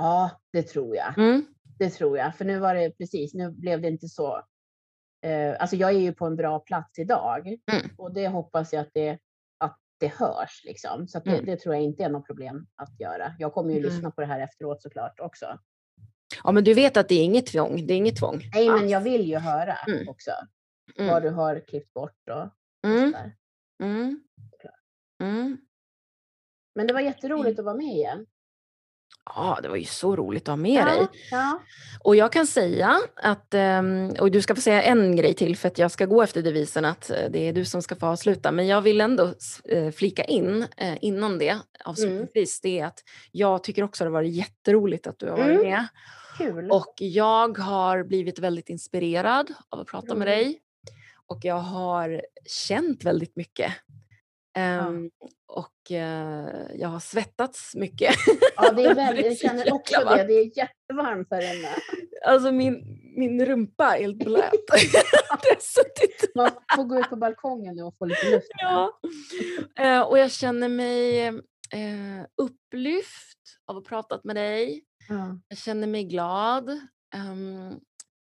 Ja, 0.02 0.40
det 0.52 0.62
tror 0.62 0.96
jag. 0.96 1.18
Mm. 1.18 1.44
Det 1.78 1.90
tror 1.90 2.18
jag. 2.18 2.36
För 2.36 2.44
nu 2.44 2.58
var 2.58 2.74
det 2.74 2.90
precis, 2.98 3.34
nu 3.34 3.50
blev 3.50 3.80
det 3.80 3.88
inte 3.88 4.08
så. 4.08 4.42
Eh, 5.24 5.56
alltså 5.60 5.76
jag 5.76 5.90
är 5.90 5.98
ju 5.98 6.12
på 6.12 6.26
en 6.26 6.36
bra 6.36 6.58
plats 6.58 6.98
idag 6.98 7.46
Mm. 7.72 7.90
och 7.98 8.14
det 8.14 8.28
hoppas 8.28 8.72
jag 8.72 8.80
att 8.82 8.90
det, 8.94 9.18
att 9.58 9.78
det 10.00 10.08
hörs 10.08 10.62
liksom. 10.64 11.08
Så 11.08 11.18
det, 11.18 11.30
Mm. 11.30 11.44
det 11.44 11.56
tror 11.56 11.74
jag 11.74 11.84
inte 11.84 12.04
är 12.04 12.08
något 12.08 12.26
problem 12.26 12.66
att 12.76 13.00
göra. 13.00 13.34
Jag 13.38 13.52
kommer 13.52 13.70
ju 13.70 13.78
Mm. 13.78 13.90
lyssna 13.90 14.10
på 14.10 14.20
det 14.20 14.26
här 14.26 14.40
efteråt 14.40 14.82
såklart 14.82 15.20
också. 15.20 15.58
Ja 16.44 16.52
men 16.52 16.64
du 16.64 16.74
vet 16.74 16.96
att 16.96 17.08
det 17.08 17.14
är 17.14 17.24
inget 17.24 17.46
tvång, 17.46 17.86
det 17.86 17.94
är 17.94 17.96
inget 17.98 18.16
tvång. 18.18 18.40
Nej, 18.54 18.70
men 18.70 18.88
jag 18.88 19.00
vill 19.00 19.28
ju 19.28 19.36
höra 19.38 19.74
Mm. 19.88 20.08
också 20.08 20.30
Mm. 20.98 21.10
vad 21.10 21.22
du 21.22 21.30
har 21.30 21.60
klippt 21.68 21.92
bort 21.92 22.28
och, 22.30 22.42
och 22.42 22.50
Mm. 22.86 23.14
Mm. 23.82 24.22
Mm. 25.22 25.58
Men 26.74 26.86
det 26.86 26.92
var 26.92 27.00
jätteroligt 27.00 27.58
att 27.58 27.64
vara 27.64 27.76
med 27.76 27.86
igen. 27.86 28.26
Ja, 29.24 29.58
det 29.62 29.68
var 29.68 29.76
ju 29.76 29.84
så 29.84 30.16
roligt 30.16 30.42
att 30.42 30.48
ha 30.52 30.56
med 30.56 30.86
dig. 30.86 30.96
Ja, 30.98 31.08
ja. 31.30 31.60
Och 32.00 32.16
jag 32.16 32.32
kan 32.32 32.46
säga 32.46 33.00
att, 33.16 33.54
ehm, 33.54 34.10
och 34.20 34.30
du 34.30 34.42
ska 34.42 34.54
få 34.54 34.60
säga 34.60 34.82
en 34.82 35.16
grej 35.16 35.34
till 35.34 35.56
för 35.56 35.68
att 35.68 35.78
jag 35.78 35.90
ska 35.90 36.06
gå 36.06 36.22
efter 36.22 36.42
devisen 36.42 36.84
att 36.84 37.10
eh, 37.10 37.16
det 37.30 37.48
är 37.48 37.52
du 37.52 37.64
som 37.64 37.82
ska 37.82 37.96
få 37.96 38.06
avsluta. 38.06 38.52
Men 38.52 38.66
jag 38.66 38.80
vill 38.82 39.00
ändå 39.00 39.34
eh, 39.64 39.90
flika 39.90 40.24
in 40.24 40.66
eh, 40.76 40.94
innan 41.00 41.38
det 41.38 41.56
avslutningsvis, 41.84 42.60
det 42.60 42.78
är 42.80 42.86
att 42.86 42.98
jag 43.32 43.62
tycker 43.64 43.82
också 43.82 44.04
det 44.04 44.08
har 44.10 44.12
varit 44.12 44.32
jätteroligt 44.32 45.06
att 45.06 45.18
du 45.18 45.26
har 45.30 45.36
varit 45.36 45.50
Mm. 45.60 45.62
med. 45.70 45.86
Kul. 46.38 46.70
Och 46.70 46.94
jag 46.98 47.58
har 47.58 48.02
blivit 48.04 48.38
väldigt 48.38 48.68
inspirerad 48.68 49.54
av 49.68 49.80
att 49.80 49.86
prata 49.86 50.14
med 50.14 50.28
Roligt. 50.28 50.46
dig. 50.46 50.58
Och 51.26 51.38
jag 51.42 51.58
har 51.58 52.22
känt 52.46 53.04
väldigt 53.04 53.36
mycket. 53.36 53.72
Ehm, 54.54 55.10
Och 55.46 55.92
eh, 55.92 56.66
jag 56.74 56.88
har 56.88 57.00
svettats 57.00 57.74
mycket. 57.74 58.14
Ja, 58.56 58.72
det 58.72 58.82
är 58.84 58.94
väldigt, 59.04 59.26
jag 59.26 59.38
känner 59.38 59.72
också 59.72 59.98
det. 59.98 60.04
varmt. 60.04 60.28
Det 60.28 60.34
är 60.34 60.58
jättevarmt 60.58 61.28
här 61.30 61.56
inne. 61.58 61.68
Alltså 62.26 62.52
min, 62.52 63.00
min 63.16 63.46
rumpa 63.46 63.96
är 63.96 64.00
helt 64.00 64.18
blöt. 64.24 64.50
det 65.42 66.34
Man 66.34 66.50
får 66.76 66.84
gå 66.84 67.00
ut 67.00 67.08
på 67.10 67.16
balkongen 67.16 67.74
nu 67.76 67.82
och 67.82 67.94
få 67.98 68.04
lite 68.04 68.30
luft. 68.30 68.46
Ja. 68.56 69.00
Eh, 69.78 70.00
och 70.00 70.18
jag 70.18 70.30
känner 70.30 70.68
mig 70.68 71.26
eh, 71.26 72.24
upplyft 72.42 73.38
av 73.66 73.76
att 73.76 73.82
ha 73.84 73.88
pratat 73.88 74.24
med 74.24 74.36
dig. 74.36 74.84
Ja, 75.08 75.38
Jag 75.48 75.58
känner 75.58 75.86
mig 75.86 76.04
glad. 76.04 76.70
Ehm, 77.14 77.74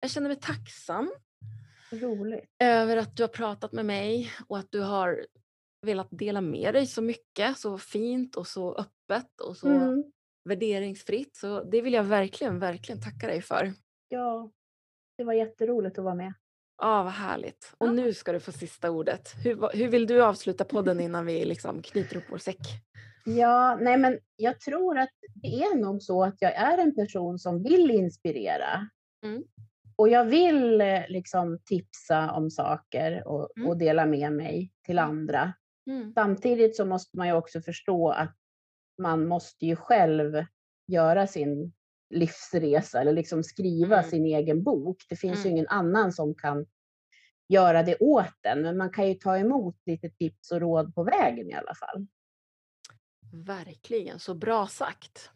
jag 0.01 0.11
känner 0.11 0.29
mig 0.29 0.41
tacksam 0.41 1.13
roligt. 1.93 2.45
över 2.59 2.97
att 2.97 3.17
du 3.17 3.23
har 3.23 3.29
pratat 3.29 3.73
med 3.73 3.87
mig 3.87 4.33
och 4.49 4.59
att 4.59 4.67
du 4.71 4.81
har 4.81 5.27
velat 5.83 6.09
dela 6.11 6.41
med 6.41 6.75
dig 6.75 6.87
så 6.87 7.03
mycket, 7.03 7.59
så 7.59 7.79
fint 7.79 8.37
och 8.37 8.47
så 8.47 8.75
öppet 8.75 9.41
och 9.41 9.57
så 9.57 9.69
Mm. 9.69 10.05
värderingsfritt. 10.49 11.37
Så 11.37 11.65
det 11.65 11.81
vill 11.83 11.93
jag 11.93 12.05
verkligen, 12.05 12.59
verkligen 12.59 13.01
tacka 13.01 13.27
dig 13.27 13.43
för. 13.43 13.73
Ja, 14.09 14.51
det 15.19 15.25
var 15.25 15.33
jätteroligt 15.33 15.99
att 15.99 16.05
vara 16.05 16.15
med. 16.15 16.33
Ja, 16.83 17.03
vad 17.03 17.13
härligt. 17.13 17.75
Och 17.79 17.87
Ja. 17.87 17.93
nu 17.93 18.15
ska 18.15 18.33
du 18.33 18.41
få 18.41 18.53
sista 18.53 18.91
ordet. 18.91 19.29
Hur, 19.45 19.77
hur 19.77 19.89
vill 19.89 20.07
du 20.07 20.23
avsluta 20.23 20.65
podden 20.65 21.01
innan 21.07 21.27
vi 21.27 21.45
liksom 21.45 21.83
knyter 21.83 22.17
upp 22.17 22.25
vår 22.31 22.39
säck? 22.39 22.59
Ja, 23.25 23.79
nej 23.81 23.97
men 23.99 24.19
jag 24.37 24.61
tror 24.61 24.99
att 24.99 25.11
det 25.35 25.49
är 25.63 25.77
nog 25.79 26.03
så 26.03 26.25
att 26.25 26.37
jag 26.39 26.55
är 26.55 26.79
en 26.79 26.95
person 26.95 27.39
som 27.39 27.63
vill 27.63 27.91
inspirera. 27.91 28.89
Mm. 29.25 29.45
Och 29.97 30.09
jag 30.09 30.25
vill 30.25 30.81
eh, 30.81 31.09
liksom 31.09 31.59
tipsa 31.65 32.33
om 32.33 32.51
saker 32.51 33.29
och, 33.29 33.49
Mm. 33.57 33.69
och 33.69 33.77
dela 33.77 34.07
med 34.07 34.33
mig 34.33 34.73
till 34.87 34.99
Mm. 34.99 35.11
andra. 35.11 35.53
Mm. 35.87 36.13
Samtidigt 36.15 36.77
så 36.77 36.85
måste 36.85 37.17
man 37.17 37.27
ju 37.27 37.33
också 37.33 37.61
förstå 37.61 38.11
att 38.11 38.37
man 38.99 39.29
måste 39.29 39.67
ju 39.67 39.77
själv 39.77 40.45
göra 40.87 41.27
sin 41.27 41.73
livsresa 42.11 43.01
eller 43.01 43.13
liksom 43.13 43.45
skriva 43.45 43.99
Mm. 43.99 44.11
sin 44.11 44.27
egen 44.27 44.63
bok. 44.63 44.97
Det 45.09 45.17
finns 45.17 45.39
ju 45.39 45.49
Mm. 45.49 45.53
ingen 45.53 45.69
annan 45.69 46.13
som 46.13 46.35
kan 46.35 46.67
göra 47.49 47.83
det 47.83 47.97
åt 48.01 48.47
en, 48.47 48.63
men 48.63 48.77
man 48.77 48.91
kan 48.91 49.09
ju 49.09 49.15
ta 49.15 49.39
emot 49.39 49.77
lite 49.87 50.11
tips 50.11 50.51
och 50.53 50.61
råd 50.61 50.95
på 50.95 51.05
vägen 51.05 51.51
i 51.51 51.55
alla 51.55 51.75
fall. 51.75 52.07
Verkligen, 53.33 54.19
så 54.19 54.35
bra 54.35 54.67
sagt. 54.67 55.31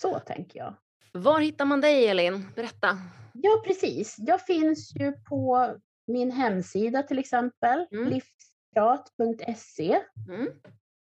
Så 0.00 0.18
tänker 0.18 0.58
jag. 0.58 0.74
Var 1.12 1.40
hittar 1.40 1.64
man 1.64 1.80
dig 1.80 2.06
Elin? 2.06 2.48
Berätta. 2.56 2.98
Ja, 3.34 3.62
precis. 3.66 4.16
Jag 4.18 4.40
finns 4.46 4.92
ju 4.96 5.12
på 5.12 5.74
min 6.06 6.30
hemsida 6.30 7.02
till 7.02 7.18
exempel, 7.18 7.86
mm. 7.92 8.08
livsprat.se. 8.74 10.00
Mm. 10.28 10.48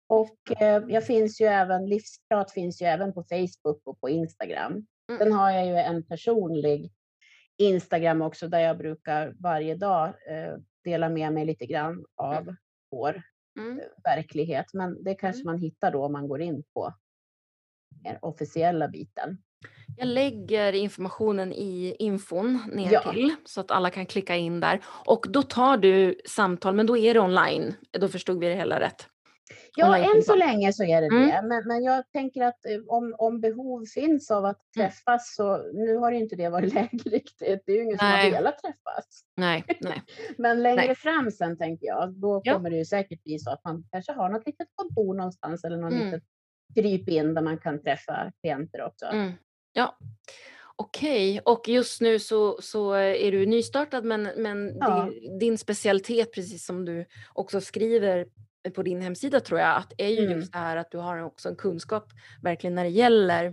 Och 0.08 0.62
eh, 0.62 0.84
jag 0.88 1.06
finns 1.06 1.40
ju 1.40 1.46
även, 1.46 1.86
Livsprat 1.86 2.52
finns 2.52 2.82
ju 2.82 2.86
även 2.86 3.12
på 3.12 3.24
Facebook 3.24 3.80
och 3.84 4.00
på 4.00 4.08
Instagram. 4.08 4.86
Mm. 5.08 5.18
Sen 5.18 5.32
har 5.32 5.50
jag 5.50 5.66
ju 5.66 5.76
en 5.76 6.06
personlig 6.06 6.92
Instagram 7.58 8.22
också 8.22 8.48
där 8.48 8.60
jag 8.60 8.78
brukar 8.78 9.34
varje 9.38 9.74
dag 9.74 10.06
eh, 10.06 10.56
dela 10.84 11.08
med 11.08 11.32
mig 11.32 11.44
lite 11.44 11.66
grann 11.66 12.04
av 12.14 12.42
mm. 12.42 12.56
vår 12.90 13.22
mm. 13.58 13.78
Eh, 13.78 13.84
verklighet. 14.04 14.66
Men 14.72 15.04
det 15.04 15.14
kanske 15.14 15.42
mm. 15.42 15.52
man 15.52 15.58
hittar 15.58 15.92
då 15.92 16.04
om 16.04 16.12
man 16.12 16.28
går 16.28 16.40
in 16.40 16.62
på 16.74 16.94
den 17.90 18.18
officiella 18.22 18.88
biten. 18.88 19.38
Jag 19.96 20.08
lägger 20.08 20.72
informationen 20.72 21.52
i 21.52 21.96
infon 21.98 22.62
ner 22.72 22.92
ja. 22.92 23.12
till 23.12 23.34
så 23.44 23.60
att 23.60 23.70
alla 23.70 23.90
kan 23.90 24.06
klicka 24.06 24.36
in 24.36 24.60
där. 24.60 24.80
Och 25.04 25.26
då 25.28 25.42
tar 25.42 25.76
du 25.76 26.20
samtal, 26.24 26.74
men 26.74 26.86
då 26.86 26.96
är 26.96 27.14
det 27.14 27.20
online. 27.20 27.74
Då 28.00 28.08
förstod 28.08 28.40
vi 28.40 28.46
det 28.46 28.54
hela 28.54 28.80
rätt. 28.80 29.06
Ja, 29.76 29.98
än 29.98 30.22
så 30.22 30.34
länge 30.34 30.72
så 30.72 30.84
är 30.84 31.00
det 31.00 31.06
mm. 31.06 31.28
det. 31.28 31.42
Men, 31.42 31.68
men 31.68 31.84
jag 31.84 32.10
tänker 32.12 32.42
att 32.42 32.66
eh, 32.66 32.78
om, 32.86 33.14
om 33.18 33.40
behov 33.40 33.84
finns 33.94 34.30
av 34.30 34.44
att 34.44 34.76
mm. 34.76 34.88
träffas 34.88 35.34
så 35.34 35.72
nu 35.72 35.96
har 35.96 36.12
inte 36.12 36.36
det 36.36 36.48
varit 36.48 36.74
läge 36.74 37.10
riktigt. 37.10 37.62
Det 37.66 37.72
är 37.72 37.76
ju 37.76 37.82
ingen 37.82 37.98
nej. 38.00 38.22
som 38.22 38.32
har 38.32 38.40
velat 38.40 38.58
träffas. 38.58 39.24
Nej, 39.36 39.64
nej. 39.80 40.02
men 40.38 40.62
längre 40.62 40.86
nej. 40.86 40.94
fram 40.94 41.30
sen 41.30 41.58
tänker 41.58 41.86
jag, 41.86 42.12
då 42.12 42.40
ja. 42.44 42.54
kommer 42.54 42.70
det 42.70 42.76
ju 42.76 42.84
säkert 42.84 43.22
bli 43.22 43.38
så 43.38 43.50
att 43.50 43.64
man 43.64 43.84
kanske 43.92 44.12
har 44.12 44.28
något 44.28 44.46
litet 44.46 44.68
kontor 44.74 45.14
någonstans 45.14 45.64
eller 45.64 45.76
något 45.76 45.92
mm. 45.92 46.06
litet 46.06 46.22
kryp 46.74 47.08
in 47.08 47.34
där 47.34 47.42
man 47.42 47.58
kan 47.58 47.82
träffa 47.82 48.32
klienter 48.40 48.82
också. 48.82 49.06
Mm. 49.06 49.32
Ja. 49.76 49.98
Okej, 50.76 51.40
och 51.44 51.68
just 51.68 52.00
nu 52.00 52.18
så, 52.18 52.62
så 52.62 52.92
är 52.92 53.32
du 53.32 53.46
nystartad 53.46 54.04
men, 54.04 54.22
men 54.22 54.76
ja. 54.80 55.04
din, 55.04 55.38
din 55.38 55.58
specialitet, 55.58 56.32
precis 56.32 56.66
som 56.66 56.84
du 56.84 57.04
också 57.32 57.60
skriver 57.60 58.26
på 58.74 58.82
din 58.82 59.00
hemsida 59.00 59.40
tror 59.40 59.60
jag, 59.60 59.76
att 59.76 59.92
är 59.98 60.08
ju 60.08 60.24
mm. 60.24 60.38
just 60.38 60.52
det 60.52 60.58
här 60.58 60.76
att 60.76 60.90
du 60.90 60.98
har 60.98 61.22
också 61.22 61.48
en 61.48 61.56
kunskap 61.56 62.12
verkligen 62.42 62.74
när 62.74 62.84
det 62.84 62.90
gäller 62.90 63.44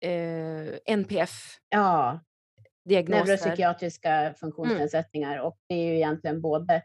eh, 0.00 0.74
NPF. 0.86 1.58
Ja, 1.68 2.20
diagnoser. 2.84 3.24
neuropsykiatriska 3.24 4.12
mm. 4.12 4.34
funktionsnedsättningar 4.34 5.32
mm. 5.32 5.44
och 5.44 5.58
det 5.68 5.74
är 5.74 5.86
ju 5.86 5.96
egentligen 5.96 6.40
både 6.40 6.82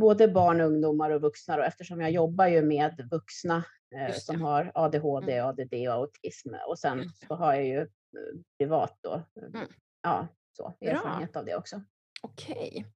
både 0.00 0.28
barn, 0.28 0.60
ungdomar 0.60 1.10
och 1.10 1.20
vuxna. 1.20 1.56
Och 1.56 1.64
eftersom 1.64 2.00
jag 2.00 2.10
jobbar 2.10 2.46
ju 2.46 2.62
med 2.62 3.08
vuxna 3.10 3.64
som 4.12 4.42
har 4.42 4.72
ADHD, 4.74 5.32
mm. 5.32 5.46
ADD 5.46 5.74
och 5.88 5.94
autism. 5.94 6.54
Och 6.68 6.78
sen 6.78 7.08
så 7.28 7.34
har 7.34 7.54
jag 7.54 7.64
ju 7.64 7.80
eh, 7.80 7.86
privat 8.58 8.98
då, 9.00 9.22
mm. 9.54 9.68
ja, 10.02 10.28
så, 10.56 10.74
erfarenhet 10.80 11.32
Bra. 11.32 11.40
av 11.40 11.46
det 11.46 11.56
också. 11.56 11.82
Okej. 12.22 12.86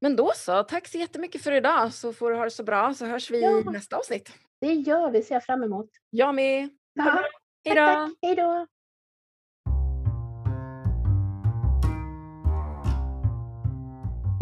Men 0.00 0.16
då 0.16 0.32
så, 0.34 0.62
tack 0.62 0.88
så 0.88 0.98
jättemycket 0.98 1.42
för 1.42 1.52
idag 1.52 1.92
så 1.92 2.12
får 2.12 2.30
du 2.30 2.36
ha 2.36 2.44
det 2.44 2.50
så 2.50 2.64
bra 2.64 2.94
så 2.94 3.06
hörs 3.06 3.30
vi 3.30 3.42
ja. 3.42 3.60
i 3.60 3.64
nästa 3.64 3.96
avsnitt. 3.96 4.32
Det 4.60 4.72
gör 4.72 5.10
vi, 5.10 5.22
ser 5.22 5.34
jag 5.34 5.44
fram 5.44 5.62
emot. 5.62 5.90
Jag 6.10 6.34
med. 6.34 6.68
Ja. 6.92 7.24
Hej 7.64 7.74
då! 7.74 8.14
Hej 8.22 8.36
då! 8.36 8.66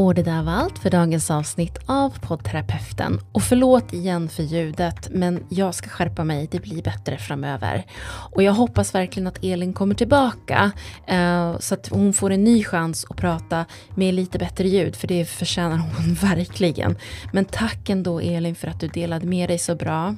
Och 0.00 0.14
det 0.14 0.22
där 0.22 0.42
var 0.42 0.52
allt 0.52 0.78
för 0.78 0.90
dagens 0.90 1.30
avsnitt 1.30 1.78
av 1.86 2.18
poddterapeuten. 2.20 3.20
Och 3.32 3.42
förlåt 3.42 3.92
igen 3.92 4.28
för 4.28 4.42
ljudet, 4.42 5.08
men 5.10 5.44
jag 5.48 5.74
ska 5.74 5.88
skärpa 5.88 6.24
mig. 6.24 6.48
Det 6.50 6.62
blir 6.62 6.82
bättre 6.82 7.18
framöver. 7.18 7.86
Och 8.32 8.42
jag 8.42 8.52
hoppas 8.52 8.94
verkligen 8.94 9.26
att 9.26 9.44
Elin 9.44 9.72
kommer 9.72 9.94
tillbaka 9.94 10.72
eh, 11.06 11.58
så 11.58 11.74
att 11.74 11.88
hon 11.88 12.12
får 12.12 12.30
en 12.30 12.44
ny 12.44 12.64
chans 12.64 13.06
att 13.10 13.16
prata 13.16 13.64
med 13.94 14.14
lite 14.14 14.38
bättre 14.38 14.68
ljud, 14.68 14.96
för 14.96 15.08
det 15.08 15.24
förtjänar 15.24 15.76
hon 15.76 16.14
verkligen. 16.20 16.96
Men 17.32 17.44
tack 17.44 17.88
ändå 17.90 18.20
Elin 18.20 18.54
för 18.54 18.68
att 18.68 18.80
du 18.80 18.88
delade 18.88 19.26
med 19.26 19.50
dig 19.50 19.58
så 19.58 19.74
bra. 19.74 20.14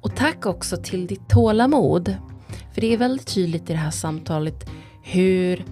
Och 0.00 0.16
tack 0.16 0.46
också 0.46 0.76
till 0.76 1.06
ditt 1.06 1.28
tålamod. 1.28 2.16
För 2.74 2.80
det 2.80 2.92
är 2.92 2.96
väldigt 2.96 3.34
tydligt 3.34 3.70
i 3.70 3.72
det 3.72 3.78
här 3.78 3.90
samtalet 3.90 4.70
hur 5.02 5.64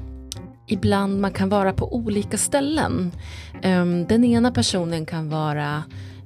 ibland 0.66 1.20
man 1.20 1.32
kan 1.32 1.48
vara 1.48 1.72
på 1.72 1.94
olika 1.94 2.38
ställen. 2.38 3.12
Ehm, 3.62 4.06
den 4.06 4.24
ena 4.24 4.50
personen 4.50 5.06
kan 5.06 5.28
vara 5.28 5.82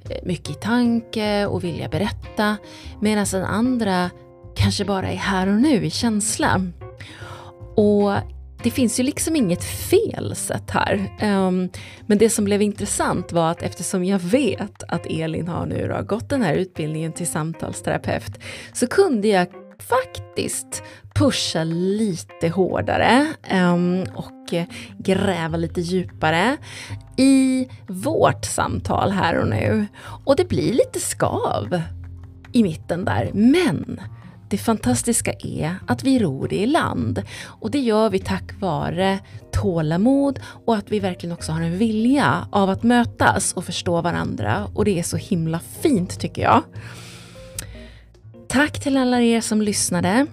eh, 0.09 0.17
mycket 0.23 0.49
i 0.49 0.53
tanke 0.53 1.45
och 1.45 1.63
vilja 1.63 1.89
berätta 1.89 2.57
medan 3.01 3.25
den 3.31 3.43
andra 3.43 4.09
kanske 4.55 4.85
bara 4.85 5.11
är 5.11 5.15
här 5.15 5.47
och 5.47 5.61
nu 5.61 5.85
i 5.85 5.89
känsla. 5.89 6.61
Och 7.75 8.13
det 8.63 8.71
finns 8.71 8.99
ju 8.99 9.03
liksom 9.03 9.35
inget 9.35 9.63
fel 9.63 10.35
sätt 10.35 10.71
här. 10.71 11.17
Ehm, 11.19 11.69
men 12.07 12.17
det 12.17 12.29
som 12.29 12.45
blev 12.45 12.61
intressant 12.61 13.31
var 13.31 13.51
att 13.51 13.61
eftersom 13.61 14.05
jag 14.05 14.19
vet 14.19 14.83
att 14.87 15.05
Elin 15.05 15.47
har 15.47 15.65
nu 15.65 15.87
då 15.87 16.03
gått 16.03 16.29
den 16.29 16.41
här 16.41 16.53
utbildningen 16.53 17.13
till 17.13 17.27
samtalsterapeut 17.27 18.39
så 18.73 18.87
kunde 18.87 19.27
jag 19.27 19.47
faktiskt 19.79 20.83
pusha 21.15 21.63
lite 21.63 22.49
hårdare 22.49 23.33
ehm, 23.43 24.03
och 24.15 24.53
eh, 24.53 24.65
gräva 24.97 25.57
lite 25.57 25.81
djupare 25.81 26.57
i 27.17 27.67
vårt 27.87 28.45
samtal 28.45 29.11
här 29.11 29.37
och 29.37 29.47
nu. 29.47 29.85
Och 30.25 30.35
det 30.35 30.47
blir 30.47 30.73
lite 30.73 30.99
skav 30.99 31.81
i 32.51 32.63
mitten 32.63 33.05
där. 33.05 33.31
Men 33.33 33.99
det 34.49 34.57
fantastiska 34.57 35.33
är 35.39 35.75
att 35.87 36.03
vi 36.03 36.19
ror 36.19 36.47
det 36.47 36.55
i 36.55 36.65
land. 36.65 37.23
Och 37.45 37.71
det 37.71 37.79
gör 37.79 38.09
vi 38.09 38.19
tack 38.19 38.53
vare 38.59 39.19
tålamod 39.51 40.39
och 40.65 40.75
att 40.75 40.91
vi 40.91 40.99
verkligen 40.99 41.33
också 41.33 41.51
har 41.51 41.61
en 41.61 41.77
vilja 41.77 42.47
av 42.51 42.69
att 42.69 42.83
mötas 42.83 43.53
och 43.53 43.65
förstå 43.65 44.01
varandra. 44.01 44.67
Och 44.73 44.85
det 44.85 44.99
är 44.99 45.03
så 45.03 45.17
himla 45.17 45.59
fint 45.59 46.19
tycker 46.19 46.41
jag. 46.41 46.63
Tack 48.49 48.79
till 48.79 48.97
alla 48.97 49.21
er 49.21 49.41
som 49.41 49.61
lyssnade. 49.61 50.25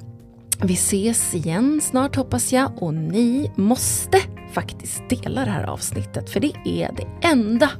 Vi 0.62 0.74
ses 0.74 1.34
igen 1.34 1.80
snart 1.82 2.16
hoppas 2.16 2.52
jag 2.52 2.82
och 2.82 2.94
ni 2.94 3.50
måste 3.56 4.18
faktiskt 4.52 5.02
dela 5.08 5.44
det 5.44 5.50
här 5.50 5.64
avsnittet 5.64 6.30
för 6.30 6.40
det 6.40 6.52
är 6.64 6.90
det 6.96 7.28
enda 7.28 7.70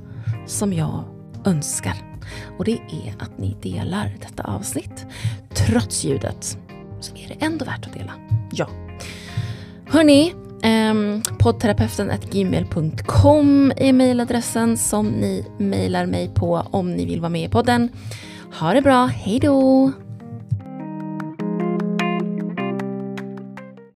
som 0.46 0.72
jag 0.72 1.04
önskar. 1.44 1.94
Och 2.58 2.64
det 2.64 2.72
är 2.72 3.14
att 3.18 3.38
ni 3.38 3.56
delar 3.62 4.16
detta 4.20 4.42
avsnitt. 4.42 5.06
Trots 5.54 6.04
ljudet 6.04 6.58
så 7.00 7.16
är 7.16 7.28
det 7.28 7.44
ändå 7.44 7.64
värt 7.64 7.86
att 7.86 7.92
dela. 7.92 8.12
Ja. 8.52 8.68
Hörni, 9.86 10.34
eh, 10.62 11.34
poddterapeuten 11.38 12.12
gmail.com 12.30 13.72
är 13.76 13.92
mejladressen 13.92 14.76
som 14.76 15.06
ni 15.06 15.46
mejlar 15.58 16.06
mig 16.06 16.30
på 16.34 16.66
om 16.70 16.92
ni 16.92 17.06
vill 17.06 17.20
vara 17.20 17.30
med 17.30 17.44
i 17.44 17.48
podden. 17.48 17.88
Ha 18.60 18.74
det 18.74 18.82
bra, 18.82 19.06
hejdå! 19.06 19.92